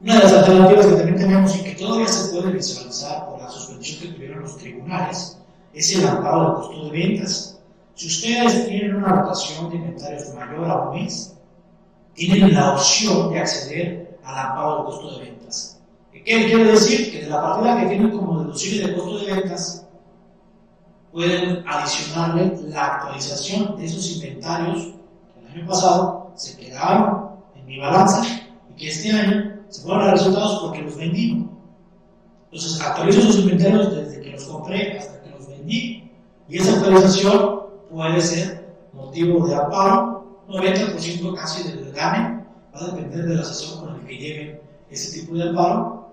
Una 0.02 0.16
de 0.16 0.22
las 0.24 0.32
alternativas 0.34 0.86
que 0.86 0.94
también 0.94 1.16
tenemos 1.16 1.56
y 1.56 1.62
que 1.62 1.74
todavía 1.74 2.06
se 2.08 2.34
puede 2.34 2.52
visualizar 2.52 3.30
por 3.30 3.40
la 3.40 3.48
suspensión 3.48 4.02
que 4.02 4.14
tuvieron 4.14 4.42
los 4.42 4.58
tribunales 4.58 5.35
es 5.76 5.94
el 5.94 6.08
amparo 6.08 6.42
del 6.42 6.54
costo 6.54 6.84
de 6.84 6.90
ventas. 6.90 7.60
Si 7.94 8.06
ustedes 8.06 8.66
tienen 8.66 8.96
una 8.96 9.08
rotación 9.08 9.68
de 9.70 9.76
inventarios 9.76 10.34
mayor 10.34 10.70
a 10.70 10.88
un 10.88 11.02
mes, 11.02 11.36
tienen 12.14 12.54
la 12.54 12.72
opción 12.72 13.30
de 13.30 13.40
acceder 13.40 14.18
al 14.24 14.38
amparo 14.38 14.76
del 14.76 14.84
costo 14.86 15.18
de 15.18 15.24
ventas. 15.26 15.80
¿Qué 16.12 16.22
quiere 16.22 16.64
decir? 16.72 17.12
Que 17.12 17.24
de 17.24 17.30
la 17.30 17.42
partida 17.42 17.80
que 17.80 17.86
tienen 17.88 18.10
como 18.10 18.40
deducible 18.40 18.88
de 18.88 18.94
costo 18.96 19.18
de 19.18 19.34
ventas, 19.34 19.86
pueden 21.12 21.64
adicionarle 21.68 22.58
la 22.68 22.86
actualización 22.86 23.76
de 23.76 23.84
esos 23.84 24.16
inventarios 24.16 24.94
que 25.34 25.40
el 25.40 25.46
año 25.46 25.66
pasado 25.68 26.32
se 26.34 26.56
quedaron 26.56 27.30
en 27.54 27.66
mi 27.66 27.78
balanza 27.78 28.22
y 28.70 28.76
que 28.76 28.88
este 28.88 29.12
año 29.12 29.60
se 29.68 29.82
fueron 29.82 30.08
a 30.08 30.12
resultados 30.12 30.60
porque 30.62 30.82
los 30.82 30.96
vendí. 30.96 31.48
Entonces 32.50 32.80
actualizo 32.80 33.20
esos 33.20 33.38
inventarios 33.40 33.94
desde 33.94 34.20
que 34.20 34.30
los 34.30 34.44
compré 34.44 34.98
hasta 34.98 35.15
vendí 35.66 36.10
y 36.48 36.58
esa 36.58 36.74
actualización 36.74 37.60
puede 37.90 38.20
ser 38.20 38.76
motivo 38.92 39.46
de 39.46 39.54
amparo, 39.54 40.38
90% 40.48 41.34
casi 41.34 41.68
del 41.68 41.92
gane, 41.92 42.44
va 42.74 42.80
a 42.80 42.86
depender 42.86 43.26
del 43.26 43.40
asesor 43.40 43.84
con 43.84 43.96
el 43.96 44.06
que 44.06 44.16
lleven 44.16 44.60
ese 44.90 45.20
tipo 45.20 45.34
de 45.34 45.48
amparo 45.48 46.12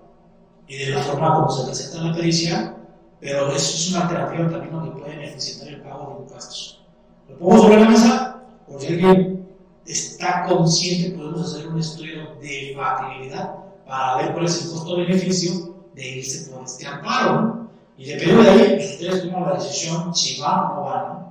y 0.66 0.76
de 0.76 0.90
la 0.90 1.02
forma 1.02 1.34
como 1.34 1.50
se 1.50 1.66
presenta 1.66 1.98
en 1.98 2.10
la 2.10 2.16
pericia, 2.16 2.76
pero 3.20 3.48
eso 3.52 3.76
es 3.76 3.90
una 3.90 4.02
alternativa 4.02 4.50
también 4.50 4.72
donde 4.72 5.00
puede 5.00 5.16
necesitar 5.16 5.68
el 5.68 5.82
pago 5.82 6.14
de 6.14 6.22
impuestos. 6.24 6.84
Lo 7.28 7.38
pongo 7.38 7.58
sobre 7.58 7.80
la 7.80 7.88
mesa, 7.88 8.42
por 8.66 8.80
si 8.80 8.88
alguien 8.88 9.46
está 9.86 10.44
consciente, 10.46 11.16
podemos 11.16 11.54
hacer 11.54 11.68
un 11.68 11.78
estudio 11.78 12.34
de 12.40 12.74
factibilidad 12.76 13.54
para 13.86 14.16
ver 14.16 14.32
cuál 14.32 14.46
es 14.46 14.64
el 14.64 14.70
costo-beneficio 14.70 15.74
de 15.94 16.18
irse 16.18 16.50
por 16.50 16.64
este 16.64 16.86
amparo. 16.86 17.63
Y 17.96 18.06
depende 18.06 18.42
de 18.42 18.50
ahí, 18.50 18.92
ustedes 18.92 19.22
toman 19.22 19.42
la 19.42 19.54
decisión 19.54 20.14
si 20.14 20.40
van 20.40 20.60
o 20.60 20.74
no 20.74 20.82
van. 20.82 21.24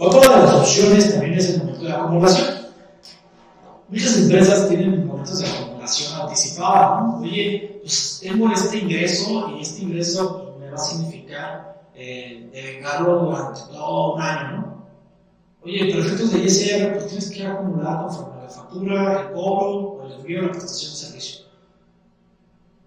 Otra 0.00 0.20
de 0.20 0.42
las 0.44 0.54
opciones 0.54 1.10
también 1.12 1.34
es 1.34 1.48
el 1.50 1.58
momento 1.58 1.84
de 1.84 1.92
acumulación. 1.92 2.58
Muchas 3.88 4.18
empresas 4.18 4.68
tienen 4.68 5.06
momentos 5.06 5.38
de 5.38 5.48
acumulación 5.48 6.20
anticipada, 6.20 7.00
¿no? 7.00 7.20
Oye, 7.20 7.80
pues 7.80 8.20
tengo 8.22 8.52
este 8.52 8.78
ingreso 8.78 9.50
y 9.56 9.62
este 9.62 9.82
ingreso 9.82 10.56
me 10.60 10.70
va 10.70 10.76
a 10.76 10.78
significar 10.78 11.82
eh, 11.94 12.48
devengarlo 12.52 13.24
durante 13.24 13.60
todo 13.72 14.14
un 14.14 14.22
año, 14.22 14.56
¿no? 14.56 14.78
Oye, 15.64 15.86
pero 15.86 16.04
efectos 16.04 16.32
de 16.32 16.44
ISR, 16.44 16.92
pues 16.92 17.06
tienes 17.06 17.30
que 17.30 17.46
acumular 17.46 18.02
conforme 18.02 18.40
a 18.40 18.42
la 18.44 18.50
factura, 18.50 19.22
el 19.22 19.32
cobro 19.32 19.70
o 19.70 20.06
el 20.06 20.12
envío 20.12 20.40
de 20.42 20.46
la 20.46 20.52
prestación. 20.52 21.07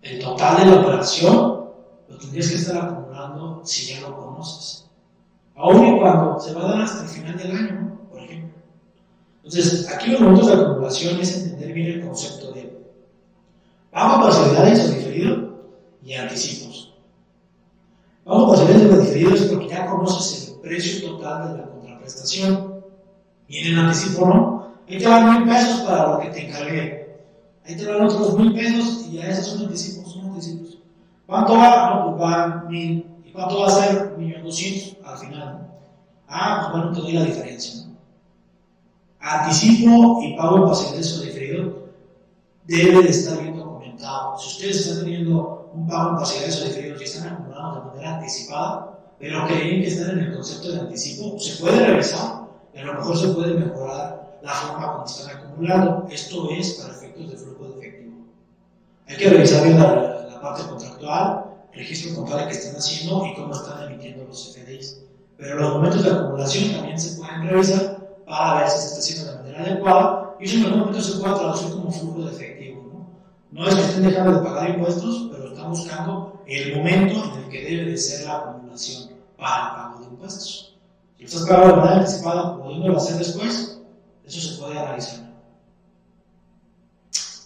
El 0.01 0.19
total 0.19 0.57
de 0.57 0.71
la 0.71 0.81
operación 0.81 1.65
lo 2.09 2.17
tendrías 2.17 2.49
que 2.49 2.55
estar 2.55 2.77
acumulando 2.77 3.61
si 3.63 3.93
ya 3.93 4.01
lo 4.01 4.15
conoces. 4.15 4.89
Aún 5.55 5.85
y 5.85 5.99
cuando 5.99 6.39
se 6.39 6.53
va 6.53 6.63
a 6.63 6.71
dar 6.71 6.81
hasta 6.81 7.03
el 7.03 7.09
final 7.09 7.37
del 7.37 7.51
año, 7.51 7.99
por 8.09 8.19
ejemplo. 8.19 8.55
Entonces, 9.43 9.87
aquí 9.89 10.11
los 10.11 10.21
momentos 10.21 10.47
de 10.47 10.53
acumulación 10.53 11.19
es 11.19 11.37
entender 11.37 11.73
bien 11.73 11.87
el 11.87 12.07
concepto 12.07 12.51
de 12.51 12.81
pago 13.91 14.23
parcialidades 14.23 14.85
o 14.85 14.93
diferido 14.93 15.49
y 16.03 16.13
anticipos. 16.13 16.93
Pago 18.23 18.47
parcialidades 18.47 18.91
o 18.91 19.01
diferido 19.01 19.35
es 19.35 19.41
porque 19.43 19.67
ya 19.67 19.85
conoces 19.85 20.49
el 20.49 20.61
precio 20.61 21.11
total 21.11 21.51
de 21.51 21.57
la 21.59 21.69
contraprestación 21.69 22.83
y 23.47 23.57
en 23.59 23.73
el 23.73 23.79
anticipo 23.79 24.25
no. 24.25 24.71
Ahí 24.87 24.97
te 24.97 25.07
van 25.07 25.39
mil 25.39 25.49
pesos 25.49 25.81
para 25.81 26.07
lo 26.07 26.19
que 26.19 26.29
te 26.29 26.47
encargué. 26.47 27.00
Van 27.80 28.06
otros 28.06 28.38
mil 28.38 28.53
pesos 28.53 29.06
y 29.07 29.18
ya 29.18 29.30
esos 29.30 29.48
son 29.48 29.61
anticipos, 29.64 30.14
son 30.14 30.26
anticipos. 30.26 30.77
¿Cuánto 31.26 31.53
va? 31.53 31.89
No, 31.89 32.18
pues 32.18 32.23
va 32.23 32.65
mil. 32.69 33.06
¿Y 33.26 33.31
cuánto 33.31 33.60
va 33.60 33.68
a 33.68 33.72
ser? 33.72 34.18
Millón 34.18 34.43
doscientos 34.43 34.98
al 35.06 35.18
final. 35.18 35.68
Ah, 36.27 36.69
pues 36.72 36.84
bueno, 36.84 36.95
te 36.95 37.02
doy 37.02 37.14
la 37.14 37.26
diferencia. 37.26 37.88
Anticipo 39.19 40.22
y 40.23 40.35
pago 40.35 40.57
en 40.57 40.65
parcialidades 40.65 41.19
o 41.19 41.22
diferido 41.22 41.81
debe 42.65 43.03
de 43.03 43.10
estar 43.10 43.41
bien 43.41 43.56
documentado. 43.56 44.38
Si 44.39 44.48
ustedes 44.48 44.88
están 44.88 45.03
teniendo 45.03 45.69
un 45.73 45.88
pago 45.88 46.11
en 46.11 46.15
parcialidades 46.18 46.61
o 46.61 46.65
diferido 46.65 46.99
y 46.99 47.03
están 47.03 47.34
acumulando 47.34 47.80
de 47.80 47.85
manera 47.88 48.18
anticipada, 48.18 48.99
pero 49.19 49.45
creen 49.48 49.81
que 49.81 49.88
están 49.88 50.18
en 50.18 50.26
el 50.26 50.34
concepto 50.34 50.72
de 50.72 50.80
anticipo, 50.80 51.39
se 51.39 51.61
puede 51.61 51.85
revisar 51.85 52.48
y 52.73 52.80
a 52.80 52.85
lo 52.85 52.93
mejor 52.95 53.18
se 53.18 53.27
puede 53.30 53.53
mejorar 53.53 54.39
la 54.41 54.52
forma 54.52 54.93
como 54.93 55.06
están 55.06 55.38
acumulando. 55.38 56.07
Esto 56.10 56.49
es 56.49 56.73
para 56.73 56.95
efectos 57.22 57.30
de 57.30 57.38
flujo 57.38 57.73
de 57.73 57.80
efectivo. 57.80 58.14
Hay 59.07 59.18
que 59.18 59.30
revisar 59.30 59.64
bien 59.64 59.80
la, 59.80 60.39
parte 60.41 60.64
contractual, 60.64 61.45
registro 61.73 62.15
contable 62.15 62.48
que 62.48 62.53
están 62.53 62.76
haciendo 62.76 63.26
y 63.26 63.35
cómo 63.35 63.53
están 63.53 63.84
emitiendo 63.91 64.26
los 64.26 64.56
FDIs. 64.56 65.03
Pero 65.38 65.56
los 65.60 65.73
momentos 65.73 66.03
de 66.03 66.11
acumulación 66.11 66.73
también 66.73 66.99
se 66.99 67.18
pueden 67.18 67.48
revisar 67.48 67.98
para 68.26 68.61
ver 68.61 68.69
si 68.69 68.80
se 68.80 68.85
está 68.88 68.99
haciendo 68.99 69.31
de 69.31 69.38
manera 69.38 69.61
adecuada 69.61 70.35
y 70.39 70.45
eso 70.45 70.57
en 70.57 70.64
algún 70.65 70.80
momento 70.80 71.02
se 71.02 71.19
puede 71.19 71.35
traducir 71.35 71.72
como 71.72 71.91
flujo 71.91 72.23
de 72.23 72.31
efectivo. 72.31 73.07
¿no? 73.52 73.61
no 73.61 73.68
es 73.68 73.76
que 73.76 73.81
estén 73.81 74.03
dejando 74.03 74.34
de 74.34 74.39
pagar 74.39 74.69
impuestos, 74.69 75.30
pero 75.31 75.48
están 75.49 75.69
buscando 75.69 76.41
el 76.48 76.77
momento 76.77 77.23
en 77.23 77.43
el 77.43 77.49
que 77.49 77.64
debe 77.64 77.91
de 77.91 77.98
ser 77.98 78.26
la 78.26 78.38
acumulación 78.38 79.11
para 79.38 79.65
el 79.65 79.76
pago 79.76 79.99
de 79.99 80.06
impuestos. 80.06 80.77
Si 81.18 81.26
estás 81.26 81.48
pagando 81.48 81.68
de 81.68 81.81
manera 81.81 81.98
anticipada, 81.99 82.57
pudiéndolo 82.57 82.98
hacer 82.98 83.18
después, 83.18 83.80
eso 84.26 84.39
se 84.39 84.60
puede 84.60 84.80
analizar. 84.80 85.30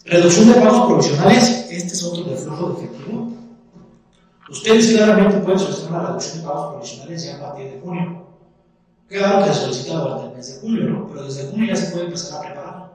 Reducción 0.05 0.53
de 0.53 0.61
pagos 0.61 0.85
provisionales, 0.85 1.67
este 1.71 1.93
es 1.93 2.03
otro 2.03 2.25
de 2.25 2.35
flujo 2.37 2.69
de 2.69 2.85
efectivo. 2.85 3.31
Ustedes 4.51 4.93
claramente 4.93 5.37
pueden 5.39 5.57
solicitar 5.57 5.89
una 5.89 6.05
reducción 6.05 6.37
de 6.37 6.47
pagos 6.47 6.73
provisionales 6.73 7.25
ya 7.25 7.35
a 7.37 7.41
partir 7.41 7.71
de 7.71 7.79
junio. 7.79 8.27
Claro 9.07 9.43
que 9.43 9.53
se 9.53 9.61
solicita 9.61 9.97
durante 9.97 10.27
el 10.27 10.33
mes 10.33 10.53
de 10.53 10.61
julio, 10.61 10.89
¿no? 10.91 11.07
pero 11.07 11.23
desde 11.23 11.49
junio 11.49 11.65
ya 11.69 11.75
se 11.75 11.91
puede 11.91 12.05
empezar 12.05 12.37
a 12.37 12.41
preparar. 12.41 12.93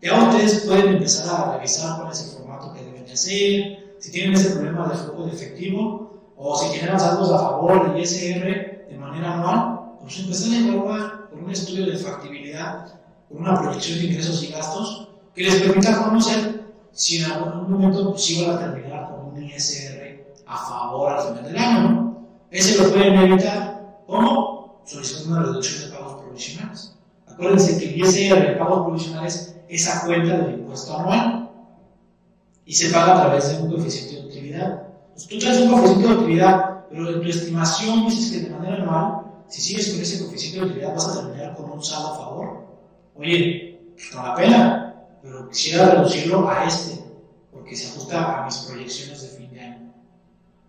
Ya 0.00 0.28
ustedes 0.28 0.60
pueden 0.60 0.88
empezar 0.94 1.34
a 1.34 1.56
revisar 1.56 1.98
cuál 1.98 2.12
es 2.12 2.22
el 2.22 2.30
formato 2.30 2.72
que 2.72 2.84
deben 2.84 3.06
de 3.06 3.12
hacer, 3.12 3.96
si 3.98 4.12
tienen 4.12 4.34
ese 4.34 4.50
problema 4.50 4.86
de 4.86 4.98
flujo 4.98 5.24
de 5.24 5.32
efectivo, 5.32 6.32
o 6.36 6.56
si 6.56 6.78
tienen 6.78 6.98
saldos 6.98 7.32
a 7.32 7.38
favor 7.40 7.92
del 7.92 8.00
ISR 8.00 8.86
de 8.88 8.96
manera 9.00 9.34
anual, 9.34 9.96
pues 10.00 10.16
empezar 10.20 10.52
a 10.52 10.58
evaluar 10.58 11.28
con 11.28 11.42
un 11.42 11.50
estudio 11.50 11.86
de 11.86 11.98
factibilidad, 11.98 12.86
con 13.28 13.38
una 13.38 13.60
proyección 13.60 13.98
de 13.98 14.04
ingresos 14.06 14.44
y 14.44 14.52
gastos, 14.52 15.11
que 15.34 15.42
les 15.42 15.62
permita 15.62 16.02
conocer 16.02 16.62
si 16.92 17.22
en 17.22 17.30
algún 17.30 17.70
momento 17.70 18.10
pues, 18.10 18.46
van 18.46 18.56
a 18.56 18.60
terminar 18.60 19.10
con 19.10 19.32
un 19.32 19.42
ISR 19.42 20.24
a 20.46 20.56
favor 20.56 21.12
al 21.12 21.28
final 21.28 21.44
del 21.44 21.56
año. 21.56 22.26
Ese 22.50 22.82
lo 22.82 22.90
pueden 22.90 23.14
evitar. 23.14 24.02
¿Cómo? 24.06 24.82
Solicitando 24.84 25.36
una 25.36 25.46
reducción 25.46 25.90
de 25.90 25.96
pagos 25.96 26.22
provisionales. 26.22 26.94
Acuérdense 27.26 27.78
que 27.78 27.94
el 27.94 28.00
ISR 28.00 28.48
de 28.48 28.56
pagos 28.56 28.86
provisionales 28.86 29.56
es 29.68 29.88
a 29.88 30.04
cuenta 30.04 30.36
del 30.36 30.60
impuesto 30.60 30.98
anual 30.98 31.50
y 32.66 32.74
se 32.74 32.90
paga 32.90 33.16
a 33.16 33.20
través 33.22 33.48
de 33.48 33.62
un 33.62 33.70
coeficiente 33.70 34.16
de 34.16 34.28
utilidad. 34.28 34.82
Pues 35.12 35.26
tú 35.28 35.38
traes 35.38 35.60
un 35.60 35.70
coeficiente 35.70 36.08
de 36.08 36.14
utilidad, 36.14 36.84
pero 36.90 37.08
en 37.08 37.22
tu 37.22 37.28
estimación 37.28 38.06
dices 38.06 38.32
que 38.32 38.48
de 38.48 38.54
manera 38.54 38.82
anual, 38.82 39.22
si 39.48 39.60
sigues 39.62 39.90
con 39.90 40.02
ese 40.02 40.18
coeficiente 40.24 40.60
de 40.60 40.66
utilidad, 40.66 40.94
vas 40.94 41.08
a 41.08 41.20
terminar 41.22 41.56
con 41.56 41.70
un 41.70 41.82
saldo 41.82 42.12
a 42.12 42.16
favor. 42.16 42.66
Oye, 43.16 43.80
no 44.14 44.26
la 44.26 44.34
pena, 44.34 44.81
pero 45.22 45.48
quisiera 45.48 45.90
reducirlo 45.90 46.48
a 46.48 46.64
este, 46.64 47.04
porque 47.52 47.76
se 47.76 47.88
ajusta 47.88 48.42
a 48.42 48.44
mis 48.44 48.56
proyecciones 48.58 49.22
de 49.22 49.28
fin 49.28 49.50
de 49.52 49.60
año. 49.60 49.94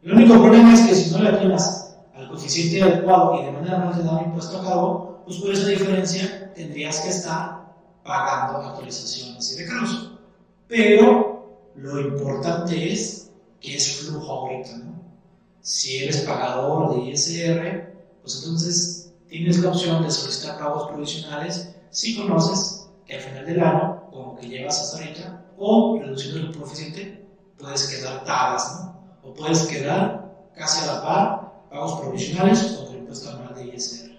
El 0.04 0.14
único 0.14 0.42
problema 0.42 0.74
es 0.74 0.82
que 0.82 0.96
si 0.96 1.12
no 1.12 1.20
le 1.20 1.30
atinas 1.30 1.96
al 2.14 2.30
coeficiente 2.30 2.82
adecuado 2.82 3.42
y 3.42 3.46
de 3.46 3.52
manera 3.52 3.80
no 3.80 3.92
te 3.92 4.04
da 4.04 4.12
un 4.12 4.26
impuesto 4.26 4.60
a 4.60 4.64
cargo, 4.64 5.22
pues 5.26 5.38
por 5.38 5.52
esa 5.52 5.68
diferencia 5.68 6.54
tendrías 6.54 7.00
que 7.00 7.10
estar 7.10 7.74
pagando 8.04 8.60
actualizaciones 8.60 9.52
y 9.54 9.64
recargos. 9.64 10.12
Pero 10.68 11.34
lo 11.76 12.00
importante 12.00 12.92
es 12.92 13.32
que 13.60 13.76
es 13.76 14.02
flujo 14.02 14.32
ahorita, 14.32 14.78
¿no? 14.78 14.94
Si 15.62 16.04
eres 16.04 16.18
pagador 16.22 16.94
de 16.94 17.12
ISR, 17.12 17.94
pues 18.22 18.44
entonces 18.44 19.14
tienes 19.30 19.60
la 19.60 19.70
opción 19.70 20.04
de 20.04 20.12
solicitar 20.12 20.60
pagos 20.60 20.90
provisionales 20.90 21.74
si 21.90 22.18
conoces 22.18 22.90
que 23.06 23.16
al 23.16 23.22
final 23.22 23.46
del 23.46 23.64
año, 23.64 24.03
que 24.44 24.50
llevas 24.50 24.82
hasta 24.82 24.98
ahorita, 24.98 25.46
o 25.58 26.00
reduciendo 26.00 26.40
el 26.40 26.58
coeficiente, 26.58 27.26
puedes 27.58 27.88
quedar 27.88 28.24
tablas, 28.26 28.82
¿no? 28.82 29.30
O 29.30 29.34
puedes 29.34 29.64
quedar 29.64 30.50
casi 30.56 30.84
a 30.84 30.94
la 30.94 31.02
par 31.02 31.54
pagos 31.70 32.02
provisionales 32.02 32.64
con 32.74 32.94
el 32.94 33.00
impuesto 33.02 33.30
anual 33.32 33.56
de 33.56 33.76
ISR. 33.76 34.12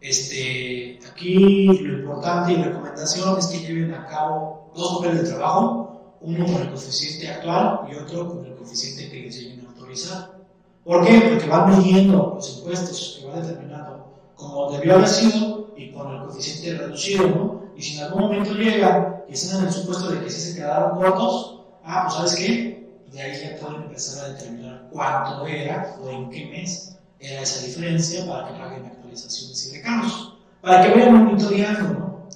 Este, 0.00 0.98
aquí 1.10 1.66
lo 1.66 1.98
importante 1.98 2.52
y 2.52 2.62
recomendación 2.62 3.38
es 3.38 3.46
que 3.48 3.58
lleven 3.58 3.94
a 3.94 4.06
cabo 4.06 4.70
dos 4.74 4.98
papeles 4.98 5.22
de 5.22 5.28
trabajo, 5.28 6.16
uno 6.20 6.46
con 6.46 6.62
el 6.62 6.68
coeficiente 6.68 7.28
actual 7.28 7.88
y 7.90 7.96
otro 7.96 8.28
con 8.28 8.46
el 8.46 8.54
coeficiente 8.54 9.10
que 9.10 9.22
les 9.22 9.36
lleguen 9.36 9.66
a 9.66 9.70
autorizar. 9.70 10.38
¿Por 10.84 11.04
qué? 11.04 11.20
Porque 11.20 11.48
van 11.48 11.78
midiendo 11.78 12.32
los 12.36 12.58
impuestos 12.58 13.18
que 13.20 13.26
va 13.26 13.40
determinando 13.40 14.06
como 14.34 14.70
debió 14.70 14.94
haber 14.94 15.08
sido 15.08 15.68
y 15.76 15.92
con 15.92 16.14
el 16.14 16.22
coeficiente 16.22 16.78
reducido, 16.78 17.28
¿no? 17.28 17.67
Y 17.78 17.82
si 17.82 17.96
en 17.96 18.06
algún 18.06 18.22
momento 18.22 18.54
llega 18.54 19.24
y 19.28 19.34
están 19.34 19.60
en 19.60 19.68
el 19.68 19.72
supuesto 19.72 20.10
de 20.10 20.20
que 20.20 20.28
sí 20.28 20.40
se 20.40 20.56
quedaron 20.56 20.98
cortos, 20.98 21.60
ah, 21.84 22.06
pues 22.06 22.14
¿sabes 22.14 22.34
qué? 22.34 22.90
De 23.12 23.22
ahí 23.22 23.40
ya 23.40 23.56
pueden 23.60 23.84
empezar 23.84 24.24
a 24.24 24.28
determinar 24.30 24.88
cuánto 24.90 25.46
era 25.46 25.96
o 26.02 26.10
en 26.10 26.28
qué 26.28 26.46
mes 26.46 26.96
era 27.20 27.40
esa 27.40 27.64
diferencia 27.64 28.26
para 28.26 28.48
que 28.48 28.58
paguen 28.58 28.84
actualizaciones 28.84 29.64
y 29.66 29.76
recargos, 29.76 30.34
para 30.60 30.82
que 30.82 30.90
vayan 30.90 31.24
monitoreando 31.24 31.94
¿no? 31.94 32.28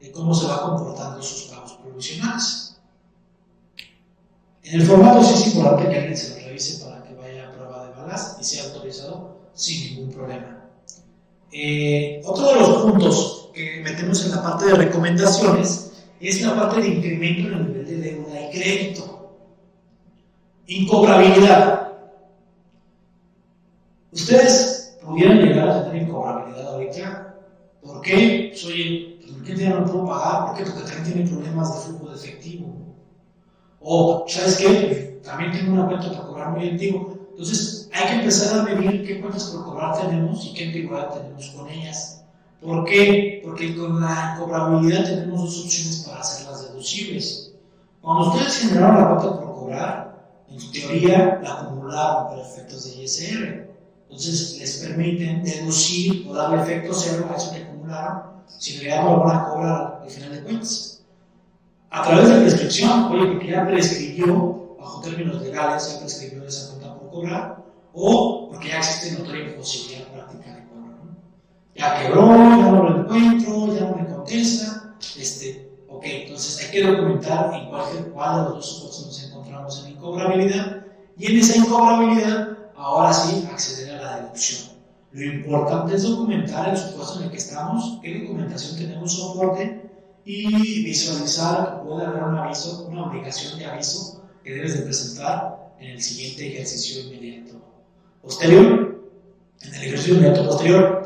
de 0.00 0.12
cómo 0.12 0.34
se 0.34 0.46
va 0.46 0.60
comportando 0.60 1.22
sus 1.22 1.50
pagos 1.50 1.72
provisionales. 1.82 2.76
En 4.64 4.82
el 4.82 4.86
formato 4.86 5.22
sí 5.22 5.32
es 5.32 5.54
importante 5.54 5.88
que 5.88 5.96
alguien 5.96 6.16
se 6.16 6.28
lo 6.28 6.46
revise 6.46 6.84
para 6.84 7.02
que 7.04 7.14
vaya 7.14 7.48
a 7.48 7.52
prueba 7.52 7.86
de 7.86 7.92
balas 7.94 8.36
y 8.38 8.44
sea 8.44 8.64
autorizado 8.64 9.38
sin 9.54 9.94
ningún 9.96 10.12
problema. 10.12 10.62
Eh, 11.52 12.20
otro 12.26 12.48
de 12.48 12.54
los 12.56 12.82
puntos 12.82 13.39
metemos 13.82 14.24
en 14.24 14.32
la 14.32 14.42
parte 14.42 14.66
de 14.66 14.74
recomendaciones 14.74 15.90
es 16.20 16.42
la 16.42 16.54
parte 16.54 16.80
de 16.80 16.88
incremento 16.88 17.48
en 17.48 17.54
el 17.54 17.68
nivel 17.68 17.86
de 17.86 17.96
deuda 17.96 18.40
y 18.40 18.50
crédito. 18.50 19.36
Incobrabilidad. 20.66 21.92
Ustedes 24.12 24.98
pudieran 25.02 25.38
llegar 25.38 25.68
a 25.68 25.84
tener 25.84 26.02
incobrabilidad 26.02 26.74
ahorita. 26.74 27.36
¿Por 27.82 28.00
qué? 28.02 28.48
Pues, 28.52 28.64
oye, 28.66 29.18
¿por 29.32 29.42
qué 29.44 29.56
ya 29.56 29.70
no 29.70 29.84
puedo 29.86 30.06
pagar? 30.06 30.46
¿Por 30.46 30.56
qué? 30.56 30.70
Porque 30.70 30.84
también 30.84 31.04
tienen 31.04 31.28
problemas 31.28 31.74
de 31.74 31.88
flujo 31.88 32.10
de 32.10 32.16
efectivo. 32.16 32.74
O, 33.80 34.26
¿sabes 34.28 34.56
qué? 34.58 35.20
También 35.24 35.52
tengo 35.52 35.72
una 35.72 35.86
cuenta 35.86 36.10
para 36.10 36.26
cobrar 36.26 36.50
muy 36.50 36.68
antiguo. 36.68 37.18
Entonces, 37.30 37.88
hay 37.94 38.08
que 38.08 38.14
empezar 38.16 38.60
a 38.60 38.62
medir 38.62 39.06
qué 39.06 39.20
cuentas 39.20 39.44
por 39.44 39.64
cobrar 39.64 39.98
tenemos 39.98 40.44
y 40.44 40.52
qué 40.52 40.66
antigüedad 40.66 41.14
tenemos 41.14 41.48
con 41.50 41.68
ellas. 41.70 42.19
¿Por 42.60 42.84
qué? 42.84 43.40
Porque 43.44 43.76
con 43.76 44.00
la 44.00 44.34
incobrabilidad 44.36 45.04
tenemos 45.04 45.40
dos 45.40 45.64
opciones 45.64 46.04
para 46.06 46.20
hacerlas 46.20 46.68
deducibles. 46.68 47.54
Cuando 48.02 48.30
ustedes 48.30 48.58
generaron 48.58 48.96
la 48.96 49.08
cuenta 49.08 49.40
por 49.40 49.54
cobrar, 49.54 50.30
en 50.48 50.72
teoría 50.72 51.40
la 51.42 51.54
acumularon 51.54 52.28
para 52.28 52.42
efectos 52.42 52.84
de 52.84 53.02
ISR. 53.02 53.70
Entonces 54.04 54.58
les 54.58 54.76
permiten 54.78 55.42
deducir 55.42 56.26
o 56.28 56.34
darle 56.34 56.62
efecto 56.62 56.92
cero 56.92 57.28
a 57.32 57.36
eso 57.36 57.52
que 57.52 57.62
acumularon 57.62 58.30
si 58.58 58.74
en 58.74 58.80
realidad 58.82 59.04
no 59.04 59.16
lo 59.16 59.24
van 59.24 59.36
a 59.36 59.48
cobrar 59.48 60.00
al 60.02 60.10
final 60.10 60.32
de 60.32 60.42
cuentas. 60.42 61.02
A 61.90 62.02
través 62.02 62.28
de 62.28 62.40
prescripción, 62.42 63.04
oye, 63.04 63.26
porque 63.26 63.50
ya 63.50 63.66
prescribió, 63.66 64.76
bajo 64.78 65.00
términos 65.00 65.40
legales, 65.42 65.92
ya 65.92 66.00
prescribió 66.00 66.46
esa 66.46 66.70
cuenta 66.70 66.94
por 66.98 67.10
cobrar, 67.10 67.64
o 67.92 68.48
porque 68.50 68.68
ya 68.68 68.78
existe 68.78 69.18
notoria 69.18 69.50
imposibilidad 69.50 70.06
práctica. 70.08 70.59
Ya 71.80 71.98
quebró, 71.98 72.28
ya 72.28 72.70
no 72.70 72.82
lo 72.82 73.00
encuentro, 73.00 73.74
ya 73.74 73.86
no 73.86 73.96
me 73.96 74.06
contesta, 74.14 74.94
este, 75.18 75.78
ok, 75.88 76.04
entonces 76.04 76.62
hay 76.62 76.70
que 76.72 76.86
documentar 76.86 77.54
en 77.54 77.70
cuál, 77.70 77.84
cuál 78.12 78.36
de 78.36 78.42
los 78.42 78.54
dos 78.56 78.68
supuestos 78.68 79.06
nos 79.06 79.24
encontramos 79.24 79.82
en 79.82 79.92
incobrabilidad, 79.92 80.84
y 81.16 81.32
en 81.32 81.38
esa 81.38 81.56
incobrabilidad 81.56 82.58
ahora 82.76 83.14
sí 83.14 83.48
acceder 83.50 83.94
a 83.94 84.02
la 84.02 84.16
deducción. 84.20 84.76
Lo 85.12 85.24
importante 85.24 85.96
es 85.96 86.02
documentar 86.02 86.68
el 86.68 86.76
supuesto 86.76 87.18
en 87.18 87.24
el 87.24 87.30
que 87.30 87.38
estamos, 87.38 87.98
qué 88.02 88.20
documentación 88.20 88.76
tenemos 88.76 89.14
soporte 89.14 89.90
y 90.26 90.84
visualizar 90.84 91.82
puede 91.82 92.04
haber 92.04 92.24
un 92.24 92.36
aviso, 92.36 92.88
una 92.90 93.06
obligación 93.06 93.58
de 93.58 93.64
aviso 93.64 94.22
que 94.44 94.52
debes 94.52 94.78
de 94.78 94.84
presentar 94.84 95.72
en 95.80 95.92
el 95.92 96.02
siguiente 96.02 96.46
ejercicio 96.46 97.04
inmediato. 97.04 97.58
Posterior, 98.20 99.00
en 99.62 99.74
el 99.74 99.82
ejercicio 99.82 100.16
inmediato 100.16 100.46
posterior, 100.46 100.99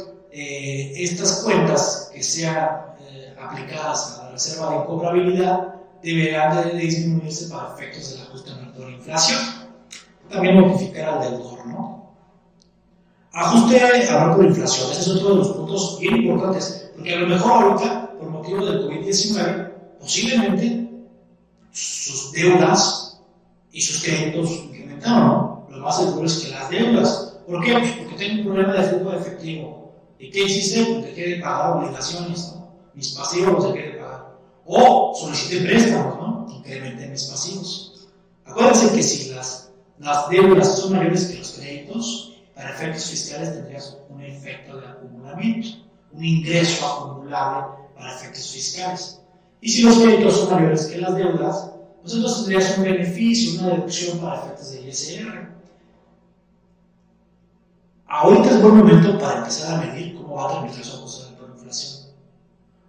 estas 1.04 1.42
cuentas 1.42 2.10
que 2.12 2.22
sean 2.22 2.96
eh, 3.00 3.34
aplicadas 3.40 4.18
a 4.18 4.24
la 4.24 4.30
reserva 4.32 4.70
de 4.70 4.84
cobrabilidad 4.86 5.74
deberán 6.02 6.56
de 6.56 6.78
disminuirse 6.78 7.48
para 7.48 7.74
efectos 7.74 8.10
del 8.10 8.26
ajuste 8.26 8.50
por 8.76 8.90
inflación. 8.90 9.40
También 10.30 10.60
modificar 10.60 11.08
al 11.08 11.20
deudor, 11.20 11.66
¿no? 11.66 12.14
Ajuste 13.32 13.80
a 13.80 14.36
por 14.36 14.44
inflación, 14.44 14.92
ese 14.92 15.00
es 15.00 15.08
otro 15.08 15.30
de 15.30 15.34
los 15.36 15.48
puntos 15.48 15.98
bien 16.00 16.16
importantes, 16.18 16.90
porque 16.94 17.14
a 17.14 17.18
lo 17.18 17.26
mejor 17.26 17.52
ahorita, 17.52 18.12
por 18.18 18.30
motivo 18.30 18.64
del 18.64 18.84
COVID-19, 18.84 19.72
posiblemente 19.98 20.88
sus 21.72 22.30
deudas 22.32 23.20
y 23.72 23.80
sus 23.80 24.04
créditos 24.04 24.50
incrementaron, 24.50 25.26
¿no? 25.26 25.66
Lo 25.68 25.78
más 25.78 25.96
seguro 25.96 26.26
es 26.26 26.38
que 26.38 26.50
las 26.50 26.70
deudas. 26.70 27.36
¿Por 27.46 27.64
qué? 27.64 27.72
Pues 27.72 27.90
porque 27.92 28.14
tengo 28.14 28.40
un 28.40 28.46
problema 28.46 28.72
de 28.74 28.82
flujo 28.84 29.10
de 29.10 29.16
efectivo. 29.18 29.83
¿Y 30.24 30.30
qué 30.30 30.44
hiciste? 30.44 30.84
Pues 30.86 31.04
dejé 31.04 31.28
de 31.36 31.42
pagar 31.42 31.76
obligaciones, 31.76 32.54
¿no? 32.54 32.68
Mis 32.94 33.12
pasivos 33.12 33.74
de 33.74 33.80
pagar. 33.98 34.38
O 34.64 35.14
solicité 35.14 35.66
préstamos, 35.66 36.16
¿no? 36.16 36.46
Incrementé 36.48 37.08
mis 37.08 37.24
pasivos. 37.24 38.08
Acuérdense 38.46 38.94
que 38.94 39.02
si 39.02 39.34
las, 39.34 39.70
las 39.98 40.28
deudas 40.30 40.78
son 40.78 40.92
mayores 40.92 41.26
que 41.26 41.38
los 41.38 41.50
créditos, 41.52 42.38
para 42.54 42.70
efectos 42.70 43.04
fiscales 43.10 43.52
tendrías 43.52 43.98
un 44.08 44.22
efecto 44.22 44.80
de 44.80 44.86
acumulamiento, 44.86 45.68
un 46.12 46.24
ingreso 46.24 46.86
acumulable 46.86 47.66
para 47.94 48.14
efectos 48.14 48.50
fiscales. 48.50 49.20
Y 49.60 49.68
si 49.68 49.82
los 49.82 49.98
créditos 49.98 50.38
son 50.38 50.54
mayores 50.54 50.86
que 50.86 50.98
las 51.02 51.14
deudas, 51.16 51.70
pues 52.00 52.14
entonces 52.14 52.44
tendrías 52.44 52.78
un 52.78 52.84
beneficio, 52.84 53.60
una 53.60 53.74
deducción 53.74 54.18
para 54.20 54.40
efectos 54.40 54.72
de 54.72 54.88
ISR. 54.88 55.54
Ahorita 58.06 58.48
es 58.48 58.62
buen 58.62 58.76
momento 58.76 59.18
para 59.18 59.38
empezar 59.38 59.74
a 59.74 59.86
medir 59.86 60.13
cómo 60.34 60.48
va 60.48 60.50
a 60.50 60.54
terminar 60.54 60.84
su 60.84 60.96
ajuste 60.96 61.34
por 61.36 61.50
inflación. 61.50 62.08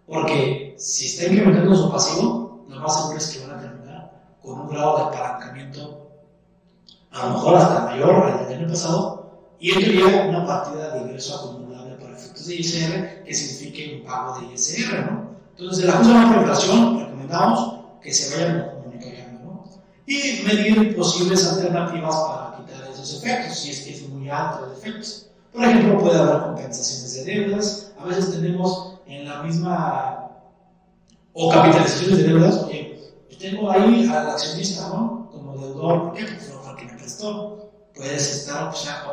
Porque 0.07 0.75
si 0.77 1.05
está 1.05 1.31
incrementando 1.31 1.75
su 1.75 1.91
pasivo, 1.91 2.65
lo 2.67 2.79
más 2.79 2.97
seguro 2.97 3.17
es 3.17 3.27
que 3.27 3.45
van 3.45 3.57
a 3.57 3.61
terminar 3.61 4.11
con 4.41 4.61
un 4.61 4.67
grado 4.69 4.97
de 4.97 5.03
apalancamiento, 5.03 6.07
a 7.11 7.27
lo 7.27 7.33
mejor 7.33 7.55
hasta 7.55 7.85
mayor 7.85 8.15
al 8.15 8.47
del 8.47 8.59
año 8.59 8.67
pasado, 8.67 9.25
y 9.59 9.71
esto 9.71 9.91
lleva 9.91 10.25
una 10.25 10.45
partida 10.45 10.93
de 10.93 11.01
ingreso 11.01 11.35
acumulable 11.35 11.95
para 11.95 12.17
efectos 12.17 12.47
de 12.47 12.55
ISR 12.55 13.23
que 13.23 13.33
signifique 13.33 13.99
un 13.99 14.05
pago 14.05 14.39
de 14.39 14.53
ISR, 14.53 15.11
¿no? 15.11 15.35
Entonces, 15.57 15.85
de 15.85 15.91
la 15.91 15.99
misma 15.99 16.27
por 16.27 16.41
inflación, 16.41 16.99
recomendamos 16.99 17.79
que 18.01 18.13
se 18.13 18.35
vayan 18.35 18.73
monitoreando, 18.83 19.43
¿no? 19.43 19.63
Y 20.05 20.43
medir 20.45 20.95
posibles 20.95 21.47
alternativas 21.47 22.15
para 22.15 22.57
quitar 22.57 22.91
esos 22.91 23.23
efectos, 23.23 23.57
si 23.57 23.71
es 23.71 23.81
que 23.81 23.93
es 23.93 24.09
muy 24.09 24.29
alto 24.29 24.65
el 24.65 24.73
efecto. 24.73 25.34
Por 25.55 25.63
ejemplo, 25.63 25.97
puede 25.99 26.19
haber 26.19 26.41
compensaciones 26.41 27.13
de 27.13 27.23
deudas, 27.23 27.93
a 27.97 28.05
veces 28.05 28.31
tenemos 28.31 28.97
en 29.07 29.25
la 29.25 29.41
misma, 29.41 30.29
o 31.33 31.49
capitalizaciones 31.49 32.17
de 32.17 32.23
deudas, 32.25 32.63
oye, 32.63 32.95
tengo 33.39 33.71
ahí 33.71 34.07
al 34.07 34.29
accionista, 34.29 34.89
¿no? 34.89 35.29
Como 35.31 35.57
deudor, 35.57 36.03
¿por 36.03 36.13
qué? 36.13 36.23
Pues 36.23 36.53
porque 36.63 36.85
me 36.85 36.93
prestó. 36.93 37.71
Puedes 37.93 38.39
estar, 38.39 38.75
sea, 38.75 39.03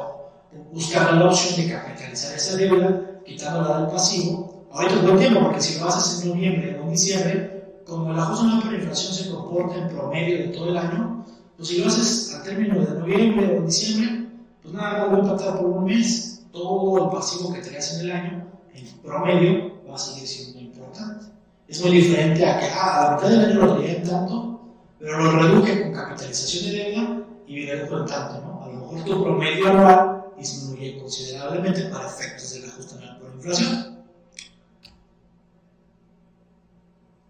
buscando 0.73 1.25
la 1.25 1.31
opción 1.31 1.57
de 1.57 1.73
capitalizar 1.73 2.35
esa 2.35 2.57
deuda, 2.57 3.01
quitándola 3.25 3.81
del 3.81 3.89
pasivo. 3.89 4.67
Ahorita 4.73 4.95
es 4.95 5.03
buen 5.03 5.19
tiempo, 5.19 5.41
porque 5.41 5.61
si 5.61 5.79
lo 5.79 5.87
haces 5.87 6.23
en 6.23 6.31
noviembre 6.31 6.81
o 6.81 6.83
en 6.85 6.91
diciembre, 6.91 7.65
como 7.87 8.13
el 8.13 8.19
ajuste 8.19 8.47
anual 8.47 8.63
por 8.63 8.75
inflación 8.75 9.13
se 9.13 9.31
comporta 9.31 9.77
en 9.77 9.89
promedio 9.89 10.39
de 10.39 10.49
todo 10.49 10.71
el 10.71 10.79
año, 10.79 11.25
pues 11.57 11.69
si 11.69 11.79
lo 11.79 11.87
haces 11.87 12.35
al 12.35 12.43
término 12.43 12.85
de 12.85 12.99
noviembre 12.99 13.59
o 13.59 13.63
diciembre, 13.63 14.29
pues 14.63 14.75
nada, 14.75 15.05
va 15.05 15.17
a 15.17 15.19
empatar 15.19 15.59
por 15.59 15.67
un 15.67 15.85
mes. 15.85 16.32
Todo 16.53 17.05
el 17.05 17.11
pasivo 17.11 17.53
que 17.53 17.63
traes 17.63 17.95
en 17.95 18.01
el 18.01 18.13
año, 18.13 18.47
en 18.75 18.87
promedio, 19.01 19.73
va 19.89 19.95
a 19.95 19.99
seguir 19.99 20.29
siendo 20.29 20.61
importante. 20.61 21.25
Es 21.67 21.81
muy 21.81 21.93
diferente 21.93 22.47
a 22.47 22.61
que, 22.61 22.67
ah, 22.67 22.99
a 22.99 23.11
la 23.11 23.17
mitad 23.17 23.29
del 23.31 23.45
año 23.47 23.67
lo 23.67 23.77
tenía 23.77 23.93
en 23.95 24.03
tanto, 24.03 24.61
pero 24.99 25.19
lo 25.19 25.31
reduje 25.33 25.83
con 25.83 25.93
capitalización 25.95 26.65
de 26.67 26.79
deuda 26.79 27.23
y 27.47 27.55
me 27.55 27.73
redujo 27.73 27.99
en 28.01 28.07
tanto, 28.07 28.41
¿no? 28.43 28.63
A 28.63 28.69
lo 28.69 28.75
mejor 28.75 29.05
tu 29.05 29.25
promedio 29.25 29.69
anual 29.71 30.25
disminuye 30.37 30.99
considerablemente 30.99 31.83
para 31.85 32.07
efectos 32.07 32.53
del 32.53 32.71
ajuste 32.71 32.97
anual 32.97 33.19
por 33.19 33.35
inflación. 33.35 34.05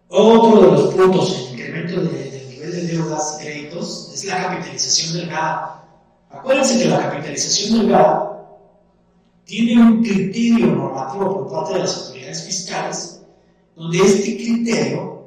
Otro 0.09 0.61
de 0.61 0.71
los 0.73 0.93
puntos 0.93 1.37
en 1.37 1.53
incremento 1.53 2.01
del 2.01 2.49
nivel 2.49 2.71
de 2.71 2.81
deudas 2.87 3.37
y 3.39 3.43
créditos 3.43 4.11
es 4.13 4.25
la 4.25 4.43
capitalización 4.43 5.13
delgada. 5.13 5.85
Acuérdense 6.29 6.83
que 6.83 6.89
la 6.89 6.99
capitalización 6.99 7.79
delgada 7.79 8.33
tiene 9.45 9.81
un 9.81 10.03
criterio 10.03 10.67
normativo 10.67 11.33
por 11.33 11.51
parte 11.51 11.73
de 11.73 11.79
las 11.79 11.97
autoridades 11.97 12.43
fiscales, 12.43 13.21
donde 13.75 13.97
este 13.99 14.37
criterio 14.37 15.23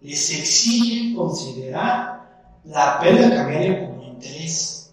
les 0.00 0.30
exige 0.30 1.14
considerar 1.14 2.60
la 2.64 2.98
pérdida 3.00 3.34
cambiaria 3.34 3.86
como 3.86 4.02
interés. 4.04 4.92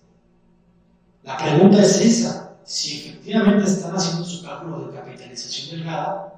La 1.23 1.37
pregunta 1.37 1.81
es 1.81 2.01
esa, 2.01 2.57
si 2.63 2.99
efectivamente 2.99 3.69
están 3.69 3.95
haciendo 3.95 4.25
su 4.25 4.43
cálculo 4.43 4.87
de 4.87 4.97
capitalización 4.97 5.79
delgada, 5.79 6.33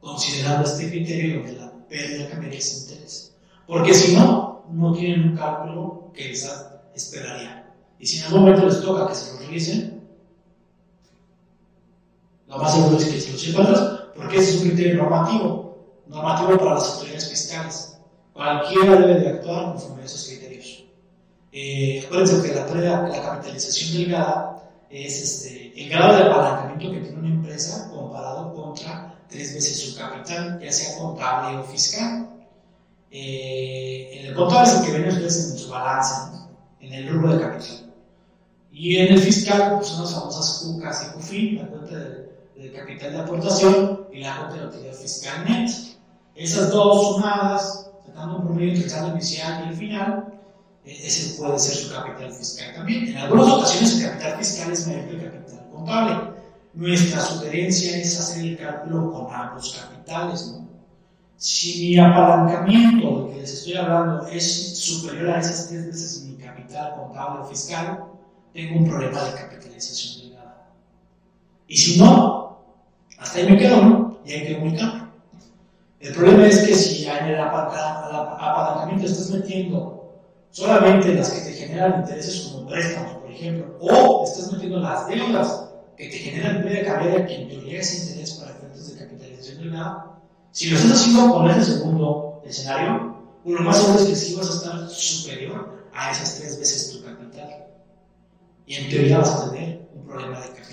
considerando 0.00 0.68
este 0.68 0.90
criterio 0.90 1.38
donde 1.38 1.52
la 1.52 1.72
pérdida 1.88 2.28
cambiaría 2.30 2.58
ese 2.58 2.84
interés. 2.84 3.34
Porque 3.66 3.94
si 3.94 4.14
no, 4.14 4.64
no 4.70 4.92
tienen 4.92 5.30
un 5.30 5.36
cálculo 5.36 6.10
que 6.14 6.28
les 6.28 6.50
esperaría. 6.94 7.72
Y 7.98 8.06
si 8.06 8.18
en 8.18 8.26
algún 8.26 8.40
momento 8.42 8.66
les 8.66 8.80
toca 8.80 9.08
que 9.08 9.14
se 9.14 9.32
lo 9.32 9.38
revisen, 9.40 9.93
lo 12.54 12.62
más 12.62 12.74
seguro 12.74 12.96
es 12.96 13.04
que 13.04 13.20
se 13.20 13.32
los 13.32 13.48
encuentran, 13.48 14.00
porque 14.14 14.36
ese 14.36 14.50
es 14.50 14.62
un 14.62 14.68
criterio 14.68 15.02
normativo, 15.02 15.76
normativo 16.06 16.58
para 16.58 16.74
las 16.74 16.94
autoridades 16.94 17.28
fiscales. 17.28 17.98
Cualquiera 18.32 18.96
debe 18.96 19.20
de 19.20 19.28
actuar 19.28 19.72
conforme 19.72 20.02
a 20.02 20.04
esos 20.04 20.28
criterios. 20.28 20.84
Eh, 21.52 22.04
acuérdense 22.06 22.42
que 22.42 22.54
la, 22.54 22.66
la 23.08 23.22
capitalización 23.22 24.02
delgada 24.02 24.70
es 24.90 25.22
este, 25.22 25.72
el 25.82 25.90
grado 25.90 26.16
de 26.16 26.22
apalancamiento 26.30 26.92
que 26.92 27.00
tiene 27.00 27.18
una 27.18 27.34
empresa 27.34 27.90
comparado 27.90 28.54
contra 28.54 29.14
tres 29.28 29.54
veces 29.54 29.80
su 29.80 29.98
capital, 29.98 30.60
ya 30.62 30.72
sea 30.72 30.98
contable 30.98 31.58
o 31.58 31.64
fiscal. 31.64 32.28
Eh, 33.10 34.10
en 34.12 34.26
el 34.26 34.34
contable 34.34 34.68
es 34.68 34.76
el 34.76 34.86
que 34.86 34.92
ven 34.92 35.08
ustedes 35.08 35.50
en 35.50 35.58
su 35.58 35.70
balance, 35.70 36.14
en 36.80 36.92
el 36.92 37.08
rubro 37.08 37.36
de 37.36 37.42
capital. 37.42 37.92
Y 38.72 38.96
en 38.96 39.14
el 39.14 39.20
fiscal 39.20 39.76
pues, 39.76 39.88
son 39.88 40.02
las 40.02 40.14
famosas 40.14 40.62
CUCAS 40.64 41.06
y 41.06 41.14
CUFIN, 41.14 41.56
la 41.56 41.68
cuenta 41.68 41.96
de, 41.96 42.13
capital 42.72 43.12
de 43.12 43.18
aportación 43.20 44.06
y 44.12 44.20
la 44.20 44.52
de 44.52 44.66
utilidad 44.66 44.94
fiscal 44.94 45.44
net. 45.44 45.70
Esas 46.34 46.70
dos 46.70 47.14
sumadas, 47.16 47.90
tratando 48.04 48.38
un 48.38 48.44
promedio 48.44 48.70
entre 48.70 48.84
el 48.84 48.90
saldo 48.90 49.12
inicial 49.12 49.64
y 49.64 49.68
el 49.70 49.76
final, 49.76 50.34
ese 50.84 51.40
puede 51.40 51.58
ser 51.58 51.76
su 51.76 51.92
capital 51.92 52.32
fiscal 52.32 52.74
también. 52.74 53.08
En 53.08 53.16
algunas 53.16 53.48
ocasiones 53.48 54.00
el 54.00 54.10
capital 54.10 54.38
fiscal 54.38 54.72
es 54.72 54.86
mayor 54.86 55.08
que 55.08 55.16
el 55.16 55.32
capital 55.32 55.70
contable. 55.72 56.34
Nuestra 56.74 57.20
sugerencia 57.20 57.96
es 57.96 58.18
hacer 58.18 58.44
el 58.44 58.58
cálculo 58.58 59.12
con 59.12 59.34
ambos 59.34 59.74
capitales. 59.80 60.52
¿no? 60.52 60.68
Si 61.36 61.90
mi 61.90 61.98
apalancamiento, 61.98 63.24
del 63.24 63.34
que 63.34 63.40
les 63.40 63.52
estoy 63.52 63.74
hablando, 63.74 64.26
es 64.26 64.78
superior 64.78 65.30
a 65.30 65.40
esas 65.40 65.68
tres 65.68 65.86
veces 65.86 66.24
mi 66.24 66.36
capital 66.36 66.94
contable 66.96 67.42
o 67.42 67.44
fiscal, 67.46 68.04
tengo 68.52 68.80
un 68.80 68.88
problema 68.88 69.22
de 69.24 69.34
capitalización 69.34 70.28
delgada. 70.28 70.68
Y 71.66 71.76
si 71.76 71.98
no, 71.98 72.43
hasta 73.34 73.46
ahí 73.46 73.52
me 73.52 73.58
quedo, 73.58 73.82
¿no? 73.82 74.20
Y 74.24 74.32
ahí 74.32 74.46
quedo 74.46 74.60
muy 74.60 74.76
claro. 74.76 75.08
El 75.98 76.14
problema 76.14 76.46
es 76.46 76.60
que 76.60 76.72
si 76.72 77.04
en 77.04 77.26
el 77.26 77.40
apalancamiento 77.40 79.06
estás 79.06 79.30
metiendo 79.30 80.22
solamente 80.50 81.12
las 81.14 81.30
que 81.30 81.40
te 81.40 81.52
generan 81.52 82.02
intereses 82.02 82.52
como 82.52 82.68
préstamos, 82.68 83.14
por 83.14 83.32
ejemplo, 83.32 83.76
o 83.80 84.22
estás 84.24 84.52
metiendo 84.52 84.78
las 84.78 85.08
deudas 85.08 85.68
que 85.96 86.08
te 86.10 86.18
generan 86.18 86.62
pérdida 86.62 86.84
cambiaria, 86.84 87.26
que 87.26 87.42
en 87.42 87.48
teoría 87.48 87.80
es 87.80 88.08
interés 88.08 88.34
para 88.34 88.52
efectos 88.52 88.92
de 88.92 89.04
capitalización 89.04 89.58
de 89.58 89.70
nada, 89.70 90.20
si 90.52 90.70
lo 90.70 90.76
estás 90.76 90.92
haciendo 90.92 91.32
con 91.32 91.50
ese 91.50 91.72
segundo 91.72 92.40
escenario, 92.46 93.16
lo 93.44 93.60
más 93.62 93.78
seguro 93.78 93.98
es 93.98 94.06
que 94.10 94.14
sí 94.14 94.36
vas 94.36 94.48
a 94.48 94.54
estar 94.54 94.88
superior 94.88 95.88
a 95.92 96.12
esas 96.12 96.36
tres 96.36 96.56
veces 96.60 96.92
tu 96.92 97.04
capital. 97.04 97.66
Y 98.64 98.76
en 98.76 98.90
teoría 98.90 99.18
vas 99.18 99.34
a 99.34 99.50
tener 99.50 99.88
un 99.92 100.06
problema 100.06 100.38
de 100.38 100.50
nada. 100.50 100.64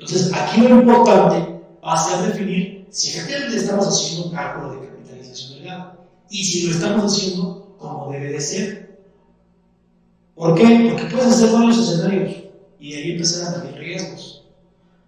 Entonces, 0.00 0.32
aquí 0.32 0.62
lo 0.62 0.80
importante 0.80 1.60
va 1.84 1.92
a 1.92 1.98
ser 1.98 2.32
definir 2.32 2.86
si 2.90 3.10
efectivamente 3.10 3.56
estamos 3.56 3.86
haciendo 3.86 4.28
un 4.28 4.34
cálculo 4.34 4.72
de 4.72 4.88
capitalización 4.88 5.58
de 5.58 5.68
nada. 5.68 5.96
Y 6.30 6.42
si 6.42 6.66
lo 6.66 6.74
estamos 6.74 7.12
haciendo 7.12 7.76
como 7.78 8.10
debe 8.10 8.32
de 8.32 8.40
ser. 8.40 8.98
¿Por 10.34 10.54
qué? 10.54 10.88
Porque 10.90 11.14
puedes 11.14 11.32
hacer 11.32 11.52
varios 11.52 11.78
escenarios 11.78 12.34
y 12.78 12.94
ahí 12.94 13.12
empezar 13.12 13.54
a 13.54 13.58
medir 13.58 13.78
riesgos. 13.78 14.44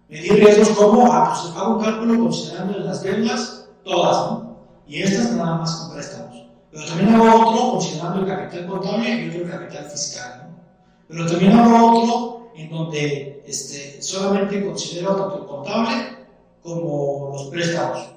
Medir 0.09 0.33
riesgos 0.33 0.69
como, 0.69 1.11
ah, 1.11 1.33
pues 1.33 1.57
hago 1.57 1.77
un 1.77 1.83
cálculo 1.83 2.19
considerando 2.19 2.77
las 2.79 3.01
deudas 3.01 3.67
todas, 3.83 4.31
¿no? 4.31 4.57
Y 4.87 5.01
estas 5.01 5.31
nada 5.31 5.57
más 5.57 5.75
con 5.75 5.93
préstamos. 5.95 6.45
Pero 6.71 6.85
también 6.85 7.15
hago 7.15 7.49
otro 7.49 7.71
considerando 7.71 8.19
el 8.19 8.27
capital 8.27 8.67
contable 8.67 9.09
y 9.09 9.29
otro 9.29 9.41
el 9.41 9.49
capital 9.49 9.85
fiscal, 9.85 10.43
¿no? 10.43 10.59
Pero 11.07 11.25
también 11.25 11.53
hago 11.53 11.91
otro 11.91 12.51
en 12.55 12.69
donde 12.69 13.32
este, 13.45 14.01
solamente 14.01 14.65
considero 14.65 15.15
tanto 15.15 15.41
el 15.41 15.45
contable 15.47 16.17
como 16.61 17.31
los 17.33 17.43
préstamos, 17.47 18.09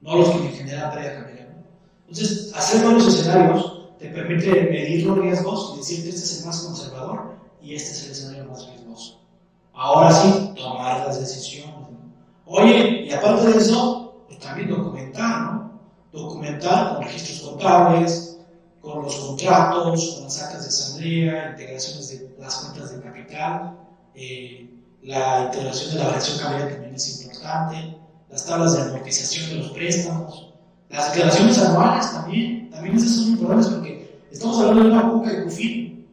no 0.00 0.16
los 0.16 0.30
que 0.30 0.38
me 0.38 0.50
generan 0.50 0.90
pérdida 0.90 1.14
cambiaria. 1.14 1.64
Entonces, 2.08 2.52
hacer 2.54 2.84
varios 2.84 3.06
escenarios 3.06 3.88
te 3.98 4.08
permite 4.08 4.50
medir 4.50 5.06
los 5.06 5.18
riesgos 5.18 5.72
y 5.74 5.78
decirte 5.78 6.08
este 6.08 6.22
es 6.22 6.40
el 6.40 6.46
más 6.46 6.60
conservador 6.62 7.36
y 7.62 7.74
este 7.74 7.92
es 7.92 8.04
el 8.04 8.10
escenario 8.10 8.44
más 8.46 8.66
riesgoso. 8.68 9.20
Ahora 9.72 10.12
sí, 10.12 10.52
tomar 10.56 11.06
las 11.06 11.20
decisiones. 11.20 11.74
Oye, 12.44 13.04
y 13.06 13.12
aparte 13.12 13.46
de 13.46 13.58
eso, 13.58 14.24
pues 14.26 14.40
también 14.40 14.68
documentar, 14.68 15.42
¿no? 15.42 15.80
Documentar 16.12 16.96
con 16.96 17.04
registros 17.04 17.48
contables, 17.48 18.38
con 18.82 19.02
los 19.02 19.14
contratos, 19.14 20.14
con 20.14 20.24
las 20.24 20.42
actas 20.42 20.62
de 20.62 20.68
asamblea, 20.68 21.50
integraciones 21.50 22.08
de 22.08 22.36
las 22.38 22.56
cuentas 22.56 22.94
de 22.94 23.00
capital, 23.00 23.78
eh, 24.14 24.68
la 25.02 25.44
integración 25.46 25.94
de 25.94 25.98
la 25.98 26.10
fracción 26.10 26.38
cambiaria 26.38 26.74
también 26.74 26.94
es 26.94 27.22
importante, 27.22 27.96
las 28.30 28.46
tablas 28.46 28.76
de 28.76 28.82
amortización 28.82 29.50
de 29.50 29.56
los 29.56 29.72
préstamos, 29.72 30.52
las 30.88 31.12
declaraciones 31.12 31.58
anuales 31.58 32.12
también, 32.12 32.70
también 32.70 32.96
esas 32.96 33.16
son 33.16 33.28
importantes 33.28 33.68
porque 33.68 34.20
estamos 34.30 34.58
hablando 34.58 34.84
de 34.84 34.90
una 34.90 35.10
cuca 35.10 35.30
de 35.30 35.44
CUFIN. 35.44 36.06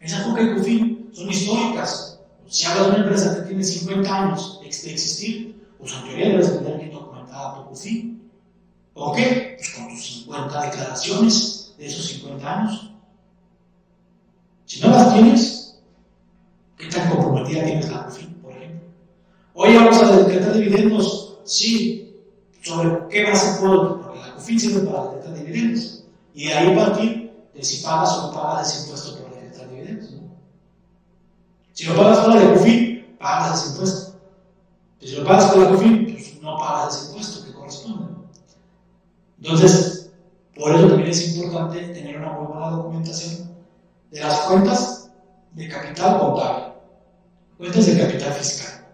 Esa 0.00 0.24
cuca 0.24 0.42
de 0.42 0.54
CUFIN 0.54 1.10
son 1.12 1.30
históricas. 1.30 2.20
Si 2.48 2.66
hablas 2.66 2.84
de 2.84 2.90
una 2.90 3.02
empresa 3.04 3.34
que 3.34 3.48
tiene 3.48 3.64
50 3.64 4.14
años 4.14 4.60
de 4.60 4.66
existir, 4.68 5.66
pues 5.78 5.92
en 5.92 6.04
teoría 6.04 6.28
debes 6.28 6.58
tener 6.58 6.78
que 6.78 6.90
documentada 6.90 7.54
tu 7.54 7.70
CUFIN. 7.70 8.30
¿Por 8.92 9.16
qué? 9.16 9.54
Pues 9.56 9.70
con 9.70 9.88
tus 9.88 10.06
50 10.06 10.62
declaraciones 10.62 11.74
de 11.78 11.86
esos 11.86 12.06
50 12.06 12.58
años. 12.60 12.90
Si 14.66 14.80
no 14.80 14.90
las 14.90 15.14
tienes, 15.14 15.55
¿qué 15.55 15.55
tienes 17.64 17.90
la 17.90 18.04
CUFIN, 18.04 18.34
por 18.42 18.52
ejemplo? 18.52 18.80
Hoy 19.54 19.74
vamos 19.74 20.02
a 20.02 20.16
decretar 20.16 20.52
dividendos, 20.54 21.38
sí, 21.44 22.22
¿sobre 22.62 23.08
qué 23.08 23.24
base 23.24 23.60
puedo? 23.60 24.02
Porque 24.02 24.18
la 24.20 24.34
CUFIN 24.34 24.60
sirve 24.60 24.90
para 24.90 25.04
decretar 25.04 25.34
dividendos. 25.34 26.04
Y 26.34 26.46
de 26.48 26.54
ahí 26.54 26.76
partir 26.76 27.32
de 27.54 27.64
si 27.64 27.82
pagas 27.82 28.12
o 28.18 28.26
no 28.26 28.32
pagas 28.32 28.72
ese 28.72 28.82
impuesto 28.82 29.22
por 29.22 29.34
decretar 29.34 29.70
dividendos. 29.70 30.10
Si 31.72 31.84
lo 31.84 31.96
pagas 31.96 32.28
la 32.28 32.36
de 32.36 32.52
CUFIN, 32.54 33.16
pagas 33.18 33.60
ese 33.60 33.70
impuesto. 33.72 34.18
Si 35.00 35.16
lo 35.16 35.24
pagas 35.24 35.52
con 35.52 35.62
la 35.62 35.70
CUFIN, 35.70 36.12
pues 36.12 36.42
no 36.42 36.56
pagas 36.58 36.96
ese 36.96 37.06
impuesto 37.08 37.44
que 37.44 37.52
corresponde. 37.52 38.16
Entonces, 39.38 40.10
por 40.56 40.74
eso 40.74 40.88
también 40.88 41.10
es 41.10 41.36
importante 41.36 41.80
tener 41.88 42.16
una 42.16 42.38
buena 42.38 42.70
documentación 42.70 43.50
de 44.10 44.20
las 44.20 44.40
cuentas 44.40 45.10
de 45.52 45.68
capital 45.68 46.18
contable, 46.18 46.65
cuentas 47.58 47.86
de 47.86 47.98
capital 47.98 48.32
fiscal, 48.34 48.86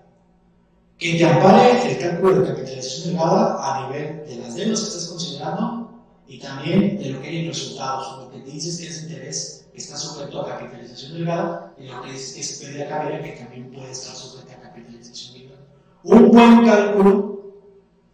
que 0.99 1.15
te 1.15 1.25
ampare 1.25 1.93
el 1.93 1.99
cálculo 1.99 2.41
de 2.41 2.49
capitalización 2.49 3.11
elevada 3.11 3.57
a 3.61 3.89
nivel 3.89 4.27
de 4.27 4.37
las 4.37 4.55
deudas 4.55 4.81
que 4.81 4.87
estás 4.87 5.07
considerando 5.09 5.91
y 6.29 6.39
también 6.39 6.99
de 6.99 7.11
lo 7.11 7.21
que 7.21 7.29
hay 7.29 7.39
en 7.41 7.49
resultados, 7.49 8.25
lo 8.25 8.31
que 8.31 8.51
dices 8.51 8.79
que 8.79 8.87
es 8.87 9.03
interés 9.03 9.67
que 9.73 9.79
está 9.79 9.97
sujeto 9.97 10.43
a 10.43 10.59
capitalización 10.59 11.15
delgada 11.15 11.75
y 11.79 11.89
lo 11.89 12.03
que 12.03 12.15
es, 12.15 12.37
es 12.37 12.61
pérdida 12.61 12.89
cambiaria 12.89 13.23
que 13.23 13.41
también 13.43 13.73
puede 13.73 13.91
estar 13.91 14.15
sujeta 14.15 14.55
a 14.55 14.61
capitalización 14.61 15.35
delgada. 15.35 15.63
Un 16.05 16.31
buen 16.31 16.65
cálculo 16.65 17.33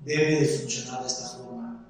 debe 0.01 0.41
de 0.41 0.47
funcionar 0.47 1.03
de 1.03 1.07
esta 1.09 1.29
forma. 1.29 1.85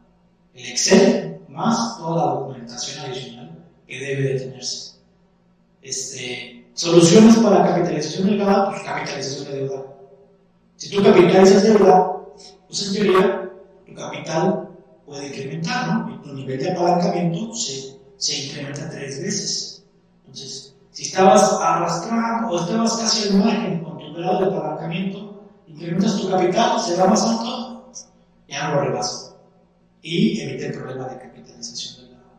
El 0.54 0.66
Excel 0.66 1.40
más 1.48 1.98
toda 1.98 2.16
la 2.16 2.32
documentación 2.32 3.04
adicional 3.04 3.64
que 3.86 3.98
debe 3.98 4.22
de 4.22 4.40
tenerse. 4.40 4.98
Este, 5.82 6.57
soluciones 6.78 7.36
para 7.38 7.64
capitalización 7.64 8.28
delgada, 8.28 8.70
pues 8.70 8.82
capitalización 8.82 9.44
de 9.46 9.58
deuda. 9.58 9.84
Si 10.76 10.90
tú 10.90 11.02
capitalizas 11.02 11.62
deuda, 11.64 12.16
pues 12.68 12.86
en 12.86 12.94
teoría 12.94 13.50
tu 13.84 13.94
capital 13.94 14.68
puede 15.04 15.26
incrementar, 15.26 15.88
¿no? 15.88 16.14
Y 16.14 16.22
tu 16.22 16.34
nivel 16.34 16.60
de 16.60 16.70
apalancamiento 16.70 17.52
se, 17.52 17.98
se 18.16 18.44
incrementa 18.44 18.88
tres 18.90 19.20
veces. 19.20 19.84
Entonces, 20.20 20.76
si 20.92 21.02
estabas 21.02 21.52
arrastrando 21.60 22.48
o 22.48 22.60
estabas 22.60 22.96
casi 22.96 23.28
al 23.28 23.34
margen 23.38 23.82
con 23.82 23.98
tu 23.98 24.14
grado 24.14 24.38
de 24.38 24.56
apalancamiento, 24.56 25.42
incrementas 25.66 26.20
tu 26.20 26.30
capital, 26.30 26.80
se 26.80 26.96
va 26.96 27.08
más 27.08 27.26
alto, 27.26 27.90
ya 28.46 28.68
no 28.68 28.74
lo 28.76 28.80
rebasa. 28.82 29.34
Y 30.00 30.40
evita 30.42 30.66
el 30.66 30.74
problema 30.74 31.08
de 31.08 31.18
capitalización 31.18 32.04
del 32.04 32.12
lado. 32.12 32.30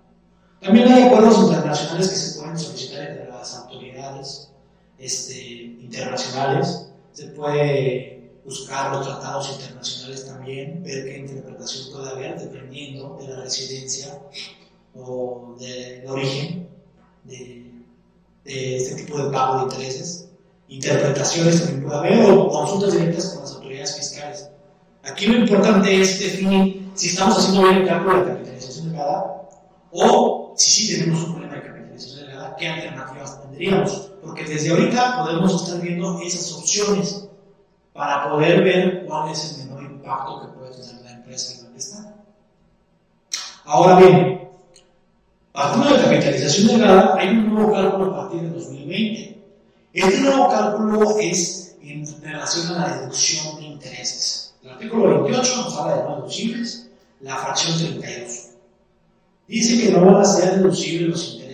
También 0.62 0.94
hay 0.94 1.04
acuerdos 1.04 1.40
internacionales 1.40 2.08
que 2.08 2.16
se 2.16 2.40
pueden 2.40 2.58
solicitar 2.58 3.28
las 3.28 3.29
este, 4.98 5.38
internacionales. 5.80 6.92
Se 7.14 7.28
puede 7.28 8.32
buscar 8.46 8.92
los 8.94 9.06
tratados 9.06 9.52
internacionales 9.52 10.26
también, 10.26 10.84
ver 10.84 11.06
qué 11.06 11.18
interpretación 11.20 11.92
puede 11.92 12.10
haber 12.10 12.40
dependiendo 12.40 13.18
de 13.20 13.28
la 13.28 13.42
residencia 13.42 14.20
o 14.96 15.56
del 15.60 16.02
de 16.02 16.08
origen 16.08 16.68
de, 17.26 17.72
de, 18.44 18.78
este 18.78 19.04
tipo 19.04 19.18
de 19.18 19.30
pago 19.32 19.58
de 19.58 19.64
intereses. 19.64 20.30
Interpretaciones 20.68 21.62
también 21.62 21.84
puede 21.84 21.98
haber 21.98 22.32
o 22.32 22.48
consultas 22.50 22.94
directas 22.94 23.26
con 23.30 23.42
las 23.42 23.54
autoridades 23.54 23.96
fiscales. 23.98 24.50
Aquí 25.04 25.28
lo 25.28 25.40
importante 25.40 26.02
es 26.02 26.20
definir 26.20 26.92
si 26.96 27.10
estamos 27.10 27.38
haciendo 27.38 27.64
bien 27.64 27.82
el 27.82 27.88
cálculo 27.88 28.24
de 28.24 28.32
capitalización 28.32 28.90
delgada 28.90 29.50
o 29.92 30.54
si 30.58 30.72
sí 30.72 31.00
tenemos 31.00 31.24
un 31.24 31.34
problema 31.34 31.56
de 31.56 31.64
capitalización 31.64 32.26
delgada, 32.26 32.56
qué 32.58 32.68
alternativas 32.68 33.39
tendríamos. 33.60 34.12
Porque 34.22 34.44
desde 34.46 34.72
ahorita 34.72 35.24
podemos 35.24 35.64
estar 35.64 35.82
viendo 35.82 36.20
esas 36.22 36.52
opciones 36.54 37.28
para 37.94 38.30
poder 38.30 38.64
ver 38.64 39.06
cuál 39.06 39.32
es 39.32 39.58
el 39.60 39.66
menor 39.66 39.84
impacto 39.84 40.42
que 40.42 40.48
puede 40.58 40.72
tener 40.72 41.04
la 41.04 41.12
empresa 41.12 41.58
en 41.58 41.66
la 41.66 41.72
que 41.72 41.78
está. 41.78 42.16
Ahora 43.66 44.00
bien, 44.00 44.50
partiendo 45.52 45.98
de 45.98 46.04
capitalización 46.04 46.68
delgada, 46.68 47.16
hay 47.18 47.30
un 47.30 47.54
nuevo 47.54 47.74
cálculo 47.74 48.06
a 48.14 48.18
partir 48.18 48.42
de 48.42 48.50
2020. 48.50 49.42
Este 49.94 50.22
nuevo 50.22 50.50
cálculo 50.50 51.18
es 51.20 51.78
en 51.82 52.06
relación 52.22 52.68
a 52.76 52.88
la 52.88 52.98
deducción 52.98 53.58
de 53.58 53.64
intereses. 53.64 54.54
El 54.64 54.72
artículo 54.72 55.24
28 55.24 55.56
nos 55.64 55.78
habla 55.78 55.96
de 55.98 56.04
no 56.04 56.16
deducibles, 56.18 56.90
la 57.22 57.36
fracción 57.38 57.78
32. 57.78 58.46
Dice 59.48 59.82
que 59.82 59.92
no 59.92 60.06
van 60.06 60.22
a 60.22 60.26
ser 60.26 60.56
deducibles 60.58 61.10
los 61.10 61.28
intereses 61.34 61.49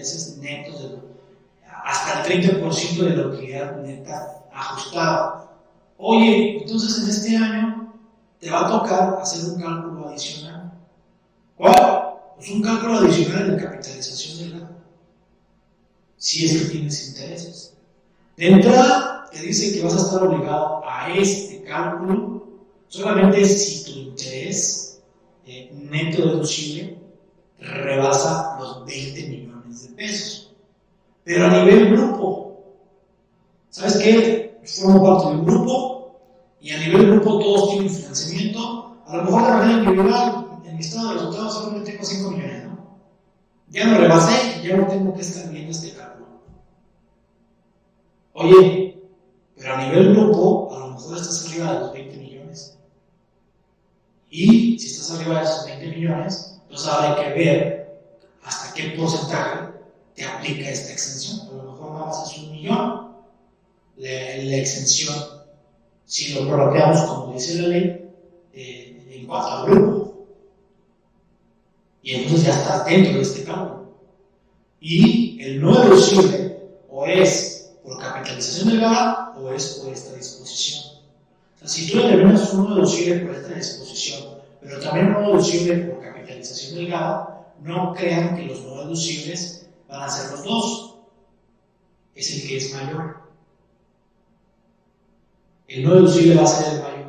hasta 1.95 2.23
el 2.27 2.43
30% 2.43 2.97
de 2.97 3.15
la 3.15 3.27
utilidad 3.27 3.81
neta 3.81 4.45
ajustada. 4.51 5.51
Oye, 5.97 6.59
entonces 6.61 7.03
en 7.03 7.09
este 7.09 7.37
año 7.37 7.93
te 8.39 8.49
va 8.49 8.67
a 8.67 8.69
tocar 8.69 9.19
hacer 9.21 9.49
un 9.51 9.61
cálculo 9.61 10.09
adicional. 10.09 10.73
¿Cuál? 11.55 12.15
Pues 12.35 12.49
un 12.51 12.61
cálculo 12.61 12.99
adicional 12.99 13.55
de 13.55 13.63
capitalización 13.63 14.37
de 14.39 14.59
la. 14.59 14.71
Si 16.17 16.45
es 16.45 16.63
que 16.63 16.69
tienes 16.69 17.07
intereses. 17.09 17.73
De 18.35 18.47
entrada, 18.47 19.29
te 19.31 19.39
dice 19.39 19.73
que 19.73 19.83
vas 19.83 19.93
a 19.95 20.05
estar 20.05 20.23
obligado 20.23 20.81
a 20.85 21.13
este 21.13 21.63
cálculo 21.63 22.43
solamente 22.87 23.45
si 23.45 23.85
tu 23.85 23.99
interés 23.99 25.01
eh, 25.45 25.71
neto 25.73 26.27
deducible 26.27 26.97
rebasa 27.59 28.57
los 28.59 28.85
20 28.85 29.27
millones 29.27 29.83
de 29.83 29.95
pesos. 29.95 30.44
Pero 31.25 31.47
a 31.47 31.49
nivel 31.49 31.89
grupo, 31.89 32.61
¿sabes 33.71 33.97
qué? 33.97 34.59
Formo 34.63 35.03
parte 35.03 35.29
de 35.29 35.39
un 35.39 35.45
grupo 35.45 36.19
y 36.61 36.71
a 36.71 36.77
nivel 36.77 37.11
grupo 37.11 37.39
todos 37.39 37.71
tienen 37.71 37.89
financiamiento. 37.89 38.95
A 39.07 39.17
lo 39.17 39.23
mejor 39.23 39.43
de 39.43 39.51
manera 39.51 39.79
individual, 39.79 40.47
en 40.65 40.75
mi 40.75 40.81
estado 40.81 41.09
de 41.09 41.13
resultados 41.15 41.53
solamente 41.55 41.91
tengo 41.91 42.05
5 42.05 42.31
millones, 42.31 42.63
¿no? 42.65 42.77
Ya 43.69 43.87
no 43.87 43.97
rebasé, 43.97 44.61
ya 44.63 44.77
no 44.77 44.85
tengo 44.85 45.13
que 45.15 45.21
estar 45.21 45.51
viendo 45.51 45.71
este 45.71 45.93
cálculo. 45.93 46.27
Oye, 48.33 49.01
pero 49.57 49.73
a 49.73 49.83
nivel 49.83 50.13
grupo, 50.13 50.75
a 50.75 50.79
lo 50.79 50.87
mejor 50.89 51.17
estás 51.17 51.47
arriba 51.47 51.73
de 51.73 51.79
los 51.79 51.93
20 51.93 52.17
millones. 52.17 52.77
Y 54.29 54.77
si 54.77 54.87
estás 54.91 55.19
arriba 55.19 55.39
de 55.39 55.45
esos 55.45 55.65
20 55.65 55.87
millones, 55.87 56.59
entonces 56.61 56.87
ahora 56.87 57.15
hay 57.15 57.23
que 57.23 57.29
ver 57.33 57.99
hasta 58.43 58.73
qué 58.75 58.89
porcentaje 58.95 59.74
te 60.15 60.23
aplica 60.23 60.69
esta 60.69 60.93
exención. 60.93 61.47
A 61.47 61.53
lo 61.53 61.71
mejor 61.71 61.91
nada 61.91 62.05
más 62.05 62.31
es 62.31 62.37
un 62.39 62.51
millón 62.51 63.05
la, 63.97 64.57
exención, 64.57 65.15
si 66.05 66.33
lo 66.33 66.47
prorrogueamos 66.47 67.01
como 67.01 67.33
dice 67.33 67.61
la 67.61 67.67
ley, 67.69 68.09
eh, 68.53 69.07
en 69.11 69.25
cuanto 69.25 69.49
al 69.49 69.65
grupo. 69.65 70.25
Y 72.03 72.15
entonces 72.15 72.45
ya 72.45 72.53
estás 72.53 72.85
dentro 72.85 73.13
de 73.13 73.21
este 73.21 73.43
cálculo. 73.43 73.95
Y 74.79 75.41
el 75.41 75.61
no 75.61 75.81
deducible 75.81 76.57
o 76.89 77.05
es 77.05 77.71
por 77.83 77.99
capitalización 77.99 78.69
delgada 78.69 79.33
o 79.37 79.51
es 79.51 79.81
por 79.81 79.91
esta 79.91 80.15
disposición. 80.15 80.83
si 81.63 81.89
tú 81.89 81.97
determinas 81.97 82.53
un 82.53 82.69
no 82.69 82.75
deducible 82.75 83.25
por 83.25 83.35
esta 83.35 83.53
disposición, 83.55 84.35
pero 84.61 84.79
también 84.79 85.13
no 85.13 85.21
deducible 85.21 85.77
por 85.77 86.03
capitalización 86.03 86.75
delgada, 86.75 87.53
no 87.61 87.93
crean 87.93 88.35
que 88.35 88.43
los 88.43 88.61
no 88.61 88.81
deducibles 88.83 89.67
van 89.89 90.03
a 90.03 90.09
ser 90.09 90.31
los 90.31 90.43
dos. 90.43 90.95
Es 92.15 92.33
el 92.33 92.47
que 92.47 92.57
es 92.57 92.73
mayor. 92.73 93.17
El 95.67 95.83
no 95.83 95.95
deducible 95.95 96.35
va 96.35 96.43
a 96.43 96.47
ser 96.47 96.73
el 96.73 96.81
mayor. 96.81 97.05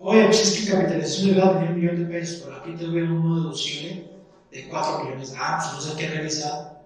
Oye, 0.00 0.24
pues 0.24 0.40
es 0.40 0.64
que 0.64 0.72
capitalización 0.72 1.28
delgada 1.28 1.52
tenía 1.58 1.70
un 1.70 1.80
millón 1.80 1.96
de 1.98 2.04
pesos, 2.06 2.42
pero 2.44 2.56
aquí 2.56 2.72
te 2.72 2.86
veo 2.86 3.04
un 3.04 3.28
no 3.28 3.36
deducible 3.36 4.10
de 4.50 4.68
4 4.68 5.04
millones. 5.04 5.34
Ah, 5.38 5.58
pues 5.58 5.68
entonces 5.68 5.92
hay 5.92 5.98
que 5.98 6.18
revisar 6.18 6.82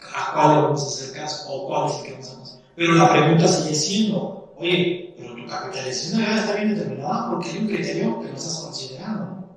a 0.00 0.32
cuál 0.32 0.56
le 0.56 0.62
vamos 0.62 0.82
a 0.82 0.86
hacer 0.86 1.16
caso 1.16 1.52
o 1.52 1.68
cuál 1.68 1.90
es 1.90 1.96
el 1.98 2.02
que 2.04 2.12
vamos 2.12 2.28
a 2.28 2.42
hacer. 2.42 2.60
Pero 2.74 2.94
la 2.94 3.12
pregunta 3.12 3.48
sigue 3.48 3.74
siendo, 3.74 4.54
oye, 4.56 5.14
pero 5.16 5.34
tu 5.34 5.46
capitalización 5.46 6.18
delgada 6.18 6.40
está 6.40 6.54
bien 6.56 6.74
determinada 6.74 7.30
porque 7.30 7.50
hay 7.50 7.58
un 7.58 7.66
criterio 7.66 8.20
que 8.20 8.28
no 8.28 8.36
estás 8.36 8.60
considerando. 8.60 9.24
¿no? 9.24 9.48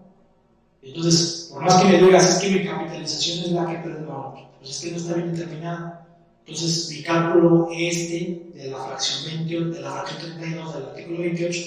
Entonces, 0.82 1.50
por 1.52 1.64
más 1.64 1.82
que 1.82 1.88
me 1.88 1.98
digas, 1.98 2.30
es 2.30 2.40
que 2.40 2.58
mi 2.58 2.66
capitalización 2.66 3.46
es 3.46 3.52
la 3.52 3.66
que 3.68 3.78
perdón, 3.78 4.34
pues 4.62 4.72
es 4.72 4.80
que 4.80 4.92
no 4.92 4.98
está 4.98 5.14
bien 5.16 5.36
determinada. 5.36 6.08
Entonces, 6.46 6.90
mi 6.92 7.04
cálculo 7.04 7.70
este 7.74 8.52
de 8.54 8.70
la 8.70 8.78
fracción 8.86 9.38
28, 9.38 9.70
de 9.70 9.82
la 9.82 9.92
fracción 9.92 10.22
32 10.38 10.74
del 10.74 10.84
artículo 10.84 11.20
28, 11.20 11.62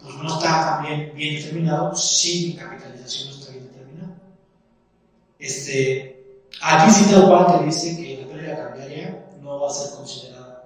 pues 0.00 0.14
no 0.14 0.28
está 0.28 0.80
también 0.80 1.12
bien 1.16 1.34
determinado 1.34 1.94
si 1.96 2.46
mi 2.46 2.54
capitalización 2.54 3.30
no 3.30 3.34
está 3.36 3.52
bien 3.52 3.66
determinada. 3.66 4.16
Este, 5.38 6.24
aquí 6.62 6.90
sí 6.92 7.10
tal 7.10 7.26
cual 7.26 7.58
te 7.58 7.64
dice 7.66 7.96
que 7.96 8.22
la 8.22 8.28
pérdida 8.28 8.68
cambiaria 8.68 9.26
no 9.42 9.60
va 9.60 9.68
a 9.68 9.72
ser 9.74 9.96
considerada 9.96 10.64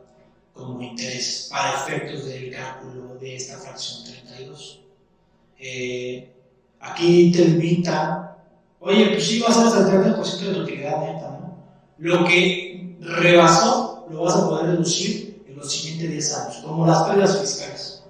como 0.52 0.82
interés 0.82 1.48
para 1.50 1.74
efectos 1.74 2.26
del 2.26 2.54
cálculo 2.54 3.16
de 3.16 3.36
esta 3.36 3.56
fracción 3.58 4.04
32. 4.04 4.80
Eh, 5.58 6.30
aquí 6.80 7.32
te 7.32 7.44
limita, 7.44 8.36
oye, 8.80 9.06
pues 9.10 9.26
sí 9.26 9.40
vas 9.40 9.56
a 9.56 9.68
hacer 9.68 9.94
el 9.94 10.14
30% 10.14 10.40
de 10.40 10.54
tu 10.54 10.60
utilidad 10.60 11.00
neta. 11.00 11.31
Lo 12.02 12.24
que 12.24 12.96
rebasó 12.98 14.08
lo 14.10 14.24
vas 14.24 14.34
a 14.34 14.48
poder 14.48 14.66
reducir 14.72 15.44
en 15.46 15.56
los 15.56 15.70
siguientes 15.70 16.10
10 16.10 16.34
años, 16.36 16.56
como 16.56 16.84
las 16.84 17.04
pérdidas 17.04 17.38
fiscales. 17.38 18.02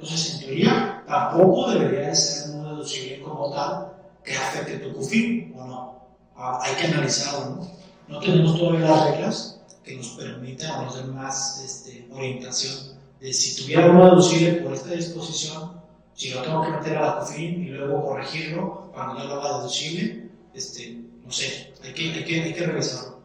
Entonces, 0.00 0.34
en 0.34 0.40
teoría, 0.40 1.04
tampoco 1.06 1.70
debería 1.70 2.08
de 2.08 2.16
ser 2.16 2.56
un 2.56 2.64
deducible 2.64 3.22
como 3.22 3.52
tal 3.52 3.92
que 4.24 4.36
afecte 4.36 4.78
tu 4.78 4.92
CUFIN, 4.94 5.54
¿o 5.56 5.64
no? 5.64 5.94
Ah, 6.34 6.58
hay 6.60 6.74
que 6.74 6.86
analizarlo, 6.88 7.50
¿no? 7.50 7.70
No 8.08 8.18
tenemos 8.18 8.58
todavía 8.58 8.88
las 8.88 9.10
reglas 9.12 9.60
que 9.84 9.94
nos 9.94 10.08
permitan 10.08 10.80
o 10.80 10.82
nos 10.86 10.96
den 10.96 11.14
más 11.14 11.62
este, 11.64 12.08
orientación 12.10 12.96
de 13.20 13.32
si 13.32 13.62
tuviera 13.62 13.88
uno 13.88 14.06
deducible 14.06 14.54
por 14.54 14.74
esta 14.74 14.90
disposición, 14.90 15.80
si 16.14 16.30
lo 16.30 16.42
tengo 16.42 16.62
que 16.62 16.70
meter 16.70 16.98
a 16.98 17.02
la 17.02 17.18
COFIN 17.20 17.62
y 17.62 17.68
luego 17.68 18.06
corregirlo 18.06 18.90
cuando 18.92 19.18
ya 19.18 19.24
lo 19.26 19.40
haga 19.40 19.58
deducible, 19.58 20.30
este, 20.52 21.00
no 21.24 21.30
sé, 21.30 21.72
hay 21.84 21.92
que, 21.94 22.12
hay 22.12 22.24
que, 22.24 22.42
hay 22.42 22.52
que 22.52 22.66
revisarlo. 22.66 23.15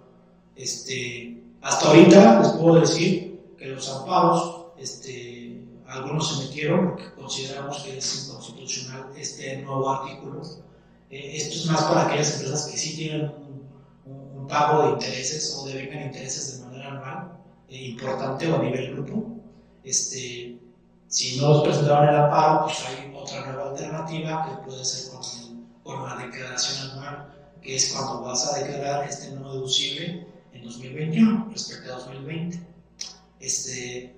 Este, 0.61 1.41
hasta 1.61 1.87
ahorita 1.87 2.39
les 2.39 2.49
puedo 2.49 2.79
decir 2.81 3.55
que 3.57 3.65
los 3.65 3.89
amparos, 3.89 4.67
este, 4.77 5.59
algunos 5.87 6.37
se 6.37 6.45
metieron 6.45 6.89
porque 6.89 7.11
consideramos 7.15 7.79
que 7.79 7.97
es 7.97 8.27
inconstitucional 8.27 9.07
este 9.17 9.57
nuevo 9.63 9.89
artículo. 9.89 10.43
Eh, 11.09 11.35
esto 11.35 11.55
es 11.55 11.65
más 11.65 11.81
para 11.85 12.05
aquellas 12.05 12.35
empresas 12.35 12.67
que 12.67 12.77
sí 12.77 12.95
tienen 12.95 13.21
un, 13.23 13.71
un, 14.05 14.37
un 14.41 14.47
pago 14.47 14.83
de 14.83 14.89
intereses 14.91 15.57
o 15.57 15.65
devengan 15.65 16.03
intereses 16.03 16.59
de 16.59 16.65
manera 16.65 16.91
anual 16.91 17.31
eh, 17.67 17.83
importante 17.85 18.51
o 18.51 18.55
a 18.57 18.63
nivel 18.63 18.93
grupo. 18.93 19.31
Este, 19.83 20.59
si 21.07 21.39
no 21.39 21.49
los 21.49 21.63
presentaron 21.63 22.07
el 22.07 22.15
amparo, 22.15 22.65
pues 22.65 22.85
hay 22.85 23.11
otra 23.15 23.47
nueva 23.47 23.71
alternativa 23.71 24.45
que 24.45 24.69
puede 24.69 24.85
ser 24.85 25.11
con, 25.11 25.21
con 25.81 26.07
la 26.07 26.23
declaración 26.23 26.91
anual, 26.91 27.33
que 27.63 27.77
es 27.77 27.91
cuando 27.91 28.21
vas 28.21 28.47
a 28.47 28.59
declarar 28.59 29.09
este 29.09 29.31
no 29.31 29.53
deducible 29.53 30.30
en 30.61 30.67
2021 30.67 31.49
respecto 31.51 31.93
a 31.93 31.97
2020. 31.97 32.59
Este, 33.39 34.15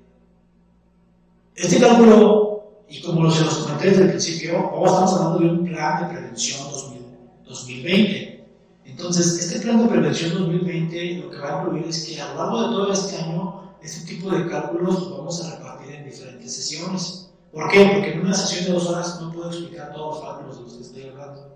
este 1.56 1.80
cálculo, 1.80 2.64
y 2.90 3.02
como 3.02 3.32
se 3.32 3.46
los 3.46 3.58
comenté 3.60 3.90
desde 3.90 4.04
el 4.04 4.10
principio, 4.10 4.58
ahora 4.58 4.92
estamos 4.92 5.14
hablando 5.14 5.40
de 5.40 5.50
un 5.50 5.66
plan 5.66 6.02
de 6.02 6.14
prevención 6.14 6.70
2000, 6.70 7.02
2020. 7.46 8.46
Entonces, 8.86 9.40
este 9.40 9.60
plan 9.62 9.82
de 9.82 9.90
prevención 9.90 10.34
2020 10.34 11.18
lo 11.20 11.32
que 11.32 11.38
va 11.38 11.62
a 11.62 11.64
incluir 11.64 11.88
es 11.88 12.06
que 12.06 12.22
a 12.22 12.34
lo 12.34 12.36
largo 12.36 12.62
de 12.62 12.68
todo 12.68 12.94
este 12.94 13.18
año, 13.18 13.76
este 13.82 14.14
tipo 14.14 14.30
de 14.30 14.48
cálculos 14.48 14.94
los 14.94 15.18
vamos 15.18 15.44
a 15.44 15.56
repartir 15.56 15.96
en 15.96 16.06
diferentes 16.06 16.54
sesiones. 16.54 17.30
¿Por 17.52 17.70
qué? 17.72 17.86
Porque 17.94 18.14
en 18.14 18.22
una 18.22 18.34
sesión 18.34 18.66
de 18.66 18.72
dos 18.74 18.88
horas 18.88 19.22
no 19.22 19.32
puedo 19.32 19.50
explicar 19.50 19.94
todos 19.94 20.16
los 20.16 20.26
cálculos 20.26 20.58
de 20.58 20.64
los 20.64 20.74
que 20.74 20.82
estoy 20.82 21.04
hablando. 21.10 21.56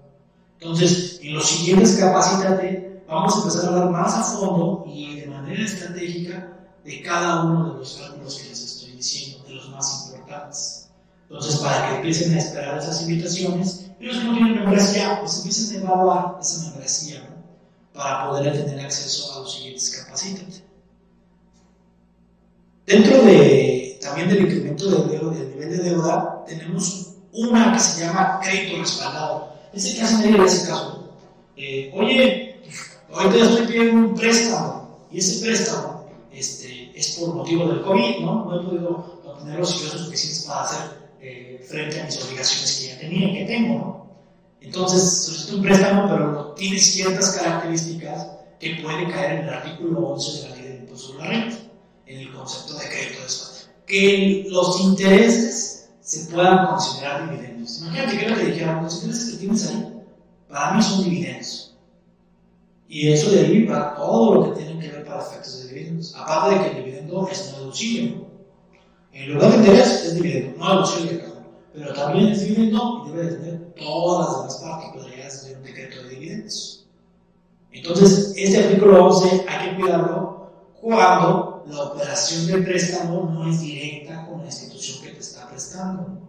Entonces, 0.60 1.20
en 1.22 1.34
los 1.34 1.48
siguientes 1.48 1.98
capacítate, 1.98 2.97
vamos 3.08 3.36
a 3.36 3.40
empezar 3.40 3.66
a 3.66 3.68
hablar 3.70 3.90
más 3.92 4.14
a 4.16 4.24
fondo 4.24 4.86
y 4.88 5.22
de 5.22 5.28
manera 5.28 5.64
estratégica 5.64 6.54
de 6.84 7.02
cada 7.02 7.44
uno 7.44 7.74
de 7.74 7.80
los 7.80 7.94
cálculos 7.94 8.36
que 8.40 8.50
les 8.50 8.64
estoy 8.64 8.92
diciendo, 8.92 9.44
de 9.48 9.56
los 9.56 9.70
más 9.70 10.08
importantes. 10.08 10.90
Entonces, 11.30 11.58
para 11.58 11.90
que 11.90 11.96
empiecen 11.98 12.34
a 12.34 12.38
esperar 12.38 12.78
esas 12.78 13.02
invitaciones, 13.02 13.92
y 14.00 14.06
los 14.06 14.18
que 14.18 14.24
no 14.24 14.34
tienen 14.34 14.56
membresía, 14.56 15.20
pues 15.20 15.38
empiecen 15.38 15.78
a 15.78 15.84
evaluar 15.84 16.38
esa 16.40 16.70
membresía, 16.70 17.20
¿no? 17.30 17.38
Para 17.94 18.30
poder 18.30 18.66
tener 18.66 18.86
acceso 18.86 19.34
a 19.34 19.40
los 19.40 19.54
siguientes 19.54 19.90
capacítate. 19.90 20.64
Dentro 22.86 23.22
de, 23.24 24.00
también 24.02 24.30
del 24.30 24.44
incremento 24.44 24.90
del, 24.90 25.10
del 25.10 25.50
nivel 25.50 25.70
de 25.70 25.84
deuda, 25.84 26.46
tenemos 26.48 27.16
una 27.34 27.74
que 27.74 27.80
se 27.80 28.06
llama 28.06 28.40
crédito 28.42 28.78
respaldado. 28.78 29.54
Ese 29.74 30.00
caso 30.00 30.20
medio 30.20 30.42
de 30.42 30.48
ese 30.48 30.70
caso. 30.70 31.12
Eh, 31.58 31.92
oye, 31.94 32.47
ahorita 33.14 33.46
estoy 33.46 33.68
pidiendo 33.68 34.08
un 34.08 34.16
préstamo, 34.16 35.08
y 35.12 35.20
ese 35.20 35.46
préstamo 35.46 36.06
este, 36.32 36.92
es 36.98 37.18
por 37.20 37.36
motivo 37.36 37.68
del 37.68 37.82
COVID, 37.82 38.20
¿no? 38.20 38.46
No 38.46 38.62
he 38.62 38.66
podido 38.66 39.22
obtener 39.26 39.60
los 39.60 39.76
ingresos 39.76 40.02
suficientes 40.02 40.44
para 40.44 40.62
hacer 40.64 41.08
eh, 41.22 41.66
frente 41.68 42.02
a 42.02 42.06
mis 42.06 42.24
obligaciones 42.24 42.80
que 42.80 42.88
ya 42.88 43.00
tenía, 43.00 43.34
que 43.34 43.46
tengo, 43.46 43.78
¿no? 43.80 44.08
Entonces, 44.62 45.24
solicito 45.24 45.58
un 45.58 45.62
préstamo, 45.64 46.10
pero 46.10 46.54
tiene 46.54 46.80
ciertas 46.80 47.32
características 47.32 48.28
que 48.60 48.80
puede 48.82 49.10
caer 49.10 49.40
en 49.40 49.48
el 49.48 49.54
artículo 49.54 50.00
11 50.10 50.42
de 50.42 50.50
la 50.50 50.56
ley 50.56 50.64
del 50.64 50.80
impuesto 50.82 51.08
sobre 51.08 51.20
la 51.20 51.30
renta, 51.30 51.58
en 52.06 52.20
el 52.20 52.34
concepto 52.34 52.74
de 52.78 52.90
crédito 52.90 53.24
de 53.24 53.30
sueldo. 53.30 53.74
Que 53.86 54.46
los 54.50 54.82
intereses 54.82 55.90
se 56.02 56.32
puedan 56.32 56.68
considerar 56.68 57.30
dividendos. 57.30 57.80
Imagínate 57.82 58.18
que 58.18 58.30
yo 58.30 58.36
te 58.36 58.46
dijera, 58.46 58.82
los 58.82 58.96
intereses 58.96 59.32
que 59.32 59.38
tienes 59.38 59.68
ahí, 59.68 60.04
para 60.50 60.74
mí 60.74 60.82
son 60.82 61.04
dividendos. 61.04 61.67
Y 62.90 63.12
eso 63.12 63.32
de 63.32 63.40
ahí 63.40 63.66
para 63.66 63.96
todo 63.96 64.34
lo 64.34 64.44
que 64.46 64.62
tiene 64.62 64.80
que 64.80 64.92
ver 64.92 65.06
para 65.06 65.22
efectos 65.22 65.64
de 65.64 65.74
dividendos. 65.74 66.16
Aparte 66.18 66.56
de 66.56 66.62
que 66.62 66.70
el 66.70 66.86
dividendo 66.86 67.28
es 67.30 67.52
no 67.52 67.60
deducible. 67.60 68.28
En 69.14 69.34
lugar 69.34 69.52
de 69.52 69.58
interés 69.58 70.06
es 70.06 70.16
dividendo, 70.16 70.58
no 70.58 70.76
deducible. 70.76 71.24
Pero 71.74 71.94
también 71.94 72.28
es 72.30 72.42
dividendo 72.42 73.04
y 73.06 73.10
debe 73.12 73.24
de 73.26 73.36
tener 73.36 73.74
todas 73.76 74.28
las 74.28 74.38
demás 74.38 74.80
particularidades 74.80 75.48
de 75.48 75.56
un 75.56 75.64
decreto 75.64 76.04
de 76.04 76.10
dividendos. 76.10 76.86
Entonces, 77.72 78.34
este 78.36 78.64
artículo 78.64 79.06
11 79.06 79.46
hay 79.48 79.70
que 79.70 79.76
cuidarlo 79.76 80.50
cuando 80.82 81.64
la 81.68 81.84
operación 81.84 82.48
de 82.48 82.66
préstamo 82.66 83.30
no 83.34 83.50
es 83.50 83.62
directa 83.62 84.26
con 84.26 84.40
la 84.40 84.46
institución 84.46 85.04
que 85.04 85.12
te 85.12 85.20
está 85.20 85.48
prestando. 85.50 86.22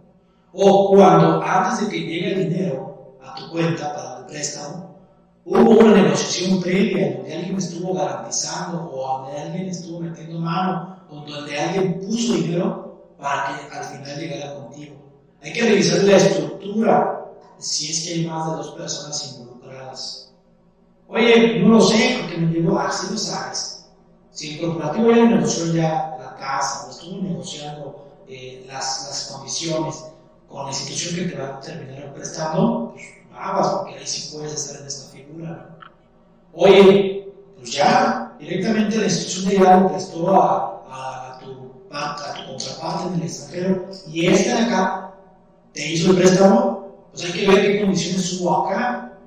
O 0.52 0.90
cuando 0.90 1.40
antes 1.42 1.86
de 1.86 1.92
que 1.92 2.00
llegue 2.00 2.32
el 2.34 2.48
dinero 2.48 3.16
a 3.22 3.34
tu 3.34 3.50
cuenta 3.50 3.94
para 3.94 4.18
el 4.18 4.26
préstamo, 4.26 4.97
hubo 5.48 5.80
una 5.80 6.02
negociación 6.02 6.60
previa 6.60 7.16
donde 7.16 7.34
alguien 7.34 7.56
estuvo 7.56 7.94
garantizando 7.94 8.90
o 8.92 9.18
donde 9.18 9.40
alguien 9.40 9.68
estuvo 9.68 10.00
metiendo 10.00 10.38
mano 10.40 10.96
o 11.10 11.20
donde 11.20 11.58
alguien 11.58 12.00
puso 12.00 12.34
dinero 12.34 13.14
para 13.18 13.46
que 13.46 13.74
al 13.74 13.84
final 13.84 14.18
llegara 14.18 14.54
contigo. 14.56 14.96
Hay 15.42 15.52
que 15.52 15.62
revisar 15.62 16.04
la 16.04 16.16
estructura 16.16 17.24
si 17.58 17.90
es 17.90 18.04
que 18.04 18.14
hay 18.14 18.26
más 18.26 18.50
de 18.50 18.56
dos 18.56 18.70
personas 18.72 19.38
involucradas. 19.38 20.32
Oye, 21.08 21.60
no 21.60 21.68
lo 21.68 21.80
sé 21.80 22.18
porque 22.20 22.36
me 22.36 22.52
llegó, 22.52 22.78
ah, 22.78 22.90
sí 22.92 23.06
lo 23.10 23.18
sabes. 23.18 23.86
Si 24.30 24.54
el 24.54 24.66
corporativo 24.66 25.10
ya 25.10 25.24
negoció 25.24 25.72
ya 25.72 26.16
la 26.20 26.36
casa 26.38 26.86
o 26.86 26.90
estuvo 26.90 27.22
negociando 27.22 28.04
eh, 28.28 28.64
las, 28.68 29.06
las 29.08 29.32
condiciones 29.32 30.04
con 30.46 30.64
la 30.64 30.70
institución 30.70 31.16
que 31.16 31.32
te 31.32 31.40
va 31.40 31.56
a 31.56 31.60
terminar 31.60 32.12
prestando, 32.12 32.90
pues 32.92 33.17
aguas, 33.38 33.68
porque 33.68 33.98
ahí 33.98 34.06
sí 34.06 34.34
puedes 34.34 34.52
estar 34.52 34.80
en 34.80 34.86
esta 34.86 35.10
figura. 35.10 35.76
Oye, 36.52 37.32
pues 37.56 37.72
ya, 37.72 38.36
directamente 38.38 38.96
la 38.96 39.04
institución 39.04 39.48
de 39.48 39.58
ya 39.58 39.88
prestó 39.88 40.42
a, 40.42 41.38
tu, 41.40 41.54
tu 41.54 42.46
contraparte 42.46 43.08
en 43.08 43.14
el 43.14 43.22
extranjero 43.22 43.86
y 44.08 44.26
este 44.26 44.50
de 44.50 44.58
acá 44.58 45.14
te 45.72 45.92
hizo 45.92 46.10
el 46.10 46.16
préstamo, 46.16 47.08
pues 47.12 47.24
hay 47.24 47.32
que 47.32 47.48
ver 47.48 47.62
qué 47.62 47.80
condiciones 47.80 48.40
hubo 48.40 48.66
acá. 48.66 49.18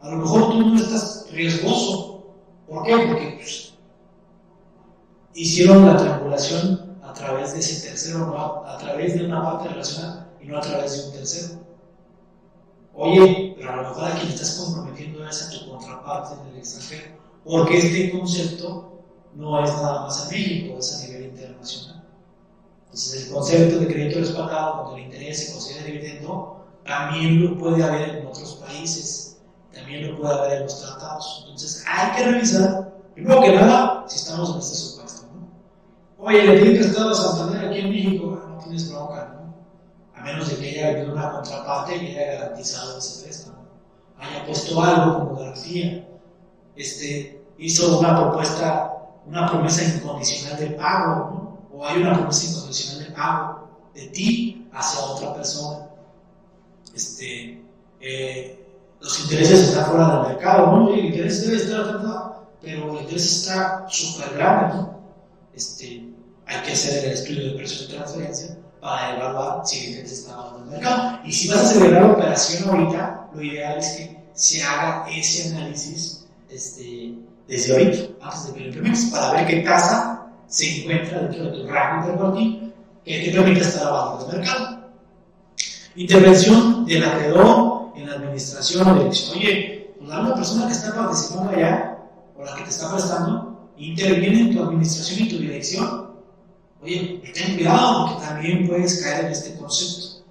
A 0.00 0.10
lo 0.10 0.16
mejor 0.18 0.50
tú 0.52 0.60
no 0.62 0.76
estás 0.76 1.26
riesgoso. 1.32 2.24
¿Por 2.68 2.84
qué? 2.84 2.96
Porque 2.96 3.38
pues, 3.40 3.74
hicieron 5.34 5.86
la 5.86 5.96
triangulación 5.96 6.96
a 7.02 7.12
través 7.12 7.52
de 7.54 7.60
ese 7.60 7.88
tercero, 7.88 8.18
¿no? 8.26 8.64
a 8.66 8.78
través 8.78 9.14
de 9.14 9.26
una 9.26 9.42
parte 9.42 9.68
relacionada 9.68 10.28
y 10.40 10.46
no 10.46 10.58
a 10.58 10.60
través 10.60 10.96
de 10.96 11.08
un 11.08 11.12
tercero. 11.14 11.65
Oye, 12.98 13.54
pero 13.58 13.72
a 13.72 13.76
lo 13.76 13.82
mejor 13.82 14.04
a 14.04 14.14
quien 14.14 14.32
estás 14.32 14.54
comprometiendo 14.54 15.28
es 15.28 15.42
a 15.42 15.50
tu 15.50 15.70
contraparte 15.70 16.34
en 16.40 16.54
el 16.54 16.58
extranjero, 16.58 17.16
porque 17.44 17.76
este 17.76 18.18
concepto 18.18 19.02
no 19.34 19.62
es 19.62 19.70
nada 19.70 20.00
más 20.02 20.24
en 20.24 20.38
México, 20.38 20.78
es 20.78 20.94
a 20.94 21.06
nivel 21.06 21.24
internacional. 21.24 22.04
Entonces, 22.86 23.26
el 23.26 23.34
concepto 23.34 23.78
de 23.80 23.86
crédito 23.86 24.20
respaldado, 24.20 24.72
cuando 24.74 24.96
el 24.96 25.02
interés 25.02 25.46
se 25.46 25.52
considera 25.52 25.84
dividendo, 25.84 26.64
también 26.86 27.44
lo 27.44 27.58
puede 27.58 27.84
haber 27.84 28.16
en 28.16 28.26
otros 28.28 28.54
países, 28.54 29.42
también 29.74 30.10
lo 30.10 30.18
puede 30.18 30.34
haber 30.34 30.52
en 30.52 30.62
los 30.62 30.80
tratados. 30.80 31.40
Entonces, 31.44 31.84
hay 31.86 32.16
que 32.16 32.30
revisar, 32.30 32.94
primero 33.12 33.42
que 33.42 33.52
nada, 33.52 34.06
si 34.08 34.16
estamos 34.16 34.54
en 34.54 34.58
este 34.58 34.74
supuesto. 34.74 35.26
¿no? 35.34 36.24
Oye, 36.24 36.44
le 36.44 36.62
tiene 36.62 36.78
prestado 36.78 37.10
a 37.10 37.14
Santander 37.14 37.68
aquí 37.68 37.80
en 37.80 37.90
México, 37.90 38.42
no 38.48 38.58
tienes 38.64 38.90
bronca. 38.90 39.32
A 39.32 39.35
menos 40.26 40.48
de 40.48 40.56
que 40.56 40.68
haya 40.70 40.88
habido 40.88 41.12
una 41.12 41.30
contraparte 41.30 41.96
y 41.96 42.16
haya 42.16 42.34
garantizado 42.34 42.98
ese 42.98 43.24
préstamo, 43.24 43.58
haya 44.18 44.44
puesto 44.44 44.82
algo 44.82 45.18
como 45.18 45.36
garantía, 45.36 46.06
este, 46.74 47.44
hizo 47.58 47.98
una 47.98 48.20
propuesta, 48.20 48.92
una 49.24 49.48
promesa 49.48 49.84
incondicional 49.84 50.58
de 50.58 50.70
pago, 50.70 51.14
¿no? 51.30 51.58
o 51.72 51.86
hay 51.86 52.02
una 52.02 52.14
promesa 52.14 52.50
incondicional 52.50 53.08
de 53.08 53.14
pago 53.14 53.68
de 53.94 54.06
ti 54.08 54.68
hacia 54.72 55.00
otra 55.00 55.34
persona. 55.34 55.88
Este, 56.94 57.62
eh, 58.00 58.66
los 59.00 59.20
intereses 59.20 59.68
están 59.68 59.86
fuera 59.86 60.08
del 60.08 60.34
mercado, 60.34 60.76
¿no? 60.76 60.94
El 60.94 61.06
interés 61.06 61.42
debe 61.42 61.56
estar 61.56 61.80
atento, 61.80 62.46
pero 62.60 62.90
el 62.90 63.02
interés 63.02 63.24
está 63.24 63.86
súper 63.88 64.34
grande, 64.34 64.74
¿no? 64.74 65.00
Este, 65.54 66.08
hay 66.46 66.62
que 66.62 66.72
hacer 66.72 67.04
el 67.04 67.12
estudio 67.12 67.52
de 67.52 67.56
precio 67.58 67.86
de 67.86 67.94
transferencia 67.94 68.55
para 68.86 69.16
evaluar 69.16 69.62
si 69.64 69.88
interés 69.88 70.12
está 70.12 70.36
bajo 70.36 70.58
el 70.58 70.66
mercado. 70.66 71.18
Y 71.24 71.32
si 71.32 71.48
vas 71.48 71.58
a 71.58 71.66
celebrar 71.66 72.04
operación 72.04 72.68
ahorita, 72.68 73.28
lo 73.34 73.42
ideal 73.42 73.78
es 73.78 73.86
que 73.88 74.16
se 74.32 74.62
haga 74.62 75.08
ese 75.10 75.50
análisis 75.50 76.24
este, 76.48 77.14
desde 77.48 77.72
ahorita, 77.72 78.24
antes 78.24 78.46
de 78.46 78.52
que 78.52 78.60
lo 78.60 78.66
implementes, 78.66 79.06
para 79.06 79.32
ver 79.32 79.46
qué 79.48 79.56
tasa 79.62 80.28
se 80.46 80.82
encuentra 80.82 81.18
dentro 81.18 81.44
de 81.46 81.50
tu 81.50 81.66
rango 81.66 82.06
interrogativo 82.06 82.72
que 83.04 83.18
te 83.24 83.30
permite 83.32 83.60
estar 83.60 83.88
abajo 83.88 84.24
del 84.24 84.38
mercado. 84.38 84.78
Intervención 85.96 86.86
del 86.86 87.02
acreedor 87.02 87.88
en 87.96 88.06
la 88.06 88.12
administración 88.12 88.88
o 88.88 88.94
dirección. 88.94 89.36
Oye, 89.36 89.94
pues 89.98 90.08
la 90.08 90.34
persona 90.34 90.66
que 90.66 90.72
está 90.72 90.94
participando 90.94 91.50
allá 91.50 91.98
o 92.38 92.44
la 92.44 92.54
que 92.54 92.62
te 92.62 92.70
está 92.70 92.92
prestando 92.92 93.68
interviene 93.78 94.40
en 94.42 94.56
tu 94.56 94.62
administración 94.62 95.26
y 95.26 95.28
tu 95.28 95.38
dirección. 95.38 96.05
Oye, 96.86 97.20
ten 97.34 97.56
cuidado 97.56 98.06
porque 98.06 98.26
también 98.26 98.68
puedes 98.68 99.02
caer 99.02 99.24
en 99.24 99.32
este 99.32 99.56
concepto. 99.56 100.24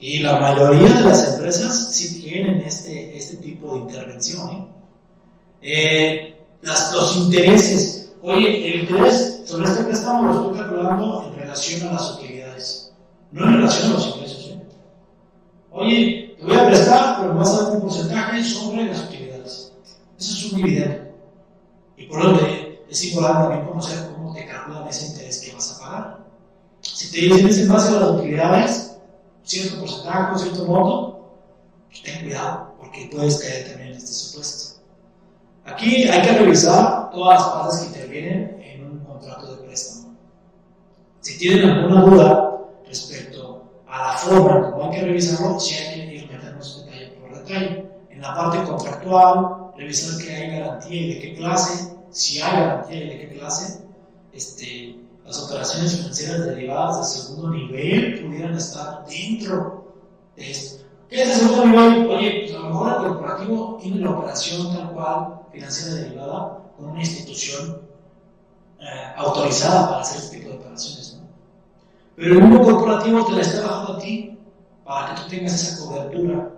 Y 0.00 0.20
la 0.20 0.40
mayoría 0.40 0.94
de 0.94 1.02
las 1.02 1.34
empresas 1.34 1.94
sí 1.94 2.22
tienen 2.22 2.62
este, 2.62 3.14
este 3.14 3.36
tipo 3.36 3.74
de 3.74 3.80
intervención. 3.80 4.50
¿eh? 4.50 4.66
Eh, 5.60 6.36
los 6.62 7.16
intereses 7.18 7.98
Oye, 8.22 8.74
el 8.74 8.80
interés 8.80 9.42
sobre 9.44 9.68
este 9.68 9.84
préstamo 9.84 10.24
lo 10.24 10.32
estoy 10.32 10.58
calculando 10.58 11.24
en 11.28 11.40
relación 11.40 11.88
a 11.88 11.92
las 11.92 12.16
utilidades, 12.16 12.92
no 13.30 13.46
en 13.46 13.52
relación 13.54 13.92
a 13.92 13.94
los 13.94 14.06
ingresos. 14.08 14.46
¿eh? 14.46 14.62
Oye, 15.70 16.36
te 16.38 16.44
voy 16.44 16.56
a 16.56 16.66
prestar, 16.66 17.20
pero 17.20 17.34
me 17.34 17.38
vas 17.40 17.54
a 17.54 17.62
dar 17.62 17.76
un 17.76 17.82
porcentaje 17.82 18.42
sobre 18.42 18.86
las 18.86 19.04
utilidades. 19.04 19.72
Eso 20.18 20.32
es 20.32 20.52
un 20.52 20.56
dividendo. 20.56 21.12
Y 21.96 22.06
por 22.06 22.24
lo 22.24 22.38
tanto, 22.38 22.46
es 22.90 23.04
importante 23.04 23.40
también 23.42 23.68
conocer 23.68 23.98
Si 26.98 27.12
te 27.12 27.32
dicen 27.32 27.62
en 27.62 27.68
base 27.72 27.96
a 27.96 28.00
las 28.00 28.10
utilidades, 28.10 28.96
cierto 29.44 29.78
porcentaje, 29.78 30.32
un 30.32 30.38
cierto 30.40 30.64
monto, 30.64 31.30
pues 31.86 32.02
ten 32.02 32.24
cuidado, 32.24 32.74
porque 32.76 33.08
puedes 33.12 33.38
caer 33.38 33.68
también 33.68 33.90
en 33.90 33.98
este 33.98 34.08
supuesto. 34.08 34.80
Aquí 35.64 36.08
hay 36.08 36.22
que 36.22 36.38
revisar 36.38 37.12
todas 37.12 37.38
las 37.38 37.48
partes 37.50 37.78
que 37.78 37.86
intervienen 37.86 38.60
en 38.60 38.84
un 38.84 38.98
contrato 39.04 39.46
de 39.46 39.62
préstamo. 39.62 40.16
Si 41.20 41.38
tienen 41.38 41.70
alguna 41.70 42.02
duda 42.02 42.58
respecto 42.88 43.62
a 43.86 44.08
la 44.08 44.18
forma 44.18 44.56
en 44.56 44.72
cómo 44.72 44.90
hay 44.90 44.98
que 44.98 45.06
revisarlo, 45.06 45.60
sí 45.60 45.74
hay 45.76 45.94
que 45.94 46.14
ir 46.16 46.32
meternos 46.32 46.84
detalle 46.84 47.12
por 47.20 47.32
detalle. 47.32 47.86
En 48.10 48.20
la 48.20 48.34
parte 48.34 48.64
contractual, 48.64 49.70
revisar 49.76 50.20
que 50.20 50.34
hay 50.34 50.50
garantía 50.58 51.00
y 51.00 51.14
de 51.14 51.20
qué 51.20 51.34
clase, 51.36 51.94
si 52.10 52.40
hay 52.40 52.60
garantía 52.60 53.04
y 53.04 53.08
de 53.08 53.18
qué 53.20 53.38
clase, 53.38 53.84
este, 54.32 55.07
las 55.28 55.42
operaciones 55.42 55.94
financieras 55.94 56.46
derivadas 56.46 56.96
del 56.96 57.22
segundo 57.22 57.50
nivel 57.50 58.24
pudieran 58.24 58.54
estar 58.54 59.04
dentro 59.06 59.92
de 60.34 60.50
esto. 60.50 60.86
¿Qué 61.10 61.22
es 61.22 61.28
el 61.28 61.48
segundo 61.50 61.66
nivel? 61.66 62.06
Oye, 62.08 62.44
pues 62.46 62.56
a 62.56 62.60
lo 62.60 62.68
mejor 62.70 62.88
el 62.88 63.08
corporativo 63.08 63.78
tiene 63.82 64.00
la 64.00 64.10
operación 64.12 64.74
tal 64.74 64.90
cual 64.92 65.40
financiera 65.52 65.94
derivada 65.96 66.58
con 66.74 66.86
una 66.86 67.00
institución 67.00 67.82
eh, 68.80 69.12
autorizada 69.16 69.90
para 69.90 70.00
hacer 70.00 70.18
este 70.18 70.38
tipo 70.38 70.48
de 70.48 70.56
operaciones. 70.60 71.20
¿no? 71.20 71.28
Pero 72.16 72.34
el 72.34 72.40
mundo 72.40 72.62
corporativo 72.62 73.26
te 73.26 73.32
la 73.32 73.40
está 73.42 73.66
bajando 73.66 73.92
a 73.92 73.98
ti 73.98 74.38
para 74.82 75.14
que 75.14 75.20
tú 75.20 75.28
tengas 75.28 75.54
esa 75.54 75.84
cobertura. 75.84 76.50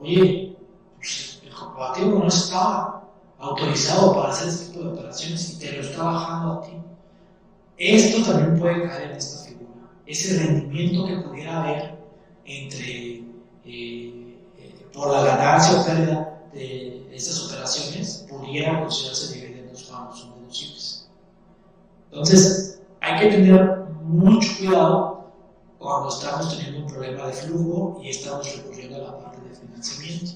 Oye, 0.00 0.56
pues, 0.96 1.42
el 1.44 1.52
corporativo 1.52 2.18
no 2.18 2.28
está 2.28 3.02
autorizado 3.38 4.14
para 4.14 4.30
hacer 4.30 4.48
este 4.48 4.72
tipo 4.72 4.84
de 4.84 4.92
operaciones 4.94 5.52
y 5.52 5.58
te 5.58 5.72
lo 5.72 5.82
está 5.82 6.02
bajando 6.02 6.52
a 6.54 6.62
ti. 6.62 6.72
Esto 7.78 8.22
también 8.30 8.58
puede 8.58 8.88
caer 8.88 9.10
en 9.10 9.16
esta 9.16 9.48
figura. 9.48 9.90
Ese 10.06 10.38
rendimiento 10.38 11.06
que 11.06 11.28
pudiera 11.28 11.62
haber 11.62 11.98
entre, 12.44 13.16
eh, 13.64 14.38
eh, 14.58 14.86
por 14.92 15.10
la 15.10 15.22
ganancia 15.24 15.80
o 15.80 15.84
pérdida 15.84 16.42
de 16.52 17.14
estas 17.14 17.46
operaciones 17.46 18.26
pudieran 18.28 18.82
considerarse 18.82 19.34
dividendos 19.34 19.84
cuando 19.84 20.14
son 20.14 20.34
deducibles. 20.34 21.08
Entonces, 22.10 22.80
hay 23.00 23.20
que 23.20 23.36
tener 23.36 23.78
mucho 24.02 24.48
cuidado 24.58 25.32
cuando 25.78 26.08
estamos 26.08 26.56
teniendo 26.56 26.80
un 26.80 26.92
problema 26.92 27.26
de 27.26 27.32
flujo 27.32 28.00
y 28.02 28.10
estamos 28.10 28.56
recurriendo 28.56 28.96
a 28.96 29.10
la 29.10 29.18
parte 29.18 29.40
de 29.48 29.56
financiamiento. 29.56 30.32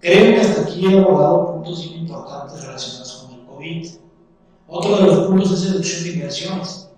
Creo 0.00 0.34
que 0.34 0.40
hasta 0.40 0.62
aquí 0.62 0.86
he 0.86 0.98
abordado 0.98 1.54
puntos 1.54 1.84
importantes 1.86 2.64
relacionados 2.64 3.12
con 3.12 3.40
el 3.40 3.46
COVID. 3.46 3.88
Otro 4.70 4.98
de 4.98 5.06
los 5.06 5.26
puntos 5.26 5.50
es 5.52 5.70
reducción 5.70 6.04
de 6.04 6.10
inversiones. 6.10 6.90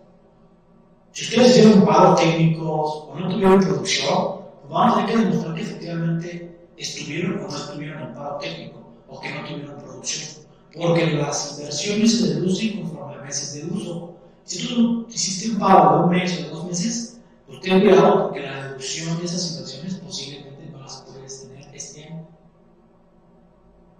Si 1.12 1.24
ustedes 1.24 1.50
hicieron 1.50 1.86
paro 1.86 2.16
técnicos 2.16 3.04
o 3.08 3.14
no 3.16 3.28
tuvieron 3.28 3.60
producción, 3.60 4.40
pues 4.60 4.70
vamos 4.70 4.92
a 4.92 5.06
tener 5.06 5.10
que 5.10 5.28
demostrar 5.28 5.54
que 5.54 5.62
efectivamente 5.62 6.68
estuvieron 6.76 7.44
o 7.44 7.48
no 7.48 7.56
estuvieron 7.56 8.02
en 8.02 8.14
paro 8.14 8.38
técnico 8.38 8.80
o 9.08 9.20
que 9.20 9.32
no 9.32 9.46
tuvieron 9.46 9.76
producción. 9.76 10.44
Porque 10.74 11.12
las 11.12 11.58
inversiones 11.58 12.18
se 12.18 12.34
deducen 12.34 12.82
conforme 12.82 13.14
a 13.14 13.22
meses 13.22 13.54
de 13.54 13.72
uso. 13.72 14.14
Si 14.44 14.66
tú 14.66 15.06
hiciste 15.08 15.50
un 15.50 15.58
pago 15.60 15.96
de 15.96 16.04
un 16.04 16.10
mes 16.10 16.38
o 16.38 16.42
de 16.42 16.48
dos 16.48 16.64
meses, 16.64 17.20
pues 17.46 17.60
ten 17.60 17.80
cuidado 17.80 18.24
porque 18.24 18.40
la 18.40 18.64
deducción 18.64 19.16
de 19.18 19.24
esas 19.26 19.52
inversiones 19.52 19.94
posiblemente 19.94 20.70
no 20.72 20.80
las 20.80 21.04
puedes 21.06 21.42
tener 21.42 21.72
este 21.72 22.04
año. 22.04 22.26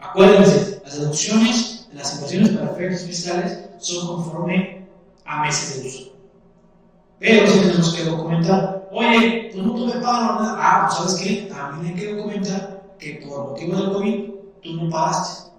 Acuérdense, 0.01 0.81
las 0.85 0.99
deducciones 0.99 1.77
de 1.77 1.80
las 2.01 2.15
inversiones 2.15 2.51
para 2.51 2.73
efectos 2.73 3.03
fiscales 3.03 3.59
son 3.79 4.07
conforme 4.07 4.87
a 5.27 5.43
meses 5.43 5.83
de 5.83 5.89
uso. 5.89 6.13
Pero 7.19 7.47
si 7.47 7.61
tenemos 7.61 7.95
que 7.95 8.05
documentar, 8.05 8.89
oye, 8.91 9.51
pues 9.53 9.65
no 9.65 9.75
tuve 9.75 10.01
pago, 10.01 10.41
nada. 10.41 10.57
Ah, 10.59 10.87
pues 10.87 10.99
sabes 10.99 11.15
qué, 11.23 11.47
también 11.53 11.95
hay 11.95 12.01
que 12.01 12.15
documentar 12.15 12.95
que 12.99 13.23
por 13.27 13.51
motivo 13.51 13.77
del 13.77 13.93
COVID 13.93 14.31
tú 14.63 14.73
no 14.75 14.91
pagaste. 14.91 15.51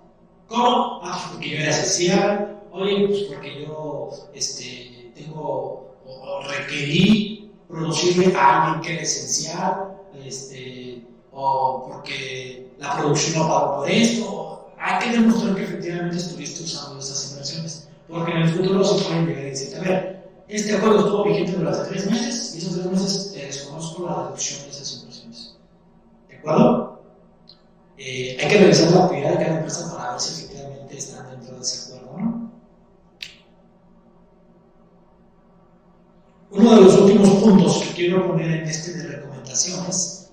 ¿Cómo? 0.47 0.99
Ah, 1.03 1.11
pues 1.13 1.31
porque 1.31 1.49
yo 1.51 1.57
era 1.57 1.69
esencial, 1.69 2.59
oye, 2.71 3.07
pues 3.07 3.21
porque 3.23 3.61
yo 3.61 4.09
este, 4.33 5.11
tengo 5.15 5.95
o, 6.07 6.41
requerí 6.47 7.51
producirle 7.67 8.35
a 8.35 8.65
alguien 8.65 8.81
que 8.81 8.93
era 8.93 9.03
esencial, 9.03 9.97
este, 10.25 11.03
o 11.31 11.85
porque 11.87 12.71
la 12.79 12.97
producción 12.97 13.37
no 13.37 13.47
pagó 13.47 13.75
por 13.77 13.89
esto. 13.89 14.60
Hay 14.83 14.97
que 14.99 15.11
demostrar 15.19 15.53
que 15.53 15.63
efectivamente 15.63 16.17
estuviste 16.17 16.63
usando 16.63 16.99
esas 16.99 17.29
inversiones, 17.29 17.87
porque 18.07 18.31
en 18.31 18.37
el 18.37 18.49
futuro 18.49 18.83
se 18.83 19.05
pueden 19.05 19.27
llegar 19.27 19.43
a 19.43 19.45
decir, 19.45 19.77
a 19.77 19.79
ver, 19.81 20.31
este 20.47 20.75
acuerdo 20.75 20.99
estuvo 21.01 21.23
vigente 21.25 21.51
durante 21.51 21.89
tres 21.91 22.09
meses 22.09 22.55
y 22.55 22.57
esos 22.57 22.73
tres 22.73 22.85
meses 22.87 23.31
te 23.31 23.45
desconozco 23.45 24.09
la 24.09 24.23
deducción 24.23 24.63
de 24.63 24.69
esas 24.71 24.93
inversiones. 24.97 25.55
¿De 26.27 26.37
acuerdo? 26.37 27.03
Eh, 27.95 28.37
hay 28.41 28.49
que 28.49 28.57
revisar 28.57 28.91
la 28.91 29.05
actividad 29.05 29.29
de 29.29 29.45
cada 29.45 29.57
empresa 29.57 29.95
para 29.95 30.11
ver 30.13 30.19
si 30.19 30.43
efectivamente 30.43 30.97
están 30.97 31.29
dentro 31.29 31.55
de 31.57 31.61
ese 31.61 31.93
acuerdo, 31.93 32.17
¿no? 32.17 32.51
Uno 36.49 36.75
de 36.75 36.81
los 36.81 36.97
últimos 36.97 37.29
puntos 37.29 37.83
que 37.83 37.93
quiero 37.93 38.27
poner 38.27 38.49
en 38.49 38.67
este 38.67 38.93
de 38.93 39.07
recomendaciones 39.07 40.31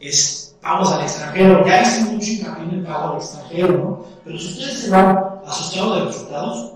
es 0.00 0.39
pagos 0.60 0.92
al 0.92 1.02
extranjero. 1.02 1.66
Ya 1.66 1.82
hice 1.82 2.04
mucho 2.04 2.30
hincapié 2.30 2.64
en 2.64 2.70
el 2.70 2.84
pago 2.84 3.12
al 3.12 3.16
extranjero, 3.16 3.78
¿no? 3.78 4.04
Pero 4.24 4.38
si 4.38 4.48
ustedes 4.48 4.78
se 4.80 4.90
van 4.90 5.18
a 5.46 5.52
su 5.52 5.64
estado 5.64 5.96
de 5.96 6.04
resultados 6.04 6.72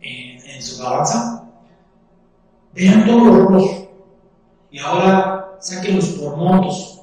en, 0.00 0.62
su 0.62 0.82
balanza, 0.82 1.36
Vean 2.72 3.04
todos 3.04 3.26
los 3.26 3.36
rubros 3.36 3.70
Y 4.70 4.78
ahora 4.78 5.56
sáquenlos 5.60 6.06
por 6.10 6.36
montos. 6.36 7.00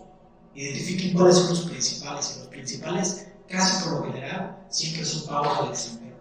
Identifiquen 0.55 1.13
cuáles 1.15 1.35
son 1.37 1.49
los 1.49 1.61
principales. 1.61 2.35
Y 2.35 2.39
los 2.39 2.47
principales, 2.47 3.27
casi 3.47 3.83
por 3.83 3.93
lo 3.93 4.03
general, 4.03 4.57
siempre 4.69 5.05
son 5.05 5.27
pagos 5.27 5.57
al 5.59 5.67
extranjero. 5.69 6.15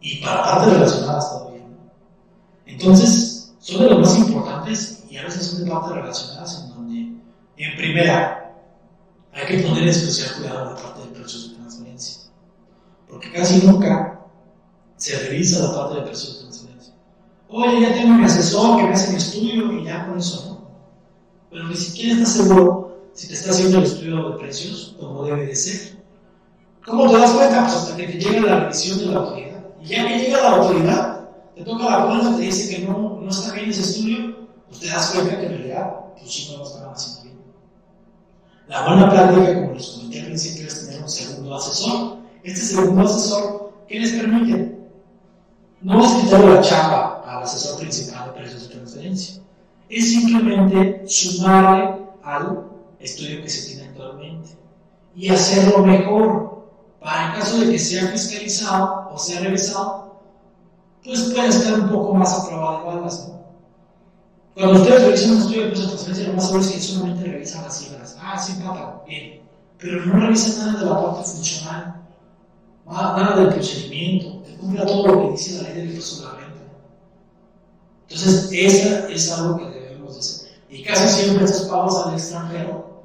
Y 0.00 0.22
para 0.22 0.44
partes 0.44 0.72
relacionadas 0.74 1.30
todavía. 1.30 1.66
Entonces, 2.66 3.52
son 3.58 3.82
de 3.82 3.90
los 3.90 3.98
más 4.00 4.18
importantes 4.18 5.04
y 5.10 5.16
a 5.16 5.24
veces 5.24 5.46
son 5.46 5.64
de 5.64 5.70
partes 5.70 5.92
relacionadas 5.92 6.62
en 6.62 6.68
donde, 6.70 7.09
en 7.64 7.76
primera, 7.76 8.54
hay 9.32 9.46
que 9.46 9.68
poner 9.68 9.88
especial 9.88 10.36
cuidado 10.36 10.70
en 10.70 10.74
la 10.74 10.82
parte 10.82 11.00
de 11.00 11.06
precios 11.08 11.50
de 11.50 11.56
transferencia. 11.56 12.22
Porque 13.08 13.32
casi 13.32 13.66
nunca 13.66 14.20
se 14.96 15.18
revisa 15.18 15.66
la 15.66 15.74
parte 15.74 15.96
de 15.96 16.02
precios 16.02 16.34
de 16.34 16.40
transferencia. 16.42 16.94
Oye, 17.48 17.80
ya 17.80 17.94
tengo 17.94 18.14
mi 18.14 18.24
asesor 18.24 18.76
que 18.76 18.84
me 18.84 18.92
hace 18.92 19.10
mi 19.10 19.16
estudio 19.16 19.72
y 19.72 19.84
ya 19.84 20.06
con 20.06 20.18
eso, 20.18 20.46
¿no? 20.46 20.60
Pero 21.50 21.68
ni 21.68 21.76
siquiera 21.76 22.14
estás 22.14 22.34
seguro 22.34 23.10
si 23.12 23.28
te 23.28 23.34
está 23.34 23.50
haciendo 23.50 23.78
el 23.78 23.84
estudio 23.84 24.30
de 24.30 24.38
precios 24.38 24.96
como 24.98 25.24
debe 25.24 25.46
de 25.46 25.56
ser. 25.56 26.00
¿Cómo 26.86 27.10
te 27.10 27.18
das 27.18 27.32
cuenta? 27.32 27.62
Pues 27.62 27.74
hasta 27.74 27.96
que 27.96 28.06
te 28.06 28.20
llega 28.20 28.40
la 28.40 28.60
revisión 28.60 28.98
de 28.98 29.06
la 29.06 29.18
autoridad. 29.18 29.64
Y 29.82 29.86
ya 29.86 30.06
que 30.06 30.18
llega 30.18 30.42
la 30.42 30.56
autoridad, 30.56 31.28
te 31.56 31.62
toca 31.64 31.84
la 31.84 32.06
puerta, 32.06 32.36
te 32.36 32.42
dice 32.42 32.74
que 32.74 32.86
no, 32.86 33.20
no 33.20 33.28
está 33.28 33.52
bien 33.52 33.70
ese 33.70 33.82
estudio, 33.82 34.48
pues 34.68 34.80
te 34.80 34.88
das 34.88 35.10
cuenta 35.10 35.38
que 35.38 35.46
en 35.46 35.52
realidad 35.52 35.94
tus 36.18 36.30
chicos 36.30 36.58
no 36.58 36.64
estaban 36.64 36.94
haciendo. 36.94 37.19
La 38.70 38.86
buena 38.86 39.10
práctica, 39.10 39.52
como 39.54 39.74
les 39.74 39.88
comenté 39.88 40.20
al 40.20 40.26
principio, 40.26 40.68
es 40.68 40.86
tener 40.86 41.02
un 41.02 41.08
segundo 41.08 41.56
asesor. 41.56 42.18
Este 42.44 42.60
segundo 42.60 43.02
asesor, 43.02 43.72
¿qué 43.88 43.98
les 43.98 44.12
permite? 44.12 44.78
No 45.80 46.04
es 46.04 46.12
quitarle 46.12 46.54
la 46.54 46.60
chapa 46.60 47.24
al 47.26 47.42
asesor 47.42 47.80
principal 47.80 48.26
de 48.26 48.40
precios 48.40 48.68
de 48.68 48.74
transferencia. 48.76 49.42
Es 49.88 50.10
simplemente 50.12 51.02
sumarle 51.08 51.96
al 52.22 52.64
estudio 53.00 53.42
que 53.42 53.50
se 53.50 53.70
tiene 53.70 53.88
actualmente 53.88 54.50
y 55.16 55.30
hacerlo 55.30 55.84
mejor. 55.84 56.60
Para 57.00 57.32
el 57.32 57.40
caso 57.40 57.58
de 57.58 57.72
que 57.72 57.78
sea 57.78 58.06
fiscalizado 58.06 59.08
o 59.10 59.18
sea 59.18 59.40
revisado, 59.40 60.20
pues 61.02 61.32
puede 61.34 61.48
estar 61.48 61.80
un 61.80 61.88
poco 61.88 62.14
más 62.14 62.38
a 62.38 62.46
prueba 62.46 62.78
de 62.78 62.84
balas. 62.84 63.28
¿no? 63.28 63.39
Cuando 64.60 64.82
ustedes 64.82 65.04
revisan 65.04 65.30
un 65.30 65.38
estudio 65.38 65.62
de 65.62 65.68
de 65.68 65.74
transferencia, 65.74 66.28
lo 66.28 66.34
más 66.34 66.44
seguro 66.44 66.64
es 66.64 66.70
que 66.70 66.80
solamente 66.80 67.24
revisan 67.24 67.64
las 67.64 67.78
cifras. 67.78 68.16
Ah, 68.20 68.38
sí, 68.38 68.52
plata, 68.60 69.02
bien. 69.08 69.40
Pero 69.78 70.04
no 70.04 70.20
revisan 70.20 70.66
nada 70.66 70.80
de 70.80 70.84
la 70.84 71.02
parte 71.02 71.30
funcional, 71.30 72.02
nada 72.86 73.36
del 73.36 73.54
procedimiento, 73.54 74.42
cumpla 74.60 74.84
todo 74.84 75.06
lo 75.06 75.22
que 75.22 75.32
dice 75.32 75.62
la 75.62 75.68
ley 75.70 75.76
del 75.78 75.88
impuesto 75.88 76.16
de 76.16 76.28
la 76.28 76.38
renta. 76.40 76.60
Entonces, 78.02 78.48
esa 78.52 79.08
es 79.08 79.32
algo 79.32 79.56
que 79.56 79.64
debemos 79.64 80.18
hacer. 80.18 80.50
Y 80.68 80.82
casi 80.82 81.08
siempre 81.08 81.46
esos 81.46 81.66
pagos 81.66 82.06
al 82.06 82.12
extranjero 82.12 83.02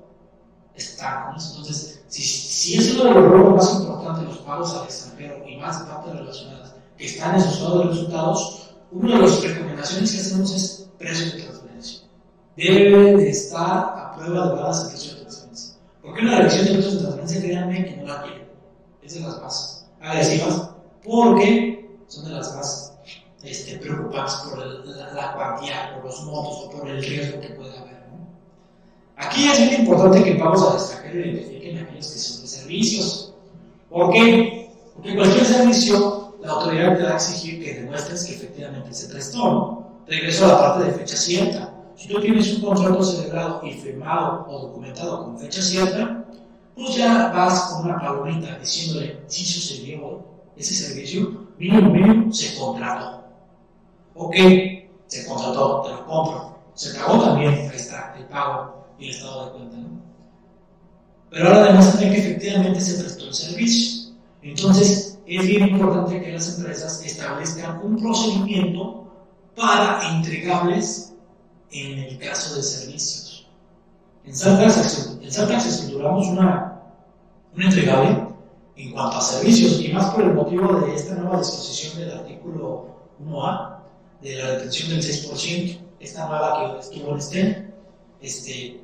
están. 0.76 1.36
Entonces, 1.36 2.02
si, 2.10 2.22
si 2.22 2.78
es 2.80 2.96
uno 2.96 3.06
de 3.06 3.12
los 3.12 3.32
rubros 3.32 3.56
más 3.56 3.80
importantes, 3.80 4.26
los 4.26 4.38
pagos 4.40 4.74
al 4.74 4.84
extranjero 4.84 5.48
y 5.48 5.56
más 5.56 5.78
partes 5.84 6.16
relacionadas 6.16 6.74
que 6.98 7.06
están 7.06 7.42
su 7.42 7.48
estado 7.48 7.80
de 7.80 7.86
resultados, 7.92 8.72
una 8.92 9.16
de 9.16 9.22
las 9.22 9.42
recomendaciones 9.42 10.12
que 10.12 10.20
hacemos 10.20 10.54
es 10.54 10.85
precio 10.98 11.26
de 11.26 11.44
transferencia. 11.44 12.00
Debe 12.58 13.18
de 13.18 13.30
estar 13.30 13.96
a 13.98 14.16
prueba 14.16 14.48
de 14.48 14.56
balas 14.56 14.84
el 14.84 14.90
precio 14.90 15.14
de 15.16 15.22
transferencia. 15.22 15.76
Porque 16.02 16.22
una 16.22 16.38
revisión 16.38 16.66
de 16.66 16.72
precios 16.74 16.94
de 16.94 17.00
transferencia, 17.00 17.42
créanme 17.42 17.86
que 17.86 17.98
no 17.98 18.06
la 18.06 18.22
quiere. 18.24 18.48
Es 19.02 19.14
de 19.14 19.20
las 19.22 19.42
más 19.42 19.88
agresivas 20.02 20.70
porque 21.04 21.90
son 22.08 22.26
de 22.26 22.32
las 22.32 22.56
más 22.56 22.94
este, 23.44 23.78
preocupantes 23.78 24.36
por 24.36 24.58
la, 24.58 25.34
cuantía, 25.34 25.94
por 25.96 26.06
los 26.06 26.24
montos 26.24 26.66
o 26.66 26.70
por 26.72 26.90
el 26.90 27.04
riesgo 27.04 27.40
que 27.40 27.50
puede 27.50 27.78
haber. 27.78 27.96
Aquí 29.18 29.48
es 29.48 29.60
muy 29.60 29.76
importante 29.76 30.24
que 30.24 30.34
vamos 30.34 30.62
a 30.62 30.74
destacar 30.74 31.16
y 31.16 31.20
identifiquen 31.20 31.78
aquellos 31.78 32.12
que 32.12 32.20
son 32.20 32.42
de 32.42 32.48
servicios. 32.48 33.34
¿Por 33.90 34.12
qué? 34.12 34.70
Porque 34.94 35.16
cualquier 35.16 35.46
servicio, 35.46 36.36
la 36.42 36.52
autoridad 36.52 36.98
te 36.98 37.04
va 37.04 37.12
a 37.12 37.16
exigir 37.16 37.64
que 37.64 37.82
demuestres 37.82 38.26
que 38.26 38.36
efectivamente 38.36 38.94
se 38.94 39.08
prestó. 39.08 39.85
Regreso 40.08 40.46
a 40.46 40.48
la 40.50 40.60
parte 40.60 40.84
de 40.86 40.94
fecha 40.94 41.18
cierta. 41.18 41.74
Si 41.96 42.08
tú 42.08 42.20
tienes 42.22 42.54
un 42.54 42.62
contrato 42.62 43.04
celebrado 43.04 43.62
y 43.66 43.72
firmado 43.74 44.46
o 44.50 44.68
documentado 44.68 45.24
con 45.24 45.40
fecha 45.40 45.62
cierta, 45.62 46.26
pues 46.76 46.96
ya 46.96 47.32
vas 47.34 47.72
con 47.72 47.86
una 47.86 48.00
palomita 48.00 48.60
diciéndole 48.60 49.22
si 49.28 49.46
sucedió 49.46 50.24
ese 50.56 50.74
servicio, 50.74 51.48
mínimo, 51.58 51.90
mínimo, 51.90 52.34
se 52.34 52.58
contrató. 52.60 53.24
Ok, 54.14 54.36
se 55.08 55.26
contrató, 55.26 55.82
te 55.82 55.92
lo 55.92 56.06
compro. 56.06 56.56
Se 56.74 56.94
pagó 56.94 57.24
también, 57.24 57.54
ahí 57.54 57.76
está, 57.76 58.14
el 58.18 58.26
pago 58.26 58.86
y 59.00 59.06
el 59.06 59.12
estado 59.12 59.46
de 59.46 59.52
cuenta, 59.52 59.78
¿no? 59.78 60.06
Pero 61.30 61.48
ahora 61.48 61.64
además 61.64 61.96
que 61.98 62.18
efectivamente 62.18 62.80
se 62.80 63.02
prestó 63.02 63.26
el 63.26 63.34
servicio. 63.34 64.14
Entonces, 64.42 65.18
es 65.26 65.48
bien 65.48 65.70
importante 65.70 66.22
que 66.22 66.32
las 66.32 66.58
empresas 66.58 67.04
establezcan 67.04 67.82
un 67.84 67.98
procedimiento 67.98 69.05
para 69.56 70.16
entregables 70.16 71.14
en 71.72 72.00
el 72.00 72.18
caso 72.20 72.56
de 72.56 72.64
servicios. 72.64 73.48
En 74.26 74.36
Saltax 74.36 75.66
estructuramos 75.66 76.28
una, 76.28 76.82
un 77.56 77.62
entregable 77.62 78.26
en 78.76 78.92
cuanto 78.92 79.18
a 79.18 79.22
servicios, 79.22 79.80
y 79.80 79.90
más 79.94 80.14
por 80.14 80.24
el 80.24 80.34
motivo 80.34 80.82
de 80.82 80.96
esta 80.96 81.16
nueva 81.16 81.40
disposición 81.40 81.98
del 81.98 82.18
artículo 82.18 82.88
1A, 83.24 83.78
de 84.22 84.36
la 84.36 84.48
retención 84.56 84.90
del 84.90 85.02
6%, 85.02 85.80
esta 86.00 86.28
nueva 86.28 86.74
que 86.74 86.80
estuvo 86.80 87.14
en 87.14 87.22
STEM, 87.22 87.72
este, 88.22 88.82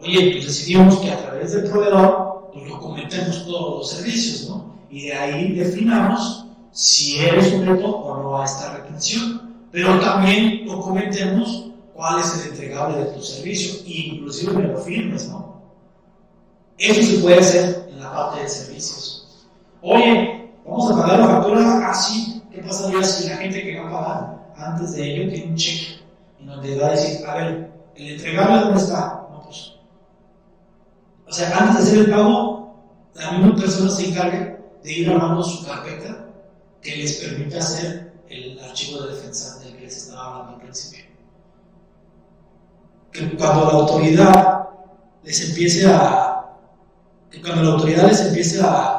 oye, 0.00 0.32
pues 0.32 0.46
decidimos 0.46 0.98
que 0.98 1.10
a 1.10 1.22
través 1.22 1.52
del 1.52 1.68
proveedor 1.70 2.50
pues 2.52 2.68
documentemos 2.68 3.46
todos 3.46 3.78
los 3.78 3.90
servicios, 3.90 4.48
¿no? 4.48 4.72
Y 4.90 5.06
de 5.06 5.14
ahí 5.14 5.52
definamos 5.52 6.46
si 6.70 7.18
eres 7.18 7.50
sujeto 7.50 7.88
o 7.88 8.22
no 8.22 8.40
a 8.40 8.44
esta 8.44 8.74
retención, 8.76 9.41
pero 9.72 9.98
también 10.00 10.66
documentemos 10.66 11.70
cuál 11.94 12.20
es 12.20 12.38
el 12.38 12.50
entregable 12.50 12.98
de 12.98 13.06
tu 13.06 13.22
servicio, 13.22 13.82
inclusive 13.86 14.52
me 14.52 14.68
lo 14.68 14.78
firmes, 14.78 15.28
¿no? 15.28 15.62
Eso 16.78 17.02
se 17.02 17.22
puede 17.22 17.38
hacer 17.38 17.88
en 17.90 18.00
la 18.00 18.12
parte 18.12 18.42
de 18.42 18.48
servicios. 18.48 19.46
Oye, 19.80 20.50
vamos 20.66 20.90
a 20.90 21.02
pagar 21.02 21.20
la 21.20 21.26
factura 21.26 21.90
así. 21.90 22.42
Ah, 22.44 22.48
¿Qué 22.52 22.60
pasaría 22.60 23.02
si 23.02 23.28
la 23.28 23.36
gente 23.36 23.62
que 23.62 23.80
va 23.80 23.88
a 23.88 23.90
pagar 23.90 24.52
antes 24.56 24.92
de 24.92 25.10
ello 25.10 25.30
tiene 25.32 25.52
un 25.52 25.56
cheque 25.56 26.00
y 26.38 26.44
donde 26.44 26.78
va 26.78 26.88
a 26.88 26.90
decir, 26.90 27.26
a 27.26 27.34
ver, 27.36 27.72
el 27.96 28.10
entregable 28.10 28.60
dónde 28.60 28.80
está? 28.80 29.26
No, 29.30 29.42
pues. 29.44 29.72
O 31.26 31.32
sea, 31.32 31.56
antes 31.56 31.76
de 31.76 31.82
hacer 31.82 31.98
el 32.00 32.10
pago, 32.10 32.74
la 33.14 33.32
misma 33.32 33.56
persona 33.56 33.90
se 33.90 34.08
encarga 34.08 34.58
de 34.82 34.92
ir 34.92 35.10
armando 35.10 35.42
su 35.42 35.64
carpeta 35.64 36.26
que 36.82 36.96
les 36.96 37.16
permita 37.20 37.58
hacer 37.58 38.11
el 38.32 38.58
archivo 38.60 39.02
de 39.02 39.14
defensa 39.14 39.58
del 39.60 39.76
que 39.76 39.82
les 39.82 39.96
estaba 39.96 40.26
hablando 40.26 40.52
al 40.54 40.62
principio. 40.62 41.04
Que 43.12 43.36
cuando 43.36 43.66
la 43.66 43.72
autoridad 43.72 44.68
les 45.22 45.48
empiece 45.48 45.86
a. 45.86 46.46
que 47.30 47.42
cuando 47.42 47.62
la 47.62 47.70
autoridad 47.72 48.08
les 48.08 48.20
empiece 48.20 48.60
a, 48.62 48.98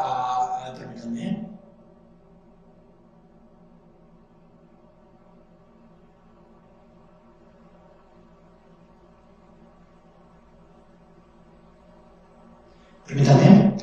Permítanme. 13.05 13.75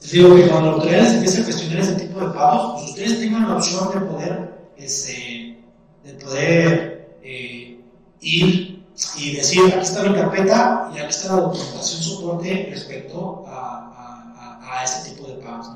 Les 0.00 0.12
digo 0.12 0.36
que 0.36 0.48
cuando 0.48 0.68
la 0.68 0.74
autoridad 0.76 1.14
empieza 1.14 1.40
a 1.40 1.44
cuestionar 1.44 1.78
ese 1.80 1.94
tipo 1.94 2.20
de 2.20 2.26
pagos, 2.26 2.74
pues 2.74 2.90
ustedes 2.90 3.18
tengan 3.18 3.48
la 3.48 3.56
opción 3.56 3.88
de 3.92 4.00
poder, 4.00 4.55
este, 4.76 5.58
de 6.04 6.12
poder 6.14 7.18
eh, 7.22 7.80
ir 8.20 8.84
y 9.18 9.36
decir, 9.36 9.62
aquí 9.72 9.84
está 9.84 10.02
mi 10.04 10.14
carpeta 10.14 10.90
y 10.94 10.98
aquí 10.98 11.10
está 11.10 11.36
la 11.36 11.42
documentación 11.42 12.02
soporte 12.02 12.68
respecto 12.70 13.44
a, 13.46 14.60
a, 14.62 14.80
a 14.80 14.84
ese 14.84 15.10
tipo 15.10 15.26
de 15.28 15.34
pagos, 15.34 15.68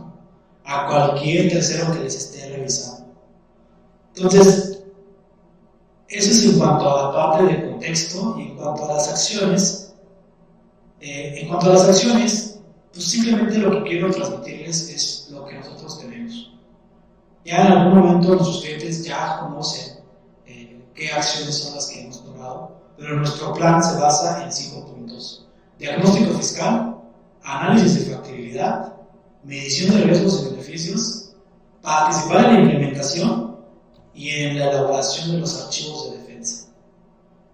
a 0.65 0.87
cualquier 0.87 1.51
tercero 1.51 1.93
que 1.93 2.01
les 2.01 2.15
esté 2.15 2.49
revisando. 2.51 3.07
Entonces, 4.17 4.81
eso 6.11 6.31
es 6.31 6.45
en 6.45 6.59
cuanto 6.59 6.91
a 6.91 7.03
la 7.05 7.13
parte 7.13 7.45
del 7.45 7.71
contexto 7.71 8.37
y 8.39 8.43
en 8.43 8.57
cuanto 8.57 8.85
a 8.85 8.95
las 8.95 9.09
acciones. 9.09 9.95
Eh, 11.01 11.41
en 11.41 11.49
cuanto 11.49 11.71
a 11.71 11.75
las 11.75 11.89
acciones, 11.89 12.59
pues 12.93 13.05
simplemente 13.05 13.59
lo 13.59 13.71
que 13.71 13.91
quiero 13.91 14.11
transmitirles 14.11 14.91
es 14.91 15.29
lo 15.31 15.47
que 15.47 15.55
nosotros 15.55 16.01
tenemos. 16.01 16.30
Ya 17.45 17.67
en 17.67 17.73
algún 17.73 17.99
momento 17.99 18.35
nuestros 18.35 18.61
clientes 18.61 19.05
ya 19.05 19.39
conocen 19.41 19.99
eh, 20.47 20.85
qué 20.95 21.11
acciones 21.11 21.57
son 21.57 21.75
las 21.75 21.87
que 21.87 22.03
hemos 22.03 22.23
tomado, 22.23 22.77
pero 22.99 23.17
nuestro 23.17 23.55
plan 23.55 23.83
se 23.83 23.99
basa 23.99 24.45
en 24.45 24.53
cinco 24.53 24.87
puntos. 24.87 25.47
Diagnóstico 25.79 26.35
fiscal, 26.35 26.97
análisis 27.43 28.07
de 28.07 28.15
factibilidad, 28.15 28.95
medición 29.43 29.97
de 29.97 30.05
riesgos 30.05 30.43
y 30.43 30.51
beneficios, 30.51 31.33
participar 31.81 32.45
en 32.45 32.55
la 32.55 32.61
implementación 32.61 33.57
y 34.15 34.29
en 34.31 34.59
la 34.59 34.71
elaboración 34.71 35.33
de 35.33 35.39
los 35.39 35.63
archivos 35.63 36.11
de 36.11 36.19
defensa. 36.19 36.67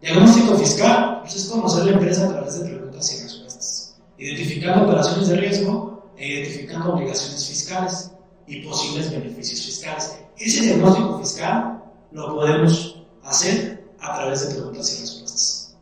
Diagnóstico 0.01 0.57
fiscal 0.57 1.21
pues 1.21 1.37
es 1.37 1.47
conocer 1.47 1.85
la 1.85 1.93
empresa 1.93 2.27
a 2.27 2.33
través 2.33 2.59
de 2.59 2.69
preguntas 2.69 3.13
y 3.13 3.23
respuestas, 3.23 3.97
identificando 4.19 4.85
operaciones 4.85 5.29
de 5.29 5.37
riesgo 5.37 6.11
e 6.17 6.27
identificando 6.27 6.95
obligaciones 6.95 7.47
fiscales 7.47 8.11
y 8.47 8.60
posibles 8.62 9.10
beneficios 9.10 9.60
fiscales. 9.62 10.18
Ese 10.39 10.62
diagnóstico 10.62 11.18
fiscal 11.18 11.82
lo 12.12 12.35
podemos 12.35 13.02
hacer 13.24 13.85
a 14.01 14.14
través 14.16 14.48
de 14.48 14.55
preguntas 14.55 14.97
y 14.97 15.01
respuestas. 15.01 15.77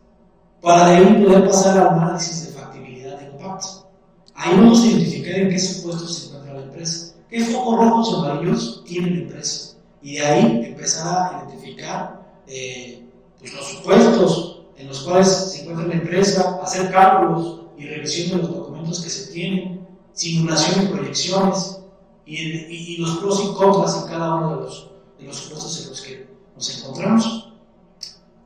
Para 0.61 0.89
de 0.89 0.97
ahí 0.97 1.25
poder 1.25 1.47
pasar 1.47 1.79
al 1.79 1.89
análisis 1.89 2.47
de 2.47 2.53
factibilidad 2.53 3.19
de 3.19 3.27
impacto. 3.27 3.89
Ahí 4.35 4.57
vamos 4.57 4.83
a 4.83 4.87
identificar 4.87 5.35
en 5.35 5.51
qué 5.51 5.59
supuestos 5.59 6.17
se 6.17 6.27
encuentra 6.27 6.55
la 6.55 6.63
empresa, 6.63 7.15
qué 7.29 7.45
focos 7.45 7.77
rojos 7.79 8.15
o 8.15 8.25
amarillos 8.25 8.83
tiene 8.87 9.11
la 9.11 9.21
empresa. 9.23 9.77
Y 10.03 10.17
de 10.17 10.27
ahí 10.27 10.65
empezar 10.67 11.07
a 11.07 11.45
identificar 11.45 12.23
eh, 12.47 13.05
pues 13.39 13.55
los 13.55 13.67
supuestos 13.67 14.61
en 14.77 14.89
los 14.89 15.01
cuales 15.03 15.29
se 15.29 15.61
encuentra 15.63 15.87
la 15.87 15.95
empresa, 15.95 16.61
hacer 16.63 16.91
cálculos 16.91 17.61
y 17.79 17.87
revisión 17.87 18.31
de 18.31 18.47
los 18.47 18.55
documentos 18.57 19.01
que 19.03 19.11
se 19.11 19.33
tienen, 19.33 19.87
simulación 20.13 20.85
y 20.85 20.89
proyecciones, 20.89 21.79
y, 22.27 22.97
los 22.99 23.17
pros 23.19 23.45
y 23.45 23.55
contras 23.55 24.03
en 24.03 24.09
cada 24.09 24.35
uno 24.35 24.57
de 24.57 24.63
los, 24.63 24.91
de 25.19 25.25
los 25.27 25.37
supuestos 25.37 25.83
en 25.83 25.91
los 25.91 26.01
que 26.01 26.29
nos 26.55 26.79
encontramos. 26.79 27.53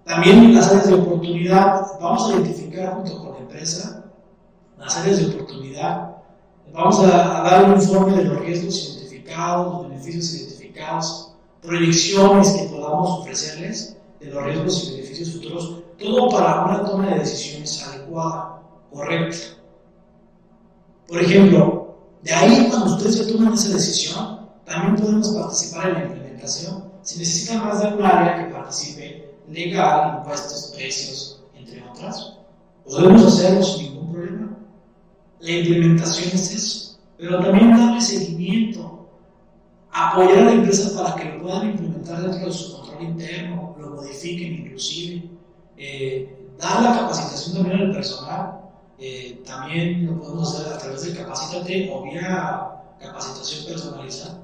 También 0.04 0.54
las 0.54 0.68
áreas 0.68 0.88
de 0.88 0.94
oportunidad, 0.94 1.86
vamos 2.00 2.28
a 2.28 2.32
identificar 2.34 2.94
junto 2.94 3.18
con 3.18 3.32
la 3.32 3.38
empresa 3.38 4.04
las 4.78 4.96
áreas 4.96 5.18
de 5.18 5.34
oportunidad, 5.34 6.16
vamos 6.72 7.00
a, 7.00 7.40
a 7.40 7.50
dar 7.50 7.64
un 7.64 7.72
informe 7.74 8.16
de 8.16 8.24
los 8.24 8.40
riesgos 8.40 8.96
identificados, 8.96 9.72
los 9.74 9.88
beneficios 9.88 10.34
identificados, 10.34 11.34
proyecciones 11.60 12.50
que 12.50 12.68
podamos 12.68 13.20
ofrecerles 13.20 13.98
de 14.20 14.26
los 14.26 14.44
riesgos 14.44 14.84
y 14.84 14.96
beneficios 14.96 15.32
futuros, 15.32 15.82
todo 15.98 16.28
para 16.30 16.64
una 16.64 16.84
toma 16.84 17.06
de 17.08 17.18
decisiones 17.18 17.86
adecuada, 17.86 18.62
correcta. 18.90 19.36
Por 21.08 21.20
ejemplo, 21.20 21.87
de 22.22 22.32
ahí 22.32 22.66
cuando 22.68 22.96
ustedes 22.96 23.26
ya 23.26 23.32
toman 23.32 23.54
esa 23.54 23.70
decisión, 23.70 24.40
también 24.64 24.96
podemos 24.96 25.28
participar 25.28 25.88
en 25.88 25.94
la 25.94 26.04
implementación. 26.04 26.84
Si 27.02 27.18
necesitan 27.18 27.64
más 27.64 27.80
de 27.80 27.88
un 27.88 28.04
área 28.04 28.46
que 28.46 28.52
participe, 28.52 29.34
legal, 29.48 30.18
impuestos, 30.18 30.72
precios, 30.76 31.42
entre 31.54 31.82
otras, 31.82 32.34
podemos 32.84 33.24
hacerlo 33.24 33.62
sin 33.62 33.94
ningún 33.94 34.12
problema. 34.12 34.56
La 35.40 35.50
implementación 35.50 36.30
es 36.34 36.54
eso, 36.54 36.98
pero 37.16 37.40
también 37.40 37.76
darle 37.76 38.00
seguimiento, 38.00 39.08
apoyar 39.92 40.38
a 40.38 40.44
la 40.44 40.52
empresa 40.52 41.02
para 41.02 41.14
que 41.16 41.36
lo 41.36 41.42
puedan 41.42 41.70
implementar 41.70 42.22
dentro 42.22 42.46
de 42.46 42.52
su 42.52 42.76
control 42.76 43.02
interno, 43.02 43.76
lo 43.78 43.90
modifiquen 43.90 44.66
inclusive, 44.66 45.30
eh, 45.76 46.36
dar 46.58 46.82
la 46.82 46.92
capacitación 46.92 47.56
también 47.56 47.80
al 47.80 47.92
personal, 47.92 48.60
eh, 49.00 49.42
también 49.46 50.06
lo 50.06 50.20
podemos 50.20 50.54
hacer 50.54 50.72
a 50.72 50.78
través 50.78 51.04
de 51.04 51.14
Capacítate 51.14 51.90
o 51.92 52.02
vía 52.02 52.78
capacitación 53.00 53.66
personalizada. 53.66 54.40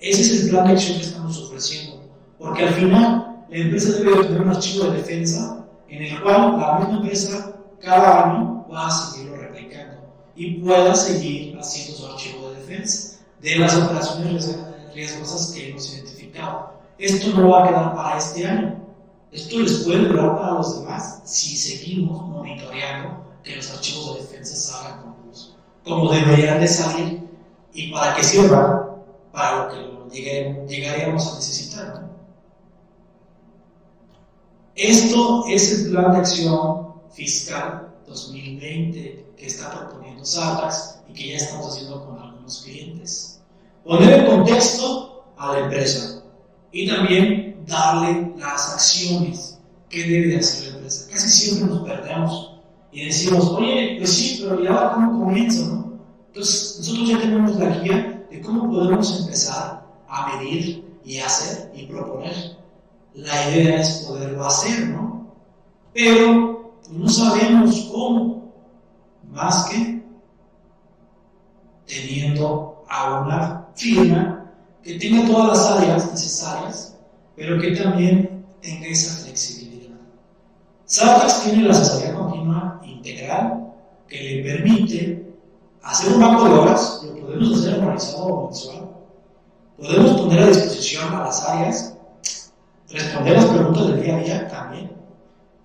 Ese 0.00 0.22
es 0.22 0.44
el 0.44 0.50
plan 0.50 0.66
de 0.66 0.72
acción 0.72 0.98
que 0.98 1.04
estamos 1.04 1.38
ofreciendo, 1.38 2.02
porque 2.38 2.64
al 2.64 2.74
final 2.74 3.44
la 3.50 3.56
empresa 3.56 3.98
debe 3.98 4.24
tener 4.24 4.40
un 4.40 4.48
archivo 4.48 4.86
de 4.86 4.96
defensa 4.96 5.66
en 5.88 6.02
el 6.02 6.22
cual 6.22 6.58
la 6.58 6.78
misma 6.78 6.96
empresa 6.96 7.54
cada 7.80 8.30
año 8.30 8.66
va 8.72 8.86
a 8.86 8.90
seguirlo 8.90 9.36
replicando 9.36 9.98
y 10.34 10.54
pueda 10.62 10.94
seguir 10.94 11.58
haciendo 11.58 11.98
su 11.98 12.06
archivo 12.06 12.50
de 12.50 12.60
defensa 12.60 13.18
de 13.42 13.56
las 13.56 13.76
operaciones 13.76 14.58
riesgosas 14.94 15.52
que 15.52 15.68
hemos 15.68 15.92
identificado. 15.92 16.72
Esto 16.98 17.38
no 17.38 17.50
va 17.50 17.64
a 17.64 17.68
quedar 17.68 17.94
para 17.94 18.18
este 18.18 18.46
año. 18.46 18.82
Esto 19.30 19.58
les 19.58 19.78
puede 19.78 20.08
durar 20.08 20.36
para 20.36 20.52
los 20.52 20.80
demás 20.80 21.20
si 21.24 21.56
seguimos 21.56 22.22
monitoreando 22.28 23.31
que 23.42 23.56
los 23.56 23.70
archivos 23.70 24.14
de 24.14 24.22
defensa 24.22 24.56
salgan 24.56 25.12
como, 25.84 26.12
deberían 26.12 26.60
de 26.60 26.68
salir 26.68 27.28
y 27.72 27.90
para 27.90 28.14
que 28.14 28.22
sirvan 28.22 28.82
para 29.32 29.72
lo 29.74 30.08
que 30.08 30.64
llegaríamos 30.68 31.32
a 31.32 31.36
necesitar. 31.36 32.08
Esto 34.74 35.44
es 35.48 35.72
el 35.72 35.90
plan 35.90 36.12
de 36.12 36.18
acción 36.18 36.94
fiscal 37.10 37.92
2020 38.06 39.26
que 39.36 39.46
está 39.46 39.70
proponiendo 39.70 40.24
SATAX 40.24 41.00
y 41.08 41.12
que 41.12 41.28
ya 41.30 41.36
estamos 41.36 41.68
haciendo 41.68 42.06
con 42.06 42.18
algunos 42.18 42.62
clientes. 42.62 43.40
Poner 43.84 44.20
en 44.20 44.26
contexto 44.26 45.24
a 45.36 45.52
la 45.52 45.58
empresa 45.60 46.22
y 46.70 46.88
también 46.88 47.64
darle 47.66 48.32
las 48.38 48.74
acciones 48.74 49.58
que 49.88 50.04
debe 50.04 50.38
hacer 50.38 50.68
la 50.68 50.76
empresa. 50.76 51.10
Casi 51.10 51.28
siempre 51.28 51.74
nos 51.74 51.86
perdemos 51.86 52.51
y 52.92 53.06
decimos, 53.06 53.48
oye, 53.52 53.96
pues 53.98 54.12
sí, 54.12 54.40
pero 54.42 54.62
ya 54.62 54.92
cómo 54.92 55.24
comienzo, 55.24 55.66
no? 55.66 55.92
Entonces, 56.28 56.78
nosotros 56.78 57.08
ya 57.08 57.18
tenemos 57.20 57.56
la 57.56 57.78
guía 57.78 58.26
de 58.30 58.40
cómo 58.42 58.70
podemos 58.70 59.20
empezar 59.20 59.86
a 60.08 60.36
medir 60.36 60.84
y 61.04 61.18
hacer 61.18 61.72
y 61.74 61.86
proponer. 61.86 62.58
La 63.14 63.50
idea 63.50 63.80
es 63.80 64.04
poderlo 64.06 64.44
hacer, 64.44 64.88
¿no? 64.88 65.26
Pero 65.94 66.74
no 66.90 67.08
sabemos 67.08 67.90
cómo, 67.92 68.52
más 69.30 69.66
que 69.70 70.02
teniendo 71.86 72.84
a 72.88 73.20
una 73.20 73.68
firma 73.74 74.50
que 74.82 74.98
tenga 74.98 75.26
todas 75.26 75.48
las 75.48 75.70
áreas 75.78 76.10
necesarias, 76.10 76.98
pero 77.36 77.58
que 77.60 77.72
también 77.72 78.44
tenga 78.60 78.86
esa 78.86 79.22
flexibilidad. 79.24 79.96
SATAX 80.84 81.44
tiene 81.44 81.62
la 81.64 81.70
asesoría 81.70 82.14
continua 82.14 82.81
integral 83.02 83.74
que 84.08 84.16
le 84.18 84.42
permite 84.42 85.34
hacer 85.82 86.12
un 86.12 86.20
banco 86.20 86.44
de 86.44 86.50
horas, 86.50 87.02
lo 87.04 87.26
podemos 87.26 87.58
hacer 87.58 87.78
organizado 87.78 88.24
o 88.26 88.46
mensual. 88.46 88.88
Podemos 89.76 90.20
poner 90.20 90.42
a 90.42 90.46
disposición 90.46 91.14
a 91.14 91.24
las 91.24 91.42
áreas, 91.48 91.96
responder 92.88 93.36
las 93.36 93.46
preguntas 93.46 93.86
del 93.88 94.02
día 94.02 94.16
a 94.16 94.20
día 94.20 94.48
también, 94.48 94.92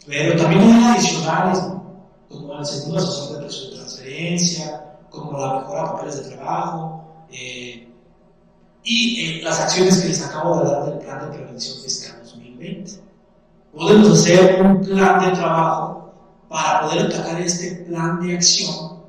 pero 0.07 0.41
también 0.41 0.61
hay 0.63 0.95
adicionales, 0.95 1.63
como 2.29 2.57
el 2.57 2.65
segundo 2.65 2.97
asesor 2.97 3.33
de 3.33 3.45
precio 3.45 3.69
de 3.69 3.75
transferencia, 3.75 4.83
como 5.09 5.37
la 5.37 5.59
mejora 5.59 5.81
de 5.81 5.89
papeles 5.89 6.23
de 6.23 6.35
trabajo, 6.35 7.03
eh, 7.31 7.87
y 8.83 9.39
eh, 9.39 9.41
las 9.43 9.59
acciones 9.59 10.01
que 10.01 10.07
les 10.07 10.25
acabo 10.25 10.61
de 10.61 10.71
dar 10.71 10.85
del 10.85 10.99
plan 10.99 11.29
de 11.29 11.37
prevención 11.37 11.77
fiscal 11.81 12.21
2020 12.23 13.07
podemos 13.77 14.11
hacer 14.11 14.61
un 14.61 14.81
plan 14.81 15.19
de 15.19 15.35
trabajo 15.35 16.06
para 16.49 16.81
poder 16.81 17.07
atacar 17.07 17.41
este 17.41 17.83
plan 17.85 18.21
de 18.21 18.35
acción, 18.35 19.03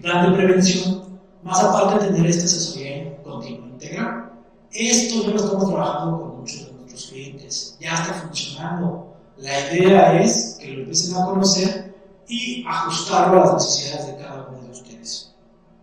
plan 0.00 0.30
de 0.30 0.36
prevención, 0.38 1.18
más 1.42 1.62
aparte 1.62 2.04
de 2.04 2.12
tener 2.12 2.30
esta 2.30 2.44
asesoría 2.44 3.22
continua 3.22 3.68
integral. 3.68 4.32
Esto 4.70 5.22
ya 5.22 5.30
lo 5.30 5.36
estamos 5.36 5.70
trabajando 5.70 6.20
con 6.20 6.40
muchos 6.40 6.66
de 6.66 6.72
nuestros 6.72 7.06
clientes, 7.06 7.76
ya 7.80 7.94
está 7.94 8.14
funcionando. 8.14 9.14
La 9.38 9.72
idea 9.72 10.20
es 10.20 10.58
que 10.60 10.68
lo 10.68 10.80
empiecen 10.80 11.16
a 11.16 11.24
conocer 11.24 11.94
y 12.28 12.64
ajustarlo 12.66 13.42
a 13.42 13.46
las 13.46 13.54
necesidades 13.54 14.06
de 14.08 14.16
cada 14.16 14.48
uno 14.48 14.62
de 14.62 14.70
ustedes. 14.70 15.34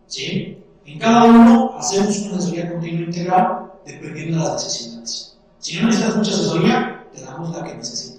¿Sí? 0.07 0.63
En 0.85 0.99
cada 0.99 1.23
uno 1.25 1.75
hacemos 1.77 2.17
una 2.19 2.37
asesoría 2.37 2.71
continua 2.71 3.05
integral 3.05 3.71
dependiendo 3.85 4.37
de 4.37 4.43
las 4.43 4.63
necesidades. 4.63 5.37
Si 5.59 5.77
no 5.77 5.87
necesitas 5.87 6.15
mucha 6.15 6.31
asesoría, 6.31 7.07
te 7.13 7.21
damos 7.21 7.55
la 7.55 7.63
que 7.63 7.75
necesitas 7.75 8.15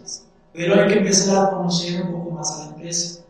pero 0.56 0.80
hay 0.80 0.88
que 0.88 0.98
empezar 1.00 1.46
a 1.46 1.50
conocer 1.50 2.02
un 2.02 2.12
poco 2.12 2.30
más 2.30 2.50
a 2.58 2.65
empresa. 2.76 3.22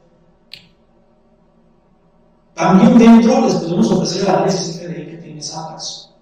También 2.55 2.99
dentro 2.99 3.41
les 3.43 3.55
podemos 3.55 3.91
ofrecer 3.91 4.23
el 4.23 4.35
análisis 4.35 4.77
FDI 4.79 5.07
que 5.07 5.17
tiene 5.19 5.43
SATAS. 5.43 6.15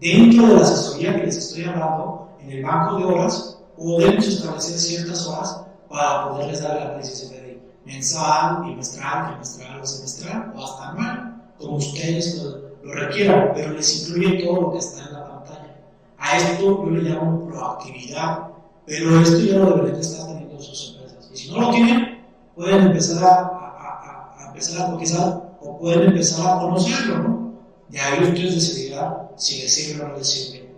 Dentro 0.00 0.46
de 0.48 0.54
la 0.54 0.62
asesoría 0.62 1.16
que 1.16 1.26
les 1.26 1.36
estoy 1.36 1.64
hablando, 1.64 2.28
en 2.40 2.50
el 2.50 2.64
banco 2.64 2.96
de 2.98 3.04
horas, 3.04 3.58
podemos 3.76 4.26
establecer 4.26 4.78
ciertas 4.78 5.26
horas 5.26 5.62
para 5.88 6.28
poderles 6.28 6.62
dar 6.62 6.76
el 6.76 6.82
análisis 6.88 7.30
FDI. 7.30 7.60
Mensal, 7.86 8.64
bimestral, 8.64 9.28
trimestral 9.28 9.80
o 9.80 9.86
semestral, 9.86 10.52
o 10.54 10.64
hasta 10.64 10.88
anual, 10.90 11.42
como 11.58 11.76
ustedes 11.76 12.42
lo, 12.42 12.58
lo 12.84 12.92
requieran, 12.94 13.52
pero 13.54 13.72
les 13.72 14.08
incluye 14.08 14.44
todo 14.44 14.60
lo 14.60 14.72
que 14.72 14.78
está 14.78 15.06
en 15.06 15.12
la 15.14 15.28
pantalla. 15.28 15.76
A 16.18 16.36
esto 16.36 16.62
yo 16.62 16.90
le 16.90 17.02
llamo 17.02 17.46
proactividad 17.46 18.52
pero 18.86 19.20
esto 19.20 19.38
ya 19.38 19.58
lo 19.58 19.76
deberían 19.76 20.00
estar 20.00 20.26
teniendo 20.26 20.60
sus 20.60 20.94
empresas. 20.94 21.30
Y 21.32 21.36
si 21.36 21.50
no 21.50 21.60
lo 21.60 21.70
tienen, 21.70 22.11
pueden 22.54 22.86
empezar 22.86 23.24
a, 23.24 23.34
a, 23.34 24.34
a, 24.38 24.46
empezar 24.48 24.86
a 24.86 24.90
cotizar 24.92 25.56
o 25.60 25.78
pueden 25.78 26.08
empezar 26.08 26.46
a 26.46 26.60
conocerlo, 26.60 27.18
¿no? 27.18 27.52
De 27.88 28.00
ahí 28.00 28.22
ustedes 28.22 28.54
decidirán 28.54 29.28
si 29.36 29.62
les 29.62 29.74
sirve 29.74 30.04
o 30.04 30.08
no 30.08 30.16
les 30.16 30.26
sirve. 30.26 30.74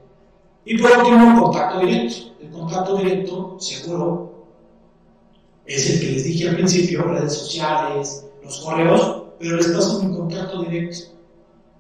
Y 0.65 0.79
por 0.79 0.91
último, 0.99 1.43
contacto 1.43 1.81
directo. 1.81 2.35
El 2.41 2.51
contacto 2.51 2.97
directo, 2.97 3.57
seguro, 3.61 4.47
es 5.67 5.91
el 5.91 6.01
que 6.01 6.13
les 6.13 6.25
dije 6.25 6.49
al 6.49 6.57
principio, 6.57 7.03
redes 7.03 7.35
sociales, 7.35 8.27
los 8.43 8.61
correos, 8.61 9.23
pero 9.39 9.57
les 9.57 9.69
paso 9.69 10.03
mi 10.03 10.17
contacto 10.17 10.63
directo. 10.63 11.15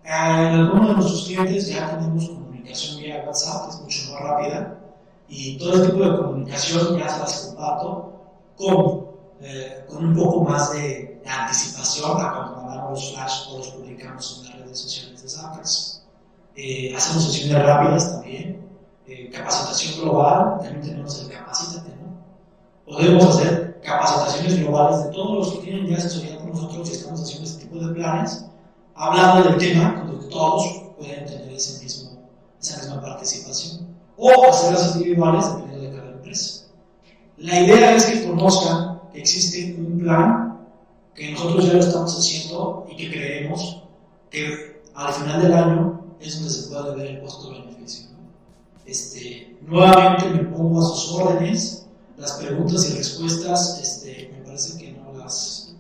En 0.05 0.13
algunos 0.13 0.89
de 0.89 0.95
nuestros 0.95 1.25
clientes 1.27 1.69
ya 1.69 1.97
tenemos 1.97 2.29
comunicación 2.29 3.01
vía 3.01 3.25
WhatsApp, 3.27 3.71
es 3.71 3.81
mucho 3.81 4.13
más 4.13 4.21
rápida 4.23 4.79
y 5.29 5.59
todo 5.59 5.75
este 5.75 5.89
tipo 5.89 6.05
de 6.05 6.17
comunicación 6.19 6.99
ya 6.99 7.09
se 7.09 7.21
las 7.21 7.41
comparto 7.47 8.13
con, 8.57 9.14
eh, 9.47 9.85
con 9.91 10.07
un 10.07 10.17
poco 10.17 10.41
más 10.41 10.73
de, 10.73 11.23
anticipación 11.27 12.13
a 12.13 12.33
cuando 12.33 12.63
mandamos 12.63 12.91
los 12.93 13.13
flash 13.13 13.49
o 13.51 13.59
los 13.59 13.69
publicamos 13.69 14.41
en 14.41 14.49
las 14.49 14.61
redes 14.61 14.79
sociales 14.79 15.23
de 15.23 15.29
Zapax. 15.29 16.03
Eh, 16.57 16.95
hacemos 16.97 17.25
sesiones 17.25 17.63
rápidas 17.63 18.13
también, 18.13 18.67
eh, 19.07 19.29
capacitación 19.31 20.01
global, 20.01 20.61
también 20.63 20.81
tenemos 20.81 21.21
el 21.21 21.29
Capacítate, 21.29 21.91
¿no? 21.91 22.91
Podemos 22.91 23.25
hacer 23.27 23.81
capacitaciones 23.83 24.61
globales 24.61 25.05
de 25.05 25.11
todos 25.11 25.37
los 25.37 25.53
que 25.53 25.65
tienen 25.65 25.87
ya 25.89 25.99
asesoría 25.99 26.39
con 26.39 26.49
nosotros 26.49 26.89
y 26.89 26.93
estamos 26.93 27.21
haciendo 27.21 27.45
este 27.47 27.65
tipo 27.65 27.87
de 27.87 27.93
planes, 27.93 28.47
hablando 28.95 29.51
del 29.51 29.59
tema, 29.59 30.05
donde 30.07 30.27
todos 30.29 30.95
pueden 30.97 31.27
tener 31.27 31.53
ese 31.53 31.83
mismo, 31.83 32.13
esa 32.63 32.79
misma 32.79 33.03
participación, 33.03 33.95
o 34.17 34.49
hacerlas 34.49 34.97
individuales 34.97 35.45
dependiendo 35.49 35.91
de 35.91 35.97
cada 35.99 36.13
empresa. 36.13 36.65
La 37.37 37.61
idea 37.61 37.95
es 37.95 38.07
que 38.07 38.27
conozcan 38.27 38.94
existe 39.15 39.77
un 39.79 39.99
plan, 39.99 40.55
que 41.15 41.33
nosotros 41.33 41.67
ya 41.67 41.75
lo 41.75 41.81
estamos 41.81 42.19
haciendo 42.19 42.87
y 42.91 42.97
que 42.97 43.11
creemos 43.11 43.83
que 44.31 44.83
al 44.95 45.13
final 45.13 45.43
del 45.43 45.53
año 45.53 46.01
es 46.21 46.37
donde 46.37 46.51
se 46.51 46.69
puede 46.69 46.97
ver 46.97 47.07
el 47.07 47.23
costo-beneficio. 47.23 48.07
Este, 48.87 49.57
nuevamente 49.63 50.29
me 50.31 50.45
pongo 50.51 50.81
a 50.81 50.89
sus 50.89 51.13
órdenes, 51.13 51.87
las 52.19 52.33
preguntas 52.33 52.91
y 52.91 52.97
respuestas, 52.97 53.81
este, 53.81 54.31
me 54.33 54.45
parece 54.45 54.79
que 54.79 54.93
no 54.93 55.13
las 55.19 55.75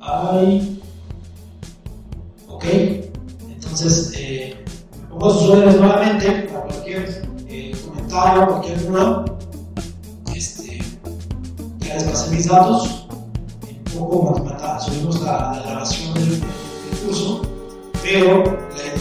hay. 0.00 0.82
Ok, 2.48 2.64
entonces 3.48 4.12
eh, 4.16 4.64
me 5.00 5.08
pongo 5.08 5.26
a 5.26 5.34
sus 5.34 5.50
órdenes 5.50 5.76
nuevamente 5.76 6.30
para 6.52 6.64
cualquier 6.66 7.28
eh, 7.48 7.76
comentario, 7.86 8.46
cualquier 8.48 8.86
duda. 8.86 9.24
Ya 11.94 12.00
les 12.00 12.10
pasé 12.10 12.30
mis 12.34 12.48
datos, 12.48 13.06
un 13.94 14.00
poco 14.00 14.44
más 14.44 14.84
subimos 14.84 15.20
la, 15.22 15.52
la 15.52 15.62
grabación 15.64 16.12
del, 16.14 16.40
del 16.40 16.98
curso, 17.06 17.42
pero 18.02 18.42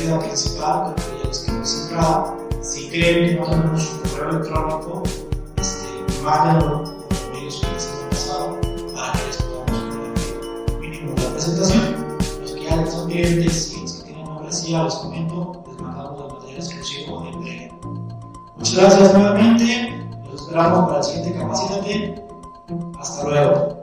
la 0.08 0.20
principal, 0.20 0.94
que 0.94 1.02
ya 1.24 1.28
les 1.28 1.40
quedó 1.40 1.66
centrada. 1.66 2.38
Si 2.62 2.90
creen 2.90 3.30
que 3.30 3.36
no 3.40 3.48
tenemos 3.48 3.94
un 3.94 4.10
correo 4.12 4.30
electrónico, 4.30 5.04
este, 5.58 6.22
mándenlo 6.24 6.84
por 6.84 7.34
medios 7.34 7.62
que 7.62 7.72
les 7.74 7.88
hemos 7.88 8.06
pasado 8.12 8.62
para 8.94 9.12
que 9.14 9.26
les 9.26 9.38
podamos 9.42 9.72
poner 9.72 10.80
mínimo 10.80 11.16
la 11.18 11.30
presentación. 11.32 12.18
Los 12.42 12.52
que 12.52 12.64
ya 12.64 12.86
son 12.92 13.10
clientes 13.10 13.74
y 13.74 13.82
los 13.82 13.94
que 13.94 14.04
tienen 14.04 14.34
membresía, 14.36 14.84
les 14.84 14.94
comento, 14.94 15.64
les 15.68 15.82
mandamos 15.82 16.22
el 16.22 16.34
material 16.36 16.58
exclusivo 16.58 17.22
breve. 17.22 17.74
Muchas 18.56 18.76
gracias 18.76 19.14
nuevamente, 19.16 20.06
los 20.32 20.42
esperamos 20.42 20.86
para 20.86 20.98
el 21.00 21.04
siguiente 21.04 21.40
Capacítate. 21.40 22.33
Hasta 23.04 23.26
luego. 23.26 23.83